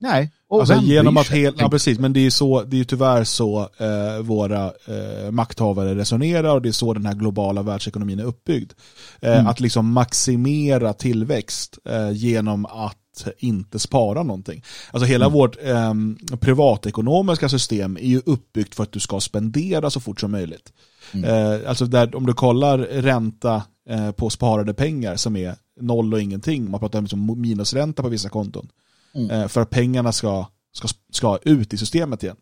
Nej. 0.01 0.33
Och 0.51 0.61
alltså 0.61 0.75
genom 0.75 1.17
att 1.17 1.29
helt, 1.29 1.61
ja 1.61 1.71
precis, 1.71 1.99
men 1.99 2.13
det 2.13 2.27
är 2.27 2.31
så, 2.31 2.63
det 2.63 2.81
är 2.81 2.85
tyvärr 2.85 3.25
så 3.25 3.69
eh, 3.79 4.23
våra 4.23 4.65
eh, 4.65 5.31
makthavare 5.31 5.95
resonerar 5.95 6.55
och 6.55 6.63
det 6.63 6.69
är 6.69 6.73
så 6.73 6.95
den 6.95 7.07
här 7.07 7.15
globala 7.15 7.63
världsekonomin 7.63 8.19
är 8.19 8.25
uppbyggd. 8.25 8.73
Eh, 9.21 9.35
mm. 9.35 9.47
Att 9.47 9.61
liksom 9.61 9.93
maximera 9.93 10.93
tillväxt 10.93 11.79
eh, 11.85 12.11
genom 12.11 12.67
att 12.67 12.97
inte 13.39 13.79
spara 13.79 14.23
någonting. 14.23 14.65
Alltså 14.91 15.07
hela 15.07 15.25
mm. 15.25 15.33
vårt 15.33 15.57
eh, 15.63 15.95
privatekonomiska 16.37 17.49
system 17.49 17.97
är 17.97 18.09
ju 18.09 18.23
uppbyggt 18.27 18.75
för 18.75 18.83
att 18.83 18.93
du 18.93 19.01
ska 19.01 19.21
spendera 19.21 19.91
så 19.91 20.01
fort 20.01 20.21
som 20.21 20.31
möjligt. 20.31 20.73
Mm. 21.13 21.25
Eh, 21.25 21.69
alltså 21.69 21.87
där, 21.87 22.15
om 22.15 22.27
du 22.27 22.33
kollar 22.33 22.79
ränta 22.79 23.63
eh, 23.89 24.11
på 24.11 24.31
sparade 24.31 24.75
pengar 24.75 25.17
som 25.17 25.37
är 25.37 25.55
noll 25.81 26.15
och 26.15 26.21
ingenting, 26.21 26.71
man 26.71 26.81
pratar 26.81 27.15
om 27.15 27.41
minusränta 27.41 28.03
på 28.03 28.09
vissa 28.09 28.29
konton, 28.29 28.69
mm. 29.15 29.31
Eh, 29.31 29.49
för 29.49 29.61
att 29.61 29.71
pengarna 29.71 30.13
ska, 30.13 30.47
ska, 30.73 30.89
ska 31.13 31.39
ut 31.43 31.73
i 31.73 31.77
systemet 31.77 32.23
igen. 32.23 32.37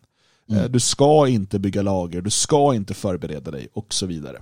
Eh, 0.50 0.58
mm. 0.58 0.72
Du 0.72 0.80
ska 0.80 1.28
inte 1.28 1.58
bygga 1.58 1.82
lager, 1.82 2.20
du 2.20 2.30
ska 2.30 2.74
inte 2.74 2.94
förbereda 2.94 3.50
dig 3.50 3.68
och 3.72 3.94
så 3.94 4.06
vidare. 4.06 4.38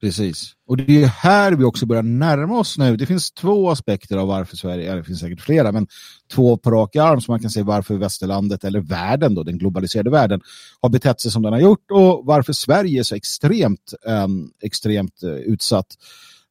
Precis. 0.00 0.52
Och 0.66 0.76
det 0.76 1.02
är 1.02 1.06
här 1.06 1.52
vi 1.52 1.64
också 1.64 1.86
börjar 1.86 2.02
närma 2.02 2.58
oss 2.58 2.78
nu. 2.78 2.96
Det 2.96 3.06
finns 3.06 3.30
två 3.30 3.70
aspekter 3.70 4.16
av 4.16 4.28
varför 4.28 4.56
Sverige, 4.56 4.94
det 4.94 5.04
finns 5.04 5.20
säkert 5.20 5.40
flera, 5.40 5.72
men 5.72 5.86
två 6.32 6.56
på 6.56 6.70
rak 6.70 6.96
arm 6.96 7.20
som 7.20 7.32
man 7.32 7.40
kan 7.40 7.50
säga 7.50 7.64
varför 7.64 7.94
västerlandet 7.94 8.64
eller 8.64 8.80
världen, 8.80 9.34
då, 9.34 9.42
den 9.42 9.58
globaliserade 9.58 10.10
världen, 10.10 10.40
har 10.80 10.88
betett 10.88 11.20
sig 11.20 11.30
som 11.30 11.42
den 11.42 11.52
har 11.52 11.60
gjort 11.60 11.90
och 11.90 12.22
varför 12.24 12.52
Sverige 12.52 13.00
är 13.00 13.02
så 13.02 13.14
extremt, 13.14 13.94
um, 14.24 14.50
extremt 14.62 15.22
uh, 15.24 15.30
utsatt. 15.30 15.86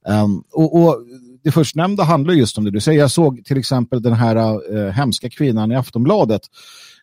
Um, 0.08 0.44
och, 0.52 0.84
och 0.84 1.06
det 1.46 1.52
förstnämnda 1.52 2.04
handlar 2.04 2.34
just 2.34 2.58
om 2.58 2.64
det 2.64 2.72
du 2.72 2.80
säger. 2.80 3.00
Jag 3.00 3.12
såg 3.12 3.46
till 3.46 3.58
exempel 3.58 4.02
den 4.02 4.14
här 4.14 4.36
uh, 4.74 4.90
hemska 4.90 5.30
kvinnan 5.30 5.72
i 5.72 5.76
Aftonbladet 5.76 6.42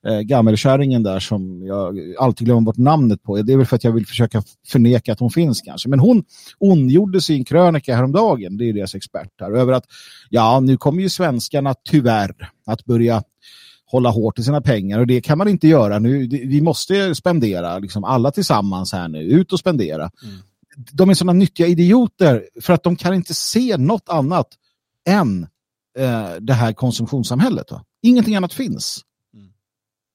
eh, 0.06 0.20
gammelkärringen 0.20 1.02
där 1.02 1.20
som 1.20 1.66
jag 1.66 1.98
alltid 2.18 2.46
glömmer 2.46 2.60
bort 2.60 2.76
namnet 2.76 3.22
på. 3.22 3.42
Det 3.42 3.52
är 3.52 3.56
väl 3.56 3.66
för 3.66 3.76
att 3.76 3.84
jag 3.84 3.92
vill 3.92 4.06
försöka 4.06 4.42
förneka 4.66 5.12
att 5.12 5.20
hon 5.20 5.30
finns 5.30 5.60
kanske. 5.60 5.88
Men 5.88 5.98
hon 5.98 6.24
ondgjorde 6.58 7.20
sin 7.20 7.44
krönika 7.44 7.96
häromdagen, 7.96 8.56
det 8.56 8.68
är 8.68 8.72
deras 8.72 8.94
expert 8.94 9.30
här, 9.40 9.52
över 9.52 9.72
att 9.72 9.84
ja, 10.30 10.60
nu 10.60 10.76
kommer 10.76 11.02
ju 11.02 11.08
svenskarna 11.08 11.74
tyvärr 11.90 12.34
att 12.66 12.84
börja 12.84 13.22
hålla 13.86 14.10
hårt 14.10 14.38
i 14.38 14.42
sina 14.42 14.60
pengar 14.60 14.98
och 14.98 15.06
det 15.06 15.20
kan 15.20 15.38
man 15.38 15.48
inte 15.48 15.68
göra 15.68 15.98
nu. 15.98 16.26
Vi 16.28 16.60
måste 16.60 17.14
spendera, 17.14 17.78
liksom 17.78 18.04
alla 18.04 18.30
tillsammans 18.30 18.92
här 18.92 19.08
nu, 19.08 19.22
ut 19.22 19.52
och 19.52 19.58
spendera. 19.58 20.10
Mm. 20.24 20.38
De 20.76 21.10
är 21.10 21.14
sådana 21.14 21.32
nyttiga 21.32 21.66
idioter 21.66 22.48
för 22.60 22.72
att 22.72 22.82
de 22.82 22.96
kan 22.96 23.14
inte 23.14 23.34
se 23.34 23.76
något 23.76 24.08
annat 24.08 24.48
än 25.08 25.46
eh, 25.98 26.30
det 26.40 26.54
här 26.54 26.72
konsumtionssamhället. 26.72 27.70
Va? 27.70 27.84
Ingenting 28.02 28.36
annat 28.36 28.52
finns. 28.52 29.04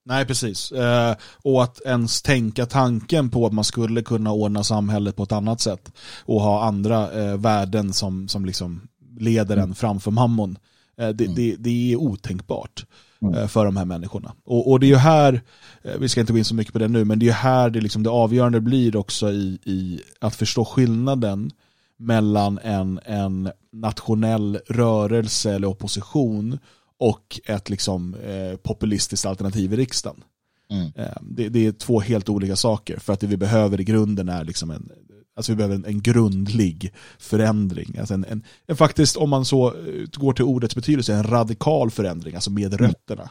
Nej, 0.08 0.26
precis. 0.26 0.72
Eh, 0.72 1.16
och 1.44 1.64
att 1.64 1.82
ens 1.86 2.22
tänka 2.22 2.66
tanken 2.66 3.30
på 3.30 3.46
att 3.46 3.54
man 3.54 3.64
skulle 3.64 4.02
kunna 4.02 4.32
ordna 4.32 4.64
samhället 4.64 5.16
på 5.16 5.24
ett 5.24 5.32
annat 5.32 5.62
sätt 5.62 5.92
och 6.26 6.42
ha 6.42 6.64
andra 6.64 7.12
eh, 7.12 7.38
värden 7.38 7.94
som, 7.94 8.28
som 8.28 8.46
liksom 8.46 8.88
leder 9.20 9.58
en 9.58 9.76
framför 9.76 10.12
mammon. 10.12 10.58
Eh, 10.98 11.10
det, 11.10 11.24
mm. 11.24 11.36
det, 11.36 11.56
det, 11.60 11.92
är 11.92 11.96
otänkbart 11.96 12.86
mm. 13.22 13.34
Eh, 13.34 13.48
för 13.48 13.66
de 13.66 13.78
här 13.78 13.86
människorna. 13.86 14.34
Och, 14.46 14.72
och, 14.72 14.80
det 14.80 14.86
är 14.86 14.90
ju 14.90 14.96
här, 14.96 15.42
eh, 15.82 15.98
vi 16.00 16.10
ska 16.10 16.22
inte 16.22 16.34
gå 16.34 16.40
in 16.40 16.46
så 16.46 16.56
mycket 16.56 16.74
på 16.74 16.80
det 16.80 16.88
nu, 16.88 17.06
men 17.06 17.20
det 17.20 17.24
är 17.24 17.28
ju 17.28 17.34
här 17.34 17.70
det, 17.70 17.82
liksom, 17.82 18.04
det 18.04 18.10
avgörande 18.10 18.62
blir 18.62 18.96
också 18.96 19.32
i, 19.32 19.60
i 19.64 20.02
att 20.20 20.36
förstå 20.36 20.66
skillnaden 20.66 21.52
mellan 21.98 22.60
en, 22.64 23.00
en 23.06 23.52
nationell 23.72 24.60
rörelse 24.68 25.54
eller 25.54 25.68
opposition 25.68 26.60
och 27.00 27.40
ett 27.46 27.70
liksom, 27.70 28.16
eh, 28.16 28.58
populistiskt 28.58 29.26
alternativ 29.26 29.74
i 29.74 29.78
riksdagen. 29.78 30.24
Mm. 30.70 30.92
Eh, 30.96 31.18
det, 31.22 31.50
det, 31.50 31.68
är 31.68 31.72
två 31.72 32.00
helt 32.00 32.30
olika 32.30 32.56
saker 32.56 33.00
för 33.00 33.14
att 33.14 33.20
det 33.20 33.28
vi 33.28 33.38
behöver 33.38 33.82
i 33.82 33.84
grunden 33.84 34.30
är 34.30 34.44
liksom 34.44 34.72
en, 34.72 34.92
alltså 35.38 35.52
vi 35.52 35.56
behöver 35.56 35.76
en, 35.76 35.86
en 35.86 36.02
grundlig 36.02 36.94
förändring. 37.20 37.96
Alltså 38.00 38.14
en, 38.14 38.26
en, 38.30 38.44
en, 38.68 38.78
faktiskt, 38.78 39.18
om 39.18 39.30
man 39.30 39.46
så 39.46 39.68
eh, 39.68 39.74
går 40.14 40.34
till 40.34 40.46
ordets 40.46 40.76
betydelse, 40.76 41.14
en 41.14 41.24
radikal 41.24 41.92
förändring, 41.92 42.36
alltså 42.36 42.52
med 42.52 42.74
mm. 42.74 42.88
rötterna. 42.88 43.30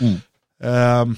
Mm. 0.00 0.14
Eh, 0.62 1.16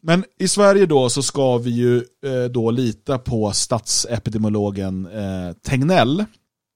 men 0.00 0.24
i 0.38 0.48
Sverige 0.48 0.86
då 0.86 1.08
så 1.08 1.22
ska 1.22 1.58
vi 1.58 1.70
ju 1.70 1.96
eh, 1.96 2.44
då 2.50 2.70
lita 2.70 3.18
på 3.18 3.52
statsepidemiologen 3.52 5.06
eh, 5.06 5.52
Tegnell 5.52 6.24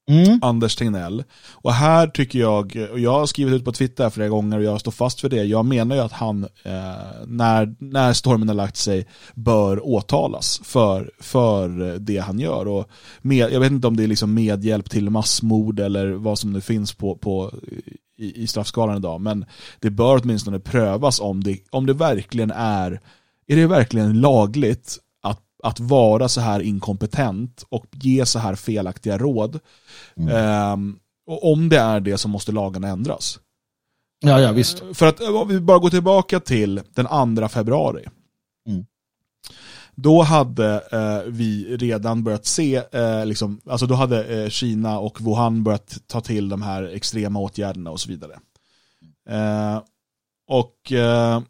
Mm. 0.08 0.38
Anders 0.42 0.76
Tegnell. 0.76 1.24
Och 1.52 1.72
här 1.72 2.06
tycker 2.06 2.38
jag, 2.38 2.88
och 2.92 3.00
jag 3.00 3.12
har 3.12 3.26
skrivit 3.26 3.54
ut 3.54 3.64
på 3.64 3.72
Twitter 3.72 4.10
flera 4.10 4.28
gånger 4.28 4.58
och 4.58 4.64
jag 4.64 4.80
står 4.80 4.92
fast 4.92 5.20
för 5.20 5.28
det, 5.28 5.44
jag 5.44 5.64
menar 5.64 5.96
ju 5.96 6.02
att 6.02 6.12
han, 6.12 6.44
eh, 6.44 7.26
när, 7.26 7.74
när 7.78 8.12
stormen 8.12 8.48
har 8.48 8.54
lagt 8.54 8.76
sig, 8.76 9.06
bör 9.34 9.86
åtalas 9.86 10.60
för, 10.64 11.10
för 11.20 11.98
det 11.98 12.18
han 12.18 12.38
gör. 12.38 12.68
Och 12.68 12.88
med, 13.20 13.52
jag 13.52 13.60
vet 13.60 13.72
inte 13.72 13.86
om 13.86 13.96
det 13.96 14.04
är 14.04 14.08
liksom 14.08 14.34
medhjälp 14.34 14.90
till 14.90 15.10
massmord 15.10 15.80
eller 15.80 16.10
vad 16.12 16.38
som 16.38 16.52
nu 16.52 16.60
finns 16.60 16.94
på, 16.94 17.16
på 17.16 17.52
i, 18.18 18.42
i 18.42 18.46
straffskalan 18.46 18.96
idag, 18.96 19.20
men 19.20 19.44
det 19.80 19.90
bör 19.90 20.20
åtminstone 20.22 20.58
prövas 20.58 21.20
om 21.20 21.44
det, 21.44 21.58
om 21.70 21.86
det 21.86 21.92
verkligen 21.92 22.50
är, 22.50 23.00
är 23.46 23.56
det 23.56 23.66
verkligen 23.66 24.20
lagligt 24.20 24.98
att 25.62 25.80
vara 25.80 26.28
så 26.28 26.40
här 26.40 26.60
inkompetent 26.60 27.64
och 27.68 27.86
ge 27.92 28.26
så 28.26 28.38
här 28.38 28.54
felaktiga 28.54 29.18
råd. 29.18 29.60
Mm. 30.16 30.72
Um, 30.72 30.98
och 31.26 31.52
om 31.52 31.68
det 31.68 31.78
är 31.78 32.00
det 32.00 32.18
så 32.18 32.28
måste 32.28 32.52
lagarna 32.52 32.88
ändras. 32.88 33.38
Ja, 34.20 34.40
ja, 34.40 34.52
visst. 34.52 34.82
För 34.92 35.06
att 35.06 35.20
om 35.20 35.48
vi 35.48 35.60
bara 35.60 35.78
går 35.78 35.90
tillbaka 35.90 36.40
till 36.40 36.80
den 36.94 37.36
2 37.36 37.48
februari. 37.48 38.04
Mm. 38.68 38.86
Då 39.94 40.22
hade 40.22 40.74
eh, 40.92 41.30
vi 41.32 41.76
redan 41.76 42.24
börjat 42.24 42.46
se, 42.46 42.82
eh, 42.92 43.26
liksom, 43.26 43.60
alltså 43.66 43.86
då 43.86 43.94
hade 43.94 44.42
eh, 44.42 44.48
Kina 44.48 44.98
och 44.98 45.20
Wuhan 45.20 45.64
börjat 45.64 45.98
ta 46.06 46.20
till 46.20 46.48
de 46.48 46.62
här 46.62 46.82
extrema 46.82 47.40
åtgärderna 47.40 47.90
och 47.90 48.00
så 48.00 48.08
vidare. 48.08 48.38
Eh, 49.28 49.82
och 50.48 50.92
eh, 50.92 51.42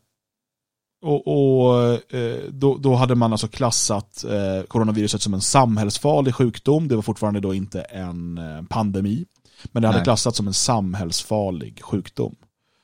och, 1.03 1.27
och 1.27 2.15
eh, 2.15 2.39
då, 2.51 2.77
då, 2.77 2.95
hade 2.95 3.15
man 3.15 3.33
alltså 3.33 3.49
klassat 3.49 4.25
eh, 4.25 4.67
coronaviruset 4.67 5.23
som 5.23 5.35
en 5.35 5.41
samhällsfarlig 5.41 6.35
sjukdom. 6.35 6.89
Det 6.89 6.95
var 6.95 7.03
fortfarande 7.03 7.41
då 7.41 7.55
inte 7.55 7.81
en 7.81 8.39
eh, 8.39 8.63
pandemi. 8.63 9.25
Men 9.73 9.83
det 9.83 9.89
hade 9.89 9.99
Nej. 9.99 10.05
klassats 10.05 10.37
som 10.37 10.47
en 10.47 10.55
samhällsfarlig 10.55 11.83
sjukdom. 11.83 12.35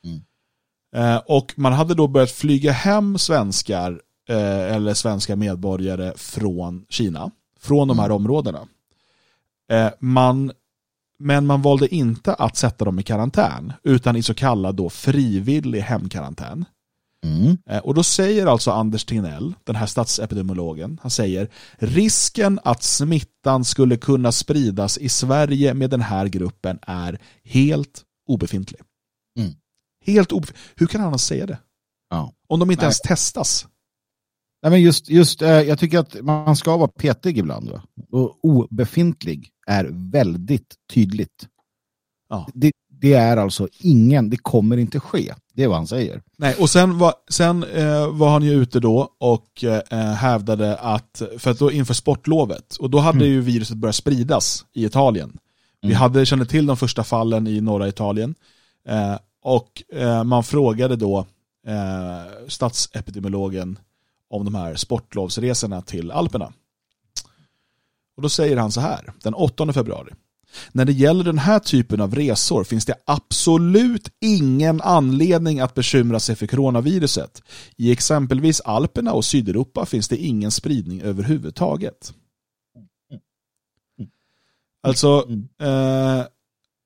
Mm. 0.03 1.21
Och 1.25 1.53
man 1.55 1.73
hade 1.73 1.93
då 1.93 2.07
börjat 2.07 2.31
flyga 2.31 2.71
hem 2.71 3.17
svenskar 3.17 4.01
eller 4.27 4.93
svenska 4.93 5.35
medborgare 5.35 6.13
från 6.15 6.85
Kina. 6.89 7.31
Från 7.59 7.87
de 7.87 7.99
här 7.99 8.05
mm. 8.05 8.15
områdena. 8.15 8.67
Man, 9.99 10.51
men 11.19 11.45
man 11.45 11.61
valde 11.61 11.95
inte 11.95 12.33
att 12.33 12.57
sätta 12.57 12.85
dem 12.85 12.99
i 12.99 13.03
karantän. 13.03 13.73
Utan 13.83 14.15
i 14.15 14.23
så 14.23 14.33
kallad 14.33 14.75
då 14.75 14.89
frivillig 14.89 15.81
hemkarantän. 15.81 16.65
Mm. 17.25 17.57
Eh, 17.69 17.77
och 17.77 17.93
då 17.93 18.03
säger 18.03 18.45
alltså 18.45 18.71
Anders 18.71 19.05
Tegnell, 19.05 19.53
den 19.63 19.75
här 19.75 19.85
statsepidemiologen, 19.85 20.99
han 21.01 21.11
säger 21.11 21.49
risken 21.77 22.59
att 22.63 22.83
smittan 22.83 23.65
skulle 23.65 23.97
kunna 23.97 24.31
spridas 24.31 24.97
i 24.97 25.09
Sverige 25.09 25.73
med 25.73 25.89
den 25.89 26.01
här 26.01 26.27
gruppen 26.27 26.79
är 26.81 27.19
helt 27.43 28.03
obefintlig. 28.27 28.81
Mm. 29.39 29.53
Helt 30.05 30.31
obefintlig. 30.31 30.61
Hur 30.75 30.87
kan 30.87 31.01
han 31.01 31.19
säga 31.19 31.45
det? 31.45 31.59
Ja. 32.09 32.33
Om 32.47 32.59
de 32.59 32.71
inte 32.71 32.81
Nej. 32.81 32.85
ens 32.85 33.01
testas. 33.01 33.67
Nej, 34.61 34.71
men 34.71 34.81
just, 34.81 35.09
just, 35.09 35.41
eh, 35.41 35.49
jag 35.49 35.79
tycker 35.79 35.99
att 35.99 36.21
man 36.21 36.55
ska 36.55 36.77
vara 36.77 36.87
petig 36.87 37.37
ibland. 37.37 37.69
Va? 37.69 37.83
Och 38.11 38.45
obefintlig 38.45 39.49
är 39.67 39.89
väldigt 40.11 40.75
tydligt. 40.93 41.47
Ja. 42.29 42.47
Det, 42.53 42.71
det 43.01 43.13
är 43.13 43.37
alltså 43.37 43.67
ingen, 43.79 44.29
det 44.29 44.37
kommer 44.37 44.77
inte 44.77 44.99
ske. 44.99 45.33
Det 45.53 45.63
är 45.63 45.67
vad 45.67 45.77
han 45.77 45.87
säger. 45.87 46.21
Nej, 46.37 46.55
och 46.59 46.69
sen 46.69 46.97
var, 46.97 47.13
sen, 47.29 47.63
eh, 47.63 48.07
var 48.07 48.29
han 48.29 48.43
ju 48.43 48.51
ute 48.51 48.79
då 48.79 49.09
och 49.17 49.63
eh, 49.63 50.13
hävdade 50.13 50.77
att, 50.77 51.21
för 51.37 51.51
att 51.51 51.59
då 51.59 51.71
inför 51.71 51.93
sportlovet, 51.93 52.75
och 52.75 52.89
då 52.89 52.99
hade 52.99 53.17
mm. 53.17 53.29
ju 53.29 53.41
viruset 53.41 53.77
börjat 53.77 53.95
spridas 53.95 54.65
i 54.73 54.85
Italien. 54.85 55.37
Vi 55.81 55.87
mm. 55.87 55.97
hade, 55.97 56.25
kände 56.25 56.45
till 56.45 56.65
de 56.65 56.77
första 56.77 57.03
fallen 57.03 57.47
i 57.47 57.61
norra 57.61 57.87
Italien. 57.87 58.35
Eh, 58.87 59.15
och 59.41 59.83
eh, 59.93 60.23
man 60.23 60.43
frågade 60.43 60.95
då 60.95 61.25
eh, 61.67 62.47
statsepidemiologen 62.47 63.79
om 64.29 64.45
de 64.45 64.55
här 64.55 64.75
sportlovsresorna 64.75 65.81
till 65.81 66.11
Alperna. 66.11 66.53
Och 68.15 68.21
då 68.21 68.29
säger 68.29 68.57
han 68.57 68.71
så 68.71 68.81
här, 68.81 69.13
den 69.23 69.33
8 69.33 69.73
februari. 69.73 70.13
När 70.71 70.85
det 70.85 70.91
gäller 70.91 71.23
den 71.23 71.37
här 71.37 71.59
typen 71.59 72.01
av 72.01 72.15
resor 72.15 72.63
finns 72.63 72.85
det 72.85 72.95
absolut 73.05 74.09
ingen 74.21 74.81
anledning 74.81 75.59
att 75.59 75.73
bekymra 75.73 76.19
sig 76.19 76.35
för 76.35 76.47
coronaviruset. 76.47 77.43
I 77.75 77.91
exempelvis 77.91 78.61
Alperna 78.61 79.13
och 79.13 79.25
Sydeuropa 79.25 79.85
finns 79.85 80.07
det 80.07 80.17
ingen 80.17 80.51
spridning 80.51 81.01
överhuvudtaget. 81.01 82.13
Alltså, 84.81 85.27
eh, 85.61 86.23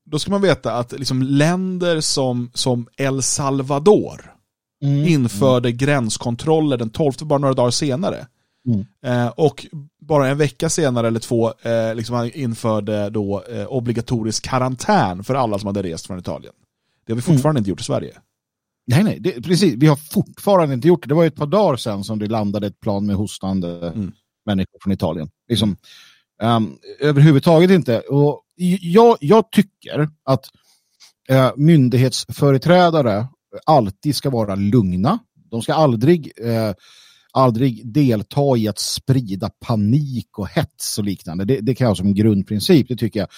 då 0.05 0.19
ska 0.19 0.31
man 0.31 0.41
veta 0.41 0.73
att 0.73 0.91
liksom 0.91 1.23
länder 1.23 2.01
som, 2.01 2.51
som 2.53 2.87
El 2.97 3.23
Salvador 3.23 4.35
mm. 4.83 5.07
införde 5.07 5.69
mm. 5.69 5.77
gränskontroller 5.77 6.77
den 6.77 6.89
12, 6.89 7.13
bara 7.21 7.39
några 7.39 7.53
dagar 7.53 7.71
senare. 7.71 8.27
Mm. 8.67 8.85
Eh, 9.05 9.27
och 9.27 9.65
bara 10.01 10.27
en 10.27 10.37
vecka 10.37 10.69
senare 10.69 11.07
eller 11.07 11.19
två 11.19 11.53
eh, 11.61 11.95
liksom 11.95 12.15
han 12.15 12.31
införde 12.31 13.09
då 13.09 13.43
eh, 13.43 13.67
obligatorisk 13.67 14.43
karantän 14.43 15.23
för 15.23 15.35
alla 15.35 15.59
som 15.59 15.67
hade 15.67 15.83
rest 15.83 16.07
från 16.07 16.19
Italien. 16.19 16.53
Det 17.05 17.11
har 17.11 17.15
vi 17.15 17.21
fortfarande 17.21 17.57
mm. 17.57 17.61
inte 17.61 17.69
gjort 17.69 17.81
i 17.81 17.83
Sverige. 17.83 18.17
Nej, 18.87 19.03
nej, 19.03 19.17
det, 19.19 19.41
precis. 19.41 19.73
Vi 19.77 19.87
har 19.87 19.95
fortfarande 19.95 20.73
inte 20.75 20.87
gjort 20.87 21.03
det. 21.03 21.07
Det 21.07 21.15
var 21.15 21.25
ett 21.25 21.35
par 21.35 21.47
dagar 21.47 21.77
sedan 21.77 22.03
som 22.03 22.19
det 22.19 22.27
landade 22.27 22.67
ett 22.67 22.79
plan 22.79 23.05
med 23.05 23.15
hostande 23.15 23.87
mm. 23.87 24.11
människor 24.45 24.79
från 24.83 24.93
Italien. 24.93 25.29
Liksom, 25.49 25.77
um, 26.41 26.77
överhuvudtaget 26.99 27.71
inte. 27.71 27.99
Och 27.99 28.41
jag, 28.81 29.17
jag 29.19 29.51
tycker 29.51 30.09
att 30.25 30.45
uh, 31.31 31.51
myndighetsföreträdare 31.55 33.27
alltid 33.65 34.15
ska 34.15 34.29
vara 34.29 34.55
lugna. 34.55 35.19
De 35.49 35.61
ska 35.61 35.73
aldrig 35.73 36.31
uh, 36.45 36.73
aldrig 37.33 37.93
delta 37.93 38.57
i 38.57 38.67
att 38.67 38.79
sprida 38.79 39.49
panik 39.49 40.37
och 40.37 40.47
hets 40.47 40.97
och 40.97 41.03
liknande. 41.03 41.45
Det, 41.45 41.59
det 41.59 41.75
kan 41.75 41.85
jag 41.85 41.89
ha 41.89 41.95
som 41.95 42.07
en 42.07 42.13
grundprincip, 42.13 42.87
det 42.87 42.95
tycker 42.95 43.19
jag, 43.19 43.29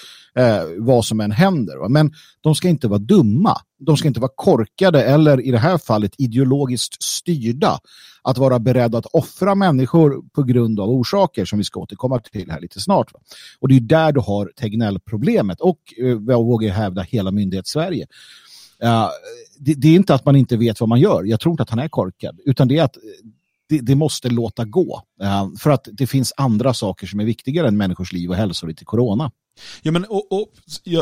eh, 0.44 0.64
vad 0.78 1.04
som 1.04 1.20
än 1.20 1.30
händer. 1.30 1.76
Va? 1.76 1.88
Men 1.88 2.12
de 2.40 2.54
ska 2.54 2.68
inte 2.68 2.88
vara 2.88 2.98
dumma, 2.98 3.56
de 3.78 3.96
ska 3.96 4.08
inte 4.08 4.20
vara 4.20 4.32
korkade 4.34 5.04
eller 5.04 5.40
i 5.40 5.50
det 5.50 5.58
här 5.58 5.78
fallet 5.78 6.12
ideologiskt 6.18 7.02
styrda. 7.02 7.78
Att 8.22 8.38
vara 8.38 8.58
beredda 8.58 8.98
att 8.98 9.06
offra 9.06 9.54
människor 9.54 10.22
på 10.34 10.42
grund 10.42 10.80
av 10.80 10.90
orsaker 10.90 11.44
som 11.44 11.58
vi 11.58 11.64
ska 11.64 11.80
återkomma 11.80 12.18
till 12.18 12.50
här 12.50 12.60
lite 12.60 12.80
snart. 12.80 13.12
Va? 13.12 13.20
Och 13.60 13.68
det 13.68 13.76
är 13.76 13.80
där 13.80 14.12
du 14.12 14.20
har 14.20 14.52
Tegnell-problemet 14.56 15.60
och 15.60 15.78
eh, 15.98 16.06
jag 16.06 16.44
vågar 16.44 16.70
hävda 16.70 17.02
hela 17.02 17.30
myndighetssverige. 17.30 18.06
Uh, 18.84 19.08
det, 19.58 19.74
det, 19.74 19.88
är 19.88 19.94
inte 19.94 20.14
att 20.14 20.24
man 20.24 20.36
inte 20.36 20.56
vet 20.56 20.80
vad 20.80 20.88
man 20.88 21.00
gör. 21.00 21.24
Jag 21.24 21.40
tror 21.40 21.52
inte 21.52 21.62
att 21.62 21.70
han 21.70 21.78
är 21.78 21.88
korkad. 21.88 22.40
Utan 22.44 22.68
det 22.68 22.78
är 22.78 22.82
att 22.82 22.96
eh, 22.96 23.02
det, 23.68 23.80
det, 23.80 23.94
måste 23.94 24.28
låta 24.28 24.64
gå. 24.64 25.02
Uh, 25.22 25.56
för 25.58 25.70
att 25.70 25.88
det 25.92 26.06
finns 26.06 26.32
andra 26.36 26.74
saker 26.74 27.06
som 27.06 27.20
är 27.20 27.24
viktigare 27.24 27.68
än 27.68 27.76
människors 27.76 28.12
liv 28.12 28.30
och 28.30 28.36
hälsa 28.36 28.66
och 28.66 28.76
corona. 28.84 29.30
Ja, 29.82 29.92
men, 29.92 30.04
och, 30.04 30.32
och, 30.32 30.48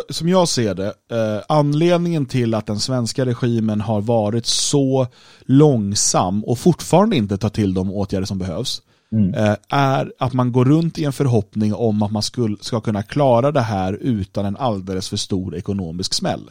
som 0.09 0.29
jag 0.29 0.49
ser 0.49 0.75
det, 0.75 0.87
eh, 0.87 1.43
anledningen 1.49 2.27
till 2.27 2.55
att 2.55 2.67
den 2.67 2.81
svenska 2.81 3.27
regimen 3.27 3.81
har 3.81 4.01
varit 4.01 4.47
så 4.47 5.07
långsam 5.41 6.45
och 6.45 6.59
fortfarande 6.59 7.17
inte 7.17 7.39
tar 7.39 7.49
till 7.49 7.75
de 7.75 7.91
åtgärder 7.91 8.27
som 8.27 8.39
behövs, 8.39 8.83
mm. 9.13 9.35
eh, 9.35 9.57
är 9.69 10.13
att 10.19 10.33
man 10.33 10.53
går 10.53 10.65
runt 10.65 10.99
i 10.99 11.05
en 11.05 11.13
förhoppning 11.13 11.75
om 11.75 12.03
att 12.03 12.13
man 12.13 12.23
skulle, 12.23 12.57
ska 12.61 12.81
kunna 12.81 13.03
klara 13.03 13.53
det 13.53 13.61
här 13.61 13.93
utan 13.93 14.45
en 14.45 14.57
alldeles 14.57 15.09
för 15.09 15.17
stor 15.17 15.57
ekonomisk 15.57 16.15
smäll. 16.15 16.51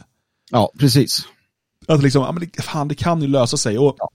Ja, 0.50 0.70
precis. 0.78 1.20
Att 1.88 2.02
liksom, 2.02 2.48
ja, 2.56 2.62
fan, 2.62 2.88
det 2.88 2.94
kan 2.94 3.22
ju 3.22 3.28
lösa 3.28 3.56
sig. 3.56 3.78
Och, 3.78 3.96
ja 3.98 4.08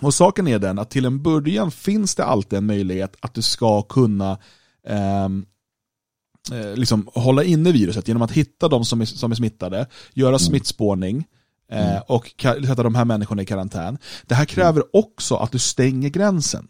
Och 0.00 0.14
saken 0.14 0.48
är 0.48 0.58
den 0.58 0.78
att 0.78 0.90
till 0.90 1.04
en 1.04 1.22
början 1.22 1.70
finns 1.70 2.14
det 2.14 2.24
alltid 2.24 2.56
en 2.56 2.66
möjlighet 2.66 3.16
att 3.20 3.34
du 3.34 3.42
ska 3.42 3.82
kunna 3.82 4.38
ehm, 4.86 5.46
eh, 6.52 6.74
liksom 6.76 7.08
hålla 7.14 7.44
inne 7.44 7.72
viruset 7.72 8.08
genom 8.08 8.22
att 8.22 8.32
hitta 8.32 8.68
de 8.68 8.84
som 8.84 9.00
är, 9.00 9.04
som 9.04 9.30
är 9.30 9.36
smittade, 9.36 9.86
göra 10.14 10.28
mm. 10.28 10.38
smittspårning 10.38 11.24
eh, 11.70 11.90
mm. 11.90 12.02
och 12.08 12.34
sätta 12.66 12.82
de 12.82 12.94
här 12.94 13.04
människorna 13.04 13.42
i 13.42 13.46
karantän. 13.46 13.98
Det 14.26 14.34
här 14.34 14.44
kräver 14.44 14.80
mm. 14.80 14.88
också 14.92 15.36
att 15.36 15.52
du 15.52 15.58
stänger 15.58 16.08
gränsen. 16.08 16.68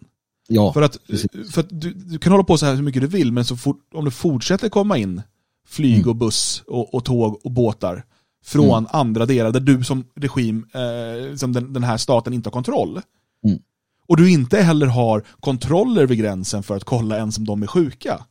Ja, 0.49 0.73
för 0.73 0.83
att, 0.83 0.99
för 1.53 1.61
att 1.61 1.69
du, 1.71 1.93
du, 1.93 2.19
kan 2.19 2.33
hålla 2.33 2.45
på 2.45 2.59
så 2.59 2.67
här 2.67 2.75
hur 2.75 2.83
mycket 2.83 3.03
du 3.03 3.09
vill, 3.09 3.33
men 3.33 3.45
så 3.45 3.57
fort, 3.57 3.81
om 3.95 4.05
det 4.05 4.11
fortsätter 4.11 4.69
komma 4.69 4.99
in 4.99 5.23
flyg 5.69 5.97
mm. 5.97 6.09
och 6.09 6.17
buss 6.17 6.63
och, 6.67 6.95
och, 6.95 7.05
tåg 7.05 7.41
och 7.45 7.51
båtar 7.51 8.05
från 8.45 8.79
mm. 8.79 8.87
andra 8.91 9.27
delar 9.27 9.53
där 9.53 9.61
du 9.61 9.85
som 9.85 10.05
regim, 10.15 10.67
eh, 10.73 11.37
som 11.37 11.53
den, 11.53 11.73
den, 11.73 11.85
här 11.85 11.97
staten 11.97 12.33
inte 12.33 12.47
har 12.47 12.53
kontroll. 12.53 13.01
Och 14.09 14.17
du 14.17 14.31
inte 14.31 14.63
heller 14.63 14.87
har 14.87 15.23
kontroller 15.41 16.07
vid 16.07 16.19
gränsen 16.19 16.63
för 16.63 16.77
att 16.77 16.85
kolla 16.85 17.17
ens 17.17 17.39
om 17.39 17.45
de 17.45 17.63
är 17.63 17.67
sjuka. 17.67 18.25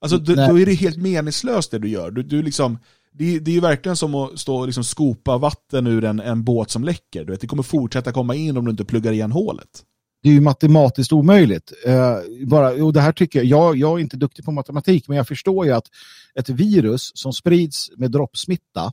Alltså 0.00 0.18
du, 0.18 0.34
då 0.34 0.58
är 0.58 0.66
det 0.66 0.74
helt 0.74 0.96
meningslöst 0.96 1.70
det 1.70 1.78
du 1.78 1.88
gör. 1.88 2.10
Du, 2.10 2.22
du 2.22 2.42
liksom, 2.42 2.78
det, 3.12 3.38
det 3.38 3.50
är 3.50 3.54
ju 3.54 3.60
verkligen 3.60 3.96
som 3.96 4.14
att 4.14 4.38
stå 4.38 4.56
och 4.56 4.66
liksom 4.66 4.84
skopa 4.84 5.38
vatten 5.38 5.86
ur 5.86 6.04
en, 6.04 6.20
en 6.20 6.44
båt 6.44 6.70
som 6.70 6.84
läcker. 6.84 7.24
Du 7.24 7.32
vet, 7.32 7.40
det 7.40 7.46
kommer 7.46 7.62
fortsätta 7.62 8.12
komma 8.12 8.34
in 8.34 8.56
om 8.56 8.64
du 8.64 8.70
inte 8.70 8.84
pluggar 8.84 9.12
igen 9.12 9.32
hålet. 9.32 9.84
Det 10.22 10.28
är 10.28 10.32
ju 10.32 10.40
matematiskt 10.40 11.12
omöjligt. 11.12 11.72
Uh, 11.88 12.46
bara, 12.46 12.84
och 12.84 12.92
det 12.92 13.00
här 13.00 13.12
tycker 13.12 13.38
jag, 13.38 13.46
jag, 13.46 13.76
jag 13.76 13.98
är 13.98 14.02
inte 14.02 14.16
duktig 14.16 14.44
på 14.44 14.52
matematik, 14.52 15.08
men 15.08 15.16
jag 15.16 15.28
förstår 15.28 15.66
ju 15.66 15.72
att 15.72 15.86
ett 16.34 16.48
virus 16.48 17.10
som 17.14 17.32
sprids 17.32 17.90
med 17.96 18.10
droppsmitta 18.10 18.92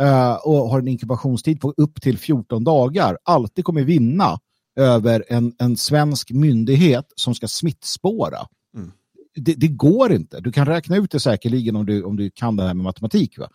uh, 0.00 0.32
och 0.32 0.70
har 0.70 0.78
en 0.78 0.88
inkubationstid 0.88 1.60
på 1.60 1.74
upp 1.76 2.02
till 2.02 2.18
14 2.18 2.64
dagar 2.64 3.18
alltid 3.24 3.64
kommer 3.64 3.82
vinna 3.82 4.38
över 4.76 5.24
en, 5.28 5.52
en 5.58 5.76
svensk 5.76 6.30
myndighet 6.30 7.12
som 7.14 7.34
ska 7.34 7.48
smittspåra. 7.48 8.38
Mm. 8.76 8.92
Det, 9.34 9.54
det, 9.54 9.68
går 9.68 10.12
inte. 10.12 10.40
Du 10.40 10.52
kan 10.52 10.66
räkna 10.66 10.96
ut 10.96 11.10
det 11.10 11.20
säkerligen 11.20 11.76
om 11.76 11.86
du, 11.86 12.02
om 12.02 12.16
du 12.16 12.30
kan 12.30 12.56
det 12.56 12.62
här 12.62 12.74
med 12.74 12.84
matematik. 12.84 13.38
Va? 13.38 13.48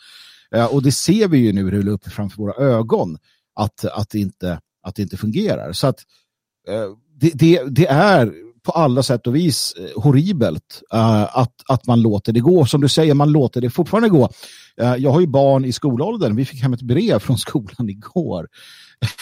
Uh, 0.56 0.66
och 0.66 0.84
det 0.84 0.92
ser 0.92 1.28
vi 1.28 1.38
ju 1.38 1.54
nu 1.54 1.72
rulla 1.72 1.92
upp 1.92 2.08
framför 2.08 2.38
våra 2.38 2.66
ögon 2.66 3.18
att, 3.56 3.86
att, 3.86 4.10
det, 4.10 4.20
inte, 4.20 4.60
att 4.84 4.96
det 4.96 5.02
inte 5.02 5.18
fungerar. 5.18 5.74
Så 5.74 5.88
att 5.88 6.00
det, 7.20 7.32
det, 7.34 7.62
det, 7.68 7.88
är 7.88 8.34
på 8.66 8.72
alla 8.72 9.04
sätt 9.04 9.28
och 9.28 9.36
vis 9.36 9.74
eh, 9.74 10.02
horribelt 10.02 10.82
uh, 10.94 11.38
att, 11.38 11.54
att 11.68 11.88
man 11.88 12.02
låter 12.02 12.34
det 12.34 12.40
gå. 12.40 12.66
Som 12.66 12.82
du 12.82 12.90
säger, 12.90 13.14
man 13.14 13.32
låter 13.32 13.62
det 13.62 13.70
fortfarande 13.70 14.10
gå. 14.10 14.30
Uh, 14.82 14.96
jag 14.96 15.12
har 15.12 15.20
ju 15.20 15.28
barn 15.28 15.66
i 15.66 15.72
skolåldern. 15.72 16.36
Vi 16.36 16.46
fick 16.46 16.62
hem 16.62 16.74
ett 16.74 16.82
brev 16.82 17.20
från 17.20 17.38
skolan 17.38 17.90
igår. 17.90 18.48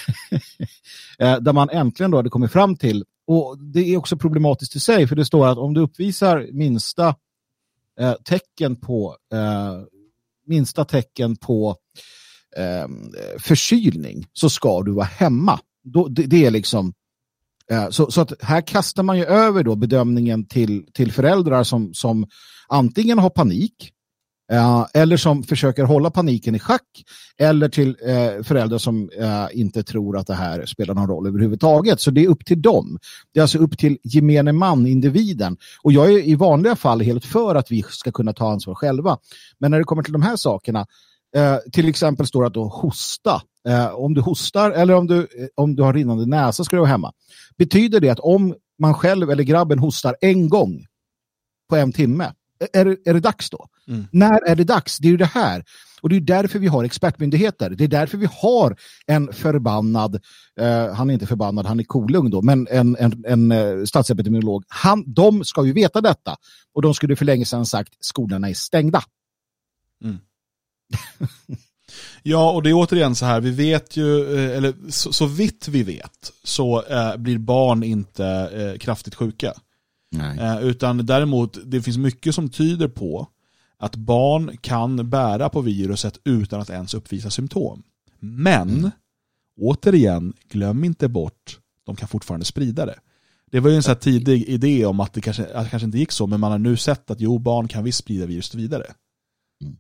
Eh, 1.20 1.40
där 1.40 1.54
man 1.54 1.70
äntligen 1.70 2.12
då 2.12 2.18
hade 2.18 2.30
kommit 2.30 2.52
fram 2.52 2.76
till, 2.76 3.04
och 3.28 3.58
det 3.60 3.80
är 3.80 3.98
också 3.98 4.18
problematiskt 4.18 4.76
i 4.76 4.80
sig, 4.80 5.08
för 5.08 5.16
det 5.16 5.26
står 5.26 5.48
att 5.48 5.58
om 5.58 5.74
du 5.74 5.82
uppvisar 5.82 6.48
minsta 6.52 7.16
eh, 8.00 8.14
tecken 8.14 8.76
på 8.76 9.18
eh, 9.34 9.82
minsta 10.48 10.86
tecken 10.86 11.36
på 11.36 11.76
ehm, 12.58 13.12
förkylning 13.40 14.28
så 14.34 14.50
ska 14.50 14.82
du 14.82 14.92
vara 14.92 15.06
hemma. 15.06 15.60
Då, 15.84 16.08
det, 16.08 16.24
det 16.24 16.46
är 16.46 16.52
liksom 16.52 16.94
Eh, 17.72 17.90
så, 17.90 18.12
så 18.12 18.22
att 18.22 18.34
här 18.42 18.62
kastar 18.62 19.04
man 19.04 19.18
ju 19.18 19.26
över 19.26 19.64
då 19.64 19.76
bedömningen 19.76 20.46
till, 20.46 20.86
till 20.94 21.12
föräldrar 21.12 21.64
som, 21.64 21.94
som 21.94 22.28
antingen 22.68 23.20
har 23.20 23.30
panik 23.30 23.93
eh, 24.54 24.86
eller 24.94 25.18
som 25.18 25.44
försöker 25.44 25.84
hålla 25.84 26.12
paniken 26.12 26.56
i 26.56 26.60
schack 26.60 27.04
eller 27.38 27.70
till 27.70 27.98
eh, 28.06 28.44
föräldrar 28.44 28.78
som 28.78 29.10
eh, 29.20 29.48
inte 29.54 29.84
tror 29.84 30.18
att 30.18 30.28
det 30.28 30.34
här 30.34 30.66
spelar 30.66 30.94
någon 30.94 31.08
roll 31.08 31.28
överhuvudtaget. 31.28 32.02
Så 32.02 32.12
det 32.12 32.24
är 32.24 32.28
upp 32.28 32.46
till 32.46 32.62
dem. 32.62 33.00
Det 33.34 33.40
är 33.40 33.42
alltså 33.42 33.58
upp 33.58 33.78
till 33.78 33.98
gemene 34.04 34.52
man, 34.52 34.88
individen. 34.88 35.58
Och 35.82 35.94
jag 35.94 36.14
är 36.14 36.28
i 36.28 36.36
vanliga 36.36 36.76
fall 36.76 37.02
helt 37.02 37.26
för 37.26 37.56
att 37.56 37.72
vi 37.72 37.84
ska 37.90 38.12
kunna 38.12 38.34
ta 38.34 38.52
ansvar 38.52 38.76
själva. 38.76 39.18
Men 39.60 39.72
när 39.72 39.78
det 39.78 39.84
kommer 39.84 40.04
till 40.04 40.14
de 40.14 40.22
här 40.22 40.36
sakerna 40.36 40.86
Eh, 41.36 41.58
till 41.72 41.90
exempel 41.90 42.28
står 42.28 42.42
det 42.42 42.48
att 42.48 42.54
då 42.54 42.64
hosta. 42.64 43.42
Eh, 43.68 43.96
om 43.96 44.14
du 44.14 44.22
hostar 44.22 44.72
eller 44.72 44.94
om 44.94 45.08
du, 45.08 45.20
eh, 45.20 45.48
om 45.56 45.76
du 45.76 45.84
har 45.84 45.94
rinnande 45.94 46.26
näsa 46.26 46.64
ska 46.64 46.76
du 46.76 46.80
vara 46.80 46.90
hemma. 46.90 47.14
Betyder 47.58 48.00
det 48.00 48.10
att 48.10 48.20
om 48.20 48.56
man 48.80 48.94
själv 48.94 49.32
eller 49.32 49.44
grabben 49.44 49.80
hostar 49.80 50.16
en 50.22 50.50
gång 50.50 50.86
på 51.70 51.76
en 51.76 51.92
timme, 51.92 52.32
är, 52.74 52.98
är 53.06 53.14
det 53.14 53.20
dags 53.20 53.50
då? 53.50 53.68
Mm. 53.88 54.08
När 54.12 54.50
är 54.50 54.56
det 54.56 54.64
dags? 54.64 54.98
Det 54.98 55.08
är 55.08 55.12
ju 55.12 55.18
det 55.18 55.26
här. 55.26 55.64
Och 56.02 56.10
det 56.10 56.16
är 56.16 56.22
därför 56.22 56.60
vi 56.60 56.68
har 56.68 56.84
expertmyndigheter. 56.84 57.70
Det 57.70 57.84
är 57.84 57.88
därför 57.88 58.18
vi 58.18 58.28
har 58.32 58.78
en 59.06 59.34
förbannad, 59.34 60.16
eh, 60.60 60.94
han 60.94 61.10
är 61.10 61.14
inte 61.14 61.28
förbannad, 61.28 61.66
han 61.66 61.80
är 61.80 61.84
kolugn 61.84 62.32
då, 62.32 62.42
men 62.42 62.68
en, 62.68 62.96
en, 63.00 63.24
en 63.28 63.52
eh, 63.52 63.84
statsepidemiolog. 63.86 64.64
Han, 64.68 65.14
de 65.14 65.44
ska 65.46 65.66
ju 65.66 65.74
veta 65.74 66.02
detta. 66.02 66.36
Och 66.74 66.82
de 66.82 66.94
skulle 66.94 67.16
för 67.16 67.26
länge 67.26 67.46
sedan 67.46 67.66
sagt 67.66 67.94
skolorna 68.00 68.50
är 68.50 68.54
stängda. 68.54 69.04
Mm. 70.04 70.18
Ja, 72.24 72.52
och 72.52 72.64
det 72.64 72.70
är 72.70 72.74
återigen 72.74 73.16
så 73.16 73.26
här, 73.26 73.42
vi 73.42 73.52
vet 73.52 73.98
ju, 73.98 74.36
eh, 74.36 74.58
eller 74.58 74.74
så, 74.90 75.14
så 75.14 75.26
vitt 75.26 75.68
vi 75.68 75.84
vet, 75.84 76.32
så 76.44 76.84
eh, 76.84 77.18
blir 77.18 77.38
barn 77.38 77.84
inte 77.84 78.26
eh, 78.26 78.80
kraftigt 78.80 79.16
sjuka. 79.16 79.54
Eh, 80.40 80.64
utan 80.64 81.06
däremot, 81.06 81.58
det 81.66 81.82
finns 81.82 81.98
mycket 81.98 82.36
som 82.36 82.50
tyder 82.50 82.88
på 82.88 83.28
att 83.84 83.96
barn 83.96 84.58
kan 84.62 85.10
bära 85.10 85.50
på 85.50 85.62
viruset 85.62 86.20
utan 86.24 86.62
att 86.62 86.70
ens 86.70 86.94
uppvisa 86.94 87.30
symptom. 87.30 87.84
Men, 88.20 88.70
mm. 88.70 88.92
återigen, 89.62 90.34
glöm 90.50 90.84
inte 90.84 91.08
bort, 91.08 91.60
de 91.86 91.96
kan 91.96 92.08
fortfarande 92.08 92.46
sprida 92.46 92.86
det. 92.86 93.00
Det 93.52 93.60
var 93.60 93.70
ju 93.70 93.76
en 93.76 93.84
sån 93.84 93.96
tidig 93.96 94.44
idé 94.44 94.86
om 94.86 95.00
att 95.00 95.14
det 95.14 95.22
kanske, 95.22 95.44
att 95.44 95.64
det 95.64 95.70
kanske 95.70 95.86
inte 95.86 95.98
gick 95.98 96.12
så, 96.12 96.28
men 96.28 96.40
man 96.40 96.52
har 96.52 96.60
nu 96.60 96.78
sett 96.78 97.12
att 97.12 97.22
jo, 97.22 97.40
barn 97.40 97.68
kan 97.68 97.84
visst 97.84 97.98
sprida 97.98 98.26
viruset 98.26 98.56
vidare. 98.56 98.86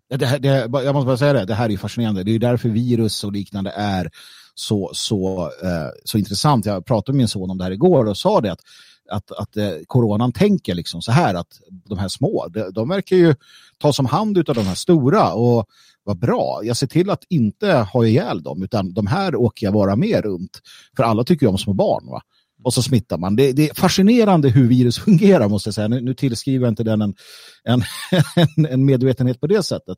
Det, 0.09 0.25
här, 0.25 0.39
det, 0.39 0.49
jag 0.83 0.93
måste 0.93 1.05
bara 1.05 1.17
säga 1.17 1.33
det, 1.33 1.45
det 1.45 1.55
här 1.55 1.71
är 1.71 1.77
fascinerande. 1.77 2.23
Det 2.23 2.31
är 2.31 2.39
därför 2.39 2.69
virus 2.69 3.23
och 3.23 3.31
liknande 3.31 3.71
är 3.71 4.09
så, 4.55 4.91
så, 4.93 5.51
eh, 5.63 5.89
så 6.03 6.17
intressant. 6.17 6.65
Jag 6.65 6.85
pratade 6.85 7.15
med 7.15 7.17
min 7.17 7.27
son 7.27 7.51
om 7.51 7.57
det 7.57 7.63
här 7.63 7.71
igår 7.71 8.05
och 8.05 8.17
sa 8.17 8.41
det 8.41 8.51
att, 8.51 8.61
att, 9.09 9.31
att 9.31 9.57
eh, 9.57 9.71
coronan 9.87 10.31
tänker 10.31 10.75
liksom 10.75 11.01
så 11.01 11.11
här 11.11 11.35
att 11.35 11.61
de 11.85 11.97
här 11.97 12.07
små, 12.07 12.47
de, 12.47 12.71
de 12.71 12.89
verkar 12.89 13.15
ju 13.15 13.35
ta 13.77 13.93
som 13.93 14.05
hand 14.05 14.37
av 14.37 14.55
de 14.55 14.65
här 14.65 14.75
stora 14.75 15.33
och 15.33 15.65
vad 16.03 16.19
bra. 16.19 16.61
Jag 16.63 16.77
ser 16.77 16.87
till 16.87 17.09
att 17.09 17.23
inte 17.29 17.73
ha 17.73 18.05
ihjäl 18.05 18.43
dem 18.43 18.63
utan 18.63 18.93
de 18.93 19.07
här 19.07 19.35
åker 19.35 19.65
jag 19.65 19.73
vara 19.73 19.95
med 19.95 20.23
runt. 20.23 20.59
För 20.95 21.03
alla 21.03 21.23
tycker 21.23 21.45
ju 21.45 21.49
om 21.49 21.57
små 21.57 21.73
barn. 21.73 22.05
Va? 22.07 22.21
och 22.63 22.73
så 22.73 22.83
smittar 22.83 23.17
man. 23.17 23.35
Det, 23.35 23.51
det, 23.51 23.69
är 23.69 23.73
fascinerande 23.73 24.49
hur 24.49 24.67
virus 24.67 24.99
fungerar 25.05 25.49
måste 25.49 25.67
jag 25.67 25.73
säga. 25.73 25.87
Nu, 25.87 26.01
nu 26.01 26.13
tillskriver 26.13 26.65
jag 26.65 26.71
inte 26.71 26.83
den 26.83 27.01
en, 27.01 27.13
en, 28.35 28.65
en, 28.65 28.85
medvetenhet 28.85 29.39
på 29.39 29.47
det 29.47 29.63
sättet. 29.63 29.97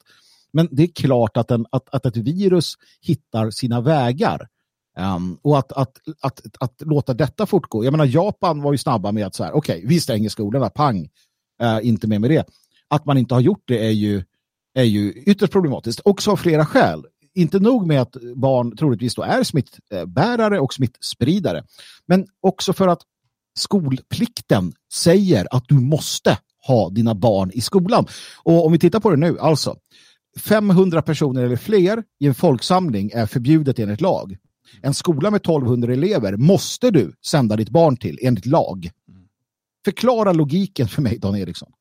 Men 0.54 0.68
det 0.72 0.84
är 0.84 0.88
klart 0.88 1.38
att, 1.38 1.52
en, 1.52 1.66
att, 1.72 1.90
att 1.96 2.06
ett 2.06 2.18
virus 2.18 2.74
hittar 3.02 3.52
sina 3.52 3.82
vägar. 3.82 4.48
Um, 5.00 5.38
och 5.42 5.58
att, 5.58 5.72
att, 5.72 5.98
att, 6.22 6.42
att, 6.60 6.82
låta 6.82 7.14
detta 7.14 7.46
fortgå. 7.46 7.84
Jag 7.84 7.92
menar, 7.92 8.06
Japan 8.06 8.62
var 8.62 8.72
ju 8.72 8.78
snabba 8.78 9.12
med 9.12 9.26
att 9.26 9.36
så 9.36 9.44
här, 9.44 9.52
okej, 9.52 9.78
okay, 9.78 9.88
vi 9.88 10.00
stänger 10.02 10.30
skolorna, 10.30 10.70
pang, 10.70 11.10
uh, 11.64 11.88
inte 11.88 12.08
mer 12.08 12.20
med 12.20 12.30
det. 12.30 12.46
Att 12.88 13.06
man 13.06 13.18
inte 13.18 13.34
har 13.34 13.42
gjort 13.42 13.64
det 13.66 13.86
är 13.86 13.92
ju, 13.92 14.24
är 14.74 14.84
ju 14.84 15.12
ytterst 15.12 15.54
problematiskt, 15.54 16.02
också 16.04 16.32
av 16.32 16.36
flera 16.36 16.66
skäl 16.66 17.06
inte 17.36 17.60
nog 17.60 17.88
med 17.88 18.02
att 18.02 18.16
barn 18.36 18.78
troligtvis 18.78 19.16
då 19.16 19.22
är 19.22 19.44
smittbärare 19.44 20.60
och 20.60 20.74
smittspridare, 20.74 21.64
men 22.06 22.28
också 22.42 22.74
för 22.74 22.88
att 22.88 23.02
skolplikten 23.58 24.74
säger 24.94 25.48
att 25.52 25.64
du 25.68 25.76
måste 25.76 26.38
ha 26.68 26.90
dina 26.90 27.16
barn 27.16 27.52
i 27.54 27.62
skolan. 27.62 28.08
Och 28.44 28.66
om 28.66 28.72
vi 28.72 28.80
tittar 28.80 29.00
på 29.00 29.10
det 29.10 29.18
nu, 29.18 29.40
alltså 29.40 29.76
500 30.40 31.02
personer 31.02 31.44
eller 31.44 31.56
fler 31.56 32.04
i 32.20 32.28
en 32.28 32.36
folksamling 32.36 33.12
är 33.14 33.26
förbjudet 33.26 33.80
enligt 33.80 34.02
lag. 34.02 34.38
En 34.82 34.94
skola 34.94 35.32
med 35.32 35.38
1200 35.38 35.94
elever 35.94 36.38
måste 36.38 36.92
du 36.92 37.14
sända 37.26 37.56
ditt 37.56 37.70
barn 37.70 37.98
till 37.98 38.20
enligt 38.22 38.46
lag. 38.46 38.92
Förklara 39.86 40.34
logiken 40.34 40.88
för 40.88 41.02
mig, 41.02 41.18
Dan 41.18 41.36
Eriksson. 41.36 41.72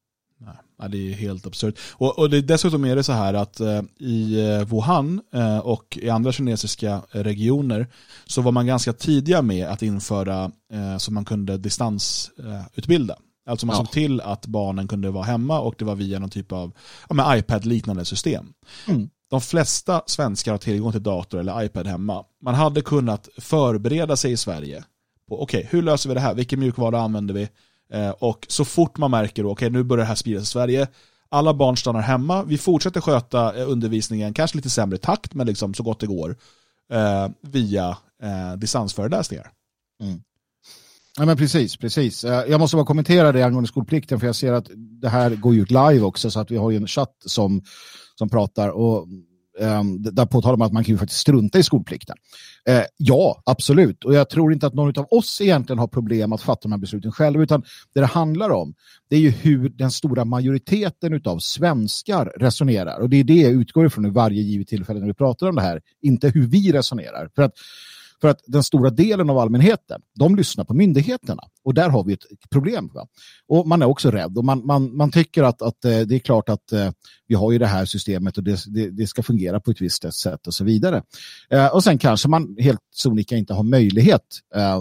Ja, 0.78 0.88
det 0.88 1.12
är 1.12 1.14
helt 1.14 1.46
absurt. 1.46 1.78
Och, 1.92 2.18
och 2.18 2.30
det, 2.30 2.40
dessutom 2.40 2.84
är 2.84 2.96
det 2.96 3.02
så 3.02 3.12
här 3.12 3.34
att 3.34 3.60
eh, 3.60 3.82
i 3.98 4.40
eh, 4.40 4.64
Wuhan 4.64 5.20
eh, 5.34 5.58
och 5.58 5.98
i 6.02 6.10
andra 6.10 6.32
kinesiska 6.32 7.02
regioner 7.10 7.86
så 8.24 8.42
var 8.42 8.52
man 8.52 8.66
ganska 8.66 8.92
tidiga 8.92 9.42
med 9.42 9.68
att 9.68 9.82
införa 9.82 10.44
eh, 10.72 10.96
så 10.98 11.12
man 11.12 11.24
kunde 11.24 11.58
distansutbilda. 11.58 13.16
Alltså 13.46 13.66
man 13.66 13.76
ja. 13.76 13.78
såg 13.84 13.90
till 13.90 14.20
att 14.20 14.46
barnen 14.46 14.88
kunde 14.88 15.10
vara 15.10 15.24
hemma 15.24 15.60
och 15.60 15.74
det 15.78 15.84
var 15.84 15.94
via 15.94 16.18
någon 16.18 16.30
typ 16.30 16.52
av 16.52 16.72
ja, 17.08 17.36
iPad-liknande 17.36 18.04
system. 18.04 18.52
Mm. 18.88 19.08
De 19.34 19.40
flesta 19.40 20.02
svenskar 20.06 20.52
har 20.52 20.58
tillgång 20.58 20.92
till 20.92 21.02
dator 21.02 21.40
eller 21.40 21.64
iPad 21.64 21.86
hemma. 21.86 22.24
Man 22.42 22.54
hade 22.54 22.80
kunnat 22.80 23.28
förbereda 23.38 24.16
sig 24.16 24.32
i 24.32 24.36
Sverige 24.36 24.84
på 25.28 25.42
okej, 25.42 25.58
okay, 25.58 25.68
hur 25.70 25.82
löser 25.82 26.08
vi 26.08 26.14
det 26.14 26.20
här? 26.20 26.34
Vilken 26.34 26.60
mjukvara 26.60 27.00
använder 27.00 27.34
vi? 27.34 27.48
Eh, 27.92 28.10
och 28.10 28.46
så 28.48 28.64
fort 28.64 28.98
man 28.98 29.10
märker, 29.10 29.42
okej 29.42 29.52
okay, 29.52 29.70
nu 29.70 29.82
börjar 29.82 30.04
det 30.04 30.08
här 30.08 30.14
spridas 30.14 30.42
i 30.42 30.46
Sverige, 30.46 30.88
alla 31.28 31.54
barn 31.54 31.76
stannar 31.76 32.00
hemma, 32.00 32.42
vi 32.42 32.58
fortsätter 32.58 33.00
sköta 33.00 33.60
eh, 33.60 33.70
undervisningen, 33.70 34.34
kanske 34.34 34.56
lite 34.56 34.70
sämre 34.70 34.98
takt, 34.98 35.34
men 35.34 35.46
liksom 35.46 35.74
så 35.74 35.82
gott 35.82 36.00
det 36.00 36.06
går, 36.06 36.36
eh, 36.92 37.28
via 37.40 37.96
eh, 38.22 38.56
distansföreläsningar. 38.56 39.50
Mm. 40.02 40.20
Ja, 41.18 41.24
men 41.24 41.36
precis, 41.36 41.76
precis. 41.76 42.24
Eh, 42.24 42.44
jag 42.48 42.60
måste 42.60 42.76
bara 42.76 42.86
kommentera 42.86 43.32
det 43.32 43.42
angående 43.42 43.68
skolplikten 43.68 44.20
för 44.20 44.26
jag 44.26 44.36
ser 44.36 44.52
att 44.52 44.70
det 44.74 45.08
här 45.08 45.30
går 45.30 45.54
ut 45.54 45.70
live 45.70 46.00
också 46.00 46.30
så 46.30 46.40
att 46.40 46.50
vi 46.50 46.56
har 46.56 46.70
ju 46.70 46.76
en 46.76 46.86
chatt 46.86 47.16
som, 47.26 47.62
som 48.18 48.28
pratar 48.28 48.68
och 48.68 49.08
um, 49.58 50.02
där 50.02 50.26
påtalar 50.26 50.56
man 50.56 50.66
att 50.66 50.72
man 50.72 50.84
kan 50.84 50.94
ju 50.94 50.98
faktiskt 50.98 51.20
strunta 51.20 51.58
i 51.58 51.62
skolplikten. 51.62 52.16
Uh, 52.70 52.82
ja, 52.96 53.42
absolut. 53.46 54.04
Och 54.04 54.14
jag 54.14 54.30
tror 54.30 54.52
inte 54.52 54.66
att 54.66 54.74
någon 54.74 54.98
av 54.98 55.06
oss 55.10 55.40
egentligen 55.40 55.78
har 55.78 55.86
problem 55.86 56.32
att 56.32 56.42
fatta 56.42 56.60
de 56.62 56.72
här 56.72 56.78
besluten 56.78 57.12
själva 57.12 57.42
utan 57.42 57.62
det 57.94 58.00
det 58.00 58.06
handlar 58.06 58.50
om 58.50 58.74
det 59.10 59.16
är 59.16 59.20
ju 59.20 59.30
hur 59.30 59.68
den 59.68 59.90
stora 59.90 60.24
majoriteten 60.24 61.22
av 61.24 61.38
svenskar 61.38 62.32
resonerar 62.36 63.00
och 63.00 63.10
det 63.10 63.16
är 63.16 63.24
det 63.24 63.34
jag 63.34 63.52
utgår 63.52 63.86
ifrån 63.86 64.06
i 64.06 64.10
varje 64.10 64.42
givet 64.42 64.68
tillfälle 64.68 65.00
när 65.00 65.06
vi 65.06 65.14
pratar 65.14 65.48
om 65.48 65.54
det 65.54 65.62
här, 65.62 65.80
inte 66.02 66.28
hur 66.28 66.46
vi 66.46 66.72
resonerar. 66.72 67.30
För 67.34 67.42
att 67.42 67.52
för 68.24 68.28
att 68.28 68.40
den 68.46 68.62
stora 68.62 68.90
delen 68.90 69.30
av 69.30 69.38
allmänheten, 69.38 70.00
de 70.14 70.36
lyssnar 70.36 70.64
på 70.64 70.74
myndigheterna. 70.74 71.42
Och 71.64 71.74
där 71.74 71.88
har 71.88 72.04
vi 72.04 72.12
ett 72.12 72.24
problem. 72.50 72.90
Va? 72.94 73.06
Och 73.48 73.66
man 73.66 73.82
är 73.82 73.86
också 73.86 74.10
rädd. 74.10 74.38
Och 74.38 74.44
man, 74.44 74.66
man, 74.66 74.96
man 74.96 75.10
tycker 75.10 75.42
att, 75.42 75.62
att 75.62 75.84
eh, 75.84 75.98
det 75.98 76.14
är 76.14 76.18
klart 76.18 76.48
att 76.48 76.72
eh, 76.72 76.90
vi 77.28 77.34
har 77.34 77.52
ju 77.52 77.58
det 77.58 77.66
här 77.66 77.84
systemet 77.84 78.38
och 78.38 78.44
det, 78.44 78.64
det, 78.66 78.90
det, 78.90 79.06
ska 79.06 79.22
fungera 79.22 79.60
på 79.60 79.70
ett 79.70 79.80
visst 79.80 80.14
sätt 80.14 80.46
och 80.46 80.54
så 80.54 80.64
vidare. 80.64 81.02
Eh, 81.50 81.66
och 81.66 81.84
sen 81.84 81.98
kanske 81.98 82.28
man 82.28 82.56
helt 82.58 82.80
sonika 82.94 83.36
inte 83.36 83.54
har 83.54 83.62
möjlighet, 83.62 84.40
eh, 84.54 84.80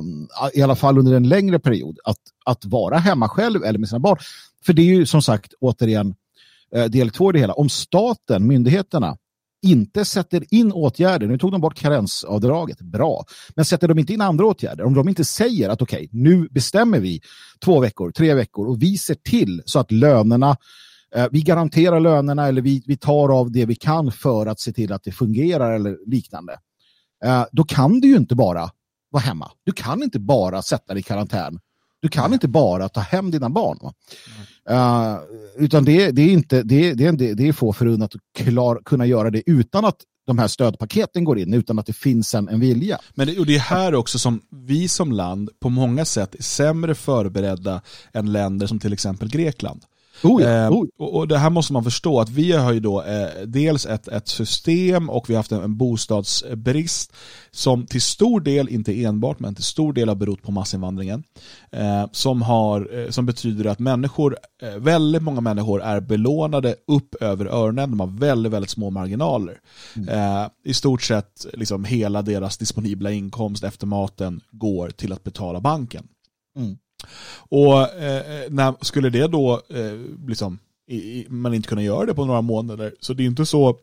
i 0.53 0.61
alla 0.61 0.75
fall 0.75 0.97
under 0.97 1.13
en 1.13 1.27
längre 1.27 1.59
period, 1.59 1.99
att, 2.03 2.21
att 2.45 2.65
vara 2.65 2.97
hemma 2.97 3.29
själv 3.29 3.63
eller 3.63 3.79
med 3.79 3.89
sina 3.89 3.99
barn. 3.99 4.17
För 4.65 4.73
det 4.73 4.81
är 4.81 4.95
ju 4.95 5.05
som 5.05 5.21
sagt 5.21 5.53
återigen 5.59 6.15
del 6.89 7.09
två 7.09 7.29
i 7.29 7.33
det 7.33 7.39
hela. 7.39 7.53
Om 7.53 7.69
staten, 7.69 8.47
myndigheterna, 8.47 9.17
inte 9.63 10.05
sätter 10.05 10.53
in 10.53 10.71
åtgärder, 10.71 11.27
nu 11.27 11.37
tog 11.37 11.51
de 11.51 11.61
bort 11.61 11.75
karensavdraget, 11.75 12.81
bra, 12.81 13.25
men 13.55 13.65
sätter 13.65 13.87
de 13.87 13.99
inte 13.99 14.13
in 14.13 14.21
andra 14.21 14.45
åtgärder, 14.45 14.83
om 14.83 14.93
de 14.93 15.09
inte 15.09 15.25
säger 15.25 15.69
att 15.69 15.81
okej, 15.81 15.97
okay, 15.97 16.09
nu 16.11 16.47
bestämmer 16.51 16.99
vi 16.99 17.21
två 17.65 17.79
veckor, 17.79 18.11
tre 18.11 18.33
veckor 18.33 18.67
och 18.67 18.81
vi 18.81 18.97
ser 18.97 19.15
till 19.15 19.61
så 19.65 19.79
att 19.79 19.91
lönerna 19.91 20.57
eh, 21.15 21.27
vi 21.31 21.41
garanterar 21.41 21.99
lönerna 21.99 22.47
eller 22.47 22.61
vi, 22.61 22.83
vi 22.85 22.97
tar 22.97 23.39
av 23.39 23.51
det 23.51 23.65
vi 23.65 23.75
kan 23.75 24.11
för 24.11 24.45
att 24.45 24.59
se 24.59 24.73
till 24.73 24.93
att 24.93 25.03
det 25.03 25.11
fungerar 25.11 25.75
eller 25.75 25.97
liknande. 26.05 26.57
Eh, 27.25 27.45
då 27.51 27.63
kan 27.63 27.99
du 27.99 28.07
ju 28.07 28.15
inte 28.15 28.35
bara 28.35 28.69
vara 29.11 29.23
hemma. 29.23 29.51
Du 29.65 29.71
kan 29.71 30.03
inte 30.03 30.19
bara 30.19 30.61
sätta 30.61 30.93
dig 30.93 30.99
i 30.99 31.03
karantän. 31.03 31.59
Du 32.03 32.09
kan 32.09 32.33
inte 32.33 32.47
bara 32.47 32.89
ta 32.89 32.99
hem 32.99 33.31
dina 33.31 33.49
barn. 33.49 33.79
Uh, 34.71 35.17
utan 35.57 35.85
det, 35.85 36.11
det, 36.11 36.21
är 36.21 36.29
inte, 36.29 36.63
det, 36.63 36.93
det, 36.93 37.11
det, 37.11 37.33
det 37.33 37.47
är 37.47 37.53
få 37.53 37.73
förunnat 37.73 38.15
att 38.15 38.21
klar, 38.45 38.81
kunna 38.85 39.05
göra 39.05 39.29
det 39.29 39.43
utan 39.45 39.85
att 39.85 39.95
de 40.27 40.39
här 40.39 40.47
stödpaketen 40.47 41.23
går 41.23 41.39
in 41.39 41.53
utan 41.53 41.79
att 41.79 41.85
det 41.85 41.93
finns 41.93 42.35
en, 42.35 42.49
en 42.49 42.59
vilja. 42.59 42.99
Men 43.15 43.27
det, 43.27 43.39
och 43.39 43.45
det 43.45 43.55
är 43.55 43.59
här 43.59 43.95
också 43.95 44.19
som 44.19 44.41
vi 44.67 44.87
som 44.87 45.11
land 45.11 45.49
på 45.61 45.69
många 45.69 46.05
sätt 46.05 46.35
är 46.35 46.43
sämre 46.43 46.95
förberedda 46.95 47.81
än 48.13 48.31
länder 48.31 48.67
som 48.67 48.79
till 48.79 48.93
exempel 48.93 49.29
Grekland. 49.29 49.83
Oh 50.23 50.41
ja, 50.41 50.49
eh, 50.49 50.71
oh. 50.71 50.85
och, 50.97 51.15
och, 51.15 51.27
det 51.27 51.37
här 51.37 51.49
måste 51.49 51.73
man 51.73 51.83
förstå 51.83 52.19
att 52.19 52.29
vi 52.29 52.51
har 52.51 52.73
ju 52.73 52.79
då 52.79 53.03
eh, 53.03 53.45
dels 53.45 53.85
ett, 53.85 54.07
ett 54.07 54.27
system 54.27 55.09
och 55.09 55.29
vi 55.29 55.33
har 55.33 55.39
haft 55.39 55.51
en, 55.51 55.63
en, 55.63 55.77
bostadsbrist 55.77 57.13
som 57.51 57.85
till 57.85 58.01
stor 58.01 58.39
del, 58.39 58.69
inte 58.69 59.03
enbart, 59.03 59.39
men 59.39 59.55
till 59.55 59.63
stor 59.63 59.93
del 59.93 60.07
har 60.07 60.15
berott 60.15 60.41
på 60.41 60.51
massinvandringen. 60.51 61.23
Eh, 61.71 62.05
som, 62.11 62.41
har, 62.41 62.99
eh, 62.99 63.09
som 63.09 63.25
betyder 63.25 63.65
att 63.65 63.79
människor, 63.79 64.37
eh, 64.61 64.77
väldigt 64.77 65.23
många 65.23 65.41
människor 65.41 65.81
är 65.81 65.99
belånade 65.99 66.75
upp 66.87 67.15
över 67.21 67.45
öronen. 67.45 67.89
De 67.89 67.99
har 67.99 68.07
väldigt, 68.07 68.51
väldigt 68.51 68.71
små 68.71 68.89
marginaler. 68.89 69.59
Mm. 69.95 70.09
Eh, 70.09 70.49
I 70.63 70.73
stort 70.73 71.01
sett 71.01 71.45
liksom 71.53 71.83
hela 71.85 72.21
deras 72.21 72.57
disponibla 72.57 73.11
inkomst 73.11 73.63
efter 73.63 73.87
maten 73.87 74.41
går 74.51 74.89
till 74.89 75.13
att 75.13 75.23
betala 75.23 75.59
banken. 75.59 76.07
Mm. 76.57 76.77
Och 77.35 77.93
eh, 77.93 78.49
när, 78.49 78.75
skulle 78.81 79.09
det 79.09 79.27
då 79.27 79.61
eh, 79.69 79.93
liksom, 80.27 80.59
i, 80.87 81.25
man 81.29 81.53
inte 81.53 81.69
kunna 81.69 81.83
göra 81.83 82.05
det 82.05 82.13
på 82.13 82.25
några 82.25 82.41
månader, 82.41 82.95
så 82.99 83.13
det 83.13 83.23
är 83.23 83.27
inte 83.27 83.45
så, 83.45 83.77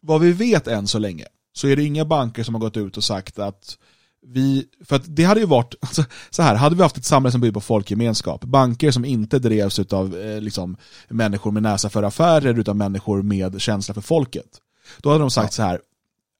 vad 0.00 0.20
vi 0.20 0.32
vet 0.32 0.66
än 0.66 0.86
så 0.86 0.98
länge, 0.98 1.24
så 1.52 1.68
är 1.68 1.76
det 1.76 1.84
inga 1.84 2.04
banker 2.04 2.42
som 2.42 2.54
har 2.54 2.60
gått 2.60 2.76
ut 2.76 2.96
och 2.96 3.04
sagt 3.04 3.38
att 3.38 3.78
vi, 4.26 4.66
för 4.84 4.96
att 4.96 5.16
det 5.16 5.24
hade 5.24 5.40
ju 5.40 5.46
varit, 5.46 5.74
alltså, 5.80 6.04
så 6.30 6.42
här, 6.42 6.54
hade 6.54 6.76
vi 6.76 6.82
haft 6.82 6.96
ett 6.96 7.04
samhälle 7.04 7.32
som 7.32 7.40
bygger 7.40 7.52
på 7.52 7.60
folkgemenskap, 7.60 8.44
banker 8.44 8.90
som 8.90 9.04
inte 9.04 9.38
drevs 9.38 9.78
av 9.78 10.16
eh, 10.16 10.40
liksom, 10.40 10.76
människor 11.08 11.50
med 11.50 11.62
näsa 11.62 11.90
för 11.90 12.02
affärer 12.02 12.58
utan 12.58 12.78
människor 12.78 13.22
med 13.22 13.60
känsla 13.60 13.94
för 13.94 14.00
folket. 14.00 14.60
Då 14.98 15.08
hade 15.08 15.20
de 15.20 15.30
sagt 15.30 15.52
så 15.52 15.62
här, 15.62 15.80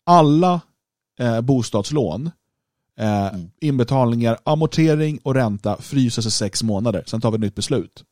alla 0.06 0.60
eh, 1.18 1.40
bostadslån 1.40 2.30
Eh, 2.98 3.34
mm. 3.34 3.50
Inbetalningar, 3.60 4.38
amortering 4.44 5.18
och 5.22 5.34
ränta 5.34 5.76
fryses 5.76 6.26
i 6.26 6.30
sex 6.30 6.62
månader. 6.62 7.02
Sen 7.06 7.20
tar 7.20 7.30
vi 7.30 7.34
ett 7.34 7.40
nytt 7.40 7.54
beslut. 7.54 8.04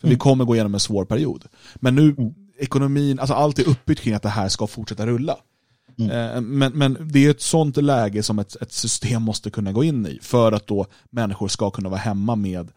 För 0.00 0.06
mm. 0.06 0.14
vi 0.14 0.18
kommer 0.18 0.44
gå 0.44 0.54
igenom 0.54 0.74
en 0.74 0.80
svår 0.80 1.04
period. 1.04 1.44
Men 1.74 1.94
nu, 1.94 2.14
mm. 2.18 2.34
ekonomin, 2.58 3.18
alltså 3.18 3.34
allt 3.34 3.58
är 3.58 3.68
uppbyggt 3.68 4.00
kring 4.00 4.14
att 4.14 4.22
det 4.22 4.28
här 4.28 4.48
ska 4.48 4.66
fortsätta 4.66 5.06
rulla. 5.06 5.36
Mm. 5.98 6.10
Eh, 6.10 6.40
men, 6.40 6.72
men 6.72 7.08
det 7.12 7.26
är 7.26 7.30
ett 7.30 7.40
sånt 7.40 7.76
läge 7.76 8.22
som 8.22 8.38
ett, 8.38 8.56
ett 8.62 8.72
system 8.72 9.22
måste 9.22 9.50
kunna 9.50 9.72
gå 9.72 9.84
in 9.84 10.06
i 10.06 10.18
för 10.22 10.52
att 10.52 10.66
då 10.66 10.86
människor 11.10 11.48
ska 11.48 11.70
kunna 11.70 11.88
vara 11.88 12.00
hemma 12.00 12.36
med 12.36 12.68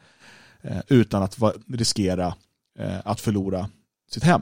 eh, 0.62 0.80
utan 0.88 1.24
att 1.24 1.40
va, 1.40 1.54
riskera 1.68 2.36
eh, 2.80 2.98
att 3.06 3.22
förlora 3.22 3.70
sitt 4.12 4.24
hem. 4.24 4.42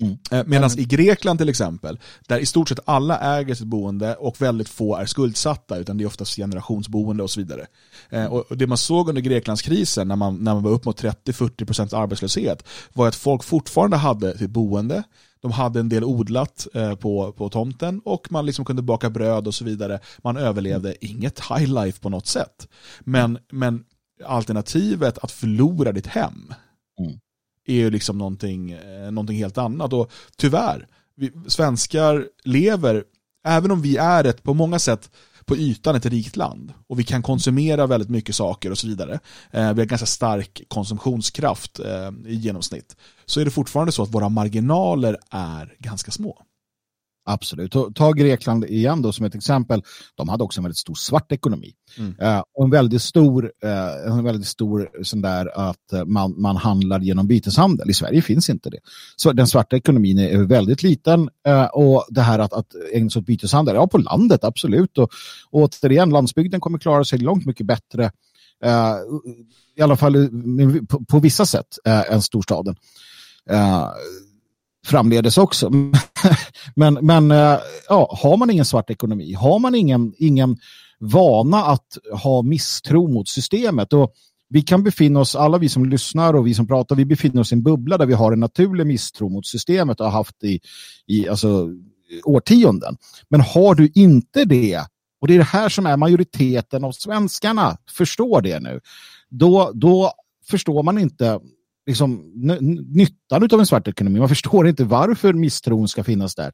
Mm. 0.00 0.18
Eh, 0.30 0.44
Medan 0.46 0.78
i 0.78 0.84
Grekland 0.84 1.38
till 1.38 1.48
exempel, 1.48 1.98
där 2.26 2.38
i 2.38 2.46
stort 2.46 2.68
sett 2.68 2.78
alla 2.84 3.38
äger 3.38 3.54
sitt 3.54 3.66
boende 3.66 4.14
och 4.14 4.42
väldigt 4.42 4.68
få 4.68 4.96
är 4.96 5.06
skuldsatta, 5.06 5.76
utan 5.76 5.98
det 5.98 6.04
är 6.04 6.06
oftast 6.06 6.36
generationsboende 6.36 7.22
och 7.22 7.30
så 7.30 7.40
vidare. 7.40 7.66
Eh, 8.10 8.26
och 8.26 8.56
det 8.56 8.66
man 8.66 8.78
såg 8.78 9.08
under 9.08 9.22
Greklandskrisen, 9.22 10.08
när 10.08 10.16
man, 10.16 10.36
när 10.36 10.54
man 10.54 10.62
var 10.62 10.70
upp 10.70 10.84
mot 10.84 11.02
30-40% 11.02 11.96
arbetslöshet, 11.96 12.68
var 12.92 13.08
att 13.08 13.14
folk 13.14 13.44
fortfarande 13.44 13.96
hade 13.96 14.38
sitt 14.38 14.50
boende, 14.50 15.02
de 15.40 15.50
hade 15.50 15.80
en 15.80 15.88
del 15.88 16.04
odlat 16.04 16.66
eh, 16.74 16.94
på, 16.94 17.32
på 17.32 17.48
tomten 17.48 18.00
och 18.04 18.32
man 18.32 18.46
liksom 18.46 18.64
kunde 18.64 18.82
baka 18.82 19.10
bröd 19.10 19.46
och 19.46 19.54
så 19.54 19.64
vidare. 19.64 20.00
Man 20.18 20.36
överlevde 20.36 21.04
inget 21.04 21.40
high 21.40 21.66
life 21.66 22.00
på 22.00 22.08
något 22.08 22.26
sätt. 22.26 22.68
Men, 23.00 23.38
men 23.52 23.84
alternativet 24.24 25.18
att 25.18 25.32
förlora 25.32 25.92
ditt 25.92 26.06
hem, 26.06 26.54
mm 27.00 27.18
är 27.66 27.74
ju 27.74 27.90
liksom 27.90 28.18
någonting, 28.18 28.70
eh, 28.70 29.10
någonting 29.10 29.36
helt 29.36 29.58
annat. 29.58 29.92
Och 29.92 30.12
tyvärr, 30.36 30.86
vi, 31.16 31.32
svenskar 31.46 32.26
lever, 32.44 33.04
även 33.44 33.70
om 33.70 33.82
vi 33.82 33.96
är 33.96 34.24
ett 34.24 34.42
på 34.42 34.54
många 34.54 34.78
sätt 34.78 35.10
på 35.44 35.56
ytan 35.56 35.96
ett 35.96 36.06
rikt 36.06 36.36
land 36.36 36.72
och 36.86 36.98
vi 36.98 37.04
kan 37.04 37.22
konsumera 37.22 37.86
väldigt 37.86 38.10
mycket 38.10 38.34
saker 38.34 38.70
och 38.70 38.78
så 38.78 38.86
vidare. 38.86 39.20
Eh, 39.50 39.72
vi 39.72 39.80
har 39.80 39.86
ganska 39.86 40.06
stark 40.06 40.62
konsumtionskraft 40.68 41.80
eh, 41.80 42.10
i 42.26 42.34
genomsnitt. 42.34 42.96
Så 43.26 43.40
är 43.40 43.44
det 43.44 43.50
fortfarande 43.50 43.92
så 43.92 44.02
att 44.02 44.14
våra 44.14 44.28
marginaler 44.28 45.18
är 45.30 45.74
ganska 45.78 46.10
små. 46.10 46.42
Absolut. 47.24 47.74
Ta 47.94 48.12
Grekland 48.12 48.64
igen 48.64 49.02
då 49.02 49.12
som 49.12 49.26
ett 49.26 49.34
exempel. 49.34 49.82
De 50.14 50.28
hade 50.28 50.44
också 50.44 50.60
en 50.60 50.64
väldigt 50.64 50.78
stor 50.78 50.94
svart 50.94 51.32
ekonomi. 51.32 51.72
Mm. 51.98 52.10
Uh, 52.22 52.42
och 52.54 52.64
en 52.64 52.70
väldigt 52.70 53.02
stor, 53.02 53.44
uh, 53.64 54.18
en 54.18 54.24
väldigt 54.24 54.46
stor 54.46 54.90
sån 55.02 55.22
där 55.22 55.70
att 55.70 55.92
uh, 55.92 56.04
man, 56.04 56.40
man 56.40 56.56
handlar 56.56 57.00
genom 57.00 57.26
byteshandel. 57.26 57.90
I 57.90 57.94
Sverige 57.94 58.22
finns 58.22 58.50
inte 58.50 58.70
det. 58.70 58.78
Så 59.16 59.32
den 59.32 59.46
svarta 59.46 59.76
ekonomin 59.76 60.18
är 60.18 60.38
väldigt 60.38 60.82
liten 60.82 61.28
och 61.72 62.06
det 62.08 62.20
här 62.20 62.38
att, 62.38 62.52
att 62.52 62.66
ägna 62.92 63.10
sig 63.10 63.20
åt 63.20 63.26
byteshandel, 63.26 63.74
ja 63.74 63.86
på 63.86 63.98
landet 63.98 64.44
absolut. 64.44 64.98
Och, 64.98 65.10
och 65.50 65.60
återigen, 65.62 66.10
landsbygden 66.10 66.60
kommer 66.60 66.78
klara 66.78 67.04
sig 67.04 67.18
långt 67.18 67.46
mycket 67.46 67.66
bättre 67.66 68.10
i 69.76 69.82
alla 69.82 69.96
fall 69.96 70.28
på, 70.88 71.04
på 71.04 71.18
vissa 71.18 71.46
sätt 71.46 71.66
än 71.84 72.22
storstaden 72.22 72.76
framledes 74.86 75.38
också. 75.38 75.70
men 76.76 76.94
men 76.94 77.30
eh, 77.30 77.58
ja, 77.88 78.18
har 78.22 78.36
man 78.36 78.50
ingen 78.50 78.64
svart 78.64 78.90
ekonomi, 78.90 79.32
har 79.32 79.58
man 79.58 79.74
ingen, 79.74 80.14
ingen 80.18 80.56
vana 81.00 81.64
att 81.64 81.98
ha 82.22 82.42
misstro 82.42 83.08
mot 83.08 83.28
systemet 83.28 83.92
och 83.92 84.12
vi 84.48 84.62
kan 84.62 84.82
befinna 84.82 85.20
oss, 85.20 85.36
alla 85.36 85.58
vi 85.58 85.68
som 85.68 85.84
lyssnar 85.84 86.34
och 86.34 86.46
vi 86.46 86.54
som 86.54 86.66
pratar, 86.66 86.96
vi 86.96 87.04
befinner 87.04 87.40
oss 87.40 87.52
i 87.52 87.54
en 87.54 87.62
bubbla 87.62 87.98
där 87.98 88.06
vi 88.06 88.14
har 88.14 88.32
en 88.32 88.40
naturlig 88.40 88.86
misstro 88.86 89.28
mot 89.28 89.46
systemet 89.46 90.00
och 90.00 90.06
har 90.06 90.12
haft 90.12 90.44
i, 90.44 90.60
i 91.06 91.28
alltså, 91.28 91.68
årtionden. 92.24 92.96
Men 93.28 93.40
har 93.40 93.74
du 93.74 93.90
inte 93.94 94.44
det, 94.44 94.80
och 95.20 95.28
det 95.28 95.34
är 95.34 95.38
det 95.38 95.44
här 95.44 95.68
som 95.68 95.86
är 95.86 95.96
majoriteten 95.96 96.84
av 96.84 96.92
svenskarna, 96.92 97.76
förstår 97.90 98.42
det 98.42 98.60
nu, 98.60 98.80
då, 99.30 99.70
då 99.74 100.12
förstår 100.50 100.82
man 100.82 100.98
inte 100.98 101.40
liksom, 101.86 102.32
nyttan 102.94 103.48
av 103.52 103.60
en 103.60 103.66
svart 103.66 103.88
ekonomi. 103.88 104.18
Man 104.18 104.28
förstår 104.28 104.68
inte 104.68 104.84
varför 104.84 105.32
misstron 105.32 105.88
ska 105.88 106.04
finnas 106.04 106.34
där. 106.34 106.52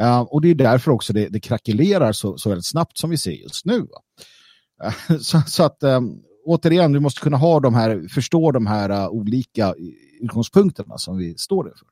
Uh, 0.00 0.20
och 0.20 0.42
det 0.42 0.48
är 0.48 0.54
därför 0.54 0.90
också 0.90 1.12
det, 1.12 1.28
det 1.28 1.40
krackelerar 1.40 2.12
så, 2.12 2.38
så 2.38 2.48
väldigt 2.48 2.66
snabbt 2.66 2.98
som 2.98 3.10
vi 3.10 3.18
ser 3.18 3.30
just 3.32 3.64
nu. 3.64 3.78
Uh, 3.78 5.18
så, 5.20 5.42
så, 5.46 5.62
att 5.62 5.82
um, 5.82 6.22
återigen, 6.44 6.92
vi 6.92 7.00
måste 7.00 7.20
kunna 7.20 7.36
ha 7.36 7.60
de 7.60 7.74
här, 7.74 8.08
förstå 8.08 8.52
de 8.52 8.66
här 8.66 8.90
uh, 8.90 9.08
olika 9.08 9.74
utgångspunkterna 10.20 10.98
som 10.98 11.16
vi 11.16 11.34
står 11.38 11.68
inför. 11.68 11.86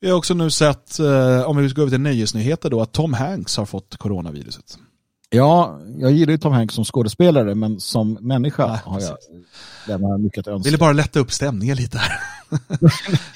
Vi 0.00 0.10
har 0.10 0.16
också 0.16 0.34
nu 0.34 0.50
sett, 0.50 1.00
om 1.46 1.56
vi 1.56 1.68
ska 1.68 1.76
gå 1.76 1.82
över 1.82 1.90
till 1.90 2.00
nöjesnyheter 2.00 2.70
då, 2.70 2.80
att 2.80 2.92
Tom 2.92 3.12
Hanks 3.12 3.56
har 3.56 3.66
fått 3.66 3.96
coronaviruset. 3.96 4.78
Ja, 5.34 5.80
jag 5.98 6.12
gillar 6.12 6.32
ju 6.32 6.38
Tom 6.38 6.52
Hanks 6.52 6.74
som 6.74 6.84
skådespelare, 6.84 7.54
men 7.54 7.80
som 7.80 8.12
människa 8.20 8.66
Nej, 8.66 8.80
har 8.84 9.00
jag 9.00 9.16
lämnar 9.88 10.18
mycket 10.18 10.38
att 10.38 10.46
önska. 10.46 10.68
Ville 10.68 10.78
bara 10.78 10.92
lätta 10.92 11.20
upp 11.20 11.32
stämningen 11.32 11.76
lite 11.76 11.98
här. 11.98 12.18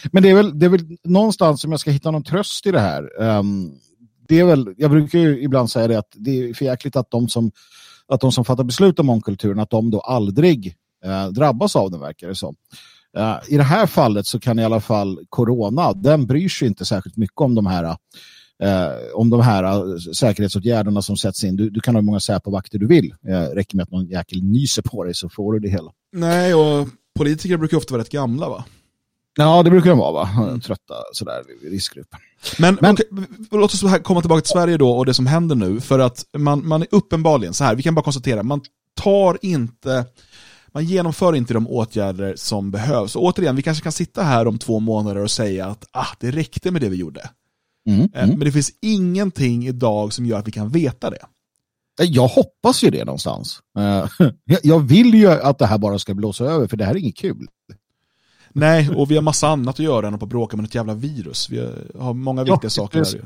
Men 0.13 0.23
det 0.23 0.31
är, 0.31 0.35
väl, 0.35 0.59
det 0.59 0.67
är 0.67 0.71
väl 0.71 0.97
någonstans 1.05 1.61
som 1.61 1.71
jag 1.71 1.81
ska 1.81 1.91
hitta 1.91 2.11
någon 2.11 2.25
tröst 2.25 2.67
i 2.67 2.71
det 2.71 2.81
här. 2.81 3.23
Ehm, 3.23 3.73
det 4.29 4.41
är 4.41 4.45
väl, 4.45 4.75
jag 4.77 4.91
brukar 4.91 5.19
ju 5.19 5.43
ibland 5.43 5.71
säga 5.71 5.89
det 5.89 5.99
att 5.99 6.13
det 6.15 6.31
är 6.31 6.55
för 6.55 6.65
jäkligt 6.65 6.97
att 6.97 7.11
de 7.11 7.29
som, 7.29 7.51
att 8.09 8.21
de 8.21 8.33
som 8.33 8.45
fattar 8.45 8.65
beslut 8.65 8.99
om 8.99 9.07
mångkulturen, 9.07 9.59
att 9.59 9.71
de 9.71 9.91
då 9.91 10.01
aldrig 10.01 10.75
eh, 11.05 11.27
drabbas 11.27 11.77
av 11.77 11.91
den, 11.91 12.01
verkar 12.01 12.29
det 12.29 12.35
som. 12.35 12.55
Eh, 13.17 13.37
I 13.49 13.57
det 13.57 13.63
här 13.63 13.87
fallet 13.87 14.27
så 14.27 14.41
kan 14.41 14.59
i 14.59 14.65
alla 14.65 14.81
fall 14.81 15.19
corona, 15.29 15.93
den 15.93 16.27
bryr 16.27 16.49
sig 16.49 16.69
inte 16.69 16.85
särskilt 16.85 17.17
mycket 17.17 17.41
om 17.41 17.55
de 17.55 17.67
här 17.67 17.97
eh, 18.63 19.15
om 19.15 19.31
de 19.31 19.41
här 19.41 19.65
eh, 19.65 19.97
säkerhetsåtgärderna 20.15 21.03
som 21.03 21.17
sätts 21.17 21.45
in. 21.45 21.57
Du, 21.57 21.71
du 21.71 21.81
kan 21.81 21.95
ha 21.95 22.01
hur 22.01 22.07
många 22.07 22.21
Säpo-vakter 22.21 22.79
du 22.79 22.87
vill. 22.87 23.15
Eh, 23.29 23.41
räcker 23.41 23.77
med 23.77 23.83
att 23.83 23.91
någon 23.91 24.07
jäkel 24.07 24.43
nyser 24.43 24.83
på 24.83 25.05
dig 25.05 25.15
så 25.15 25.29
får 25.29 25.53
du 25.53 25.59
det 25.59 25.69
hela. 25.69 25.91
Nej, 26.13 26.55
och 26.55 26.89
politiker 27.19 27.57
brukar 27.57 27.77
ofta 27.77 27.95
vara 27.95 28.03
rätt 28.03 28.11
gamla 28.11 28.49
va? 28.49 28.65
Ja, 29.37 29.63
det 29.63 29.71
brukar 29.71 29.91
de 29.91 29.99
vara 29.99 30.13
va? 30.13 30.61
Trötta 30.65 30.95
sådär 31.13 31.43
i 31.63 31.71
riskgruppen. 31.71 32.19
Men, 32.59 32.79
Men- 32.81 32.95
okej, 32.95 33.07
låt 33.51 33.75
oss 33.75 33.85
komma 34.03 34.21
tillbaka 34.21 34.41
till 34.41 34.51
Sverige 34.51 34.77
då 34.77 34.91
och 34.91 35.07
det 35.07 35.15
som 35.15 35.27
händer 35.27 35.57
nu. 35.57 35.81
För 35.81 35.99
att 35.99 36.25
man, 36.39 36.69
man 36.69 36.83
är 36.83 36.89
uppenbarligen, 36.91 37.55
så 37.55 37.65
här, 37.65 37.75
vi 37.75 37.83
kan 37.83 37.95
bara 37.95 38.03
konstatera, 38.03 38.43
man 38.43 38.61
tar 39.01 39.39
inte, 39.43 40.05
man 40.73 40.85
genomför 40.85 41.37
inte 41.37 41.55
de 41.55 41.69
åtgärder 41.69 42.35
som 42.37 42.71
behövs. 42.71 43.17
Och 43.17 43.23
återigen, 43.25 43.57
vi 43.57 43.63
kanske 43.63 43.83
kan 43.83 43.93
sitta 43.93 44.23
här 44.23 44.47
om 44.47 44.59
två 44.59 44.81
månader 44.81 45.23
och 45.23 45.31
säga 45.31 45.67
att 45.67 45.85
ah, 45.93 46.07
det 46.21 46.31
räckte 46.31 46.71
med 46.71 46.81
det 46.83 46.89
vi 46.89 46.97
gjorde. 46.97 47.31
Mm, 47.89 48.01
Eh, 48.15 48.23
mm. 48.25 48.31
Men 48.39 48.41
det 48.47 48.53
finns 48.53 48.71
ingenting 48.83 49.67
idag 49.67 50.13
som 50.13 50.27
gör 50.27 50.39
att 50.39 50.47
vi 50.49 50.53
kan 50.53 50.69
veta 50.71 51.11
det. 51.11 51.27
Jag 52.03 52.29
hoppas 52.29 52.85
ju 52.85 52.91
det 52.91 53.05
någonstans. 53.05 53.59
Eh, 53.79 54.07
jag- 54.63 54.81
vill 54.89 55.15
ju 55.15 55.29
att 55.31 55.59
det 55.59 55.67
här 55.67 55.79
bara 55.79 55.99
ska 55.99 56.15
blåsa 56.15 56.45
över, 56.45 56.67
för 56.67 56.77
det 56.77 56.85
här 56.85 56.95
är 56.95 56.99
inget 56.99 57.17
kul. 57.17 57.47
Nej, 58.53 58.91
och 58.97 59.11
vi 59.11 59.15
har 59.15 59.23
massa 59.23 59.49
annat 59.49 59.75
att 59.75 59.79
göra 59.85 60.09
än 60.09 60.15
att 60.15 60.29
bråka 60.29 60.57
med 60.57 60.67
ett 60.67 60.75
jävla 60.75 60.95
virus. 60.95 61.51
Vi 61.51 61.69
har 61.99 62.15
många 62.15 62.45
Ja, 62.47 62.55
viktiga 62.55 62.71
saker 62.71 62.99
precis. 62.99 63.21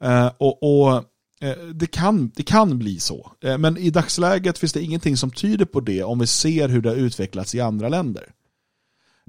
här 0.00 0.18
ju. 0.20 0.26
Eh, 0.26 0.32
och 0.38 0.62
och 0.62 0.94
eh, 1.40 1.56
det, 1.74 1.86
kan, 1.86 2.32
det 2.36 2.42
kan 2.42 2.78
bli 2.78 2.98
så. 3.00 3.32
Eh, 3.44 3.58
men 3.58 3.76
i 3.76 3.90
dagsläget 3.90 4.58
finns 4.58 4.72
det 4.72 4.82
ingenting 4.82 5.16
som 5.16 5.30
tyder 5.30 5.64
på 5.64 5.80
det 5.80 6.02
om 6.02 6.18
vi 6.18 6.26
ser 6.26 6.68
hur 6.68 6.80
det 6.82 6.88
har 6.88 6.96
utvecklats 6.96 7.54
i 7.54 7.60
andra 7.60 7.88
länder. 7.88 8.24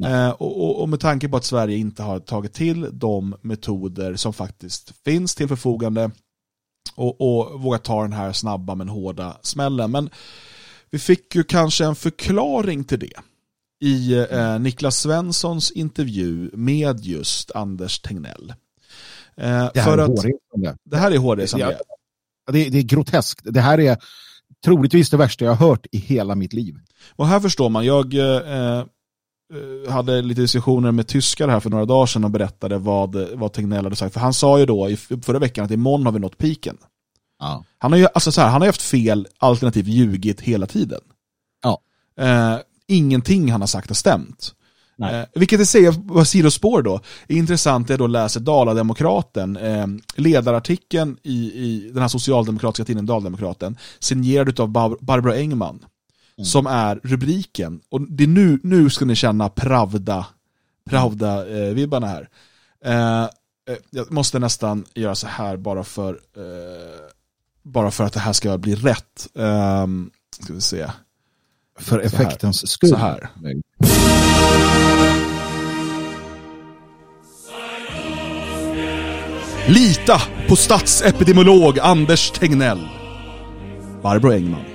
Eh, 0.04 0.30
och, 0.30 0.82
och, 0.82 0.90
med 0.90 1.00
tanke 1.00 1.30
på 1.30 1.38
att 1.38 1.46
Sverige 1.46 1.78
inte 1.78 2.04
har 2.04 2.20
tagit 2.20 2.54
till 2.54 2.90
de 2.92 3.36
metoder 3.42 4.16
som 4.16 4.34
faktiskt 4.34 4.94
finns 5.06 5.36
till 5.36 5.48
förfogande 5.48 6.12
och, 6.96 7.22
och 7.22 7.62
vågat 7.62 7.84
ta 7.84 8.02
den 8.02 8.14
här 8.14 8.32
snabba 8.32 8.76
men 8.76 8.90
hårda 8.90 9.38
smällen. 9.42 9.92
Men 9.92 10.10
vi 10.90 11.00
fick 11.00 11.36
ju 11.36 11.44
kanske 11.44 11.86
en 11.86 11.96
förklaring 11.96 12.84
till 12.84 13.00
det 13.00 13.14
i 13.84 14.14
eh, 14.32 14.60
Niklas 14.60 14.98
Svenssons 14.98 15.72
intervju 15.72 16.50
med 16.54 17.00
just 17.00 17.52
Anders 17.52 18.00
Tegnell. 18.00 18.54
Eh, 19.38 19.70
Det 19.74 19.80
här 19.80 19.84
för 19.84 19.98
är 19.98 20.02
att, 20.04 20.08
hårresande. 20.08 20.78
det 20.86 20.98
här 20.98 21.12
är 21.12 21.18
hårresande. 21.18 21.78
Ja. 22.46 22.54
Det, 22.54 22.70
det 22.70 22.78
är 22.78 22.84
groteskt. 22.84 23.42
Det 23.44 23.62
här 23.62 23.80
är 23.80 23.98
troligtvis 24.66 25.10
det 25.10 25.18
värsta 25.18 25.46
jag 25.46 25.56
har 25.56 25.68
hört 25.68 25.86
i 25.92 25.98
hela 25.98 26.36
mitt 26.36 26.54
liv. 26.54 26.76
Och 27.16 27.28
här 27.28 27.40
förstår 27.40 27.70
man, 27.70 27.86
jag 27.86 28.14
eh, 28.14 28.86
hade 29.90 30.22
lite 30.22 30.42
diskussioner 30.42 30.92
med 30.92 31.08
tyskar 31.08 31.48
här 31.48 31.60
för 31.60 31.70
några 31.70 31.86
dagar 31.86 32.06
sedan 32.06 32.24
och 32.24 32.32
berättade 32.32 32.78
vad, 32.78 33.16
vad 33.34 33.54
Tegnell 33.54 33.84
hade 33.84 33.96
sagt. 33.96 34.14
För 34.14 34.20
han 34.20 34.34
sa 34.34 34.60
ju 34.60 34.66
då 34.66 34.90
i 34.90 34.98
förra 34.98 35.40
veckan 35.40 35.66
att 35.66 35.72
imorgon 35.72 36.06
har 36.06 36.14
vi 36.14 36.20
nått 36.20 36.38
piken. 36.38 36.78
Ja. 37.40 37.64
Han 37.78 37.92
har 37.92 38.00
ju 38.00 38.08
alltså 38.14 38.32
så 38.32 38.42
här, 38.42 38.50
han 38.50 38.62
har 38.62 38.68
haft 38.68 38.82
fel, 38.82 39.28
alternativt 39.38 39.88
ljugit 39.88 40.42
hela 40.42 40.68
tiden. 40.68 41.02
Ja. 41.64 41.80
Eh, 42.20 42.58
ingenting 42.88 43.52
han 43.52 43.62
har 43.62 43.68
sagt 43.68 43.90
har 43.90 43.96
stämt. 43.96 44.56
Nej. 44.98 45.16
Eh, 45.16 45.26
vilket 45.36 45.60
i 45.60 45.66
sig 45.66 45.90
var 46.04 46.24
sidospår 46.24 46.82
då. 46.82 47.00
Är 47.28 47.36
intressant 47.36 47.90
är 47.90 47.98
då 47.98 48.08
läser 48.08 48.40
Dalademokraten, 48.40 49.58
eh, 49.58 49.88
ledarartikeln 50.16 51.18
i, 51.24 51.36
i 51.36 51.90
den 51.94 52.02
här 52.02 52.08
socialdemokratiska 52.08 52.86
tidningen 52.86 53.06
Dalademokraten, 53.06 53.78
signerad 54.00 54.60
av 54.60 54.70
Bar 54.70 54.98
Barbro 55.02 55.32
Engman, 55.32 55.86
Mm. 56.38 56.46
som 56.46 56.68
är 56.68 57.00
rubriken. 57.04 57.82
Och 57.90 58.02
det 58.02 58.24
är 58.24 58.28
nu, 58.28 58.60
nu 58.64 58.90
ska 58.90 59.06
ni 59.06 59.16
känna 59.16 59.50
Pravda, 59.50 60.26
Pravda-vibbarna 60.90 62.08
här. 62.08 62.30
Eh, 62.86 63.24
eh, 63.24 63.78
jag 63.90 64.12
måste 64.12 64.40
nästan 64.40 64.86
göra 64.94 65.16
så 65.16 65.28
här 65.28 65.58
bara 65.58 65.84
för, 65.84 66.14
eh, 66.14 67.10
bara 67.64 67.92
för 67.92 68.04
att 68.04 68.14
det 68.14 68.20
här 68.20 68.34
ska 68.34 68.58
bli 68.58 68.76
rätt. 68.76 69.28
Eh, 69.36 69.88
ska 70.40 70.54
vi 70.54 70.62
se. 70.62 70.88
För 71.80 72.00
Så 72.00 72.06
effektens 72.06 72.72
skull. 72.72 72.90
Så 72.90 72.96
här. 72.96 73.30
Lita 79.68 80.22
på 80.48 80.56
statsepidemiolog 80.56 81.80
Anders 81.80 82.32
Tegnell. 82.32 82.88
Barbro 84.02 84.32
Engman. 84.32 84.75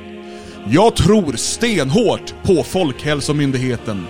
Jag 0.72 0.96
tror 0.96 1.32
stenhårt 1.32 2.34
på 2.42 2.62
Folkhälsomyndigheten. 2.62 4.06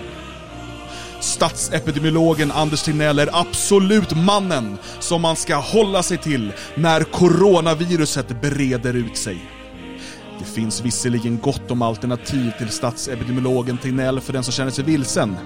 Statsepidemiologen 1.19 2.51
Anders 2.51 2.83
Tegnell 2.83 3.19
är 3.19 3.29
absolut 3.33 4.15
mannen 4.15 4.77
som 4.99 5.21
man 5.21 5.35
ska 5.35 5.55
hålla 5.55 6.03
sig 6.03 6.17
till 6.17 6.53
när 6.75 7.03
coronaviruset 7.03 8.41
breder 8.41 8.93
ut 8.93 9.17
sig. 9.17 9.37
Det 10.39 10.45
finns 10.45 10.81
visserligen 10.81 11.39
gott 11.39 11.71
om 11.71 11.81
alternativ 11.81 12.51
till 12.57 12.69
statsepidemiologen 12.69 13.77
Tegnell 13.77 14.21
för 14.21 14.33
den 14.33 14.43
som 14.43 14.53
känner 14.53 14.71
sig 14.71 14.83
vilsen. 14.83 15.37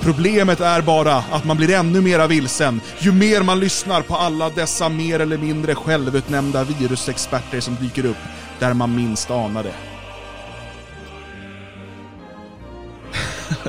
Problemet 0.00 0.60
är 0.60 0.82
bara 0.82 1.14
att 1.16 1.44
man 1.44 1.56
blir 1.56 1.70
ännu 1.70 2.00
mera 2.00 2.26
vilsen 2.26 2.80
ju 2.98 3.12
mer 3.12 3.42
man 3.42 3.60
lyssnar 3.60 4.02
på 4.02 4.16
alla 4.16 4.50
dessa 4.50 4.88
mer 4.88 5.20
eller 5.20 5.38
mindre 5.38 5.74
självutnämnda 5.74 6.64
virusexperter 6.64 7.60
som 7.60 7.76
dyker 7.80 8.06
upp 8.06 8.16
där 8.58 8.74
man 8.74 8.96
minst 8.96 9.30
anar 9.30 9.62
det. 9.62 9.97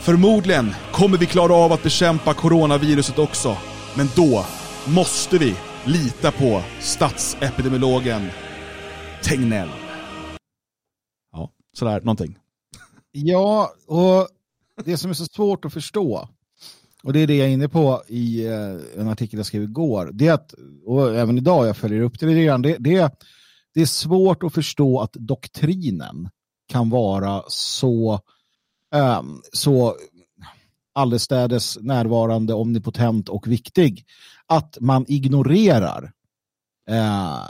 Förmodligen 0.00 0.74
kommer 0.92 1.18
vi 1.18 1.26
klara 1.26 1.54
av 1.54 1.72
att 1.72 1.82
bekämpa 1.82 2.34
coronaviruset 2.34 3.18
också, 3.18 3.56
men 3.96 4.08
då 4.16 4.44
måste 4.86 5.38
vi 5.38 5.56
lita 5.84 6.32
på 6.32 6.62
statsepidemiologen 6.80 8.28
Tegnell. 9.22 9.68
Ja, 11.32 11.50
sådär 11.72 12.00
någonting. 12.00 12.38
Ja, 13.12 13.72
och 13.86 14.28
det 14.84 14.96
som 14.96 15.10
är 15.10 15.14
så 15.14 15.24
svårt 15.24 15.64
att 15.64 15.72
förstå, 15.72 16.28
och 17.02 17.12
det 17.12 17.20
är 17.20 17.26
det 17.26 17.36
jag 17.36 17.48
är 17.48 17.52
inne 17.52 17.68
på 17.68 18.02
i 18.08 18.46
eh, 18.46 19.00
en 19.00 19.08
artikel 19.08 19.38
jag 19.38 19.46
skrev 19.46 19.62
igår, 19.62 20.10
det 20.12 20.26
är 20.26 20.32
att, 20.32 20.54
och 20.84 21.16
även 21.16 21.38
idag 21.38 21.66
jag 21.66 21.76
följer 21.76 22.00
upp 22.00 22.20
det 22.20 22.26
lite 22.26 22.44
grann, 22.44 22.62
det, 22.62 22.76
det, 22.78 23.12
det 23.74 23.80
är 23.80 23.86
svårt 23.86 24.42
att 24.42 24.54
förstå 24.54 25.00
att 25.00 25.12
doktrinen 25.12 26.28
kan 26.68 26.90
vara 26.90 27.42
så, 27.48 28.20
um, 28.94 29.42
så 29.52 29.96
allestädes 30.94 31.78
närvarande, 31.80 32.54
omnipotent 32.54 33.28
och 33.28 33.48
viktig, 33.48 34.04
att 34.46 34.76
man 34.80 35.04
ignorerar 35.08 36.12
eh, 36.90 37.44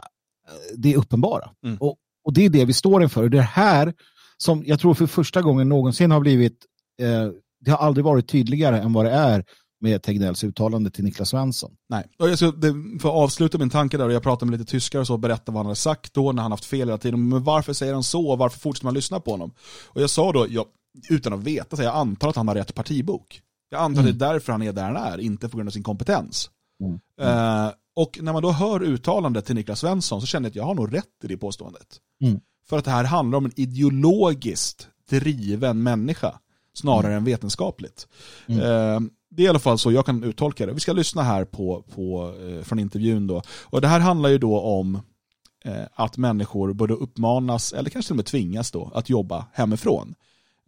det 0.76 0.96
uppenbara. 0.96 1.50
Mm. 1.64 1.76
Och, 1.80 1.96
och 2.24 2.32
det 2.32 2.44
är 2.44 2.50
det 2.50 2.64
vi 2.64 2.72
står 2.72 3.02
inför. 3.02 3.22
Och 3.22 3.30
det 3.30 3.42
här 3.42 3.94
som 4.36 4.64
jag 4.66 4.80
tror 4.80 4.94
för 4.94 5.06
första 5.06 5.42
gången 5.42 5.68
någonsin 5.68 6.10
har 6.10 6.20
blivit, 6.20 6.64
eh, 7.00 7.28
det 7.60 7.70
har 7.70 7.78
aldrig 7.78 8.04
varit 8.04 8.28
tydligare 8.28 8.80
än 8.80 8.92
vad 8.92 9.04
det 9.04 9.10
är 9.10 9.44
med 9.80 10.02
Tegnells 10.02 10.44
uttalande 10.44 10.90
till 10.90 11.04
Niklas 11.04 11.28
Svensson. 11.28 11.72
Nej, 11.88 12.04
och 12.18 12.30
jag 12.30 12.38
ska 12.38 12.52
för 13.00 13.08
att 13.08 13.14
avsluta 13.14 13.58
min 13.58 13.70
tanke 13.70 13.96
där 13.96 14.06
och 14.06 14.12
jag 14.12 14.22
pratade 14.22 14.50
med 14.50 14.60
lite 14.60 14.70
tyskar 14.70 15.00
och 15.00 15.06
så 15.06 15.12
och 15.12 15.20
berättade 15.20 15.52
vad 15.52 15.58
han 15.58 15.66
hade 15.66 15.76
sagt 15.76 16.14
då 16.14 16.32
när 16.32 16.42
han 16.42 16.50
haft 16.50 16.64
fel 16.64 16.88
hela 16.88 16.98
tiden. 16.98 17.28
Men 17.28 17.44
varför 17.44 17.72
säger 17.72 17.94
han 17.94 18.02
så 18.02 18.28
och 18.28 18.38
varför 18.38 18.58
fortsätter 18.58 18.86
man 18.86 18.94
lyssna 18.94 19.20
på 19.20 19.30
honom? 19.30 19.52
Och 19.86 20.02
jag 20.02 20.10
sa 20.10 20.32
då, 20.32 20.46
jag, 20.50 20.66
utan 21.10 21.32
att 21.32 21.44
veta, 21.44 21.76
så 21.76 21.82
jag 21.82 21.94
antar 21.94 22.28
att 22.28 22.36
han 22.36 22.48
har 22.48 22.54
rätt 22.54 22.74
partibok. 22.74 23.42
Jag 23.70 23.80
antar 23.80 24.00
att 24.00 24.06
det 24.06 24.26
är 24.26 24.32
därför 24.32 24.52
han 24.52 24.62
är 24.62 24.72
där 24.72 24.82
han 24.82 24.96
är, 24.96 25.20
inte 25.20 25.48
på 25.48 25.56
grund 25.56 25.68
av 25.68 25.72
sin 25.72 25.82
kompetens. 25.82 26.50
Mm. 26.80 26.98
Eh, 27.20 27.72
och 27.96 28.18
när 28.22 28.32
man 28.32 28.42
då 28.42 28.50
hör 28.50 28.82
uttalandet 28.82 29.46
till 29.46 29.54
Niklas 29.54 29.80
Svensson 29.80 30.20
så 30.20 30.26
känner 30.26 30.46
jag 30.46 30.50
att 30.50 30.56
jag 30.56 30.64
har 30.64 30.74
nog 30.74 30.94
rätt 30.94 31.24
i 31.24 31.26
det 31.26 31.36
påståendet. 31.36 32.00
Mm. 32.22 32.40
För 32.68 32.78
att 32.78 32.84
det 32.84 32.90
här 32.90 33.04
handlar 33.04 33.38
om 33.38 33.44
en 33.44 33.60
ideologiskt 33.60 34.88
driven 35.10 35.82
människa 35.82 36.38
snarare 36.74 37.14
än 37.14 37.24
vetenskapligt. 37.24 38.08
Mm. 38.46 38.60
Eh, 38.60 39.10
det 39.36 39.42
är 39.42 39.44
i 39.44 39.48
alla 39.48 39.58
fall 39.58 39.78
så 39.78 39.92
jag 39.92 40.06
kan 40.06 40.24
uttolka 40.24 40.66
det. 40.66 40.72
Vi 40.72 40.80
ska 40.80 40.92
lyssna 40.92 41.22
här 41.22 41.44
på, 41.44 41.84
på, 41.94 42.34
eh, 42.40 42.62
från 42.62 42.78
intervjun 42.78 43.26
då. 43.26 43.42
Och 43.64 43.80
det 43.80 43.88
här 43.88 44.00
handlar 44.00 44.28
ju 44.28 44.38
då 44.38 44.60
om 44.60 44.94
eh, 45.64 45.84
att 45.94 46.16
människor 46.16 46.72
borde 46.72 46.94
uppmanas, 46.94 47.72
eller 47.72 47.90
kanske 47.90 48.08
till 48.08 48.12
och 48.12 48.16
med 48.16 48.26
tvingas 48.26 48.70
då, 48.70 48.90
att 48.94 49.10
jobba 49.10 49.46
hemifrån. 49.52 50.14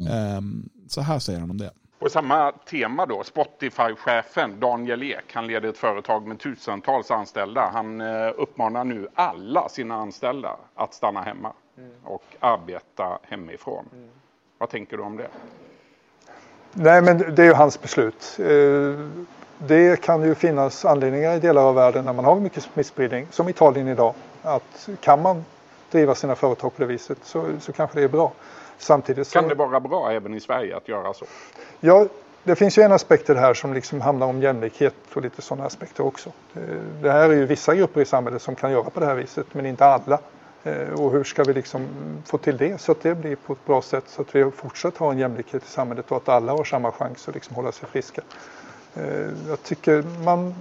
Mm. 0.01 0.13
Eh, 0.13 0.41
så 0.89 1.01
här 1.01 1.19
säger 1.19 1.41
han 1.41 1.51
om 1.51 1.59
det. 1.59 1.71
På 1.99 2.09
samma 2.09 2.53
tema 2.53 3.07
då, 3.07 3.23
Spotify-chefen 3.23 4.61
Daniel 4.61 5.03
Ek, 5.03 5.25
han 5.33 5.47
leder 5.47 5.69
ett 5.69 5.79
företag 5.79 6.27
med 6.27 6.39
tusentals 6.39 7.11
anställda. 7.11 7.71
Han 7.73 8.01
eh, 8.01 8.33
uppmanar 8.37 8.85
nu 8.85 9.09
alla 9.15 9.69
sina 9.69 9.95
anställda 9.95 10.57
att 10.75 10.95
stanna 10.95 11.23
hemma 11.23 11.53
mm. 11.79 11.91
och 12.05 12.25
arbeta 12.41 13.19
hemifrån. 13.23 13.89
Mm. 13.93 14.09
Vad 14.59 14.71
tänker 14.71 14.97
du 14.97 15.03
om 15.03 15.17
det? 15.17 15.29
Nej, 16.73 17.03
men 17.03 17.35
det 17.35 17.43
är 17.43 17.47
ju 17.47 17.53
hans 17.53 17.83
beslut. 17.83 18.39
Eh, 18.39 19.07
det 19.59 20.01
kan 20.01 20.23
ju 20.23 20.35
finnas 20.35 20.85
anledningar 20.85 21.37
i 21.37 21.41
delar 21.41 21.63
av 21.63 21.75
världen 21.75 22.05
när 22.05 22.13
man 22.13 22.25
har 22.25 22.41
mycket 22.41 22.63
smittspridning, 22.63 23.27
som 23.31 23.49
Italien 23.49 23.89
idag, 23.89 24.15
att 24.43 24.89
kan 25.01 25.23
man 25.23 25.45
driva 25.91 26.15
sina 26.15 26.35
företag 26.35 26.77
på 26.77 26.83
det 26.83 26.87
viset 26.87 27.19
så, 27.23 27.45
så 27.61 27.73
kanske 27.73 27.99
det 27.99 28.05
är 28.05 28.09
bra. 28.09 28.33
Samtidigt 28.79 29.27
så... 29.27 29.39
Kan 29.39 29.49
det 29.49 29.55
vara 29.55 29.81
bra 29.81 30.13
även 30.13 30.35
i 30.35 30.41
Sverige 30.41 30.77
att 30.77 30.89
göra 30.89 31.15
så? 31.15 31.25
Ja, 31.81 32.07
det 32.45 32.57
finns 32.57 32.79
ju 32.79 32.83
en 32.83 32.93
aspekt 32.93 33.31
i 33.31 33.35
det 33.35 33.41
här 33.41 33.55
som 33.55 33.75
liksom 33.75 34.01
handlar 34.01 34.27
om 34.27 34.43
jämlikhet 34.43 34.95
och 35.15 35.23
lite 35.23 35.43
sådana 35.43 35.67
aspekter 35.67 36.07
också. 36.07 36.33
Eh, 36.55 36.63
det 37.03 37.13
här 37.13 37.31
är 37.31 37.35
ju 37.35 37.47
vissa 37.47 37.75
grupper 37.75 38.01
i 38.01 38.05
samhället 38.05 38.43
som 38.43 38.55
kan 38.55 38.73
göra 38.73 38.91
på 38.91 39.01
det 39.01 39.07
här 39.07 39.15
viset 39.15 39.47
men 39.53 39.67
inte 39.67 39.85
alla. 39.85 40.19
Eh, 40.69 41.01
och 41.01 41.13
hur 41.13 41.25
ska 41.25 41.45
vi 41.45 41.53
liksom 41.53 41.87
få 42.25 42.39
till 42.39 42.57
det 42.57 42.81
så 42.81 42.93
att 42.93 43.03
det 43.03 43.15
blir 43.15 43.37
på 43.37 43.53
ett 43.53 43.67
bra 43.67 43.83
sätt 43.83 44.05
så 44.09 44.23
att 44.23 44.35
vi 44.35 44.51
fortsatt 44.51 44.97
har 44.97 45.13
en 45.13 45.19
jämlikhet 45.19 45.63
i 45.65 45.69
samhället 45.69 46.11
och 46.11 46.17
att 46.17 46.29
alla 46.29 46.53
har 46.53 46.65
samma 46.65 46.93
chans 46.93 47.29
att 47.29 47.35
liksom 47.35 47.57
hålla 47.57 47.73
sig 47.73 47.89
friska. 47.89 48.23
Eh, 48.95 49.27
jag 49.49 49.63
tycker 49.63 50.03
man 50.25 50.55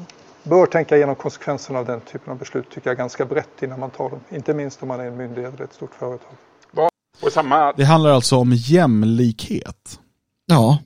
bör 0.44 0.66
tänka 0.66 0.98
igenom 0.98 1.16
konsekvenserna 1.16 1.80
av 1.80 1.86
den 1.86 2.02
typen 2.02 2.32
av 2.32 2.40
beslut 2.40 2.70
tycker 2.70 2.90
jag 2.90 2.98
ganska 2.98 3.26
brett 3.26 3.64
innan 3.64 3.80
man 3.80 3.90
tar 3.90 4.10
dem. 4.10 4.20
Inte 4.30 4.54
minst 4.54 4.82
om 4.82 4.88
man 4.88 5.00
är 5.00 5.06
en 5.06 5.18
myndighet 5.18 5.54
eller 5.54 5.64
ett 5.64 5.74
stort 5.74 5.96
företag. 5.96 6.34
Det 7.76 7.84
handlar 7.84 8.12
alltså 8.12 8.36
om 8.38 8.54
jämlikhet. 8.54 10.00
Ja, 10.46 10.78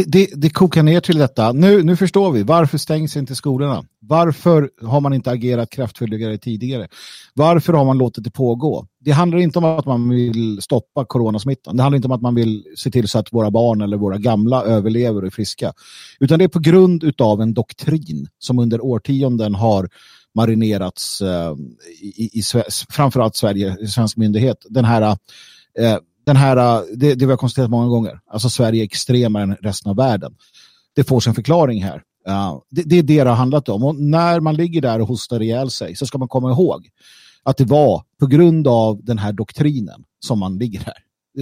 det, 0.00 0.26
det, 0.26 0.30
det 0.34 0.50
kokar 0.50 0.82
ner 0.82 1.00
till 1.00 1.18
detta. 1.18 1.52
Nu, 1.52 1.82
nu 1.82 1.96
förstår 1.96 2.32
vi. 2.32 2.42
Varför 2.42 2.78
stängs 2.78 3.16
inte 3.16 3.34
skolorna? 3.34 3.84
Varför 4.00 4.70
har 4.82 5.00
man 5.00 5.12
inte 5.12 5.30
agerat 5.30 5.70
kraftfulligare 5.70 6.38
tidigare? 6.38 6.88
Varför 7.34 7.72
har 7.72 7.84
man 7.84 7.98
låtit 7.98 8.24
det 8.24 8.30
pågå? 8.30 8.86
Det 9.00 9.10
handlar 9.10 9.38
inte 9.38 9.58
om 9.58 9.64
att 9.64 9.86
man 9.86 10.08
vill 10.08 10.62
stoppa 10.62 11.04
coronasmittan. 11.04 11.76
Det 11.76 11.82
handlar 11.82 11.96
inte 11.96 12.08
om 12.08 12.12
att 12.12 12.22
man 12.22 12.34
vill 12.34 12.64
se 12.76 12.90
till 12.90 13.08
så 13.08 13.18
att 13.18 13.32
våra 13.32 13.50
barn 13.50 13.80
eller 13.80 13.96
våra 13.96 14.18
gamla 14.18 14.62
överlever 14.62 15.20
och 15.20 15.26
är 15.26 15.30
friska. 15.30 15.72
Utan 16.20 16.38
det 16.38 16.44
är 16.44 16.48
på 16.48 16.60
grund 16.60 17.20
av 17.20 17.42
en 17.42 17.54
doktrin 17.54 18.28
som 18.38 18.58
under 18.58 18.84
årtionden 18.84 19.54
har 19.54 19.88
marinerats 20.34 21.20
eh, 21.20 21.54
i, 22.02 22.38
i, 22.38 22.42
framförallt 22.90 23.36
Sverige, 23.36 23.88
svensk 23.88 24.16
myndighet. 24.16 24.66
Den 24.68 24.84
här 24.84 25.02
eh, 25.78 25.96
den 26.30 26.36
här, 26.36 26.56
äh, 26.56 26.82
det, 26.96 27.14
det 27.14 27.26
vi 27.26 27.32
har 27.32 27.36
konstaterat 27.36 27.70
många 27.70 27.88
gånger, 27.88 28.20
alltså 28.26 28.50
Sverige 28.50 28.82
är 28.82 28.84
extremare 28.84 29.42
än 29.42 29.54
resten 29.54 29.90
av 29.90 29.96
världen. 29.96 30.34
Det 30.94 31.04
får 31.04 31.20
sin 31.20 31.34
förklaring 31.34 31.82
här. 31.82 32.02
Uh, 32.28 32.58
det, 32.70 32.82
det, 32.82 32.98
är 32.98 33.02
det 33.02 33.24
det 33.24 33.30
har 33.30 33.36
handlat 33.36 33.68
om. 33.68 33.84
Och 33.84 33.94
när 33.94 34.40
man 34.40 34.54
ligger 34.54 34.80
där 34.80 35.00
och 35.00 35.08
hostar 35.08 35.42
ihjäl 35.42 35.70
sig 35.70 35.96
så 35.96 36.06
ska 36.06 36.18
man 36.18 36.28
komma 36.28 36.50
ihåg 36.50 36.88
att 37.42 37.56
det 37.56 37.64
var 37.64 38.02
på 38.20 38.26
grund 38.26 38.68
av 38.68 39.04
den 39.04 39.18
här 39.18 39.32
doktrinen 39.32 40.04
som 40.20 40.38
man 40.38 40.58
ligger 40.58 40.80
här. 40.80 40.94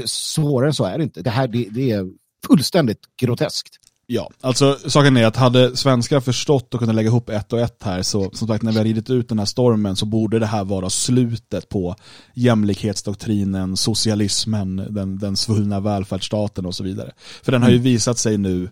Svårare 0.07 0.69
än 0.69 0.75
så 0.75 0.85
är 0.85 0.99
det 0.99 1.05
inte. 1.05 1.23
Det 1.23 1.31
här 1.31 1.49
det, 1.49 1.69
det 1.71 1.91
är 1.91 2.07
fullständigt 2.47 3.01
groteskt. 3.21 3.77
Ja, 4.11 4.31
alltså 4.41 4.79
saken 4.87 5.17
är 5.17 5.27
att 5.27 5.37
hade 5.37 5.77
svenskar 5.77 6.21
förstått 6.21 6.75
och 6.75 6.81
kunnat 6.81 6.95
lägga 6.95 7.09
ihop 7.09 7.31
ett 7.31 7.53
och 7.53 7.61
ett 7.61 7.83
här 7.83 8.03
så 8.03 8.31
som 8.33 8.49
sagt 8.49 8.63
när 8.63 8.73
vi 8.73 8.79
har 8.79 8.85
ridit 8.85 9.11
ut 9.11 9.29
den 9.29 9.39
här 9.39 9.47
stormen 9.47 9.97
så 9.97 10.07
borde 10.07 10.39
det 10.39 10.47
här 10.47 10.65
vara 10.65 10.91
slutet 10.91 11.69
på 11.69 11.97
jämlikhetsdoktrinen, 12.35 13.77
socialismen, 13.77 14.77
den, 14.91 15.19
den 15.19 15.37
svullna 15.37 15.81
välfärdsstaten 15.81 16.67
och 16.67 16.75
så 16.75 16.85
vidare. 16.85 17.13
För 17.43 17.53
den 17.53 17.63
har 17.63 17.69
ju 17.69 17.77
mm. 17.77 17.85
visat 17.85 18.19
sig 18.19 18.39
nu 18.39 18.71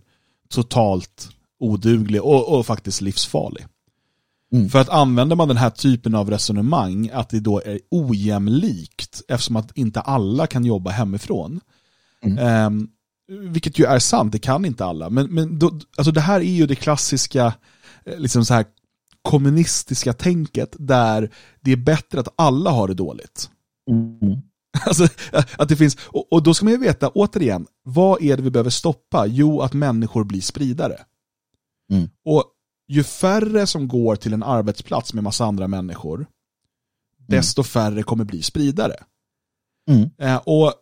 totalt 0.49 1.29
oduglig 1.61 2.23
och, 2.23 2.59
och 2.59 2.67
faktiskt 2.67 3.01
livsfarlig. 3.01 3.67
Mm. 4.53 4.69
För 4.69 4.79
att 4.79 4.89
använder 4.89 5.37
man 5.37 5.49
den 5.49 5.57
här 5.57 5.71
typen 5.71 6.15
av 6.15 6.31
resonemang 6.31 7.11
att 7.13 7.29
det 7.29 7.41
då 7.41 7.63
är 7.65 7.81
ojämlikt 7.91 9.23
eftersom 9.29 9.57
att 9.57 9.77
inte 9.77 10.01
alla 10.01 10.47
kan 10.47 10.65
jobba 10.65 10.91
hemifrån. 10.91 11.61
Mm. 12.23 12.67
Um, 12.67 12.89
vilket 13.29 13.79
ju 13.79 13.85
är 13.85 13.99
sant, 13.99 14.33
det 14.33 14.39
kan 14.39 14.65
inte 14.65 14.85
alla. 14.85 15.11
Men, 15.11 15.35
men 15.35 15.59
då, 15.59 15.81
alltså 15.97 16.13
det 16.13 16.21
här 16.21 16.41
är 16.41 16.53
ju 16.53 16.67
det 16.67 16.75
klassiska 16.75 17.55
eh, 18.05 18.19
liksom 18.19 18.45
så 18.45 18.55
här, 18.55 18.65
kommunistiska 19.23 20.13
tänket 20.13 20.77
där 20.79 21.31
det 21.61 21.73
är 21.73 21.77
bättre 21.77 22.21
att 22.21 22.35
alla 22.37 22.71
har 22.71 22.89
det 22.89 22.95
dåligt. 22.95 23.51
Mm. 23.91 24.43
Alltså, 24.87 25.09
att 25.59 25.69
det 25.69 25.77
finns, 25.77 25.97
och, 26.01 26.33
och, 26.33 26.43
då 26.43 26.55
ska 26.55 26.65
man 26.65 26.73
ju 26.73 26.79
veta, 26.81 27.09
återigen, 27.09 27.67
vad 27.83 28.23
är 28.23 28.37
det 28.37 28.43
vi 28.43 28.51
behöver 28.51 28.71
stoppa? 28.71 29.27
Jo, 29.27 29.61
att 29.61 29.73
människor 29.73 30.25
blir 30.25 30.41
spridare. 30.41 30.97
Mm. 31.93 32.09
Och 32.25 32.45
ju 32.89 33.05
färre 33.05 33.67
som 33.67 33.89
går 33.89 34.17
till 34.17 34.33
en 34.33 34.43
arbetsplats 34.43 35.15
med 35.15 35.25
massa 35.25 35.45
andra 35.45 35.69
människor, 35.69 36.17
mm. 36.17 36.29
desto 37.27 37.63
färre 37.63 38.03
kommer 38.03 38.25
bli 38.25 38.43
spridare. 38.43 38.95
Mm. 39.91 40.11
Eh, 40.19 40.37
och 40.37 40.75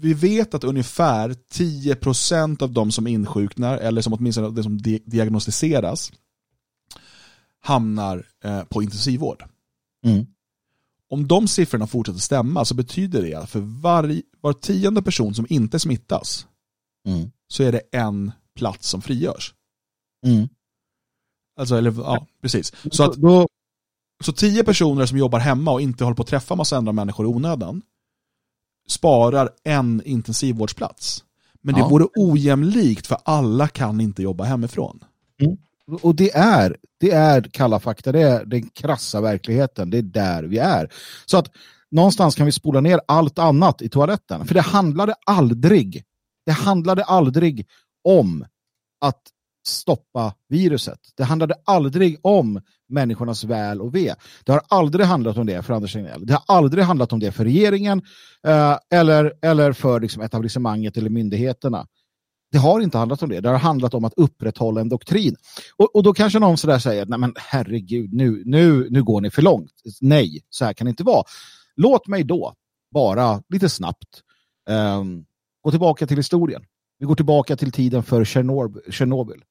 vi 0.00 0.14
vet 0.14 0.54
att 0.54 0.64
ungefär 0.64 1.30
10% 1.52 2.62
av 2.62 2.72
de 2.72 2.92
som 2.92 3.06
insjuknar, 3.06 3.78
eller 3.78 4.02
som 4.02 4.12
åtminstone 4.12 4.50
det 4.50 4.62
som 4.62 4.78
diagnostiseras, 5.04 6.12
hamnar 7.60 8.26
eh, 8.44 8.64
på 8.64 8.82
intensivvård. 8.82 9.44
Mm. 10.04 10.26
Om 11.10 11.28
de 11.28 11.48
siffrorna 11.48 11.86
fortsätter 11.86 12.20
stämma 12.20 12.64
så 12.64 12.74
betyder 12.74 13.22
det 13.22 13.34
att 13.34 13.50
för 13.50 13.60
var, 13.60 14.22
var 14.40 14.52
tionde 14.52 15.02
person 15.02 15.34
som 15.34 15.46
inte 15.48 15.78
smittas 15.78 16.46
mm. 17.06 17.30
så 17.48 17.62
är 17.62 17.72
det 17.72 17.82
en 17.92 18.32
plats 18.54 18.88
som 18.88 19.02
frigörs. 19.02 19.54
Mm. 20.26 20.48
Alltså, 21.56 21.76
eller 21.76 21.92
ja, 21.92 22.26
precis. 22.42 22.72
Så 22.92 23.04
att 23.04 23.16
så 24.24 24.32
tio 24.32 24.64
personer 24.64 25.06
som 25.06 25.18
jobbar 25.18 25.38
hemma 25.38 25.72
och 25.72 25.80
inte 25.80 26.04
håller 26.04 26.16
på 26.16 26.22
att 26.22 26.28
träffa 26.28 26.54
massa 26.54 26.76
andra 26.76 26.92
människor 26.92 27.26
i 27.26 27.28
onödan 27.28 27.82
sparar 28.90 29.50
en 29.64 30.02
intensivvårdsplats. 30.04 31.24
Men 31.62 31.74
det 31.74 31.80
ja. 31.80 31.88
vore 31.88 32.06
ojämlikt 32.14 33.06
för 33.06 33.18
alla 33.24 33.68
kan 33.68 34.00
inte 34.00 34.22
jobba 34.22 34.44
hemifrån. 34.44 35.04
Mm. 35.42 35.56
Och 36.02 36.14
det 36.14 36.36
är, 36.36 36.76
det 37.00 37.10
är 37.10 37.42
kalla 37.42 37.80
fakta, 37.80 38.12
det 38.12 38.22
är 38.22 38.44
den 38.44 38.68
krassa 38.68 39.20
verkligheten, 39.20 39.90
det 39.90 39.98
är 39.98 40.02
där 40.02 40.42
vi 40.42 40.58
är. 40.58 40.92
Så 41.26 41.38
att 41.38 41.50
någonstans 41.90 42.34
kan 42.34 42.46
vi 42.46 42.52
spola 42.52 42.80
ner 42.80 43.00
allt 43.08 43.38
annat 43.38 43.82
i 43.82 43.88
toaletten. 43.88 44.46
För 44.46 44.54
det 44.54 44.60
handlade 44.60 45.14
aldrig, 45.26 46.04
det 46.46 46.52
handlade 46.52 47.04
aldrig 47.04 47.66
om 48.04 48.46
att 49.00 49.22
stoppa 49.66 50.34
viruset. 50.48 51.00
Det 51.16 51.24
handlade 51.24 51.54
aldrig 51.64 52.18
om 52.22 52.60
människornas 52.90 53.44
väl 53.44 53.80
och 53.80 53.94
ve. 53.94 54.14
Det 54.44 54.52
har 54.52 54.62
aldrig 54.68 55.06
handlat 55.06 55.36
om 55.36 55.46
det 55.46 55.62
för 55.62 55.74
Anders 55.74 55.92
Tegnell. 55.92 56.26
Det 56.26 56.32
har 56.32 56.42
aldrig 56.46 56.84
handlat 56.84 57.12
om 57.12 57.20
det 57.20 57.32
för 57.32 57.44
regeringen 57.44 58.02
eh, 58.46 58.78
eller, 58.90 59.32
eller 59.42 59.72
för 59.72 60.00
liksom, 60.00 60.22
etablissemanget 60.22 60.96
eller 60.96 61.10
myndigheterna. 61.10 61.86
Det 62.52 62.58
har 62.58 62.80
inte 62.80 62.98
handlat 62.98 63.22
om 63.22 63.28
det. 63.28 63.40
Det 63.40 63.48
har 63.48 63.58
handlat 63.58 63.94
om 63.94 64.04
att 64.04 64.14
upprätthålla 64.16 64.80
en 64.80 64.88
doktrin. 64.88 65.36
Och, 65.76 65.96
och 65.96 66.02
då 66.02 66.12
kanske 66.12 66.38
någon 66.38 66.58
sådär 66.58 66.78
säger, 66.78 67.06
nej 67.06 67.18
men 67.18 67.34
herregud, 67.36 68.12
nu, 68.12 68.42
nu, 68.46 68.88
nu 68.90 69.02
går 69.02 69.20
ni 69.20 69.30
för 69.30 69.42
långt. 69.42 69.72
Nej, 70.00 70.40
så 70.50 70.64
här 70.64 70.72
kan 70.72 70.84
det 70.84 70.88
inte 70.88 71.04
vara. 71.04 71.24
Låt 71.76 72.06
mig 72.06 72.24
då 72.24 72.54
bara 72.94 73.42
lite 73.48 73.68
snabbt 73.68 74.22
eh, 74.68 75.04
gå 75.62 75.70
tillbaka 75.70 76.06
till 76.06 76.16
historien. 76.16 76.62
Vi 76.98 77.06
går 77.06 77.14
tillbaka 77.14 77.56
till 77.56 77.72
tiden 77.72 78.02
för 78.02 78.24
Tjernobyl 78.90 79.42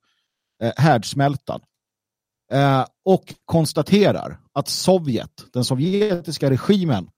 eh, 0.63 0.71
härdsmältan 0.77 1.61
eh, 2.51 2.85
och 3.05 3.33
konstaterar 3.45 4.39
att 4.53 4.67
Sovjet, 4.67 5.45
den 5.53 5.63
sovjetiska 5.63 6.49
regimen, 6.49 7.09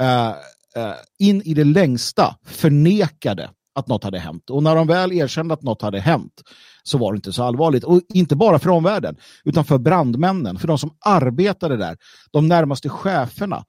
eh, 0.00 0.28
eh, 0.76 0.94
in 1.18 1.42
i 1.42 1.54
det 1.54 1.64
längsta 1.64 2.36
förnekade 2.44 3.50
att 3.74 3.88
något 3.88 4.04
hade 4.04 4.18
hänt. 4.18 4.50
Och 4.50 4.62
när 4.62 4.76
de 4.76 4.86
väl 4.86 5.12
erkände 5.12 5.54
att 5.54 5.62
något 5.62 5.82
hade 5.82 6.00
hänt 6.00 6.42
så 6.82 6.98
var 6.98 7.12
det 7.12 7.16
inte 7.16 7.32
så 7.32 7.42
allvarligt. 7.42 7.84
Och 7.84 8.00
inte 8.14 8.36
bara 8.36 8.58
för 8.58 8.70
omvärlden, 8.70 9.16
utan 9.44 9.64
för 9.64 9.78
brandmännen, 9.78 10.58
för 10.58 10.68
de 10.68 10.78
som 10.78 10.96
arbetade 11.00 11.76
där, 11.76 11.96
de 12.30 12.48
närmaste 12.48 12.88
cheferna. 12.88 13.64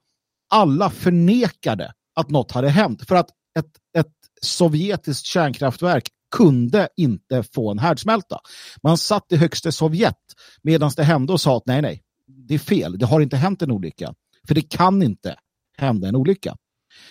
Alla 0.50 0.90
förnekade 0.90 1.92
att 2.16 2.30
något 2.30 2.52
hade 2.52 2.68
hänt. 2.68 3.08
För 3.08 3.14
att 3.14 3.28
ett, 3.58 3.98
ett 3.98 4.12
sovjetiskt 4.42 5.26
kärnkraftverk 5.26 6.08
kunde 6.36 6.88
inte 6.96 7.42
få 7.42 7.70
en 7.70 7.78
härdsmälta. 7.78 8.40
Man 8.82 8.98
satt 8.98 9.32
i 9.32 9.36
högsta 9.36 9.72
Sovjet 9.72 10.16
medan 10.62 10.90
det 10.96 11.02
hände 11.02 11.32
och 11.32 11.40
sa 11.40 11.56
att 11.56 11.66
nej, 11.66 11.82
nej, 11.82 12.02
det 12.26 12.54
är 12.54 12.58
fel. 12.58 12.98
Det 12.98 13.06
har 13.06 13.20
inte 13.20 13.36
hänt 13.36 13.62
en 13.62 13.70
olycka. 13.70 14.14
För 14.48 14.54
det 14.54 14.62
kan 14.62 15.02
inte 15.02 15.36
hända 15.78 16.08
en 16.08 16.16
olycka. 16.16 16.56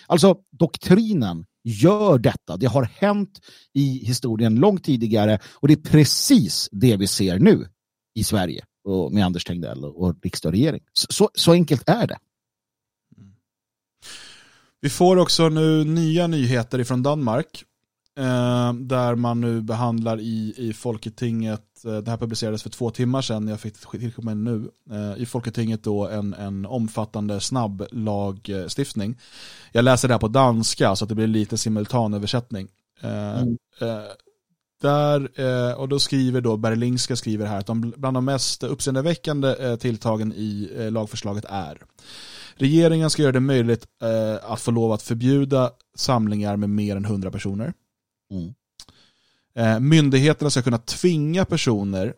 Alltså 0.06 0.36
doktrinen 0.50 1.44
gör 1.64 2.18
detta. 2.18 2.56
Det 2.56 2.66
har 2.66 2.82
hänt 2.82 3.40
i 3.72 4.06
historien 4.06 4.54
långt 4.54 4.84
tidigare 4.84 5.38
och 5.54 5.68
det 5.68 5.74
är 5.74 5.90
precis 5.90 6.68
det 6.72 6.96
vi 6.96 7.06
ser 7.06 7.38
nu 7.38 7.68
i 8.14 8.24
Sverige 8.24 8.64
och 8.84 9.12
med 9.12 9.24
Anders 9.24 9.44
Tegnell 9.44 9.84
och 9.84 10.16
riksdag 10.22 10.50
och 10.50 10.52
regering. 10.52 10.82
Så, 10.92 11.30
så 11.34 11.52
enkelt 11.52 11.88
är 11.88 12.06
det. 12.06 12.18
Vi 14.80 14.90
får 14.90 15.16
också 15.16 15.48
nu 15.48 15.84
nya 15.84 16.26
nyheter 16.26 16.78
ifrån 16.78 17.02
Danmark 17.02 17.64
där 18.74 19.14
man 19.14 19.40
nu 19.40 19.60
behandlar 19.60 20.20
i, 20.20 20.54
i 20.56 20.72
Folketinget, 20.72 21.84
eh, 21.84 21.96
det 21.96 22.10
här 22.10 22.18
publicerades 22.18 22.62
för 22.62 22.70
två 22.70 22.90
timmar 22.90 23.22
sedan, 23.22 23.48
jag 23.48 23.60
fick 23.60 23.90
tillkomma 23.90 24.34
nu, 24.34 24.70
eh, 24.90 25.22
i 25.22 25.26
Folketinget 25.26 25.84
då 25.84 26.08
en, 26.08 26.34
en 26.34 26.66
omfattande 26.66 27.40
snabblagstiftning. 27.40 29.18
Jag 29.72 29.84
läser 29.84 30.08
det 30.08 30.14
här 30.14 30.18
på 30.18 30.28
danska 30.28 30.96
så 30.96 31.04
att 31.04 31.08
det 31.08 31.14
blir 31.14 31.26
lite 31.26 31.58
simultanöversättning. 31.58 32.68
Eh, 33.00 33.40
mm. 33.40 33.56
Eh, 33.80 33.98
där, 34.82 35.40
eh, 35.40 35.74
och 35.74 35.88
då 35.88 35.98
skriver 35.98 36.40
då 36.40 36.56
Berlingska 36.56 37.16
skriver 37.16 37.46
här 37.46 37.58
att 37.58 37.66
de, 37.66 37.92
bland 37.96 38.16
de 38.16 38.24
mest 38.24 38.62
uppseendeväckande 38.62 39.76
tilltagen 39.76 40.32
i 40.32 40.70
lagförslaget 40.90 41.44
är 41.48 41.78
Regeringen 42.56 43.10
ska 43.10 43.22
göra 43.22 43.32
det 43.32 43.40
möjligt 43.40 43.86
eh, 44.02 44.52
att 44.52 44.60
få 44.60 44.70
lov 44.70 44.92
att 44.92 45.02
förbjuda 45.02 45.70
samlingar 45.96 46.56
med 46.56 46.70
mer 46.70 46.96
än 46.96 47.04
100 47.04 47.30
personer. 47.30 47.72
Mm. 48.34 48.54
Eh, 49.56 49.80
myndigheterna 49.80 50.50
ska 50.50 50.62
kunna 50.62 50.78
tvinga 50.78 51.44
personer 51.44 52.14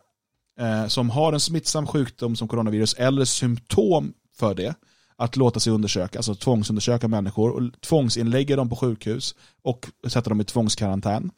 eh, 0.60 0.86
som 0.86 1.10
har 1.10 1.32
en 1.32 1.40
smittsam 1.40 1.86
sjukdom 1.86 2.36
som 2.36 2.48
coronavirus 2.48 2.94
eller 2.94 3.24
symptom 3.24 4.12
för 4.36 4.55
det 4.55 4.74
att 5.16 5.36
låta 5.36 5.60
sig 5.60 5.72
undersöka, 5.72 6.18
alltså 6.18 6.34
tvångsundersöka 6.34 7.09
människor 7.09 7.51
och 7.51 7.80
tvångsinlägga 7.80 8.56
dem 8.56 8.68
på 8.68 8.76
sjukhus 8.76 9.34
och 9.62 9.86
sätta 10.09 10.30
dem 10.30 10.40
i 10.40 10.44
tvångskarantän. 10.44 11.30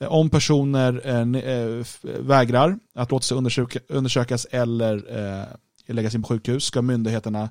Eh, 0.00 0.12
om 0.12 0.30
personer 0.30 1.00
eh, 1.04 1.54
eh 1.54 1.84
vägrar 2.20 2.78
att 2.94 3.10
låta 3.10 3.22
sig 3.22 3.36
undersöka, 3.36 3.78
undersökas 3.88 4.46
eller 4.50 5.18
eh, 5.18 5.94
läggas 5.94 6.14
in 6.14 6.22
på 6.22 6.28
sjukhus 6.28 6.64
ska 6.64 6.82
myndigheterna 6.82 7.50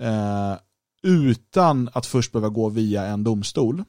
eh, 0.00 0.54
utan 1.02 1.90
att 1.92 2.06
först 2.06 2.32
behöva 2.32 2.48
gå 2.48 2.68
via 2.68 3.06
en 3.06 3.24
domstol 3.24 3.84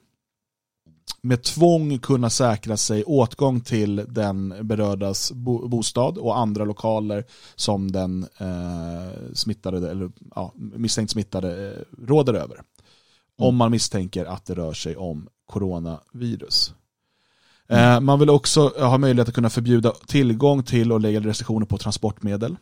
med 1.22 1.42
tvång 1.42 1.98
kunna 1.98 2.30
säkra 2.30 2.76
sig 2.76 3.04
åtgång 3.04 3.60
till 3.60 4.04
den 4.08 4.54
berördas 4.62 5.32
bo 5.32 5.68
bostad 5.68 6.18
och 6.18 6.38
andra 6.38 6.64
lokaler 6.64 7.24
som 7.54 7.92
den 7.92 8.26
eh, 8.38 9.32
smittade 9.34 9.90
eller 9.90 10.10
ja, 10.34 10.52
misstänkt 10.56 11.10
smittade 11.10 11.68
eh, 11.68 12.06
råder 12.06 12.34
över. 12.34 12.54
Mm. 12.54 12.64
Om 13.36 13.56
man 13.56 13.70
misstänker 13.70 14.24
att 14.24 14.46
det 14.46 14.54
rör 14.54 14.72
sig 14.72 14.96
om 14.96 15.28
coronavirus. 15.46 16.74
Mm. 17.68 17.94
Eh, 17.94 18.00
man 18.00 18.18
vill 18.18 18.30
också 18.30 18.68
ha 18.68 18.98
möjlighet 18.98 19.28
att 19.28 19.34
kunna 19.34 19.50
förbjuda 19.50 19.90
tillgång 20.06 20.62
till 20.62 20.92
och 20.92 21.00
lägga 21.00 21.20
restriktioner 21.20 21.66
på 21.66 21.78
transportmedel. 21.78 22.56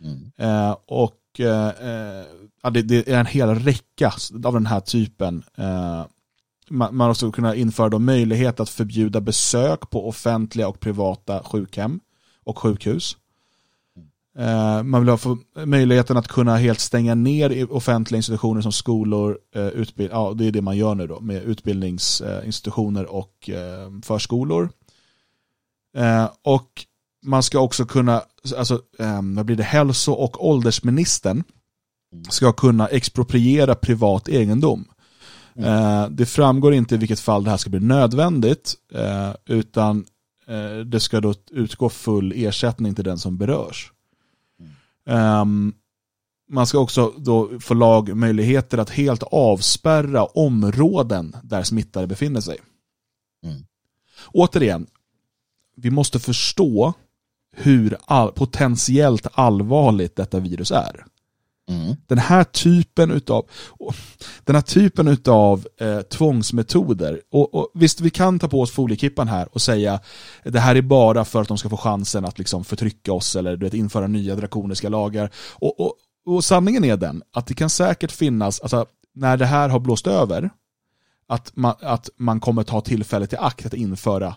Mm. 0.00 0.30
Eh, 0.36 0.76
och 0.86 1.20
Eh, 1.38 1.68
eh, 1.68 2.70
det, 2.72 2.82
det, 2.82 3.08
är 3.08 3.20
en 3.20 3.26
hel 3.26 3.48
räcka 3.48 4.12
av 4.44 4.52
den 4.52 4.66
här 4.66 4.80
typen. 4.80 5.42
Eh, 5.54 6.04
man, 6.70 6.96
måste 6.96 7.26
också 7.26 7.32
kunna 7.32 7.54
införa 7.54 7.88
då 7.88 7.98
möjlighet 7.98 8.60
att 8.60 8.68
förbjuda 8.68 9.20
besök 9.20 9.90
på 9.90 10.08
offentliga 10.08 10.68
och 10.68 10.80
privata 10.80 11.42
sjukhem 11.42 12.00
och 12.44 12.58
sjukhus. 12.58 13.16
Eh, 14.38 14.82
man 14.82 15.00
vill 15.00 15.08
ha 15.08 15.18
möjligheten 15.66 16.16
att 16.16 16.28
kunna 16.28 16.56
helt 16.56 16.80
stänga 16.80 17.14
ner 17.14 17.72
offentliga 17.72 18.16
institutioner 18.16 18.60
som 18.60 18.72
skolor, 18.72 19.38
eh, 19.54 19.66
utbild 19.68 20.10
ja, 20.12 20.34
det 20.36 20.46
är 20.46 20.52
det 20.52 20.62
man 20.62 20.76
gör 20.76 20.94
nu 20.94 21.06
då 21.06 21.20
med 21.20 21.42
utbildningsinstitutioner 21.42 23.04
eh, 23.04 23.10
och 23.10 23.50
förskolor. 24.02 24.70
och 26.42 26.86
man 27.22 27.42
ska 27.42 27.58
också 27.58 27.86
kunna, 27.86 28.22
alltså, 28.56 28.82
ehm, 28.98 29.34
vad 29.34 29.46
blir 29.46 29.56
det, 29.56 29.62
hälso 29.62 30.12
och 30.12 30.48
åldersministern 30.48 31.42
ska 32.30 32.52
kunna 32.52 32.86
expropriera 32.86 33.74
privat 33.74 34.28
egendom. 34.28 34.84
Mm. 35.56 35.70
Uh, 35.70 36.10
det 36.10 36.26
framgår 36.26 36.74
inte 36.74 36.94
i 36.94 36.98
vilket 36.98 37.20
fall 37.20 37.44
det 37.44 37.50
här 37.50 37.56
ska 37.56 37.70
bli 37.70 37.80
nödvändigt, 37.80 38.74
uh, 38.94 39.34
utan 39.46 40.04
uh, 40.50 40.78
det 40.78 41.00
ska 41.00 41.20
då 41.20 41.34
utgå 41.50 41.88
full 41.88 42.32
ersättning 42.36 42.94
till 42.94 43.04
den 43.04 43.18
som 43.18 43.36
berörs. 43.36 43.92
Mm. 45.08 45.72
Man 46.48 46.66
ska 46.66 46.78
också 46.78 47.12
då 47.18 47.60
få 47.60 47.74
lagmöjligheter 47.74 48.78
att 48.78 48.90
helt 48.90 49.22
avspärra 49.22 50.24
områden 50.24 51.36
där 51.42 51.62
smittade 51.62 52.06
befinner 52.06 52.40
sig. 52.40 52.58
Mm. 53.44 53.64
Återigen, 54.32 54.86
vi 55.76 55.90
måste 55.90 56.18
förstå 56.18 56.94
hur 57.56 57.96
all, 58.04 58.32
potentiellt 58.32 59.26
allvarligt 59.32 60.16
detta 60.16 60.40
virus 60.40 60.70
är. 60.70 61.04
Mm. 61.68 61.96
Den 62.06 62.18
här 62.18 62.44
typen 62.44 63.10
utav, 63.10 63.46
den 64.44 64.56
här 64.56 64.62
typen 64.62 65.08
utav 65.08 65.66
eh, 65.80 66.00
tvångsmetoder, 66.00 67.20
och, 67.30 67.54
och, 67.54 67.70
visst 67.74 68.00
vi 68.00 68.10
kan 68.10 68.38
ta 68.38 68.48
på 68.48 68.60
oss 68.60 68.70
foliekippan 68.70 69.28
här 69.28 69.48
och 69.52 69.62
säga 69.62 70.00
det 70.42 70.60
här 70.60 70.76
är 70.76 70.82
bara 70.82 71.24
för 71.24 71.42
att 71.42 71.48
de 71.48 71.58
ska 71.58 71.68
få 71.68 71.76
chansen 71.76 72.24
att 72.24 72.38
liksom 72.38 72.64
förtrycka 72.64 73.12
oss 73.12 73.36
eller 73.36 73.56
du 73.56 73.66
vet, 73.66 73.74
införa 73.74 74.06
nya 74.06 74.36
drakoniska 74.36 74.88
lagar. 74.88 75.30
Och, 75.52 75.80
och, 75.80 75.94
och 76.26 76.44
sanningen 76.44 76.84
är 76.84 76.96
den 76.96 77.22
att 77.32 77.46
det 77.46 77.54
kan 77.54 77.70
säkert 77.70 78.12
finnas, 78.12 78.60
alltså, 78.60 78.86
när 79.14 79.36
det 79.36 79.46
här 79.46 79.68
har 79.68 79.80
blåst 79.80 80.06
över, 80.06 80.50
att 81.26 81.56
man, 81.56 81.74
att 81.80 82.10
man 82.16 82.40
kommer 82.40 82.62
ta 82.62 82.80
tillfället 82.80 83.32
i 83.32 83.36
akt 83.36 83.66
att 83.66 83.74
införa 83.74 84.34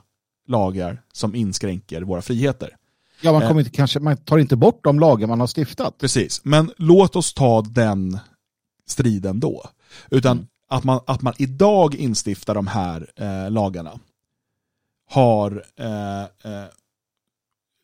lagar 0.47 1.01
som 1.13 1.35
inskränker 1.35 2.01
våra 2.01 2.21
friheter. 2.21 2.77
Ja, 3.21 3.31
man, 3.31 3.47
kommer 3.47 3.59
inte, 3.59 3.71
kanske, 3.71 3.99
man 3.99 4.17
tar 4.17 4.37
inte 4.37 4.55
bort 4.55 4.83
de 4.83 4.99
lagar 4.99 5.27
man 5.27 5.39
har 5.39 5.47
stiftat. 5.47 5.97
Precis, 5.97 6.41
men 6.43 6.71
låt 6.77 7.15
oss 7.15 7.33
ta 7.33 7.61
den 7.61 8.19
striden 8.87 9.39
då. 9.39 9.69
Utan 10.11 10.37
mm. 10.37 10.47
att, 10.69 10.83
man, 10.83 10.99
att 11.07 11.21
man 11.21 11.33
idag 11.37 11.95
instiftar 11.95 12.55
de 12.55 12.67
här 12.67 13.11
eh, 13.15 13.51
lagarna 13.51 13.99
har 15.09 15.63
eh, 15.79 16.21
eh, 16.21 16.67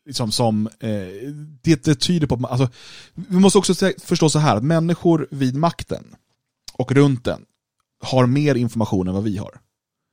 liksom 0.06 0.32
som, 0.32 0.66
eh, 0.66 1.30
det, 1.62 1.84
det, 1.84 1.94
tyder 1.94 2.26
på 2.26 2.34
att 2.34 2.40
man, 2.40 2.50
alltså, 2.50 2.68
vi 3.14 3.38
måste 3.38 3.58
också 3.58 3.74
förstå 3.98 4.30
så 4.30 4.38
här 4.38 4.56
att 4.56 4.64
människor 4.64 5.28
vid 5.30 5.56
makten 5.56 6.04
och 6.72 6.92
runt 6.92 7.24
den 7.24 7.44
har 8.02 8.26
mer 8.26 8.54
information 8.54 9.08
än 9.08 9.14
vad 9.14 9.24
vi 9.24 9.36
har. 9.36 9.60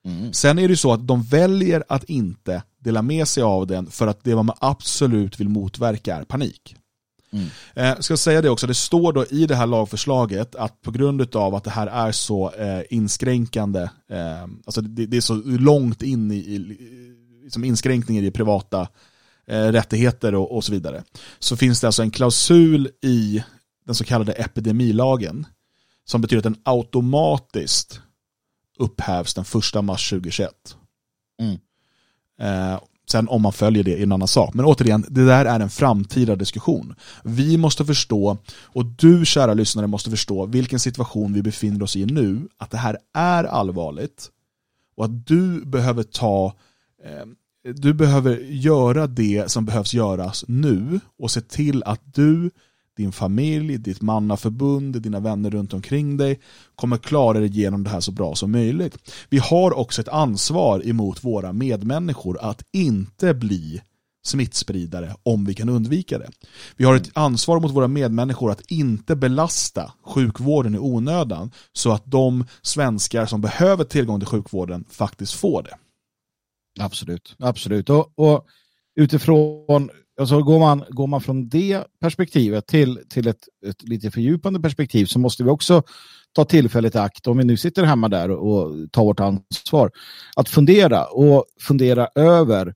Mm. 0.06 0.34
Sen 0.34 0.60
är 0.60 0.68
det 0.68 0.72
ju 0.72 0.78
så 0.78 0.94
att 0.94 1.08
de 1.08 1.24
väljer 1.24 1.84
att 1.88 2.04
inte 2.04 2.64
dela 2.84 3.02
med 3.02 3.28
sig 3.28 3.44
av 3.44 3.68
den 3.68 3.92
för 3.92 4.08
att 4.08 4.24
det 4.24 4.36
man 4.36 4.56
absolut 4.60 5.40
vill 5.40 5.50
motverka 5.50 6.16
är 6.16 6.24
panik. 6.24 6.76
Mm. 7.34 7.48
Eh, 7.74 8.00
ska 8.00 8.18
säga 8.18 8.42
det 8.42 8.50
också, 8.50 8.68
det 8.68 8.74
står 8.74 9.14
då 9.14 9.26
i 9.26 9.46
det 9.46 9.56
här 9.56 9.68
lagförslaget 9.68 10.56
att 10.56 10.82
på 10.82 10.92
grund 10.92 11.36
av 11.36 11.56
att 11.56 11.64
det 11.64 11.70
här 11.70 11.88
är 11.88 12.12
så 12.12 12.52
eh, 12.52 12.82
inskränkande, 12.90 13.82
eh, 14.10 14.44
alltså 14.66 14.82
det, 14.82 15.06
det, 15.06 15.18
är 15.18 15.22
så 15.22 15.36
långt 15.46 16.02
in 16.02 16.32
i, 16.32 16.36
i 16.36 16.60
liksom 17.44 17.64
inskränkningar 17.64 18.24
i 18.24 18.32
privata 18.32 18.88
eh, 19.48 19.68
rättigheter 19.68 20.36
och, 20.36 20.56
och, 20.56 20.64
så 20.64 20.72
vidare, 20.72 21.04
så 21.40 21.58
finns 21.58 21.82
det 21.82 21.88
alltså 21.88 22.02
en 22.02 22.12
klausul 22.12 22.90
i 23.02 23.44
den 23.86 23.96
så 23.96 24.04
kallade 24.04 24.32
epidemilagen 24.32 25.46
som 26.06 26.22
betyder 26.22 26.38
att 26.38 26.54
den 26.54 26.62
automatiskt 26.64 28.02
upphävs 28.80 29.34
den 29.34 29.46
första 29.46 29.82
mars 29.82 30.10
2021. 30.10 30.78
Mm. 31.42 31.60
Eh, 32.42 32.80
sen 33.12 33.28
om 33.30 33.42
man 33.42 33.54
följer 33.54 33.84
det 33.84 34.00
är 34.00 34.04
en 34.04 34.12
annan 34.12 34.28
sak. 34.28 34.54
Men 34.54 34.66
återigen, 34.66 35.06
det 35.10 35.26
där 35.26 35.46
är 35.46 35.60
en 35.60 35.70
framtida 35.70 36.36
diskussion. 36.36 36.96
Vi 37.24 37.58
måste 37.58 37.86
förstå, 37.86 38.38
och 38.64 38.86
du 38.86 39.26
kära 39.26 39.54
lyssnare 39.54 39.88
måste 39.88 40.10
förstå, 40.10 40.46
vilken 40.46 40.80
situation 40.80 41.34
vi 41.34 41.42
befinner 41.42 41.84
oss 41.84 41.96
i 41.96 42.06
nu. 42.06 42.48
Att 42.58 42.72
det 42.72 42.78
här 42.78 42.98
är 43.14 43.44
allvarligt. 43.44 44.30
Och 44.96 45.06
att 45.06 45.28
du 45.28 45.66
behöver 45.66 46.04
ta 46.04 46.54
eh, 47.06 47.26
du 47.76 47.94
behöver 47.94 48.38
göra 48.38 49.08
det 49.08 49.52
som 49.52 49.66
behövs 49.66 49.94
göras 49.94 50.46
nu 50.48 51.00
och 51.20 51.32
se 51.32 51.42
till 51.42 51.84
att 51.84 52.02
du 52.14 52.52
din 52.98 53.12
familj, 53.12 53.78
ditt 53.78 54.02
mannaförbund, 54.02 55.02
dina 55.02 55.20
vänner 55.20 55.50
runt 55.50 55.74
omkring 55.74 56.18
dig 56.18 56.40
kommer 56.76 56.98
klara 56.98 57.40
dig 57.40 57.50
genom 57.50 57.84
det 57.84 57.90
här 57.90 58.00
så 58.00 58.12
bra 58.12 58.36
som 58.36 58.52
möjligt. 58.52 58.98
Vi 59.30 59.38
har 59.38 59.74
också 59.78 60.02
ett 60.02 60.08
ansvar 60.08 60.88
emot 60.88 61.24
våra 61.24 61.54
medmänniskor 61.54 62.38
att 62.42 62.64
inte 62.72 63.34
bli 63.34 63.82
smittspridare 64.24 65.16
om 65.24 65.46
vi 65.46 65.54
kan 65.54 65.70
undvika 65.70 66.18
det. 66.18 66.30
Vi 66.78 66.86
har 66.86 66.96
ett 66.96 67.12
ansvar 67.14 67.60
mot 67.60 67.72
våra 67.72 67.88
medmänniskor 67.88 68.52
att 68.52 68.72
inte 68.72 69.16
belasta 69.16 69.94
sjukvården 70.04 70.76
i 70.76 70.80
onödan 70.80 71.52
så 71.74 71.92
att 71.92 72.04
de 72.06 72.46
svenskar 72.62 73.26
som 73.26 73.42
behöver 73.42 73.84
tillgång 73.84 74.20
till 74.20 74.28
sjukvården 74.28 74.86
faktiskt 74.90 75.34
får 75.34 75.64
det. 75.64 75.78
Absolut, 76.80 77.36
absolut. 77.40 77.90
Och, 77.90 78.20
och 78.20 78.46
utifrån 78.96 79.90
alltså 80.22 80.42
går, 80.42 80.60
man, 80.60 80.84
går 80.90 81.08
man 81.08 81.22
från 81.22 81.50
det 81.50 81.84
perspektivet 82.02 82.68
till, 82.68 83.00
till 83.10 83.28
ett, 83.28 83.48
ett 83.68 83.84
lite 83.84 84.12
fördjupande 84.12 84.60
perspektiv 84.60 85.06
så 85.06 85.20
måste 85.20 85.44
vi 85.44 85.50
också 85.50 85.84
ta 86.34 86.46
tillfället 86.46 86.96
i 86.96 86.98
akt, 86.98 87.28
om 87.28 87.38
vi 87.38 87.44
nu 87.44 87.58
sitter 87.58 87.84
hemma 87.84 88.10
där 88.10 88.32
och, 88.32 88.64
och 88.64 88.92
tar 88.92 89.04
vårt 89.04 89.20
ansvar, 89.20 89.92
att 90.36 90.50
fundera 90.50 91.06
och 91.06 91.46
fundera 91.62 92.08
över 92.16 92.74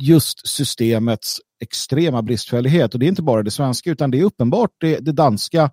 just 0.00 0.48
systemets 0.48 1.40
extrema 1.60 2.22
bristfällighet. 2.22 2.94
Och 2.94 3.00
det 3.00 3.06
är 3.06 3.08
inte 3.08 3.22
bara 3.22 3.42
det 3.42 3.50
svenska 3.50 3.90
utan 3.90 4.10
det 4.10 4.20
är 4.20 4.24
uppenbart 4.24 4.70
det, 4.80 4.98
det 4.98 5.12
danska 5.12 5.70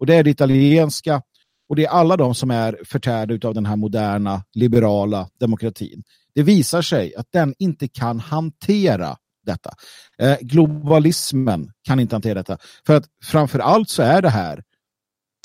och 0.00 0.06
det 0.06 0.14
är 0.14 0.24
det 0.24 0.30
italienska 0.30 1.22
och 1.68 1.76
det 1.76 1.84
är 1.84 1.90
alla 1.90 2.16
de 2.16 2.34
som 2.34 2.50
är 2.50 2.78
förtärda 2.84 3.48
av 3.48 3.54
den 3.54 3.66
här 3.66 3.76
moderna 3.76 4.44
liberala 4.54 5.28
demokratin. 5.40 6.02
Det 6.34 6.42
visar 6.42 6.82
sig 6.82 7.14
att 7.14 7.26
den 7.32 7.54
inte 7.58 7.88
kan 7.88 8.20
hantera 8.20 9.16
detta. 9.48 9.70
Eh, 10.18 10.36
globalismen 10.40 11.70
kan 11.82 12.00
inte 12.00 12.14
hantera 12.14 12.34
detta. 12.34 12.58
För 12.86 12.96
att 12.96 13.04
framför 13.24 13.58
allt 13.58 13.88
så 13.88 14.02
är 14.02 14.22
det 14.22 14.28
här 14.28 14.62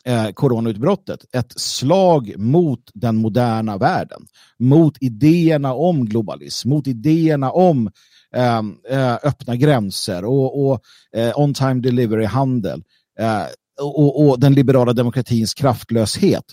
eh, 0.05 0.29
coronautbrottet 0.29 1.25
ett 1.33 1.59
slag 1.59 2.33
mot 2.37 2.81
den 2.93 3.15
moderna 3.15 3.77
världen. 3.77 4.21
Mot 4.59 4.97
idéerna 4.99 5.73
om 5.73 6.05
globalism, 6.05 6.69
mot 6.69 6.87
idéerna 6.87 7.51
om 7.51 7.91
ehm, 8.35 8.75
eh, 8.89 9.13
öppna 9.23 9.55
gränser 9.55 10.25
och, 10.25 10.65
och 10.65 10.81
eh, 11.15 11.39
on-time 11.39 11.81
delivery-handel. 11.81 12.83
Eh, 13.19 13.43
och, 13.81 14.27
och, 14.27 14.39
den 14.39 14.53
liberala 14.53 14.93
demokratins 14.93 15.53
kraftlöshet. 15.53 16.43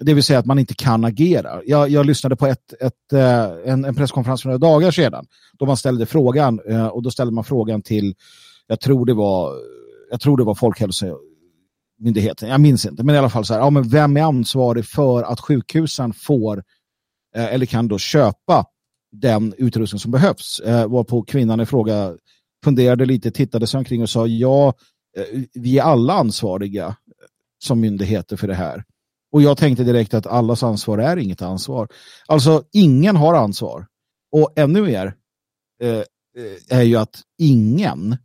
Det 0.00 0.14
vill 0.14 0.24
säga 0.24 0.38
att 0.38 0.46
man 0.46 0.58
inte 0.58 0.74
kan 0.74 1.04
agera. 1.04 1.60
Jag, 1.66 1.88
jag 1.88 2.06
lyssnade 2.06 2.36
på 2.36 2.46
ett, 2.46 2.72
ett, 2.80 3.12
eh, 3.12 3.72
en, 3.72 3.84
en 3.84 3.94
presskonferens 3.94 4.42
för 4.42 4.48
några 4.48 4.58
dagar 4.58 4.90
sedan 4.90 5.26
då 5.58 5.66
man 5.66 5.76
ställde 5.76 6.06
frågan 6.06 6.60
eh, 6.68 6.86
och 6.86 7.02
då 7.02 7.10
ställde 7.10 7.32
man 7.32 7.44
frågan 7.44 7.82
till, 7.82 8.14
jag 8.66 8.80
tror 8.80 9.06
det 9.06 9.14
var, 9.14 9.52
jag 10.10 10.20
tror 10.20 10.36
det 10.36 10.44
var 10.44 10.54
Folkhälsomyndigheten, 10.54 12.48
jag 12.48 12.60
minns 12.60 12.86
inte, 12.86 13.02
men 13.02 13.14
i 13.14 13.18
alla 13.18 13.30
fall 13.30 13.44
så 13.44 13.54
här, 13.54 13.60
ja, 13.60 13.70
men 13.70 13.88
vem 13.88 14.16
är 14.16 14.22
ansvarig 14.22 14.86
för 14.86 15.22
att 15.22 15.40
sjukhusen 15.40 16.12
får 16.12 16.62
eh, 17.36 17.54
eller 17.54 17.66
kan 17.66 17.88
då 17.88 17.98
köpa 17.98 18.64
den 19.12 19.54
utrustning 19.58 20.00
som 20.00 20.10
behövs? 20.10 20.60
Eh, 20.60 20.86
varpå 20.88 21.22
kvinnan 21.22 21.60
i 21.60 21.66
fråga 21.66 22.16
funderade 22.64 23.06
lite, 23.06 23.30
tittade 23.30 23.66
sig 23.66 23.78
omkring 23.78 24.02
och 24.02 24.10
sa 24.10 24.26
ja, 24.26 24.74
eh, 25.16 25.42
vi 25.54 25.78
är 25.78 25.82
alla 25.82 26.12
ansvariga 26.12 26.96
som 27.58 27.80
myndigheter 27.80 28.36
för 28.36 28.48
det 28.48 28.54
här. 28.54 28.84
Och 29.32 29.42
jag 29.42 29.58
tänkte 29.58 29.84
direkt 29.84 30.14
att 30.14 30.26
allas 30.26 30.62
ansvar 30.62 30.98
är 30.98 31.16
inget 31.16 31.42
ansvar. 31.42 31.88
Alltså, 32.26 32.64
ingen 32.72 33.16
har 33.16 33.34
ansvar. 33.34 33.86
Och 34.32 34.52
ännu 34.56 34.82
mer 34.82 35.14
eh, 35.82 35.90
eh 35.90 36.04
är 36.78 36.82
ju 36.82 36.96
att 36.96 37.22
ingen 37.38 38.16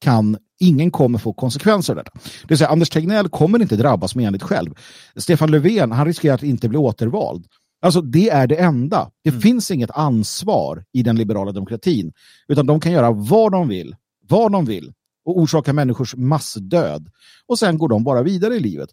kan 0.00 0.38
ingen 0.60 0.90
kommer 0.90 1.18
få 1.18 1.32
konsekvenser 1.32 1.92
av 1.92 1.96
detta. 1.96 2.10
Det 2.14 2.48
vill 2.48 2.58
säga, 2.58 2.68
Anders 2.68 2.90
Tegnell 2.90 3.28
kommer 3.28 3.62
inte 3.62 3.76
drabbas 3.76 4.14
menligt 4.14 4.42
själv. 4.42 4.74
Stefan 5.16 5.50
Löfven, 5.50 5.92
han 5.92 6.06
riskerar 6.06 6.34
att 6.34 6.42
inte 6.42 6.68
bli 6.68 6.78
återvald. 6.78 7.46
Alltså 7.82 8.00
det 8.00 8.30
är 8.30 8.46
det 8.46 8.56
enda. 8.56 9.10
Det 9.24 9.30
mm. 9.30 9.40
finns 9.40 9.70
inget 9.70 9.90
ansvar 9.90 10.84
i 10.92 11.02
den 11.02 11.16
liberala 11.16 11.52
demokratin. 11.52 12.12
Utan 12.48 12.66
de 12.66 12.80
kan 12.80 12.92
göra 12.92 13.10
vad 13.10 13.52
de 13.52 13.68
vill, 13.68 13.96
vad 14.28 14.52
de 14.52 14.64
vill 14.64 14.92
och 15.24 15.38
orsaka 15.38 15.72
människors 15.72 16.14
massdöd. 16.14 17.10
Och 17.46 17.58
sen 17.58 17.78
går 17.78 17.88
de 17.88 18.04
bara 18.04 18.22
vidare 18.22 18.54
i 18.54 18.60
livet. 18.60 18.90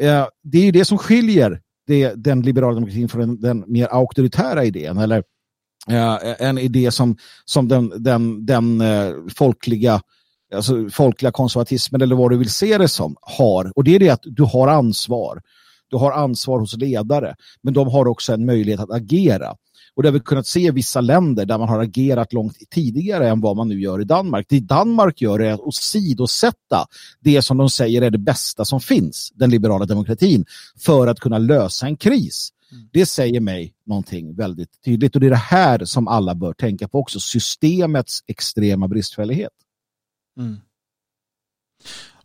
Eh, 0.00 0.26
det 0.42 0.68
är 0.68 0.72
det 0.72 0.84
som 0.84 0.98
skiljer 0.98 1.60
det, 1.86 2.14
den 2.14 2.42
liberala 2.42 2.74
demokratin 2.74 3.08
från 3.08 3.20
den, 3.20 3.40
den 3.40 3.64
mer 3.72 3.86
auktoritära 3.86 4.64
idén. 4.64 4.98
Eller 4.98 5.22
eh, 5.88 6.18
en 6.38 6.58
idé 6.58 6.90
som, 6.90 7.16
som 7.44 7.68
den, 7.68 8.02
den, 8.02 8.46
den 8.46 8.80
eh, 8.80 9.12
folkliga 9.36 10.00
alltså 10.54 10.88
folkliga 10.90 11.32
konservatismen 11.32 12.02
eller 12.02 12.16
vad 12.16 12.30
du 12.30 12.36
vill 12.36 12.50
se 12.50 12.78
det 12.78 12.88
som, 12.88 13.16
har. 13.20 13.72
Och 13.76 13.84
det 13.84 13.94
är 13.94 13.98
det 13.98 14.10
att 14.10 14.22
du 14.22 14.42
har 14.42 14.68
ansvar. 14.68 15.42
Du 15.90 15.96
har 15.96 16.12
ansvar 16.12 16.58
hos 16.58 16.76
ledare, 16.76 17.34
men 17.62 17.74
de 17.74 17.88
har 17.88 18.08
också 18.08 18.32
en 18.32 18.46
möjlighet 18.46 18.80
att 18.80 18.90
agera. 18.90 19.54
Och 19.96 20.02
det 20.02 20.08
har 20.08 20.12
vi 20.12 20.20
kunnat 20.20 20.46
se 20.46 20.60
i 20.60 20.70
vissa 20.70 21.00
länder 21.00 21.46
där 21.46 21.58
man 21.58 21.68
har 21.68 21.78
agerat 21.80 22.32
långt 22.32 22.70
tidigare 22.70 23.28
än 23.28 23.40
vad 23.40 23.56
man 23.56 23.68
nu 23.68 23.80
gör 23.80 24.00
i 24.00 24.04
Danmark. 24.04 24.46
Det 24.48 24.60
Danmark 24.60 25.20
gör 25.20 25.38
är 25.38 25.52
att 25.52 25.60
åsidosätta 25.60 26.86
det 27.20 27.42
som 27.42 27.56
de 27.56 27.70
säger 27.70 28.02
är 28.02 28.10
det 28.10 28.18
bästa 28.18 28.64
som 28.64 28.80
finns, 28.80 29.32
den 29.34 29.50
liberala 29.50 29.86
demokratin, 29.86 30.44
för 30.78 31.06
att 31.06 31.20
kunna 31.20 31.38
lösa 31.38 31.86
en 31.86 31.96
kris. 31.96 32.48
Mm. 32.72 32.88
Det 32.92 33.06
säger 33.06 33.40
mig 33.40 33.74
någonting 33.86 34.34
väldigt 34.34 34.82
tydligt 34.84 35.14
och 35.14 35.20
det 35.20 35.26
är 35.26 35.30
det 35.30 35.36
här 35.36 35.84
som 35.84 36.08
alla 36.08 36.34
bör 36.34 36.52
tänka 36.52 36.88
på 36.88 36.98
också, 36.98 37.20
systemets 37.20 38.24
extrema 38.26 38.88
bristfällighet. 38.88 39.52
Mm. 40.38 40.60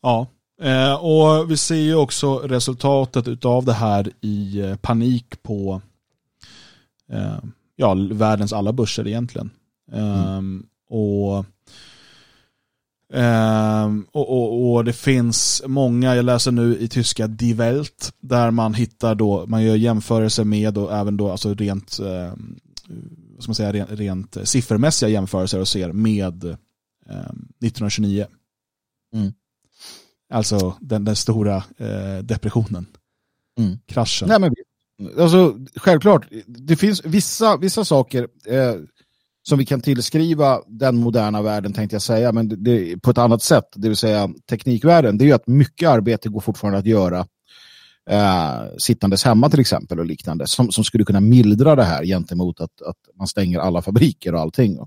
Ja, 0.01 0.27
eh, 0.61 0.93
och 0.93 1.51
vi 1.51 1.57
ser 1.57 1.75
ju 1.75 1.95
också 1.95 2.37
resultatet 2.37 3.45
av 3.45 3.65
det 3.65 3.73
här 3.73 4.11
i 4.21 4.59
eh, 4.59 4.75
panik 4.75 5.43
på 5.43 5.81
ja, 7.75 7.93
världens 8.11 8.53
alla 8.53 8.73
börser 8.73 9.07
egentligen. 9.07 9.49
Mm. 9.91 10.65
Och, 10.89 11.37
och, 14.11 14.29
och, 14.29 14.73
och, 14.73 14.85
det 14.85 14.93
finns 14.93 15.63
många, 15.67 16.15
jag 16.15 16.25
läser 16.25 16.51
nu 16.51 16.77
i 16.77 16.87
tyska 16.87 17.27
Die 17.27 17.53
Welt, 17.53 18.13
där 18.19 18.51
man 18.51 18.73
hittar 18.73 19.15
då, 19.15 19.45
man 19.47 19.63
gör 19.63 19.75
jämförelser 19.75 20.43
med 20.43 20.77
och 20.77 20.93
även 20.93 21.17
då 21.17 21.31
alltså 21.31 21.53
rent, 21.53 21.99
vad 21.99 23.43
ska 23.43 23.49
man 23.49 23.55
säga, 23.55 23.71
rent, 23.71 23.91
rent 23.91 24.37
siffermässiga 24.43 25.09
jämförelser 25.09 25.59
och 25.59 25.67
ser 25.67 25.91
med 25.91 26.43
1929. 26.43 28.21
Eh, 29.13 29.19
mm. 29.19 29.33
Alltså 30.29 30.77
den, 30.79 31.05
den 31.05 31.15
stora 31.15 31.55
eh, 31.77 32.17
depressionen. 32.23 32.85
Mm. 33.59 33.79
Kraschen. 33.85 34.27
Nej, 34.27 34.39
men, 34.39 34.53
alltså, 35.19 35.55
självklart, 35.75 36.27
det 36.47 36.75
finns 36.75 37.05
vissa, 37.05 37.57
vissa 37.57 37.85
saker 37.85 38.27
eh, 38.47 38.75
som 39.47 39.57
vi 39.57 39.65
kan 39.65 39.81
tillskriva 39.81 40.61
den 40.67 40.97
moderna 40.97 41.41
världen 41.41 41.73
tänkte 41.73 41.95
jag 41.95 42.01
säga, 42.01 42.31
men 42.31 42.47
det, 42.47 42.55
det, 42.55 42.97
på 42.97 43.11
ett 43.11 43.17
annat 43.17 43.43
sätt, 43.43 43.65
det 43.75 43.87
vill 43.87 43.97
säga 43.97 44.29
teknikvärlden, 44.49 45.17
det 45.17 45.23
är 45.23 45.27
ju 45.27 45.33
att 45.33 45.47
mycket 45.47 45.89
arbete 45.89 46.29
går 46.29 46.39
fortfarande 46.39 46.79
att 46.79 46.85
göra 46.85 47.27
eh, 48.09 48.61
sittandes 48.77 49.23
hemma 49.23 49.49
till 49.49 49.59
exempel 49.59 49.99
och 49.99 50.05
liknande, 50.05 50.47
som, 50.47 50.71
som 50.71 50.83
skulle 50.83 51.03
kunna 51.03 51.19
mildra 51.19 51.75
det 51.75 51.83
här 51.83 52.05
gentemot 52.05 52.61
att, 52.61 52.81
att 52.81 52.97
man 53.17 53.27
stänger 53.27 53.59
alla 53.59 53.81
fabriker 53.81 54.33
och 54.33 54.41
allting. 54.41 54.79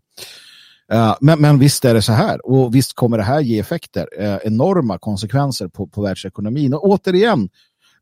Uh, 0.93 1.15
men, 1.21 1.41
men 1.41 1.59
visst 1.59 1.85
är 1.85 1.95
det 1.95 2.03
så 2.03 2.13
här 2.13 2.47
och 2.47 2.75
visst 2.75 2.95
kommer 2.95 3.19
det 3.19 3.25
här 3.25 3.41
ge 3.41 3.59
effekter, 3.59 4.07
uh, 4.21 4.39
enorma 4.45 4.99
konsekvenser 4.99 5.69
på, 5.69 5.87
på 5.87 6.03
världsekonomin. 6.03 6.75
Och 6.75 6.85
återigen, 6.85 7.49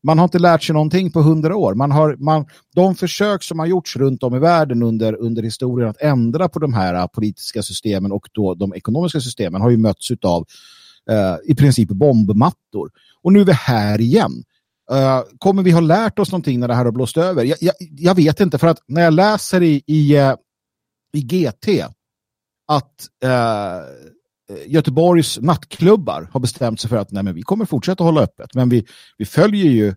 man 0.09 0.19
har 0.19 0.25
inte 0.25 0.39
lärt 0.39 0.63
sig 0.63 0.73
någonting 0.73 1.13
på 1.13 1.21
hundra 1.21 1.57
år. 1.57 1.75
Man 1.75 1.91
har, 1.91 2.17
man, 2.17 2.47
de 2.75 2.95
försök 2.95 3.43
som 3.43 3.59
har 3.59 3.67
gjorts 3.67 3.97
runt 3.97 4.23
om 4.23 4.35
i 4.35 4.39
världen 4.39 4.83
under, 4.83 5.15
under 5.15 5.43
historien 5.43 5.89
att 5.89 6.03
ändra 6.03 6.49
på 6.49 6.59
de 6.59 6.75
här 6.75 6.95
äh, 6.95 7.07
politiska 7.07 7.63
systemen 7.63 8.13
och 8.13 8.29
då 8.33 8.55
de 8.55 8.75
ekonomiska 8.75 9.21
systemen 9.21 9.61
har 9.61 9.71
ju 9.71 9.77
mötts 9.77 10.11
av 10.23 10.47
äh, 11.11 11.37
i 11.45 11.55
princip 11.55 11.89
bombmattor. 11.89 12.91
Och 13.23 13.33
nu 13.33 13.41
är 13.41 13.45
vi 13.45 13.53
här 13.53 14.01
igen. 14.01 14.45
Eh, 14.91 15.23
kommer 15.39 15.63
vi 15.63 15.71
ha 15.71 15.81
lärt 15.81 16.19
oss 16.19 16.33
någonting 16.33 16.61
när 16.61 16.69
det 16.69 16.75
här 16.75 16.85
har 16.85 16.93
blåst 16.93 17.17
över? 17.17 17.45
Jag, 17.45 17.59
jag, 17.61 17.75
jag 17.79 18.15
vet 18.15 18.41
inte, 18.41 18.59
för 18.59 18.67
att 18.67 18.79
när 18.87 19.03
jag 19.03 19.13
läser 19.13 19.63
i, 19.63 19.83
i, 19.87 20.33
i 21.13 21.21
GT 21.21 21.69
att 22.69 23.07
eh, 23.25 23.81
Göteborgs 24.67 25.39
nattklubbar 25.41 26.29
har 26.33 26.41
bestämt 26.41 26.81
sig 26.81 26.91
för 26.91 26.97
att 26.97 27.11
nej, 27.11 27.23
men 27.23 27.35
vi 27.35 27.43
kommer 27.43 27.65
fortsätta 27.65 28.05
hålla 28.05 28.21
öppet. 28.21 28.55
Men 28.55 28.69
vi, 28.69 28.87
vi 29.19 29.25
följer 29.25 29.71
ju 29.71 29.95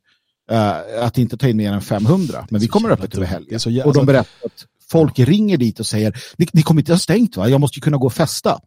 eh, 0.51 1.03
att 1.03 1.17
inte 1.17 1.37
ta 1.37 1.47
in 1.47 1.57
mer 1.57 1.73
än 1.73 1.81
500. 1.81 2.47
Men 2.49 2.61
vi 2.61 2.67
kommer 2.67 2.89
öppet 2.89 3.15
över 3.15 3.25
helgen. 3.25 3.55
Och 3.65 3.71
de 3.71 3.81
alltså- 3.81 4.03
berättar 4.03 4.45
att 4.45 4.65
folk 4.89 5.19
ringer 5.19 5.57
dit 5.57 5.79
och 5.79 5.85
säger 5.85 6.17
ni, 6.37 6.47
ni 6.53 6.61
kommer 6.61 6.81
inte 6.81 6.91
ha 6.93 6.99
stängt 6.99 7.37
va? 7.37 7.49
Jag 7.49 7.61
måste 7.61 7.79
ju 7.79 7.81
kunna 7.81 7.97
gå 7.97 8.05
och 8.05 8.13
festa. 8.13 8.59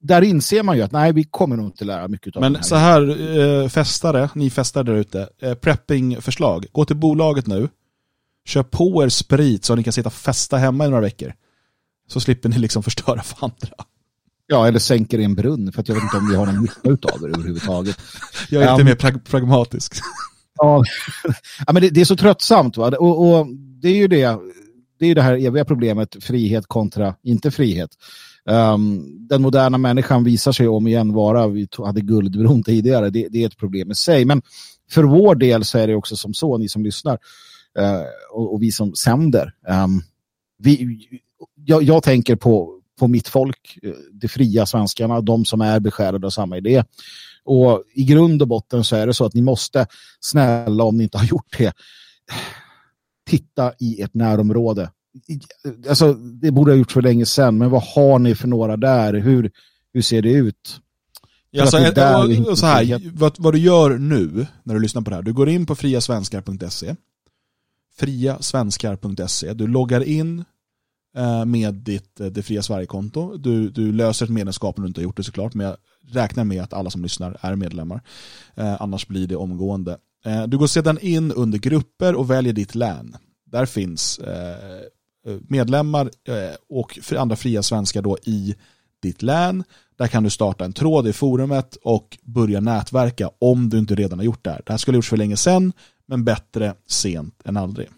Där 0.00 0.22
inser 0.22 0.62
man 0.62 0.76
ju 0.76 0.82
att 0.82 0.92
nej, 0.92 1.12
vi 1.12 1.24
kommer 1.24 1.56
nog 1.56 1.66
inte 1.66 1.84
lära 1.84 2.08
mycket 2.08 2.36
av 2.36 2.40
Men 2.42 2.54
här. 2.54 2.62
så 2.62 2.76
här, 2.76 3.38
eh, 3.38 3.68
festare, 3.68 4.30
ni 4.34 4.50
festare 4.50 4.84
där 4.84 4.94
ute, 4.94 5.28
eh, 5.42 5.54
prepping-förslag. 5.54 6.66
Gå 6.72 6.84
till 6.84 6.96
bolaget 6.96 7.46
nu, 7.46 7.68
köp 8.44 8.70
på 8.70 9.04
er 9.04 9.08
sprit 9.08 9.64
så 9.64 9.74
ni 9.74 9.82
kan 9.82 9.92
sitta 9.92 10.06
och 10.06 10.12
festa 10.12 10.56
hemma 10.56 10.86
i 10.86 10.88
några 10.88 11.02
veckor. 11.02 11.34
Så 12.08 12.20
slipper 12.20 12.48
ni 12.48 12.58
liksom 12.58 12.82
förstöra 12.82 13.22
för 13.22 13.44
andra. 13.44 13.84
Ja, 14.46 14.68
eller 14.68 14.78
sänker 14.78 15.18
i 15.18 15.24
en 15.24 15.34
brunn 15.34 15.72
för 15.72 15.80
att 15.80 15.88
jag 15.88 15.94
vet 15.94 16.04
inte 16.04 16.16
om 16.16 16.28
vi 16.30 16.36
har 16.36 16.46
någon 16.46 16.62
nytta 16.62 17.08
av 17.12 17.20
det 17.20 17.26
överhuvudtaget. 17.26 17.96
Jag 18.50 18.62
är 18.62 18.68
um, 18.68 18.74
lite 18.74 18.84
mer 18.84 18.94
prag 18.94 19.24
pragmatisk. 19.24 19.94
Ja, 20.58 20.82
ja 21.66 21.72
men 21.72 21.82
det, 21.82 21.90
det, 21.90 22.00
är 22.00 22.04
så 22.04 22.16
tröttsamt. 22.16 22.76
Va? 22.76 22.88
Och, 22.98 23.38
och, 23.38 23.46
det 23.82 23.88
är 23.88 23.94
ju 23.94 24.08
det, 24.08 24.38
det 24.98 25.06
är 25.06 25.14
det 25.14 25.22
här 25.22 25.46
eviga 25.46 25.64
problemet, 25.64 26.16
frihet 26.24 26.66
kontra 26.66 27.14
inte 27.22 27.50
frihet. 27.50 27.90
Um, 28.50 29.04
den 29.28 29.42
moderna 29.42 29.78
människan 29.78 30.24
visar 30.24 30.52
sig 30.52 30.68
om 30.68 30.86
igen 30.86 31.12
vara, 31.12 31.48
vi 31.48 31.68
hade 31.78 32.00
guldbron 32.00 32.62
tidigare, 32.62 33.10
det, 33.10 33.28
det, 33.30 33.42
är 33.42 33.46
ett 33.46 33.56
problem 33.56 33.90
i 33.90 33.94
sig. 33.94 34.24
Men 34.24 34.42
för 34.90 35.02
vår 35.02 35.34
del 35.34 35.64
så 35.64 35.78
är 35.78 35.86
det 35.86 35.94
också 35.94 36.16
som 36.16 36.34
så, 36.34 36.58
ni 36.58 36.68
som 36.68 36.84
lyssnar 36.84 37.18
uh, 37.78 38.04
och, 38.32 38.54
och, 38.54 38.62
vi 38.62 38.72
som 38.72 38.94
sänder. 38.94 39.52
Um, 39.68 40.02
vi, 40.58 40.98
jag, 41.54 41.82
jag, 41.82 42.02
tänker 42.02 42.36
på, 42.36 42.75
på 42.98 43.08
mitt 43.08 43.28
folk, 43.28 43.78
eh, 43.82 43.90
de 44.12 44.28
fria 44.28 44.66
svenskarna, 44.66 45.20
de 45.20 45.44
som 45.44 45.60
är 45.60 45.80
besjälade 45.80 46.26
av 46.26 46.30
samma 46.30 46.56
idé. 46.56 46.84
Och 47.44 47.82
i 47.94 48.04
grund 48.04 48.42
och 48.42 48.48
botten 48.48 48.84
så 48.84 48.96
är 48.96 49.06
det 49.06 49.14
så 49.14 49.24
att 49.24 49.34
ni 49.34 49.42
måste, 49.42 49.86
snälla 50.20 50.84
om 50.84 50.96
ni 50.96 51.02
inte 51.02 51.18
har 51.18 51.24
gjort 51.24 51.58
det, 51.58 51.72
titta 53.26 53.72
i 53.78 54.02
ert 54.02 54.14
närområde. 54.14 54.90
Alltså, 55.88 56.12
det 56.12 56.50
borde 56.50 56.72
ha 56.72 56.76
gjorts 56.76 56.94
för 56.94 57.02
länge 57.02 57.26
sedan, 57.26 57.58
men 57.58 57.70
vad 57.70 57.82
har 57.82 58.18
ni 58.18 58.34
för 58.34 58.48
några 58.48 58.76
där? 58.76 59.14
Hur, 59.14 59.50
hur 59.92 60.02
ser 60.02 60.22
det 60.22 60.32
ut? 60.32 60.80
Ja, 61.50 61.66
så, 61.66 61.78
där 61.78 62.50
och, 62.50 62.58
så 62.58 62.66
här, 62.66 63.12
vad, 63.14 63.34
vad, 63.38 63.54
du 63.54 63.58
gör 63.58 63.98
nu 63.98 64.46
när 64.62 64.74
du 64.74 64.80
lyssnar 64.80 65.02
på 65.02 65.10
det 65.10 65.16
här, 65.16 65.22
du 65.22 65.32
går 65.32 65.48
in 65.48 65.66
på 65.66 65.74
friasvenskar.se 65.74 66.94
friasvenskar.se. 67.98 69.52
Du 69.52 69.66
loggar 69.66 70.00
in 70.00 70.44
Eh, 71.16 71.44
med 71.44 71.74
ditt 71.74 72.20
eh, 72.20 72.26
Det 72.26 72.42
fria 72.42 72.62
Sverige-konto. 72.62 73.36
Du, 73.36 73.70
du 73.70 73.92
löser 73.92 74.26
ett 74.26 74.32
medlemskap 74.32 74.78
om 74.78 74.84
du 74.84 74.88
inte 74.88 75.00
har 75.00 75.02
gjort 75.02 75.16
det 75.16 75.22
såklart, 75.22 75.54
men 75.54 75.66
jag 75.66 75.76
räknar 76.08 76.44
med 76.44 76.62
att 76.62 76.72
alla 76.72 76.90
som 76.90 77.02
lyssnar 77.02 77.36
är 77.40 77.56
medlemmar. 77.56 78.02
Eh, 78.54 78.82
annars 78.82 79.06
blir 79.06 79.26
det 79.26 79.36
omgående. 79.36 79.98
Du 80.48 80.58
går 80.58 80.66
sedan 80.66 80.98
in 81.00 81.32
under 81.32 81.58
grupper 81.58 82.14
och 82.14 82.30
väljer 82.30 82.52
ditt 82.52 82.74
län. 82.74 83.16
Där 83.44 83.66
finns 83.66 84.20
medlemmar 85.48 86.10
och 86.68 86.98
andra 87.16 87.36
fria 87.36 87.62
svenskar 87.62 88.02
då 88.02 88.18
i 88.22 88.54
ditt 89.02 89.22
län. 89.22 89.64
Där 89.96 90.06
kan 90.06 90.22
du 90.22 90.30
starta 90.30 90.64
en 90.64 90.72
tråd 90.72 91.06
i 91.08 91.12
forumet 91.12 91.76
och 91.76 92.18
börja 92.22 92.60
nätverka 92.60 93.30
om 93.38 93.68
du 93.68 93.78
inte 93.78 93.94
redan 93.94 94.18
har 94.18 94.24
gjort 94.24 94.44
det 94.44 94.50
här. 94.50 94.62
Det 94.66 94.72
här 94.72 94.78
skulle 94.78 94.94
ha 94.94 94.98
gjorts 94.98 95.08
för 95.08 95.16
länge 95.16 95.36
sedan, 95.36 95.72
men 96.06 96.24
bättre 96.24 96.74
sent 96.86 97.42
än 97.44 97.56
aldrig. 97.56 97.88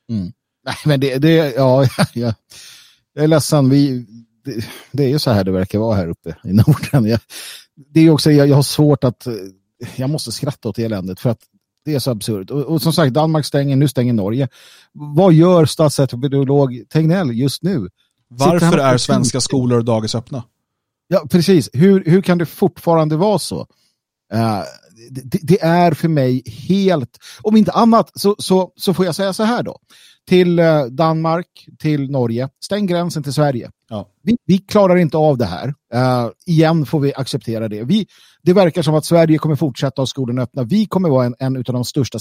Mm. 0.09 0.31
Nej, 0.65 0.75
men 0.85 0.99
det, 0.99 1.17
det 1.17 1.53
ja, 1.55 1.85
ja, 2.13 2.33
jag 3.13 3.23
är 3.23 3.27
ledsen. 3.27 3.69
Vi, 3.69 4.05
det, 4.45 4.65
det, 4.91 5.03
är 5.03 5.09
ju 5.09 5.19
så 5.19 5.31
här 5.31 5.43
det 5.43 5.51
verkar 5.51 5.79
vara 5.79 5.95
här 5.95 6.07
uppe 6.07 6.35
i 6.43 6.53
Norden. 6.53 7.05
Jag, 7.05 7.19
det 7.93 7.99
är 7.99 8.09
också, 8.09 8.31
jag, 8.31 8.47
jag 8.47 8.55
har 8.55 8.63
svårt 8.63 9.03
att, 9.03 9.27
jag 9.95 10.09
måste 10.09 10.31
skratta 10.31 10.69
åt 10.69 10.79
eländet 10.79 11.19
för 11.19 11.29
att 11.29 11.39
det 11.85 11.95
är 11.95 11.99
så 11.99 12.11
absurt. 12.11 12.49
Och, 12.51 12.61
och, 12.61 12.81
som 12.81 12.93
sagt, 12.93 13.13
Danmark 13.13 13.45
stänger, 13.45 13.75
nu 13.75 13.87
stänger 13.87 14.13
Norge. 14.13 14.47
Vad 14.91 15.33
gör 15.33 15.65
statsepidemiolog 15.65 16.83
Tegnell 16.89 17.31
just 17.31 17.63
nu? 17.63 17.89
Varför 18.27 18.77
är 18.77 18.97
svenska 18.97 19.41
skolor 19.41 19.77
och 19.77 19.85
dagis 19.85 20.15
öppna? 20.15 20.43
Ja, 21.07 21.27
precis. 21.29 21.69
Hur, 21.73 22.03
hur 22.05 22.21
kan 22.21 22.37
det 22.37 22.45
fortfarande 22.45 23.15
vara 23.15 23.39
så? 23.39 23.59
Uh, 24.33 24.61
det, 25.09 25.39
det, 25.41 25.61
är 25.61 25.93
för 25.93 26.07
mig 26.07 26.43
helt, 26.45 27.17
om 27.41 27.57
inte 27.57 27.71
annat 27.71 28.11
så, 28.15 28.35
så, 28.39 28.71
så 28.75 28.93
får 28.93 29.05
jag 29.05 29.15
säga 29.15 29.33
så 29.33 29.43
här 29.43 29.63
då 29.63 29.79
till 30.29 30.59
eh, 30.59 30.85
Danmark, 30.85 31.67
till 31.79 32.11
Norge. 32.11 32.49
Stäng 32.63 32.85
gränsen 32.85 33.23
till 33.23 33.33
Sverige. 33.33 33.71
Ja. 33.89 34.09
Vi, 34.23 34.37
vi, 34.45 34.57
klarar 34.57 34.95
inte 34.95 35.17
av 35.17 35.37
det 35.37 35.45
här. 35.45 35.67
Uh, 35.67 36.31
igen 36.45 36.85
får 36.85 36.99
vi 36.99 37.13
acceptera 37.13 37.67
det. 37.67 37.83
Vi, 37.83 38.07
det 38.43 38.53
verkar 38.53 38.81
som 38.81 38.95
att 38.95 39.05
Sverige 39.05 39.37
kommer 39.37 39.55
fortsätta 39.55 40.01
ha 40.01 40.05
skolorna 40.05 40.41
öppna. 40.41 40.63
Vi 40.63 40.85
kommer 40.85 41.09
vara 41.09 41.25
en, 41.25 41.35
en 41.39 41.57
av 41.57 41.63
de 41.63 41.85
största 41.85 42.19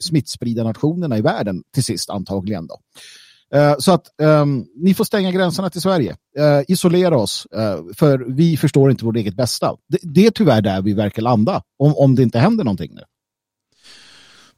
smittspridarnationerna 0.00 1.18
i 1.18 1.20
världen 1.20 1.62
till 1.74 1.84
sist 1.84 2.10
antagligen. 2.10 2.66
Då. 2.66 2.78
Uh, 3.58 3.74
så 3.78 3.92
att 3.92 4.06
um, 4.22 4.66
ni 4.76 4.94
får 4.94 5.04
stänga 5.04 5.30
gränserna 5.30 5.70
till 5.70 5.80
Sverige. 5.80 6.16
Uh, 6.38 6.62
isolera 6.68 7.16
oss, 7.16 7.46
för 7.96 8.34
vi 8.34 8.56
förstår 8.56 8.90
inte 8.90 9.04
vårt 9.04 9.16
eget 9.16 9.36
bästa. 9.36 9.76
Det, 9.88 9.98
det 10.02 10.26
är 10.26 10.30
tyvärr 10.30 10.62
där 10.62 10.82
vi 10.82 10.92
verkar 10.92 11.22
landa, 11.22 11.62
om, 11.78 11.94
om 11.96 12.14
det 12.14 12.22
inte 12.22 12.38
händer 12.38 12.64
någonting 12.64 12.94
nu. 12.94 13.02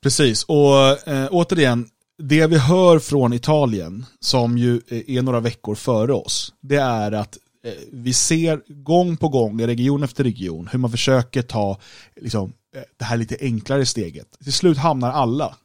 Precis, 0.02 0.44
och 0.44 1.08
eh, 1.08 1.28
återigen, 1.30 1.86
det 2.18 2.46
vi 2.46 2.58
hör 2.58 2.98
från 2.98 3.32
Italien, 3.32 4.06
som 4.20 4.58
ju 4.58 4.80
är 4.88 5.22
några 5.22 5.40
veckor 5.40 5.74
före 5.74 6.12
oss, 6.12 6.54
det 6.60 6.76
är 6.76 7.12
att 7.12 7.38
eh, 7.64 7.72
vi 7.92 8.12
ser 8.12 8.82
gång 8.82 9.16
på 9.16 9.28
gång, 9.28 9.60
i 9.60 9.66
region 9.66 10.02
efter 10.02 10.24
region, 10.24 10.68
hur 10.72 10.78
man 10.78 10.90
försöker 10.90 11.42
ta 11.42 11.78
liksom, 12.20 12.52
eh, 12.76 12.82
det 12.96 13.04
här 13.04 13.16
lite 13.16 13.36
enklare 13.40 13.86
steget. 13.86 14.38
Till 14.44 14.52
slut 14.52 14.78
hamnar 14.78 15.12
alla 15.12 15.56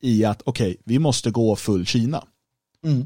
i 0.00 0.24
att 0.24 0.42
okej, 0.44 0.70
okay, 0.70 0.82
vi 0.84 0.98
måste 0.98 1.30
gå 1.30 1.56
full 1.56 1.86
Kina. 1.86 2.24
Mm. 2.84 3.00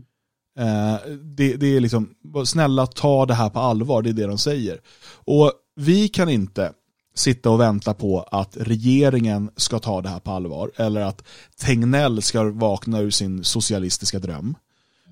Eh, 0.59 1.01
det, 1.23 1.57
det, 1.57 1.67
är 1.67 1.81
liksom, 1.81 2.15
snälla 2.45 2.87
ta 2.87 3.27
det 3.27 3.35
här 3.35 3.51
på 3.51 3.61
allvar, 3.61 4.03
det 4.03 4.11
är 4.11 4.15
det 4.15 4.27
de 4.27 4.39
säger. 4.39 4.81
Och 5.25 5.53
vi 5.77 6.09
kan 6.09 6.29
inte 6.29 6.73
sitta 7.15 7.51
och 7.51 7.61
vänta 7.61 7.95
på 7.95 8.21
att 8.21 8.57
regeringen 8.61 9.51
ska 9.57 9.79
ta 9.79 10.01
det 10.01 10.09
här 10.09 10.21
på 10.21 10.31
allvar 10.31 10.71
eller 10.77 11.01
att 11.01 11.25
Tegnell 11.61 12.23
ska 12.23 12.43
vakna 12.51 13.01
ur 13.01 13.11
sin 13.11 13.45
socialistiska 13.45 14.19
dröm. 14.19 14.55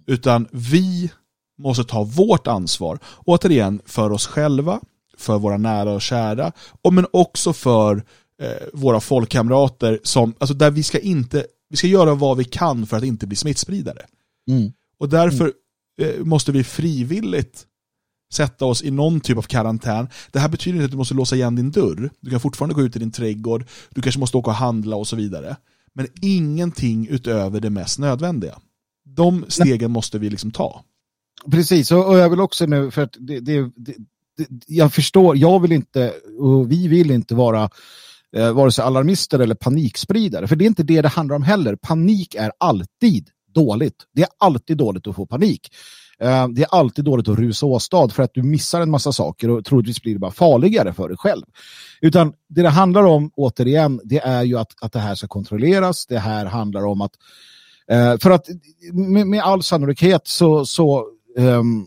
Utan 0.06 0.48
vi 0.50 1.10
måste 1.58 1.84
ta 1.84 2.04
vårt 2.04 2.46
ansvar, 2.46 2.98
återigen 3.24 3.80
för 3.86 4.10
oss 4.10 4.26
själva, 4.26 4.80
för 5.16 5.38
våra 5.38 5.56
nära 5.56 5.92
och 5.92 6.02
kära, 6.02 6.52
och 6.82 6.94
men 6.94 7.06
också 7.12 7.52
för 7.52 8.04
eh, 8.42 8.68
våra 8.72 9.00
folkkamrater 9.00 10.00
som, 10.02 10.34
alltså 10.38 10.54
där 10.54 10.70
vi 10.70 10.82
ska 10.82 10.98
inte, 10.98 11.46
vi 11.68 11.76
ska 11.76 11.86
göra 11.86 12.14
vad 12.14 12.36
vi 12.36 12.44
kan 12.44 12.86
för 12.86 12.96
att 12.96 13.04
inte 13.04 13.26
bli 13.26 13.36
smittspridare. 13.36 14.06
Mm. 14.48 14.72
Och 14.98 15.08
därför 15.08 15.52
eh, 16.00 16.24
måste 16.24 16.52
vi 16.52 16.64
frivilligt 16.64 17.66
sätta 18.32 18.64
oss 18.64 18.82
i 18.82 18.90
någon 18.90 19.20
typ 19.20 19.38
av 19.38 19.42
karantän. 19.42 20.08
Det 20.30 20.38
här 20.38 20.48
betyder 20.48 20.76
inte 20.76 20.84
att 20.84 20.90
du 20.90 20.96
måste 20.96 21.14
låsa 21.14 21.36
igen 21.36 21.56
din 21.56 21.70
dörr. 21.70 22.10
Du 22.20 22.30
kan 22.30 22.40
fortfarande 22.40 22.74
gå 22.74 22.82
ut 22.82 22.96
i 22.96 22.98
din 22.98 23.12
trädgård, 23.12 23.64
du 23.90 24.02
kanske 24.02 24.20
måste 24.20 24.36
åka 24.36 24.50
och 24.50 24.56
handla 24.56 24.96
och 24.96 25.08
så 25.08 25.16
vidare. 25.16 25.56
Men 25.94 26.06
ingenting 26.22 27.08
utöver 27.10 27.60
det 27.60 27.70
mest 27.70 27.98
nödvändiga. 27.98 28.58
De 29.04 29.44
stegen 29.48 29.90
måste 29.90 30.18
vi 30.18 30.30
liksom 30.30 30.50
ta. 30.50 30.84
Precis, 31.50 31.92
och, 31.92 32.18
jag 32.18 32.30
vill 32.30 32.40
också 32.40 32.66
nu, 32.66 32.90
för 32.90 33.02
att 33.02 33.16
det, 33.18 33.40
det, 33.40 33.70
det, 33.76 33.94
jag 34.66 34.92
förstår, 34.92 35.36
jag 35.36 35.60
vill 35.60 35.72
inte, 35.72 36.12
och 36.38 36.72
vi 36.72 36.88
vill 36.88 37.10
inte 37.10 37.34
vara 37.34 37.70
eh, 38.36 38.52
vare 38.52 38.72
sig 38.72 38.84
alarmister 38.84 39.38
eller 39.38 39.54
panikspridare, 39.54 40.48
för 40.48 40.56
det 40.56 40.64
är 40.64 40.66
inte 40.66 40.82
det 40.82 41.02
det 41.02 41.08
handlar 41.08 41.36
om 41.36 41.42
heller. 41.42 41.76
Panik 41.76 42.34
är 42.34 42.52
alltid 42.58 43.28
dåligt. 43.54 44.06
Det 44.12 44.22
är 44.22 44.28
alltid 44.38 44.76
dåligt 44.76 45.06
att 45.06 45.16
få 45.16 45.26
panik. 45.26 45.72
Eh, 46.20 46.48
det 46.48 46.62
är 46.62 46.68
alltid 46.70 47.04
dåligt 47.04 47.28
att 47.28 47.38
rusa 47.38 47.66
åstad 47.66 48.08
för 48.08 48.22
att 48.22 48.34
du 48.34 48.42
missar 48.42 48.80
en 48.80 48.90
massa 48.90 49.12
saker 49.12 49.50
och 49.50 49.64
troligtvis 49.64 50.02
blir 50.02 50.12
det 50.12 50.18
bara 50.18 50.30
farligare 50.30 50.92
för 50.92 51.08
dig 51.08 51.16
själv. 51.16 51.44
Utan 52.00 52.32
det 52.48 52.62
det 52.62 52.68
handlar 52.68 53.02
om, 53.02 53.30
återigen, 53.36 54.00
det 54.04 54.18
är 54.18 54.42
ju 54.42 54.58
att, 54.58 54.72
att 54.80 54.92
det 54.92 54.98
här 54.98 55.14
ska 55.14 55.28
kontrolleras. 55.28 56.06
Det 56.06 56.18
här 56.18 56.46
handlar 56.46 56.86
om 56.86 57.00
att, 57.00 57.12
eh, 57.90 58.18
för 58.18 58.30
att 58.30 58.46
med, 58.92 59.26
med 59.26 59.42
all 59.42 59.62
sannolikhet 59.62 60.26
så, 60.26 60.66
så 60.66 61.06
Um, 61.36 61.86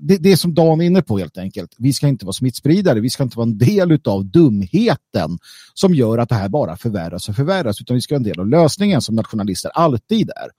det, 0.00 0.16
det 0.16 0.32
är 0.32 0.36
som 0.36 0.54
Dan 0.54 0.80
är 0.80 0.84
inne 0.84 1.02
på 1.02 1.18
helt 1.18 1.38
enkelt. 1.38 1.74
Vi 1.78 1.92
ska 1.92 2.08
inte 2.08 2.24
vara 2.24 2.32
smittspridare, 2.32 3.00
vi 3.00 3.10
ska 3.10 3.22
inte 3.22 3.36
vara 3.36 3.46
en 3.46 3.58
del 3.58 4.00
av 4.04 4.24
dumheten 4.24 5.38
som 5.74 5.94
gör 5.94 6.18
att 6.18 6.28
det 6.28 6.34
här 6.34 6.48
bara 6.48 6.76
förvärras 6.76 7.28
och 7.28 7.36
förvärras, 7.36 7.80
utan 7.80 7.94
vi 7.94 8.00
ska 8.00 8.14
vara 8.14 8.18
en 8.18 8.22
del 8.22 8.40
av 8.40 8.48
lösningen 8.48 9.00
som 9.00 9.14
nationalister 9.14 9.70
alltid 9.74 10.30
är. 10.30 10.50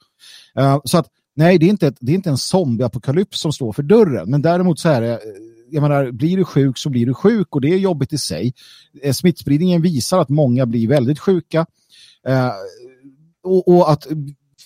Uh, 0.63 0.79
så 0.83 0.97
att 0.97 1.07
Nej, 1.39 1.57
det 1.57 1.65
är 1.65 1.69
inte, 1.69 1.93
det 1.99 2.11
är 2.11 2.15
inte 2.15 2.29
en 2.29 2.37
zombieapokalyps 2.37 3.39
som 3.39 3.53
står 3.53 3.73
för 3.73 3.83
dörren. 3.83 4.29
Men 4.29 4.41
däremot 4.41 4.79
så 4.79 4.89
är 4.89 5.01
det, 5.01 5.11
eh, 5.11 5.19
jag 5.69 5.81
menar, 5.81 6.11
blir 6.11 6.37
du 6.37 6.45
sjuk 6.45 6.77
så 6.77 6.89
blir 6.89 7.05
du 7.05 7.13
sjuk 7.13 7.55
och 7.55 7.61
det 7.61 7.67
är 7.67 7.77
jobbigt 7.77 8.13
i 8.13 8.17
sig. 8.17 8.53
Eh, 9.01 9.13
smittspridningen 9.13 9.81
visar 9.81 10.19
att 10.19 10.29
många 10.29 10.65
blir 10.65 10.87
väldigt 10.87 11.19
sjuka. 11.19 11.65
Eh, 12.27 12.51
och, 13.43 13.67
och, 13.67 13.91
att 13.91 14.07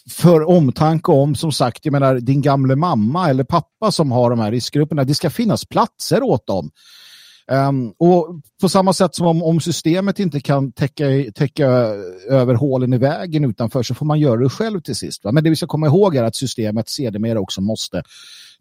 för 0.10 0.50
omtanke 0.50 1.12
om, 1.12 1.36
som 1.36 1.52
sagt, 1.52 1.86
jag 1.86 1.92
menar, 1.92 2.16
din 2.16 2.42
gamla 2.42 2.76
mamma 2.76 3.30
eller 3.30 3.44
pappa 3.44 3.92
som 3.92 4.12
har 4.12 4.30
de 4.30 4.40
här 4.40 4.52
riskgrupperna, 4.52 5.04
det 5.04 5.16
ska 5.16 5.30
finnas 5.30 5.66
platser 5.66 6.24
åt 6.24 6.48
dem. 6.48 6.72
Um, 7.52 7.94
och 7.98 8.42
på 8.62 8.70
samma 8.70 8.94
sätt 8.94 9.16
som 9.16 9.28
om, 9.28 9.44
om 9.44 9.60
systemet 9.60 10.20
inte 10.20 10.40
kan 10.40 10.72
täcka, 10.72 11.06
täcka 11.36 11.68
över 12.30 12.54
hålen 12.54 12.94
i 12.94 12.98
vägen 12.98 13.46
utanför 13.46 13.84
så 13.84 13.96
får 13.96 14.06
man 14.06 14.20
göra 14.20 14.40
det 14.40 14.50
själv 14.50 14.82
till 14.82 14.96
sist. 14.96 15.24
Va? 15.24 15.32
Men 15.32 15.44
det 15.44 15.50
vi 15.50 15.56
ska 15.56 15.68
komma 15.68 15.88
ihåg 15.88 16.16
är 16.16 16.24
att 16.24 16.36
systemet 16.36 16.90
sedermera 16.90 17.40
också 17.40 17.62
måste 17.62 18.04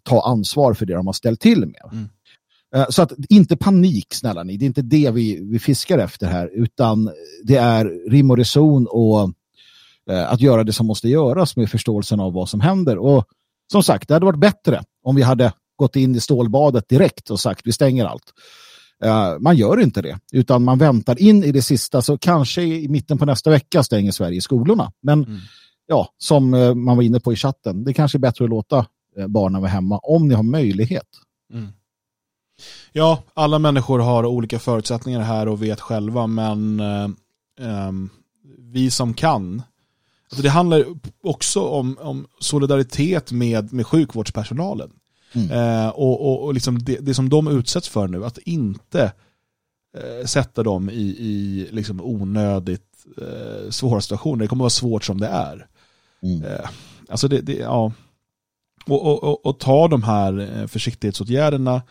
ta 0.02 0.22
ansvar 0.26 0.74
för 0.74 0.86
det 0.86 0.94
de 0.94 1.06
har 1.06 1.12
ställt 1.12 1.40
till 1.40 1.66
med. 1.66 1.90
Mm. 1.92 2.08
Uh, 2.76 2.86
så 2.88 3.02
att 3.02 3.12
inte 3.28 3.56
panik 3.56 4.14
snälla 4.14 4.42
ni, 4.42 4.56
det 4.56 4.64
är 4.64 4.66
inte 4.66 4.82
det 4.82 5.10
vi, 5.10 5.40
vi 5.50 5.58
fiskar 5.58 5.98
efter 5.98 6.26
här 6.26 6.50
utan 6.52 7.10
det 7.44 7.56
är 7.56 8.10
rim 8.10 8.30
och 8.30 8.36
reson 8.36 8.86
och 8.86 9.28
uh, 10.10 10.32
att 10.32 10.40
göra 10.40 10.64
det 10.64 10.72
som 10.72 10.86
måste 10.86 11.08
göras 11.08 11.56
med 11.56 11.70
förståelsen 11.70 12.20
av 12.20 12.32
vad 12.32 12.48
som 12.48 12.60
händer. 12.60 12.98
Och 12.98 13.24
som 13.72 13.82
sagt, 13.82 14.08
det 14.08 14.14
hade 14.14 14.26
varit 14.26 14.40
bättre 14.40 14.82
om 15.02 15.16
vi 15.16 15.22
hade 15.22 15.52
gått 15.76 15.96
in 15.96 16.14
i 16.14 16.20
stålbadet 16.20 16.88
direkt 16.88 17.30
och 17.30 17.40
sagt 17.40 17.60
vi 17.64 17.72
stänger 17.72 18.04
allt. 18.04 18.32
Uh, 19.04 19.38
man 19.38 19.56
gör 19.56 19.80
inte 19.80 20.02
det, 20.02 20.18
utan 20.32 20.64
man 20.64 20.78
väntar 20.78 21.22
in 21.22 21.44
i 21.44 21.52
det 21.52 21.62
sista, 21.62 22.02
så 22.02 22.18
kanske 22.18 22.62
i 22.62 22.88
mitten 22.88 23.18
på 23.18 23.26
nästa 23.26 23.50
vecka 23.50 23.82
stänger 23.82 24.12
Sverige 24.12 24.40
skolorna. 24.40 24.92
Men 25.02 25.24
mm. 25.24 25.38
ja, 25.86 26.08
som 26.18 26.54
eh, 26.54 26.74
man 26.74 26.96
var 26.96 27.02
inne 27.02 27.20
på 27.20 27.32
i 27.32 27.36
chatten, 27.36 27.84
det 27.84 27.94
kanske 27.94 28.18
är 28.18 28.20
bättre 28.20 28.44
att 28.44 28.50
låta 28.50 28.86
eh, 29.16 29.26
barnen 29.26 29.60
vara 29.60 29.70
hemma 29.70 29.98
om 29.98 30.28
ni 30.28 30.34
har 30.34 30.42
möjlighet. 30.42 31.08
Mm. 31.52 31.68
Ja, 32.92 33.22
alla 33.34 33.58
människor 33.58 33.98
har 33.98 34.26
olika 34.26 34.58
förutsättningar 34.58 35.20
här 35.20 35.48
och 35.48 35.62
vet 35.62 35.80
själva, 35.80 36.26
men 36.26 36.80
eh, 36.80 37.04
eh, 37.60 37.92
vi 38.58 38.90
som 38.90 39.14
kan, 39.14 39.62
alltså 40.30 40.42
det 40.42 40.48
handlar 40.48 40.84
också 41.22 41.60
om, 41.60 41.98
om 42.00 42.26
solidaritet 42.38 43.32
med, 43.32 43.72
med 43.72 43.86
sjukvårdspersonalen. 43.86 44.90
Mm. 45.32 45.50
Eh, 45.50 45.88
och 45.88 46.28
och, 46.28 46.44
och 46.44 46.54
liksom 46.54 46.78
det, 46.78 46.96
det, 46.96 47.14
som 47.14 47.28
de 47.28 47.48
utsätts 47.48 47.88
för 47.88 48.08
nu, 48.08 48.24
att 48.24 48.38
inte 48.38 49.12
eh, 49.96 50.26
sätta 50.26 50.62
dem 50.62 50.90
i, 50.90 51.16
i 51.18 51.68
liksom 51.70 52.00
onödigt 52.00 52.92
eh, 53.18 53.70
svåra 53.70 54.00
situationer. 54.00 54.44
Det 54.44 54.48
kommer 54.48 54.62
vara 54.62 54.70
svårt 54.70 55.04
som 55.04 55.20
det 55.20 55.28
är. 55.28 55.66
Mm. 56.22 56.44
Eh, 56.44 56.68
alltså 57.08 57.28
det, 57.28 57.40
det, 57.40 57.56
ja. 57.56 57.92
Och, 58.86 59.06
och, 59.06 59.24
och, 59.24 59.46
och, 59.46 59.58
ta 59.58 59.88
de 59.88 60.02
här 60.02 60.58
eh, 60.60 60.66
försiktighetsåtgärderna 60.66 61.82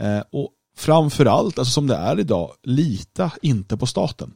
eh, 0.00 0.22
och 0.32 0.50
framförallt, 0.76 1.58
alltså 1.58 1.72
som 1.72 1.86
det 1.86 1.96
är 1.96 2.20
idag, 2.20 2.50
lita 2.62 3.30
inte 3.42 3.76
på 3.76 3.86
staten. 3.86 4.32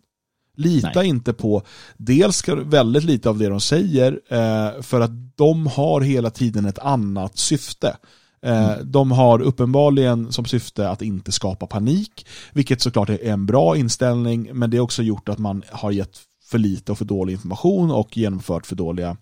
Lita 0.57 0.93
Nej. 0.95 1.09
inte 1.09 1.32
på, 1.32 1.62
dels 1.97 2.49
väldigt 2.49 3.05
lite 3.05 3.28
av 3.28 3.39
det 3.39 3.49
de 3.49 3.61
säger, 3.61 4.20
eh, 4.28 4.82
för 4.82 5.01
att 5.01 5.11
de 5.37 5.66
har 5.66 6.01
hela 6.01 6.31
tiden 6.31 6.65
ett 6.66 6.78
annat 6.78 7.39
syfte. 7.39 7.97
Eh, 8.46 8.72
mm. 8.72 8.90
De 8.92 9.12
har 9.12 9.42
uppenbarligen 9.42 10.32
som 10.32 10.44
syfte 10.44 10.88
att 10.88 11.02
inte 11.02 11.32
skapa 11.32 11.66
panik, 11.66 12.26
vilket 12.52 12.80
såklart 12.80 13.08
är 13.08 13.24
en 13.24 13.46
bra 13.46 13.76
inställning, 13.76 14.50
men 14.52 14.70
det 14.70 14.76
är 14.76 14.80
också 14.80 15.02
gjort 15.02 15.28
att 15.28 15.38
man 15.38 15.62
har 15.70 15.90
gett 15.90 16.18
för 16.44 16.58
lite 16.58 16.92
och 16.92 16.98
för 16.98 17.04
dålig 17.04 17.32
information 17.32 17.90
och 17.90 18.16
genomfört 18.16 18.66
för 18.66 18.76
dåliga 18.76 19.16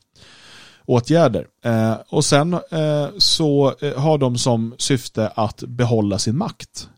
åtgärder. 0.84 1.46
Eh, 1.64 1.94
och 2.08 2.24
sen 2.24 2.54
eh, 2.54 3.08
så 3.18 3.74
har 3.96 4.18
de 4.18 4.38
som 4.38 4.74
syfte 4.78 5.28
att 5.28 5.62
behålla 5.62 6.18
sin 6.18 6.36
makt. 6.36 6.88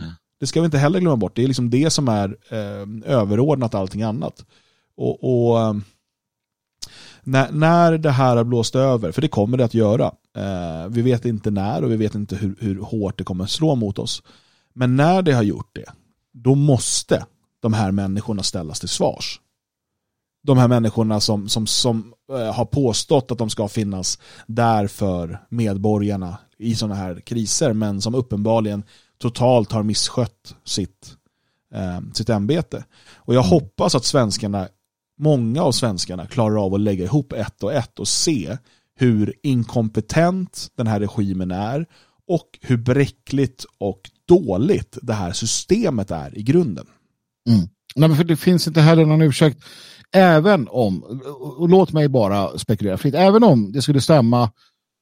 Mm. 0.00 0.12
Det 0.40 0.46
ska 0.46 0.60
vi 0.60 0.64
inte 0.64 0.78
heller 0.78 1.00
glömma 1.00 1.16
bort. 1.16 1.36
Det 1.36 1.42
är 1.42 1.48
liksom 1.48 1.70
det 1.70 1.90
som 1.90 2.08
är 2.08 2.36
överordnat 3.04 3.74
allting 3.74 4.02
annat. 4.02 4.44
Och, 4.96 5.24
och 5.24 5.60
eh, 5.60 5.74
när, 7.28 7.52
när 7.52 7.98
det 7.98 8.10
här 8.10 8.36
har 8.36 8.44
blåst 8.44 8.76
över, 8.76 9.12
för 9.12 9.22
det 9.22 9.28
kommer 9.28 9.56
det 9.56 9.64
att 9.64 9.74
göra, 9.74 10.04
eh, 10.36 10.88
vi 10.88 11.02
vet 11.02 11.24
inte 11.24 11.50
när 11.50 11.84
och 11.84 11.90
vi 11.90 11.96
vet 11.96 12.14
inte 12.14 12.36
hur, 12.36 12.56
hur 12.60 12.80
hårt 12.80 13.18
det 13.18 13.24
kommer 13.24 13.44
att 13.44 13.50
slå 13.50 13.74
mot 13.74 13.98
oss. 13.98 14.22
Men 14.74 14.96
när 14.96 15.22
det 15.22 15.32
har 15.32 15.42
gjort 15.42 15.70
det, 15.74 15.86
då 16.32 16.54
måste 16.54 17.26
de 17.60 17.72
här 17.72 17.90
människorna 17.90 18.42
ställas 18.42 18.80
till 18.80 18.88
svars 18.88 19.40
de 20.48 20.58
här 20.58 20.68
människorna 20.68 21.20
som, 21.20 21.48
som, 21.48 21.66
som 21.66 22.14
äh, 22.32 22.54
har 22.54 22.64
påstått 22.64 23.30
att 23.30 23.38
de 23.38 23.50
ska 23.50 23.68
finnas 23.68 24.18
där 24.46 24.86
för 24.86 25.46
medborgarna 25.48 26.38
i 26.58 26.74
sådana 26.74 26.94
här 26.94 27.20
kriser 27.20 27.72
men 27.72 28.00
som 28.00 28.14
uppenbarligen 28.14 28.82
totalt 29.18 29.72
har 29.72 29.82
misskött 29.82 30.54
sitt, 30.64 31.16
äh, 31.74 32.00
sitt 32.14 32.28
ämbete. 32.28 32.84
Och 33.16 33.34
jag 33.34 33.44
mm. 33.44 33.50
hoppas 33.50 33.94
att 33.94 34.04
svenskarna, 34.04 34.68
många 35.18 35.62
av 35.62 35.72
svenskarna 35.72 36.26
klarar 36.26 36.64
av 36.64 36.74
att 36.74 36.80
lägga 36.80 37.04
ihop 37.04 37.32
ett 37.32 37.62
och 37.62 37.72
ett 37.72 37.98
och 37.98 38.08
se 38.08 38.56
hur 38.96 39.34
inkompetent 39.42 40.68
den 40.76 40.86
här 40.86 41.00
regimen 41.00 41.50
är 41.50 41.86
och 42.28 42.58
hur 42.60 42.76
bräckligt 42.76 43.64
och 43.78 44.00
dåligt 44.28 44.98
det 45.02 45.12
här 45.12 45.32
systemet 45.32 46.10
är 46.10 46.38
i 46.38 46.42
grunden. 46.42 46.86
Mm. 47.48 47.68
Nej, 47.96 48.16
för 48.16 48.24
det 48.24 48.36
finns 48.36 48.66
inte 48.68 48.80
heller 48.80 49.04
någon 49.04 49.22
ursäkt 49.22 49.64
även 50.12 50.68
om, 50.70 51.02
och 51.58 51.68
låt 51.68 51.92
mig 51.92 52.08
bara 52.08 52.58
spekulera 52.58 52.98
fritt, 52.98 53.14
även 53.14 53.44
om 53.44 53.72
det 53.72 53.82
skulle 53.82 54.00
stämma 54.00 54.50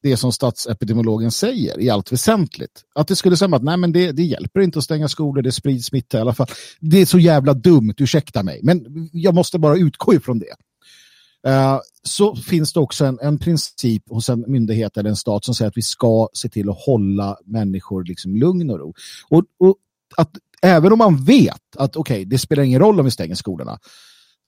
det 0.02 0.16
som 0.16 0.32
statsepidemiologen 0.32 1.31
säger 1.31 1.81
i 1.81 1.90
allt 1.90 2.12
väsentligt. 2.12 2.85
Att 2.94 3.09
det 3.09 3.16
skulle 3.16 3.36
säga 3.36 3.56
att 3.56 3.62
nej, 3.62 3.77
men 3.77 3.93
det, 3.93 4.12
det 4.12 4.23
hjälper 4.23 4.60
inte 4.60 4.78
att 4.78 4.85
stänga 4.85 5.09
skolor, 5.09 5.43
det 5.43 5.52
sprids 5.52 5.86
smitta 5.86 6.18
i 6.18 6.20
alla 6.20 6.35
fall. 6.35 6.47
Det 6.81 7.01
är 7.01 7.06
så 7.06 7.18
jävla 7.18 7.55
dumt, 7.55 7.94
ursäkta 7.98 8.43
mig, 8.43 8.60
men 8.62 9.09
jag 9.12 9.35
måste 9.35 9.59
bara 9.59 9.77
utgå 9.77 10.14
ifrån 10.14 10.39
det. 10.39 10.55
Uh, 11.47 11.81
så 12.02 12.36
finns 12.36 12.73
det 12.73 12.81
också 12.81 13.05
en, 13.05 13.18
en, 13.23 13.39
princip 13.39 14.02
hos 14.10 14.28
en 14.28 14.44
myndighet 14.48 14.97
eller 14.97 15.10
en 15.10 15.16
stat 15.16 15.44
som 15.44 15.55
säger 15.55 15.68
att 15.68 15.77
vi 15.77 15.82
ska 15.82 16.28
se 16.32 16.48
till 16.48 16.70
att 16.70 16.78
hålla 16.78 17.36
människor 17.44 18.05
liksom 18.05 18.36
lugn 18.36 18.70
och 18.70 18.78
ro. 18.78 18.94
Och, 19.28 19.44
och 19.59 19.77
att 20.16 20.31
även 20.62 20.93
om 20.93 20.98
man 20.98 21.24
vet 21.24 21.77
att 21.77 21.97
okej, 21.97 22.14
okay, 22.14 22.24
det 22.24 22.39
spelar 22.39 22.62
ingen 22.62 22.81
roll 22.81 22.98
om 22.98 23.05
vi 23.05 23.10
stänger 23.10 23.35
skolorna, 23.35 23.78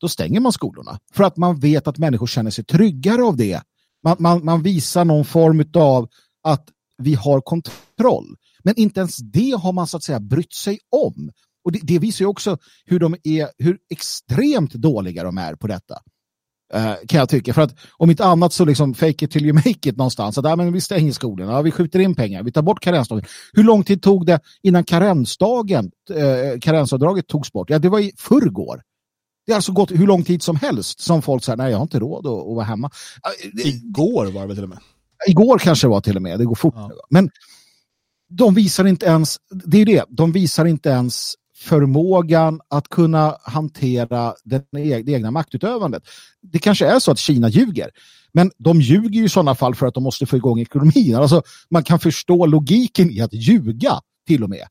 då 0.01 0.09
stänger 0.09 0.41
man 0.41 0.53
skolorna. 0.53 0.99
För 1.13 1.25
att 1.25 1.37
man 1.37 1.61
vet 1.61 1.89
att 1.89 1.99
människor 1.99 2.27
känner 2.27 2.51
sig 2.51 2.65
tryggare 2.65 3.23
av 3.23 3.37
det. 3.37 3.63
Man, 4.05 4.17
man, 4.19 4.45
man 4.45 4.63
visar 4.63 5.05
någon 5.05 5.25
form 5.25 5.65
av 5.75 6.09
att 6.45 6.69
vi 7.03 7.15
har 7.15 7.41
kontroll. 7.41 8.37
Men 8.65 8.75
inte 8.77 9.01
ens 9.01 9.17
det 9.17 9.57
har 9.63 9.73
man 9.73 9.87
så 9.87 9.97
att 9.97 10.03
säga 10.03 10.21
brytt 10.21 10.55
sig 10.55 10.79
om. 10.91 11.31
Och 11.65 11.73
det, 11.73 11.81
det 11.83 11.99
visar 11.99 12.25
ju 12.25 12.29
också 12.29 12.59
hur, 12.85 12.99
de 12.99 13.17
är, 13.25 13.49
hur 13.59 13.79
extremt 13.91 14.73
dåliga 14.73 15.25
de 15.25 15.39
är 15.39 15.55
på 15.55 15.67
detta. 15.67 15.95
Uh, 16.75 16.95
kan 17.09 17.19
jag 17.19 17.29
tycka. 17.29 17.55
För 17.55 17.63
att 17.63 17.75
om 17.97 18.11
inte 18.11 18.25
annat 18.25 18.53
så 18.53 18.65
liksom 18.65 18.95
fake 18.95 19.25
it 19.25 19.31
till 19.31 19.47
you 19.47 19.55
make 19.55 19.89
it 19.89 19.97
någonstans. 19.97 20.39
Att, 20.39 20.45
ja, 20.45 20.57
men 20.57 20.73
vi 20.73 20.81
stänger 20.81 21.13
skolorna, 21.13 21.63
vi 21.63 21.71
skjuter 21.71 21.99
in 21.99 22.15
pengar, 22.15 22.43
vi 22.43 22.53
tar 22.53 22.63
bort 22.63 22.81
karensdagen. 22.81 23.25
Hur 23.53 23.65
lång 23.65 23.85
tid 23.85 24.03
tog 24.03 24.27
det 24.27 24.41
innan 24.63 24.85
karensdagen, 24.85 25.91
uh, 26.11 26.61
karensavdraget 26.61 27.27
togs 27.27 27.53
bort? 27.53 27.71
Ja, 27.71 27.79
det 27.79 27.89
var 27.89 27.99
i 27.99 28.13
förrgår. 28.19 28.83
Det 29.49 29.53
har 29.53 29.57
alltså 29.57 29.73
gått 29.73 29.91
hur 29.91 30.07
lång 30.07 30.25
tid 30.25 30.43
som 30.43 30.57
helst 30.57 31.01
som 31.01 31.23
folk 31.23 31.45
säger 31.45 31.57
nej 31.57 31.71
jag 31.71 31.79
har 31.79 31.83
inte 31.83 31.99
råd 31.99 32.27
att, 32.27 32.33
att 32.33 32.55
vara 32.55 32.65
hemma. 32.65 32.91
Igår 33.65 34.27
var 34.27 34.41
det 34.41 34.47
väl 34.47 34.57
till 34.57 34.65
och 34.65 34.69
med? 34.69 34.79
Igår 35.29 35.59
kanske 35.59 35.87
det 35.87 35.91
var 35.91 36.01
till 36.01 36.17
och 36.17 36.23
med, 36.23 36.39
det 36.39 36.45
går 36.45 36.55
fort. 36.55 36.75
Ja. 36.77 36.91
Men 37.11 37.31
de 38.29 38.55
visar 38.55 38.85
inte 38.85 39.07
ens, 39.07 39.37
det 39.51 39.81
är 39.81 39.87
det, 39.87 40.05
de 40.09 40.33
visar 40.33 40.65
inte 40.65 40.89
ens 40.89 41.35
förmågan 41.57 42.61
att 42.71 42.89
kunna 42.89 43.37
hantera 43.43 44.35
den, 44.45 44.63
det 44.71 45.13
egna 45.13 45.31
maktutövandet. 45.31 46.03
Det 46.43 46.59
kanske 46.59 46.87
är 46.87 46.99
så 46.99 47.11
att 47.11 47.19
Kina 47.19 47.49
ljuger, 47.49 47.91
men 48.33 48.51
de 48.59 48.81
ljuger 48.81 49.23
i 49.23 49.29
sådana 49.29 49.55
fall 49.55 49.75
för 49.75 49.87
att 49.87 49.95
de 49.95 50.03
måste 50.03 50.27
få 50.27 50.37
igång 50.37 50.61
ekonomin. 50.61 51.15
Alltså, 51.15 51.43
man 51.71 51.85
kan 51.85 51.99
förstå 51.99 52.47
logiken 52.47 53.11
i 53.11 53.21
att 53.21 53.33
ljuga 53.33 54.01
till 54.27 54.45
och 54.45 54.51
med. 54.51 54.67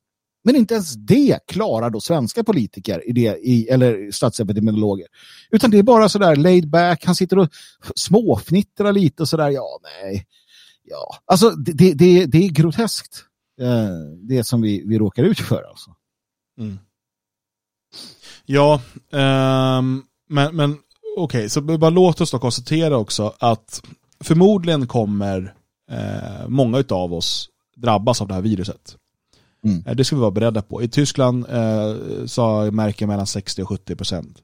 Men 0.47 0.55
inte 0.55 0.73
ens 0.73 0.93
det 0.93 1.39
klarar 1.47 1.89
då 1.89 2.01
svenska 2.01 2.43
politiker 2.43 3.09
i 3.09 3.11
det, 3.11 3.37
i, 3.37 3.67
eller 3.67 4.11
statsepidemiologer. 4.11 5.07
Utan 5.51 5.71
det 5.71 5.77
är 5.77 5.83
bara 5.83 6.09
sådär 6.09 6.35
laid 6.35 6.69
back, 6.69 7.05
han 7.05 7.15
sitter 7.15 7.39
och 7.39 7.49
småfnittrar 7.95 8.93
lite 8.93 9.23
och 9.23 9.29
sådär, 9.29 9.49
ja 9.49 9.79
nej. 9.83 10.25
Ja, 10.83 11.17
alltså 11.25 11.49
det, 11.49 11.93
det, 11.93 12.25
det 12.25 12.37
är 12.37 12.49
groteskt. 12.49 13.23
Eh, 13.61 13.89
det 14.27 14.43
som 14.43 14.61
vi, 14.61 14.83
vi 14.85 14.97
råkar 14.97 15.23
ut 15.23 15.39
för 15.39 15.63
alltså. 15.69 15.95
Mm. 16.59 16.79
Ja, 18.45 18.81
um, 19.11 20.03
men, 20.29 20.55
men 20.55 20.71
okej, 21.17 21.39
okay, 21.39 21.49
så 21.49 21.61
bara 21.61 21.89
låt 21.89 22.21
oss 22.21 22.31
då 22.31 22.39
konstatera 22.39 22.97
också 22.97 23.33
att 23.39 23.81
förmodligen 24.23 24.87
kommer 24.87 25.53
eh, 25.91 26.47
många 26.47 26.83
av 26.89 27.13
oss 27.13 27.49
drabbas 27.75 28.21
av 28.21 28.27
det 28.27 28.33
här 28.33 28.41
viruset. 28.41 28.97
Mm. 29.63 29.83
Eh, 29.85 29.95
det 29.95 30.03
ska 30.05 30.15
vi 30.15 30.19
vara 30.19 30.31
beredda 30.31 30.61
på. 30.61 30.83
I 30.83 30.87
Tyskland 30.87 31.45
eh, 31.49 31.95
så 32.25 32.71
märker 32.71 33.07
mellan 33.07 33.27
60 33.27 33.61
och 33.61 33.69
70 33.69 33.95
procent. 33.95 34.37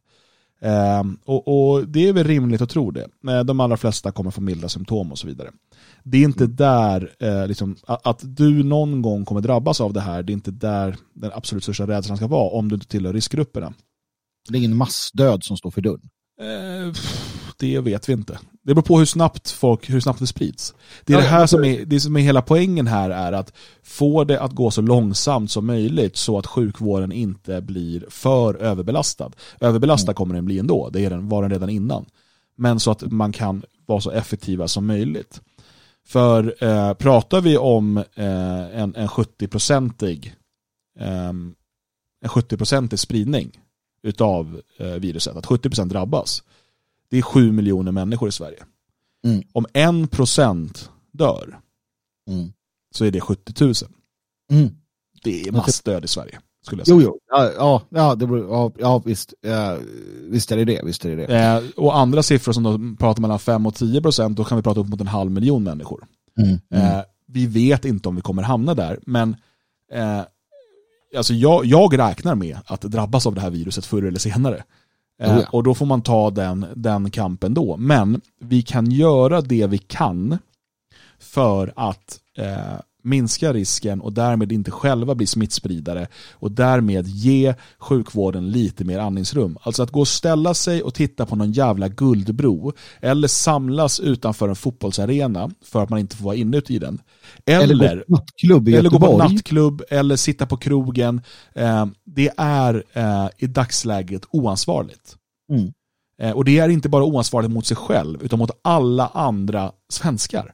Eh, 0.62 1.04
och, 1.26 1.48
och, 1.48 1.88
det 1.88 2.08
är 2.08 2.14
väl 2.14 2.28
rimligt 2.28 2.62
att 2.62 2.70
tro 2.70 2.92
det. 2.92 3.08
Eh, 3.28 3.44
de 3.44 3.60
allra 3.60 3.78
flesta 3.78 4.12
kommer 4.12 4.32
få 4.32 4.42
milda 4.42 4.70
symptom 4.70 5.12
och 5.12 5.20
så 5.20 5.28
vidare. 5.28 5.50
Det 6.04 6.18
är 6.18 6.24
inte 6.24 6.44
mm. 6.44 6.56
där, 6.56 7.16
eh, 7.20 7.48
liksom, 7.48 7.76
att, 7.88 8.08
att, 8.08 8.20
du 8.24 8.64
någon 8.64 9.02
gång 9.02 9.26
kommer 9.26 9.42
drabbas 9.42 9.82
av 9.82 9.94
det 9.94 10.02
här, 10.02 10.24
det 10.24 10.32
är 10.32 10.34
inte 10.34 10.52
där 10.52 10.98
den 11.14 11.32
absolut 11.34 11.64
största 11.64 11.88
rädslan 11.88 12.18
ska 12.18 12.28
vara 12.28 12.50
om 12.50 12.70
du 12.70 12.76
inte 12.76 12.88
tillhör 12.88 13.14
riskgrupperna. 13.14 13.74
Det 14.50 14.56
är 14.56 14.60
ingen 14.60 14.78
massdöd 14.78 15.44
som 15.44 15.58
står 15.58 15.72
för 15.72 15.82
dörren. 15.82 16.10
Eh, 16.42 16.94
det 17.58 17.80
vet 17.80 18.10
vi 18.10 18.14
inte. 18.14 18.40
Det 18.64 18.74
beror 18.74 18.84
på 18.84 19.00
hur 19.00 19.06
snabbt, 19.06 19.52
folk, 19.52 19.90
hur 19.90 20.00
snabbt 20.00 20.20
det 20.20 20.28
sprids. 20.28 20.74
Det 21.06 21.14
är 21.14 21.18
det 21.18 21.24
här 21.24 21.48
som 21.48 21.64
är, 21.64 21.86
det 21.86 22.00
som 22.00 22.16
är 22.16 22.22
hela 22.22 22.42
poängen 22.42 22.88
här 22.88 23.10
är 23.10 23.32
att 23.32 23.54
få 23.84 24.24
det 24.24 24.42
att 24.42 24.52
gå 24.52 24.72
så 24.72 24.82
långsamt 24.82 25.52
som 25.52 25.66
möjligt 25.66 26.18
så 26.18 26.38
att 26.38 26.48
sjukvården 26.48 27.12
inte 27.12 27.62
blir 27.62 28.06
för 28.10 28.56
överbelastad. 28.56 29.32
Överbelastad 29.60 30.12
mm. 30.12 30.16
kommer 30.16 30.36
den 30.36 30.46
bli 30.46 30.60
ändå, 30.60 30.90
det 30.90 31.06
är 31.06 31.10
den, 31.10 31.30
var 31.30 31.42
den 31.42 31.52
redan 31.52 31.70
innan. 31.70 32.06
Men 32.56 32.80
så 32.80 32.92
att 32.92 33.12
man 33.12 33.32
kan 33.32 33.64
vara 33.86 34.02
så 34.02 34.12
effektiva 34.12 34.68
som 34.68 34.88
möjligt. 34.88 35.42
För 36.08 36.64
eh, 36.64 36.94
pratar 36.94 37.42
vi 37.42 37.58
om 37.58 37.98
eh, 37.98 38.80
en, 38.80 38.96
en 38.96 39.08
70-procentig 39.08 40.34
eh, 41.00 41.34
en 42.24 42.30
70% 42.30 42.96
spridning 42.96 43.52
utav 44.04 44.62
eh, 44.78 44.88
viruset, 44.88 45.36
att 45.36 45.46
70% 45.46 45.86
drabbas, 45.86 46.44
det 47.14 47.20
är 47.20 47.22
7 47.22 47.52
miljoner 47.52 47.92
människor 47.92 48.30
i 48.30 48.32
Sverige. 48.32 48.64
Mm. 49.26 49.44
Om 49.52 49.66
en 49.74 50.08
procent 50.08 50.90
dör 51.12 51.60
mm. 52.30 52.54
så 52.96 53.06
är 53.06 53.12
det 53.12 53.22
70 53.22 53.64
000. 53.64 53.74
Mm. 54.52 54.70
Det 55.24 55.48
är 55.48 55.52
massdöd 55.52 56.06
i 56.06 56.08
Sverige. 56.08 56.40
Skulle 56.66 56.80
jag 56.80 56.88
säga. 56.88 56.98
Jo, 57.02 57.02
jo. 57.02 57.20
Ja, 57.58 57.82
ja, 57.90 58.16
det, 58.16 58.28
beror- 58.28 58.50
ja, 58.50 58.72
ja 58.78 59.02
visst, 59.06 59.34
ja, 59.42 59.78
visst 60.30 60.52
är 60.52 60.58
det 60.58 60.66
det. 60.66 60.82
Visst 60.86 61.06
är 61.06 61.16
det 61.16 61.26
det. 61.26 61.40
Eh, 61.40 61.64
och 61.76 61.98
andra 61.98 62.24
siffror 62.24 62.54
som 62.54 62.64
då 62.64 62.96
pratar 63.00 63.22
mellan 63.22 63.40
5 63.40 63.66
och 63.66 63.76
10 63.76 64.02
procent, 64.02 64.38
då 64.38 64.44
kan 64.44 64.58
vi 64.58 64.64
prata 64.64 64.80
upp 64.80 64.88
mot 64.88 65.02
en 65.02 65.08
halv 65.08 65.32
miljon 65.32 65.64
människor. 65.64 66.06
Mm. 66.38 66.60
Eh, 66.74 67.02
vi 67.28 67.46
vet 67.46 67.86
inte 67.86 68.10
om 68.10 68.16
vi 68.16 68.22
kommer 68.22 68.44
hamna 68.44 68.74
där, 68.74 69.00
men 69.06 69.36
eh, 69.92 70.22
alltså 71.18 71.34
jag, 71.34 71.66
jag 71.66 72.00
räknar 72.00 72.36
med 72.36 72.58
att 72.66 72.82
drabbas 72.82 73.28
av 73.28 73.36
det 73.36 73.42
här 73.42 73.50
viruset 73.50 73.86
förr 73.86 74.04
eller 74.04 74.20
senare. 74.20 74.64
Eh, 75.22 75.36
Oh 75.36 75.42
ja. 75.42 75.48
Och 75.52 75.64
då 75.64 75.74
får 75.74 75.86
man 75.86 76.02
ta 76.02 76.30
den, 76.30 76.66
den 76.76 77.12
kampen 77.12 77.54
då. 77.54 77.78
Men 77.78 78.22
vi 78.40 78.62
kan 78.62 78.92
göra 78.92 79.42
det 79.42 79.68
vi 79.68 79.78
kan 79.78 80.38
för 81.20 81.74
att 81.76 82.20
eh, 82.38 82.80
minska 83.04 83.54
risken 83.54 84.02
och 84.02 84.14
därmed 84.14 84.52
inte 84.52 84.72
själva 84.72 85.16
bli 85.16 85.28
smittspridare 85.28 86.08
och 86.32 86.52
därmed 86.52 87.08
ge 87.08 87.54
sjukvården 87.80 88.52
lite 88.52 88.84
mer 88.84 89.00
andningsrum. 89.00 89.58
Alltså 89.62 89.84
att 89.84 89.92
gå 89.92 90.00
och 90.00 90.08
ställa 90.08 90.54
sig 90.54 90.84
och 90.84 90.94
titta 90.94 91.26
på 91.26 91.36
någon 91.36 91.52
jävla 91.52 91.88
guldbro 91.88 92.74
eller 93.02 93.28
samlas 93.28 94.00
utanför 94.00 94.50
en 94.50 94.56
fotbollsarena 94.56 95.52
för 95.66 95.84
att 95.84 95.90
man 95.90 96.00
inte 96.00 96.16
får 96.16 96.26
vara 96.26 96.36
inne 96.36 96.62
i 96.68 96.80
den. 96.80 97.02
Eller, 97.46 97.64
Eller, 97.64 97.96
gå 97.96 98.04
på 98.06 98.12
nattklubb 98.16 98.68
eller 98.68 98.90
gå 98.90 99.00
på 99.00 99.18
nattklubb 99.18 99.82
eller 99.90 100.16
sitta 100.16 100.46
på 100.46 100.58
krogen. 100.58 101.22
Eh, 101.56 101.86
det 102.06 102.32
är 102.38 102.84
eh, 102.94 103.28
i 103.38 103.48
dagsläget 103.48 104.26
oansvarigt. 104.30 105.16
Mm. 105.52 105.74
Eh, 106.20 106.32
och 106.32 106.46
det 106.46 106.60
är 106.60 106.70
inte 106.70 106.90
bara 106.90 107.04
oansvarigt 107.04 107.52
mot 107.52 107.66
sig 107.66 107.78
själv 107.78 108.24
utan 108.24 108.40
mot 108.40 108.52
alla 108.62 109.08
andra 109.08 109.72
svenskar. 109.90 110.54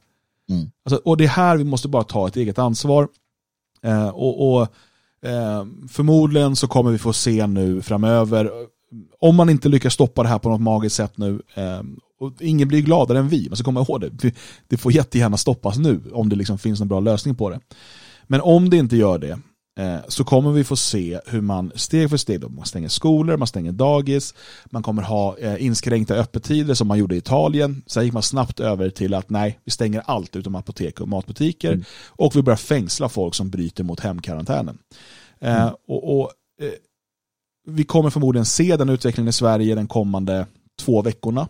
Mm. 0.50 0.70
Alltså, 0.84 1.00
och 1.04 1.16
det 1.16 1.24
är 1.24 1.28
här 1.28 1.56
vi 1.56 1.64
måste 1.64 1.88
bara 1.88 2.04
ta 2.04 2.28
ett 2.28 2.36
eget 2.36 2.58
ansvar. 2.58 3.08
Eh, 3.82 4.08
och, 4.08 4.52
och 4.52 4.62
eh, 5.28 5.66
Förmodligen 5.88 6.56
så 6.56 6.68
kommer 6.68 6.90
vi 6.90 6.98
få 6.98 7.12
se 7.12 7.46
nu 7.46 7.82
framöver, 7.82 8.50
om 9.20 9.36
man 9.36 9.50
inte 9.50 9.68
lyckas 9.68 9.94
stoppa 9.94 10.22
det 10.22 10.28
här 10.28 10.38
på 10.38 10.48
något 10.48 10.60
magiskt 10.60 10.96
sätt 10.96 11.18
nu, 11.18 11.42
eh, 11.54 11.82
och 12.20 12.32
ingen 12.40 12.68
blir 12.68 12.80
gladare 12.80 13.18
än 13.18 13.28
vi, 13.28 13.48
men 13.48 13.56
så 13.56 13.64
kommer 13.64 13.80
ihåg 13.80 14.00
det, 14.00 14.34
det, 14.68 14.76
får 14.76 14.92
jättegärna 14.92 15.36
stoppas 15.36 15.78
nu 15.78 16.00
om 16.12 16.28
det 16.28 16.36
liksom 16.36 16.58
finns 16.58 16.80
en 16.80 16.88
bra 16.88 17.00
lösning 17.00 17.34
på 17.34 17.50
det. 17.50 17.60
Men 18.26 18.40
om 18.40 18.70
det 18.70 18.76
inte 18.76 18.96
gör 18.96 19.18
det, 19.18 19.38
så 20.08 20.24
kommer 20.24 20.50
vi 20.52 20.64
få 20.64 20.76
se 20.76 21.20
hur 21.26 21.40
man 21.40 21.72
steg 21.74 22.10
för 22.10 22.16
steg, 22.16 22.40
då, 22.40 22.48
man 22.48 22.66
stänger 22.66 22.88
skolor, 22.88 23.36
man 23.36 23.46
stänger 23.46 23.72
dagis, 23.72 24.34
man 24.64 24.82
kommer 24.82 25.02
ha 25.02 25.38
eh, 25.38 25.64
inskränkta 25.64 26.14
öppettider 26.14 26.74
som 26.74 26.88
man 26.88 26.98
gjorde 26.98 27.14
i 27.14 27.18
Italien. 27.18 27.82
Sen 27.86 28.04
gick 28.04 28.12
man 28.12 28.22
snabbt 28.22 28.60
över 28.60 28.90
till 28.90 29.14
att 29.14 29.30
nej, 29.30 29.58
vi 29.64 29.70
stänger 29.70 30.02
allt 30.06 30.36
utom 30.36 30.54
apotek 30.54 31.00
och 31.00 31.08
matbutiker 31.08 31.72
Mm. 31.72 31.84
och 32.08 32.36
vi 32.36 32.42
börjar 32.42 32.56
fängsla 32.56 33.08
folk 33.08 33.34
som 33.34 33.50
bryter 33.50 33.84
mot 33.84 34.00
hemkarantänen. 34.00 34.78
Eh, 35.40 35.74
och, 35.88 36.20
och, 36.20 36.30
eh, 36.62 36.72
vi 37.66 37.84
kommer 37.84 38.10
förmodligen 38.10 38.46
se 38.46 38.76
den 38.76 38.88
utvecklingen 38.88 39.28
i 39.28 39.32
Sverige 39.32 39.74
den 39.74 39.88
kommande 39.88 40.46
två 40.80 41.02
veckorna. 41.02 41.48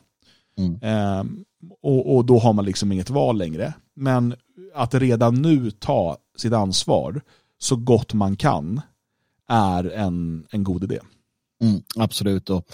Mm. 0.59 0.79
Eh, 0.83 1.25
och, 1.83 2.17
och 2.17 2.25
då 2.25 2.39
har 2.39 2.53
man 2.53 2.65
liksom 2.65 2.93
inget 2.93 3.11
val 3.11 3.39
längre. 3.39 3.75
Men 3.97 4.35
att 4.75 4.95
redan 4.95 5.43
nu 5.43 5.71
ta 5.71 6.17
sitt 6.37 6.53
ansvar 6.53 7.21
så 7.63 7.77
gott 7.77 8.15
man 8.15 8.37
kan 8.37 8.81
är 9.49 9.85
en, 9.91 10.47
en 10.51 10.65
god 10.65 10.85
idé. 10.85 10.99
Mm, 11.63 11.83
absolut. 11.97 12.51
Och 12.51 12.65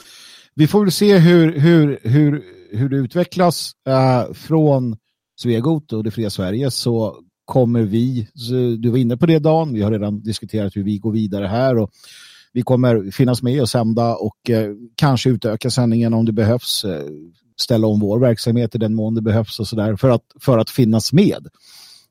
vi 0.55 0.67
får 0.67 0.81
väl 0.81 0.93
se 0.93 1.19
hur, 1.19 1.59
hur, 1.59 1.99
hur, 2.03 2.45
hur 2.73 2.89
det 2.89 2.97
utvecklas 2.97 3.73
eh, 3.89 4.33
från 4.33 4.97
Svegot 5.41 5.93
och 5.93 6.05
det 6.05 6.11
fria 6.11 6.31
Sverige 6.31 6.71
så 6.71 7.17
kommer 7.45 7.83
vi, 7.83 8.29
du 8.79 8.91
var 8.91 8.99
inne 8.99 9.17
på 9.17 9.27
det 9.27 9.39
Dan, 9.39 9.73
vi 9.73 9.83
har 9.83 9.91
redan 9.91 10.23
diskuterat 10.23 10.77
hur 10.77 10.83
vi 10.83 10.99
går 10.99 11.13
vidare 11.13 11.47
här 11.47 11.79
och 11.79 11.91
vi 12.53 12.63
kommer 12.63 13.11
finnas 13.11 13.43
med 13.43 13.61
och 13.61 13.69
sända 13.69 14.17
och 14.17 14.51
eh, 14.51 14.75
kanske 14.95 15.31
utöka 15.31 15.71
sändningen 15.71 16.15
om 16.15 16.25
det 16.25 16.33
behövs, 16.33 16.85
eh, 16.85 17.07
ställa 17.61 17.87
om 17.87 18.01
vår 18.01 18.19
verksamhet 18.19 18.75
i 18.75 18.79
den 18.79 18.95
mån 18.95 19.15
det 19.15 19.23
behövs 19.23 19.61
och 19.61 19.69
sådär 19.69 19.97
för 19.97 20.11
att, 20.11 20.23
för 20.41 20.59
att 20.59 20.71
finnas 20.71 21.13
med. 21.13 21.49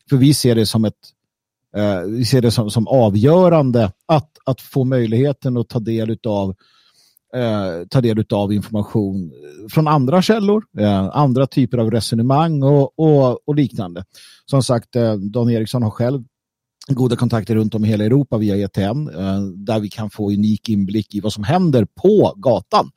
För 0.09 0.17
vi 0.17 0.33
ser 0.33 0.55
det 0.55 0.65
som 0.65 0.85
ett 0.85 0.93
Eh, 1.75 2.01
vi 2.01 2.25
ser 2.25 2.41
det 2.41 2.51
som, 2.51 2.71
som 2.71 2.87
avgörande 2.87 3.91
att, 4.05 4.31
att 4.45 4.61
få 4.61 4.83
möjligheten 4.83 5.57
att 5.57 5.69
ta 5.69 5.79
del 5.79 6.17
av 6.27 6.55
eh, 7.35 7.87
ta 7.89 8.01
del 8.01 8.25
av 8.29 8.53
information 8.53 9.31
från 9.71 9.87
andra 9.87 10.21
källor, 10.21 10.63
eh, 10.77 11.09
andra 11.13 11.47
typer 11.47 11.77
av 11.77 11.91
resonemang 11.91 12.63
och, 12.63 12.99
och, 12.99 13.47
och 13.47 13.55
liknande. 13.55 14.05
Som 14.45 14.63
sagt, 14.63 14.95
eh, 14.95 15.13
Dan 15.13 15.49
Eriksson 15.49 15.83
har 15.83 15.89
själv 15.89 16.23
goda 16.87 17.15
kontakter 17.15 17.55
runt 17.55 17.75
om 17.75 17.85
i 17.85 17.87
hela 17.87 18.05
Europa 18.05 18.37
via 18.37 18.55
ETN 18.55 19.09
eh, 19.09 19.41
där 19.41 19.79
vi 19.79 19.89
kan 19.89 20.09
få 20.09 20.31
unik 20.31 20.69
inblick 20.69 21.15
i 21.15 21.19
vad 21.19 21.33
som 21.33 21.43
händer 21.43 21.87
på 22.01 22.33
gatan. 22.37 22.91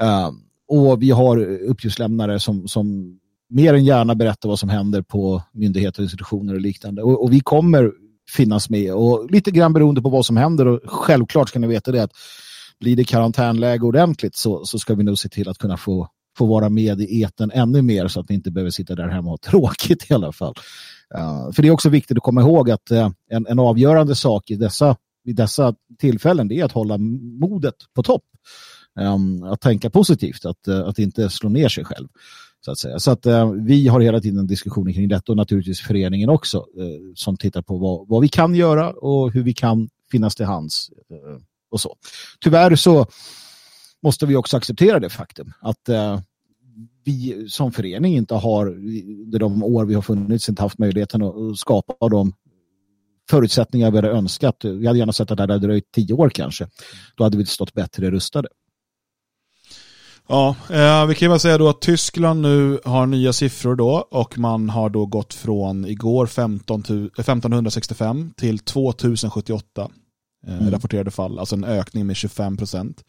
Eh, 0.00 0.30
och 0.68 1.02
vi 1.02 1.10
har 1.10 1.38
uppgiftslämnare 1.44 2.40
som, 2.40 2.68
som 2.68 3.18
mer 3.54 3.74
än 3.74 3.84
gärna 3.84 4.14
berätta 4.14 4.48
vad 4.48 4.58
som 4.58 4.68
händer 4.68 5.02
på 5.02 5.42
myndigheter, 5.52 6.02
institutioner 6.02 6.54
och 6.54 6.60
liknande. 6.60 7.02
Och, 7.02 7.22
och 7.22 7.32
vi 7.32 7.40
kommer 7.40 7.92
finnas 8.30 8.70
med 8.70 8.94
och 8.94 9.30
lite 9.30 9.50
grann 9.50 9.72
beroende 9.72 10.02
på 10.02 10.08
vad 10.08 10.26
som 10.26 10.36
händer 10.36 10.66
och 10.66 10.80
självklart 10.84 11.48
ska 11.48 11.58
ni 11.58 11.66
veta 11.66 11.92
det 11.92 12.02
att 12.02 12.12
blir 12.80 12.96
det 12.96 13.04
karantänläge 13.04 13.84
ordentligt 13.84 14.36
så, 14.36 14.64
så 14.64 14.78
ska 14.78 14.94
vi 14.94 15.02
nog 15.02 15.18
se 15.18 15.28
till 15.28 15.48
att 15.48 15.58
kunna 15.58 15.76
få, 15.76 16.08
få 16.38 16.46
vara 16.46 16.68
med 16.68 17.00
i 17.00 17.22
eten 17.22 17.50
ännu 17.50 17.82
mer 17.82 18.08
så 18.08 18.20
att 18.20 18.28
ni 18.28 18.34
inte 18.34 18.50
behöver 18.50 18.70
sitta 18.70 18.94
där 18.94 19.08
hemma 19.08 19.32
och 19.32 19.40
ha 19.44 19.50
tråkigt 19.50 20.10
i 20.10 20.14
alla 20.14 20.32
fall. 20.32 20.54
Uh, 21.18 21.52
för 21.52 21.62
det 21.62 21.68
är 21.68 21.72
också 21.72 21.88
viktigt 21.88 22.16
att 22.16 22.22
komma 22.22 22.40
ihåg 22.40 22.70
att 22.70 22.90
uh, 22.92 23.10
en, 23.30 23.46
en 23.46 23.58
avgörande 23.58 24.14
sak 24.14 24.50
i 24.50 24.56
dessa, 24.56 24.96
i 25.24 25.32
dessa 25.32 25.74
tillfällen 25.98 26.48
det 26.48 26.60
är 26.60 26.64
att 26.64 26.72
hålla 26.72 26.98
modet 27.40 27.74
på 27.94 28.02
topp. 28.02 28.24
Um, 29.00 29.42
att 29.42 29.60
tänka 29.60 29.90
positivt, 29.90 30.44
att, 30.44 30.68
uh, 30.68 30.88
att 30.88 30.98
inte 30.98 31.30
slå 31.30 31.48
ner 31.48 31.68
sig 31.68 31.84
själv. 31.84 32.08
Så 32.64 32.70
att, 32.70 32.78
säga. 32.78 32.98
Så 32.98 33.10
att 33.10 33.26
eh, 33.26 33.50
vi 33.50 33.88
har 33.88 34.00
hela 34.00 34.20
tiden 34.20 34.46
diskussioner 34.46 34.92
kring 34.92 35.08
detta 35.08 35.32
och 35.32 35.36
naturligtvis 35.36 35.80
föreningen 35.80 36.28
också 36.28 36.58
eh, 36.58 37.12
som 37.14 37.36
tittar 37.36 37.62
på 37.62 37.78
vad, 37.78 38.08
vad 38.08 38.22
vi 38.22 38.28
kan 38.28 38.54
göra 38.54 38.90
och 38.90 39.32
hur 39.32 39.42
vi 39.42 39.54
kan 39.54 39.88
finnas 40.10 40.34
till 40.34 40.46
hands 40.46 40.90
eh, 41.10 41.40
och 41.70 41.80
så. 41.80 41.96
Tyvärr 42.40 42.76
så 42.76 43.06
måste 44.02 44.26
vi 44.26 44.36
också 44.36 44.56
acceptera 44.56 45.00
det 45.00 45.10
faktum 45.10 45.52
att 45.60 45.88
eh, 45.88 46.20
vi 47.04 47.46
som 47.48 47.72
förening 47.72 48.16
inte 48.16 48.34
har 48.34 48.66
under 48.66 49.38
de 49.38 49.62
år 49.62 49.84
vi 49.84 49.94
har 49.94 50.02
funnits 50.02 50.48
inte 50.48 50.62
haft 50.62 50.78
möjligheten 50.78 51.22
att 51.22 51.58
skapa 51.58 52.08
de 52.08 52.32
förutsättningar 53.30 53.90
vi 53.90 53.98
hade 53.98 54.10
önskat. 54.10 54.64
Vi 54.64 54.86
hade 54.86 54.98
gärna 54.98 55.12
sett 55.12 55.30
att 55.30 55.36
det 55.36 55.42
hade 55.42 55.58
dröjt 55.58 55.92
tio 55.92 56.14
år 56.14 56.28
kanske. 56.28 56.68
Då 57.16 57.24
hade 57.24 57.36
vi 57.36 57.46
stått 57.46 57.74
bättre 57.74 58.10
rustade. 58.10 58.48
Ja, 60.28 60.56
eh, 60.70 61.06
vi 61.06 61.14
kan 61.14 61.26
ju 61.26 61.28
bara 61.28 61.38
säga 61.38 61.58
då 61.58 61.68
att 61.68 61.80
Tyskland 61.80 62.40
nu 62.40 62.80
har 62.84 63.06
nya 63.06 63.32
siffror 63.32 63.74
då 63.74 64.08
och 64.10 64.38
man 64.38 64.70
har 64.70 64.90
då 64.90 65.06
gått 65.06 65.34
från 65.34 65.84
igår 65.84 66.26
15 66.26 66.84
000, 66.88 67.10
1565 67.18 68.32
till 68.36 68.58
2078 68.58 69.90
mm. 70.46 70.70
rapporterade 70.70 71.10
fall, 71.10 71.38
alltså 71.38 71.54
en 71.54 71.64
ökning 71.64 72.06
med 72.06 72.16
25 72.16 72.56
procent. 72.56 73.04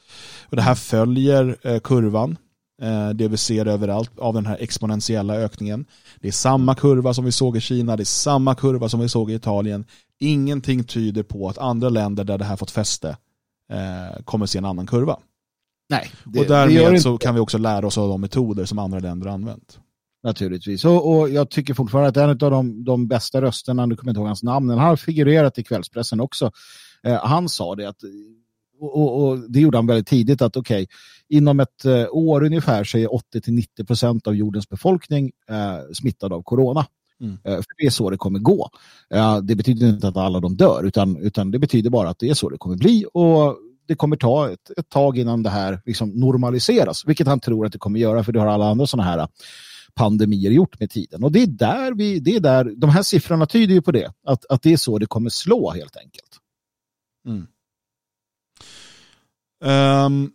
Och 0.46 0.56
det 0.56 0.62
här 0.62 0.76
följer 0.76 1.58
eh, 1.62 1.80
kurvan, 1.80 2.38
eh, 2.82 3.10
det 3.10 3.28
vi 3.28 3.38
ser 3.38 3.66
överallt 3.66 4.20
av 4.20 4.34
den 4.34 4.46
här 4.46 4.58
exponentiella 4.60 5.36
ökningen. 5.36 5.86
Det 6.20 6.28
är 6.28 6.32
samma 6.32 6.76
kurva 6.76 7.14
som 7.14 7.26
vi 7.26 7.32
såg 7.32 7.58
i 7.58 7.62
Kina, 7.62 7.96
det 7.96 8.04
är 8.04 8.06
samma 8.06 8.56
kurva 8.56 8.90
som 8.90 9.00
vi 9.00 9.10
såg 9.10 9.32
i 9.32 9.34
Italien. 9.34 9.86
Ingenting 10.20 10.84
tyder 10.84 11.24
på 11.24 11.50
att 11.50 11.58
andra 11.58 11.90
länder 11.90 12.24
där 12.24 12.38
det 12.38 12.46
här 12.46 12.56
fått 12.56 12.72
fäste 12.72 13.18
eh, 13.72 14.24
kommer 14.24 14.46
se 14.46 14.58
en 14.58 14.66
annan 14.66 14.88
kurva. 14.88 15.18
Nej, 15.90 16.12
det, 16.26 16.40
och 16.40 16.45
därmed 16.45 17.02
så 17.02 17.18
kan 17.18 17.36
vi 17.36 17.41
också 17.41 17.57
lära 17.57 17.88
oss 17.88 17.98
av 17.98 18.10
de 18.10 18.22
metoder 18.22 18.66
som 18.66 18.80
andra 18.80 18.99
länder 18.99 19.28
använt. 19.28 19.80
Naturligtvis. 20.24 20.86
Och, 20.86 21.18
och 21.18 21.30
jag 21.30 21.49
tycker 21.49 21.74
fortfarande 21.74 22.10
att 22.10 22.18
en 22.18 22.30
av 22.30 22.52
de, 22.52 22.84
de 22.84 23.07
bästa 23.07 23.41
rösterna, 23.41 23.86
nu 23.86 23.95
kommer 23.95 24.10
jag 24.10 24.12
inte 24.12 24.20
ihåg 24.20 24.28
hans 24.28 24.44
namn, 24.44 24.68
den 24.68 24.78
har 24.78 24.95
figurerat 24.95 25.60
i 25.60 25.64
kvällspressen 25.64 26.20
också. 26.20 26.52
Eh, 27.03 27.26
han 27.26 27.49
sa 27.49 27.76
det 27.76 27.90
att, 27.90 27.98
och, 28.80 29.02
och, 29.02 29.28
och, 29.28 29.52
det 29.52 29.60
gjorde 29.60 29.78
han 29.78 29.88
väldigt 29.88 30.07
tidigt, 30.07 30.41
att 30.41 30.57
okej, 30.57 30.84
okay, 30.84 30.88
inom 31.38 31.60
ett 31.60 31.86
eh, 31.86 32.07
år 32.12 32.44
ungefär 32.44 32.84
så 32.84 32.98
är 32.98 33.07
80-90% 33.07 34.28
av 34.28 34.36
jordens 34.36 34.70
befolkning 34.70 35.32
eh, 35.49 35.94
smittad 35.94 36.34
av 36.34 36.44
corona. 36.44 36.86
Mm. 37.22 37.38
För 37.44 37.78
det 37.78 37.86
är 37.86 37.90
så 37.90 38.10
det 38.10 38.18
kommer 38.18 38.40
gå. 38.40 38.70
Det 39.44 39.56
betyder 39.56 39.90
inte 39.90 40.07
att 40.07 40.18
alla 40.18 40.40
de 40.40 40.56
dör, 40.56 40.84
utan, 40.84 41.18
utan 41.18 41.52
det 41.52 41.60
betyder 41.60 41.90
bara 41.90 42.10
att 42.10 42.20
det 42.20 42.30
är 42.30 42.34
så 42.34 42.49
det 42.49 42.57
kommer 42.57 42.78
bli. 42.78 43.06
Och 43.14 43.57
det 43.88 43.95
kommer 43.95 44.16
ta 44.16 44.52
ett, 44.52 44.72
ett 44.78 44.90
tag 44.90 45.18
innan 45.18 45.44
det 45.44 45.49
här 45.49 45.82
liksom 45.86 46.10
normaliseras, 46.10 47.06
vilket 47.06 47.28
han 47.28 47.40
tror 47.40 47.66
att 47.66 47.72
det 47.72 47.78
kommer 47.78 47.99
göra, 47.99 48.24
för 48.24 48.32
det 48.32 48.40
har 48.40 48.48
alla 48.48 48.70
andra 48.70 48.88
sådana 48.88 49.10
här 49.10 49.18
äh, 49.18 49.28
pandemier 49.95 50.52
gjort 50.52 50.80
med 50.80 50.90
tiden. 50.90 51.24
Och 51.24 51.32
det 51.32 51.41
är 51.41 51.48
där 51.48 51.91
vi, 51.91 52.20
det 52.20 52.36
är 52.36 52.40
där, 52.40 52.74
de 52.78 52.90
här 52.90 53.03
siffrorna 53.03 53.45
tyder 53.45 53.74
ju 53.74 53.82
på 53.82 53.91
det, 53.91 54.14
att, 54.26 54.45
att 54.45 54.62
det 54.62 54.74
är 54.74 54.78
så 54.78 54.98
det 54.98 55.06
kommer 55.06 55.30
slå 55.30 55.72
helt 55.72 55.98
enkelt. 55.98 56.40
Mm. 57.28 57.48
Um, 60.06 60.34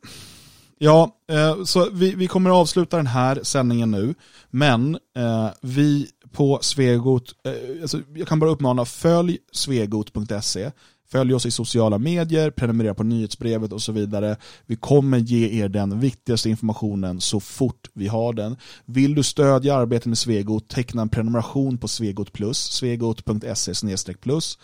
ja, 0.78 1.16
uh, 1.32 1.64
så 1.64 1.90
vi, 1.90 2.14
vi 2.14 2.26
kommer 2.26 2.50
att 2.50 2.56
avsluta 2.56 2.96
den 2.96 3.06
här 3.06 3.40
sändningen 3.42 3.90
nu, 3.90 4.14
men 4.50 4.94
uh, 5.18 5.48
vi 5.62 6.08
på 6.32 6.58
Svegot, 6.62 7.34
uh, 7.48 7.82
alltså 7.82 8.00
jag 8.14 8.28
kan 8.28 8.38
bara 8.38 8.50
uppmana, 8.50 8.84
följ 8.84 9.38
svegot.se, 9.52 10.70
Följ 11.12 11.34
oss 11.34 11.46
i 11.46 11.50
sociala 11.50 11.98
medier, 11.98 12.50
prenumerera 12.50 12.94
på 12.94 13.04
nyhetsbrevet 13.04 13.72
och 13.72 13.82
så 13.82 13.92
vidare. 13.92 14.36
Vi 14.66 14.76
kommer 14.76 15.18
ge 15.18 15.62
er 15.62 15.68
den 15.68 16.00
viktigaste 16.00 16.50
informationen 16.50 17.20
så 17.20 17.40
fort 17.40 17.88
vi 17.94 18.08
har 18.08 18.32
den. 18.32 18.56
Vill 18.84 19.14
du 19.14 19.22
stödja 19.22 19.74
arbetet 19.74 20.06
med 20.06 20.18
Svegot, 20.18 20.68
teckna 20.68 21.02
en 21.02 21.08
prenumeration 21.08 21.78
på 21.78 21.88
Svegot 21.88 22.32
Plus, 22.32 22.58
svegot.se 22.58 24.14
plus. 24.20 24.58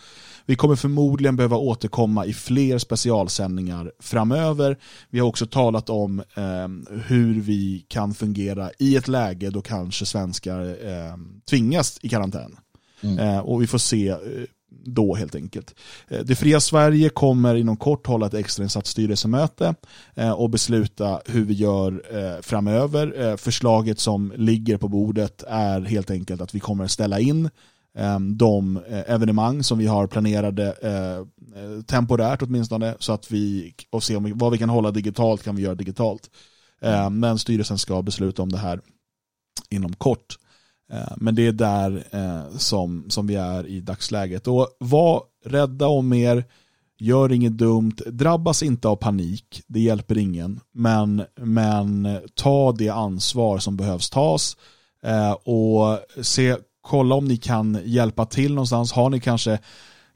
Vi 0.46 0.56
kommer 0.56 0.76
förmodligen 0.76 1.36
behöva 1.36 1.56
återkomma 1.56 2.26
i 2.26 2.32
fler 2.32 2.78
specialsändningar 2.78 3.92
framöver. 4.00 4.76
Vi 5.10 5.18
har 5.18 5.28
också 5.28 5.46
talat 5.46 5.90
om 5.90 6.18
eh, 6.18 6.98
hur 7.06 7.40
vi 7.40 7.84
kan 7.88 8.14
fungera 8.14 8.70
i 8.78 8.96
ett 8.96 9.08
läge 9.08 9.50
då 9.50 9.62
kanske 9.62 10.06
svenskar 10.06 10.60
eh, 10.60 11.16
tvingas 11.50 11.98
i 12.02 12.08
karantän. 12.08 12.56
Mm. 13.00 13.18
Eh, 13.18 13.38
och 13.38 13.62
vi 13.62 13.66
får 13.66 13.78
se 13.78 14.08
eh, 14.08 14.18
då 14.86 15.14
helt 15.14 15.34
enkelt. 15.34 15.74
Eh, 16.08 16.20
det 16.20 16.34
fria 16.34 16.60
Sverige 16.60 17.08
kommer 17.08 17.54
inom 17.54 17.76
kort 17.76 18.06
hålla 18.06 18.26
ett 18.26 18.34
extrainsatt 18.34 18.86
styrelsemöte 18.86 19.74
eh, 20.14 20.30
och 20.30 20.50
besluta 20.50 21.20
hur 21.26 21.44
vi 21.44 21.54
gör 21.54 22.02
eh, 22.10 22.42
framöver. 22.42 23.36
Förslaget 23.36 23.98
som 23.98 24.32
ligger 24.36 24.76
på 24.76 24.88
bordet 24.88 25.42
är 25.48 25.80
helt 25.80 26.10
enkelt 26.10 26.40
att 26.40 26.54
vi 26.54 26.60
kommer 26.60 26.86
ställa 26.86 27.20
in 27.20 27.50
ehm, 27.98 28.36
de 28.36 28.80
evenemang 28.88 29.62
som 29.62 29.78
vi 29.78 29.86
har 29.86 30.06
planerade 30.06 30.74
temporärt 31.86 32.42
åtminstone 32.42 32.94
så 32.98 33.12
att 33.12 33.30
vi 33.30 33.74
och 33.90 34.02
se 34.02 34.16
om 34.16 34.32
vad 34.34 34.52
vi 34.52 34.58
kan 34.58 34.68
hålla 34.68 34.90
digitalt 34.90 35.42
kan 35.42 35.56
vi 35.56 35.62
göra 35.62 35.74
digitalt. 35.74 36.30
Ehm, 36.80 37.20
men 37.20 37.38
styrelsen 37.38 37.78
ska 37.78 38.02
besluta 38.02 38.42
om 38.42 38.52
det 38.52 38.58
här 38.58 38.80
inom 39.70 39.92
kort. 39.92 40.36
Eh, 40.92 41.12
men 41.16 41.34
det 41.34 41.46
är 41.46 41.52
där 41.52 42.04
eh, 42.10 42.56
som, 42.58 43.04
som 43.10 43.26
vi 43.26 43.34
är 43.34 43.66
i 43.66 43.80
dagsläget. 43.80 44.46
Och 44.46 44.68
var 44.78 45.22
rädda 45.44 45.86
om 45.86 46.12
er, 46.12 46.44
gör 46.98 47.32
inget 47.32 47.58
dumt, 47.58 47.96
drabbas 48.06 48.62
inte 48.62 48.88
av 48.88 48.96
panik, 48.96 49.62
det 49.66 49.80
hjälper 49.80 50.18
ingen. 50.18 50.60
Men, 50.72 51.22
men 51.40 52.06
eh, 52.06 52.18
ta 52.34 52.72
det 52.72 52.88
ansvar 52.88 53.58
som 53.58 53.76
behövs 53.76 54.10
tas 54.10 54.56
och 55.44 55.98
se, 56.22 56.56
kolla 56.80 57.14
om 57.14 57.24
ni 57.24 57.36
kan 57.36 57.78
hjälpa 57.84 58.26
till 58.26 58.54
någonstans. 58.54 58.92
Har 58.92 59.10
ni 59.10 59.20
kanske 59.20 59.58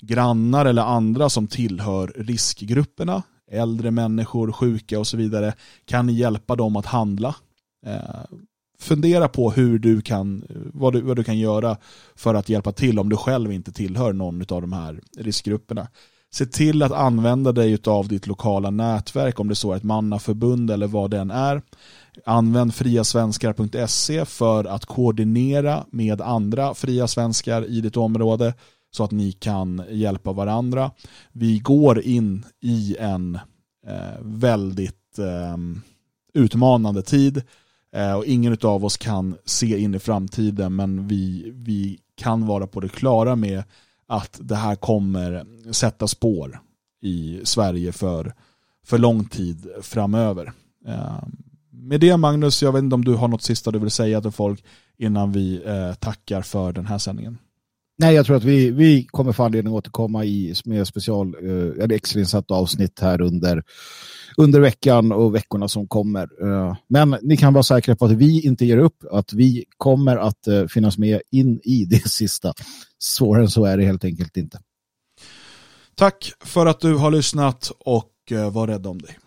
grannar 0.00 0.66
eller 0.66 0.82
andra 0.82 1.30
som 1.30 1.46
tillhör 1.46 2.12
riskgrupperna, 2.16 3.22
äldre 3.50 3.90
människor, 3.90 4.52
sjuka 4.52 4.98
och 4.98 5.06
så 5.06 5.16
vidare, 5.16 5.54
kan 5.84 6.06
ni 6.06 6.12
hjälpa 6.12 6.56
dem 6.56 6.76
att 6.76 6.86
handla? 6.86 7.34
Fundera 8.80 9.28
på 9.28 9.50
hur 9.50 9.78
du 9.78 10.00
kan, 10.00 10.44
vad 10.74 10.92
du, 10.92 11.00
vad 11.00 11.16
du 11.16 11.24
kan 11.24 11.38
göra 11.38 11.76
för 12.14 12.34
att 12.34 12.48
hjälpa 12.48 12.72
till 12.72 12.98
om 12.98 13.08
du 13.08 13.16
själv 13.16 13.52
inte 13.52 13.72
tillhör 13.72 14.12
någon 14.12 14.40
av 14.40 14.60
de 14.60 14.72
här 14.72 15.00
riskgrupperna. 15.16 15.88
Se 16.32 16.46
till 16.46 16.82
att 16.82 16.92
använda 16.92 17.52
dig 17.52 17.78
av 17.86 18.08
ditt 18.08 18.26
lokala 18.26 18.70
nätverk 18.70 19.40
om 19.40 19.48
det 19.48 19.54
så 19.54 19.72
är 19.72 19.76
ett 19.76 19.82
mannaförbund 19.82 20.70
eller 20.70 20.86
vad 20.86 21.10
den 21.10 21.30
är. 21.30 21.62
Använd 22.26 22.74
friasvenskar.se 22.74 24.24
för 24.24 24.64
att 24.64 24.86
koordinera 24.86 25.84
med 25.90 26.20
andra 26.20 26.74
fria 26.74 27.08
svenskar 27.08 27.64
i 27.64 27.80
ditt 27.80 27.96
område 27.96 28.54
så 28.90 29.04
att 29.04 29.10
ni 29.10 29.32
kan 29.32 29.82
hjälpa 29.90 30.32
varandra. 30.32 30.90
Vi 31.32 31.58
går 31.58 32.00
in 32.00 32.44
i 32.60 32.96
en 32.98 33.34
eh, 33.86 34.20
väldigt 34.20 35.18
eh, 35.18 35.56
utmanande 36.34 37.02
tid 37.02 37.36
Eh, 37.36 37.44
Eh, 37.92 38.12
och 38.12 38.24
ingen 38.24 38.56
av 38.62 38.84
oss 38.84 38.96
kan 38.96 39.36
se 39.44 39.78
in 39.78 39.94
i 39.94 39.98
framtiden 39.98 40.76
men 40.76 41.08
vi, 41.08 41.52
vi 41.54 41.98
kan 42.16 42.46
vara 42.46 42.66
på 42.66 42.80
det 42.80 42.88
klara 42.88 43.36
med 43.36 43.62
att 44.06 44.40
det 44.42 44.56
här 44.56 44.76
kommer 44.76 45.46
sätta 45.72 46.08
spår 46.08 46.60
i 47.02 47.40
Sverige 47.44 47.92
för, 47.92 48.34
för 48.84 48.98
lång 48.98 49.24
tid 49.24 49.66
framöver. 49.82 50.52
Eh, 50.86 51.22
med 51.70 52.00
det 52.00 52.16
Magnus, 52.16 52.62
jag 52.62 52.72
vet 52.72 52.82
inte 52.82 52.94
om 52.94 53.04
du 53.04 53.14
har 53.14 53.28
något 53.28 53.42
sista 53.42 53.70
du 53.70 53.78
vill 53.78 53.90
säga 53.90 54.20
till 54.20 54.30
folk 54.30 54.64
innan 54.96 55.32
vi 55.32 55.62
eh, 55.66 55.94
tackar 55.94 56.42
för 56.42 56.72
den 56.72 56.86
här 56.86 56.98
sändningen. 56.98 57.38
Nej, 58.00 58.14
jag 58.14 58.26
tror 58.26 58.36
att 58.36 58.44
vi, 58.44 58.70
vi 58.70 59.04
kommer 59.04 59.32
få 59.32 59.44
anledning 59.44 59.74
att 59.74 59.78
återkomma 59.78 60.24
i, 60.24 60.54
med 60.64 60.86
special, 60.86 61.34
eh, 61.80 61.96
extrainsatt 61.96 62.50
avsnitt 62.50 63.00
här 63.00 63.20
under 63.20 63.62
under 64.36 64.60
veckan 64.60 65.12
och 65.12 65.34
veckorna 65.34 65.68
som 65.68 65.88
kommer. 65.88 66.22
Eh, 66.42 66.76
men 66.88 67.16
ni 67.22 67.36
kan 67.36 67.52
vara 67.52 67.62
säkra 67.62 67.96
på 67.96 68.04
att 68.04 68.12
vi 68.12 68.46
inte 68.46 68.66
ger 68.66 68.78
upp, 68.78 69.04
att 69.10 69.32
vi 69.32 69.64
kommer 69.76 70.16
att 70.16 70.46
eh, 70.46 70.66
finnas 70.66 70.98
med 70.98 71.20
in 71.30 71.60
i 71.64 71.84
det 71.90 72.08
sista. 72.08 72.52
Svårare 72.98 73.42
än 73.42 73.50
så 73.50 73.64
är 73.64 73.76
det 73.76 73.84
helt 73.84 74.04
enkelt 74.04 74.36
inte. 74.36 74.60
Tack 75.94 76.32
för 76.44 76.66
att 76.66 76.80
du 76.80 76.94
har 76.94 77.10
lyssnat 77.10 77.72
och 77.78 78.12
eh, 78.30 78.52
var 78.52 78.66
rädd 78.66 78.86
om 78.86 78.98
dig. 78.98 79.18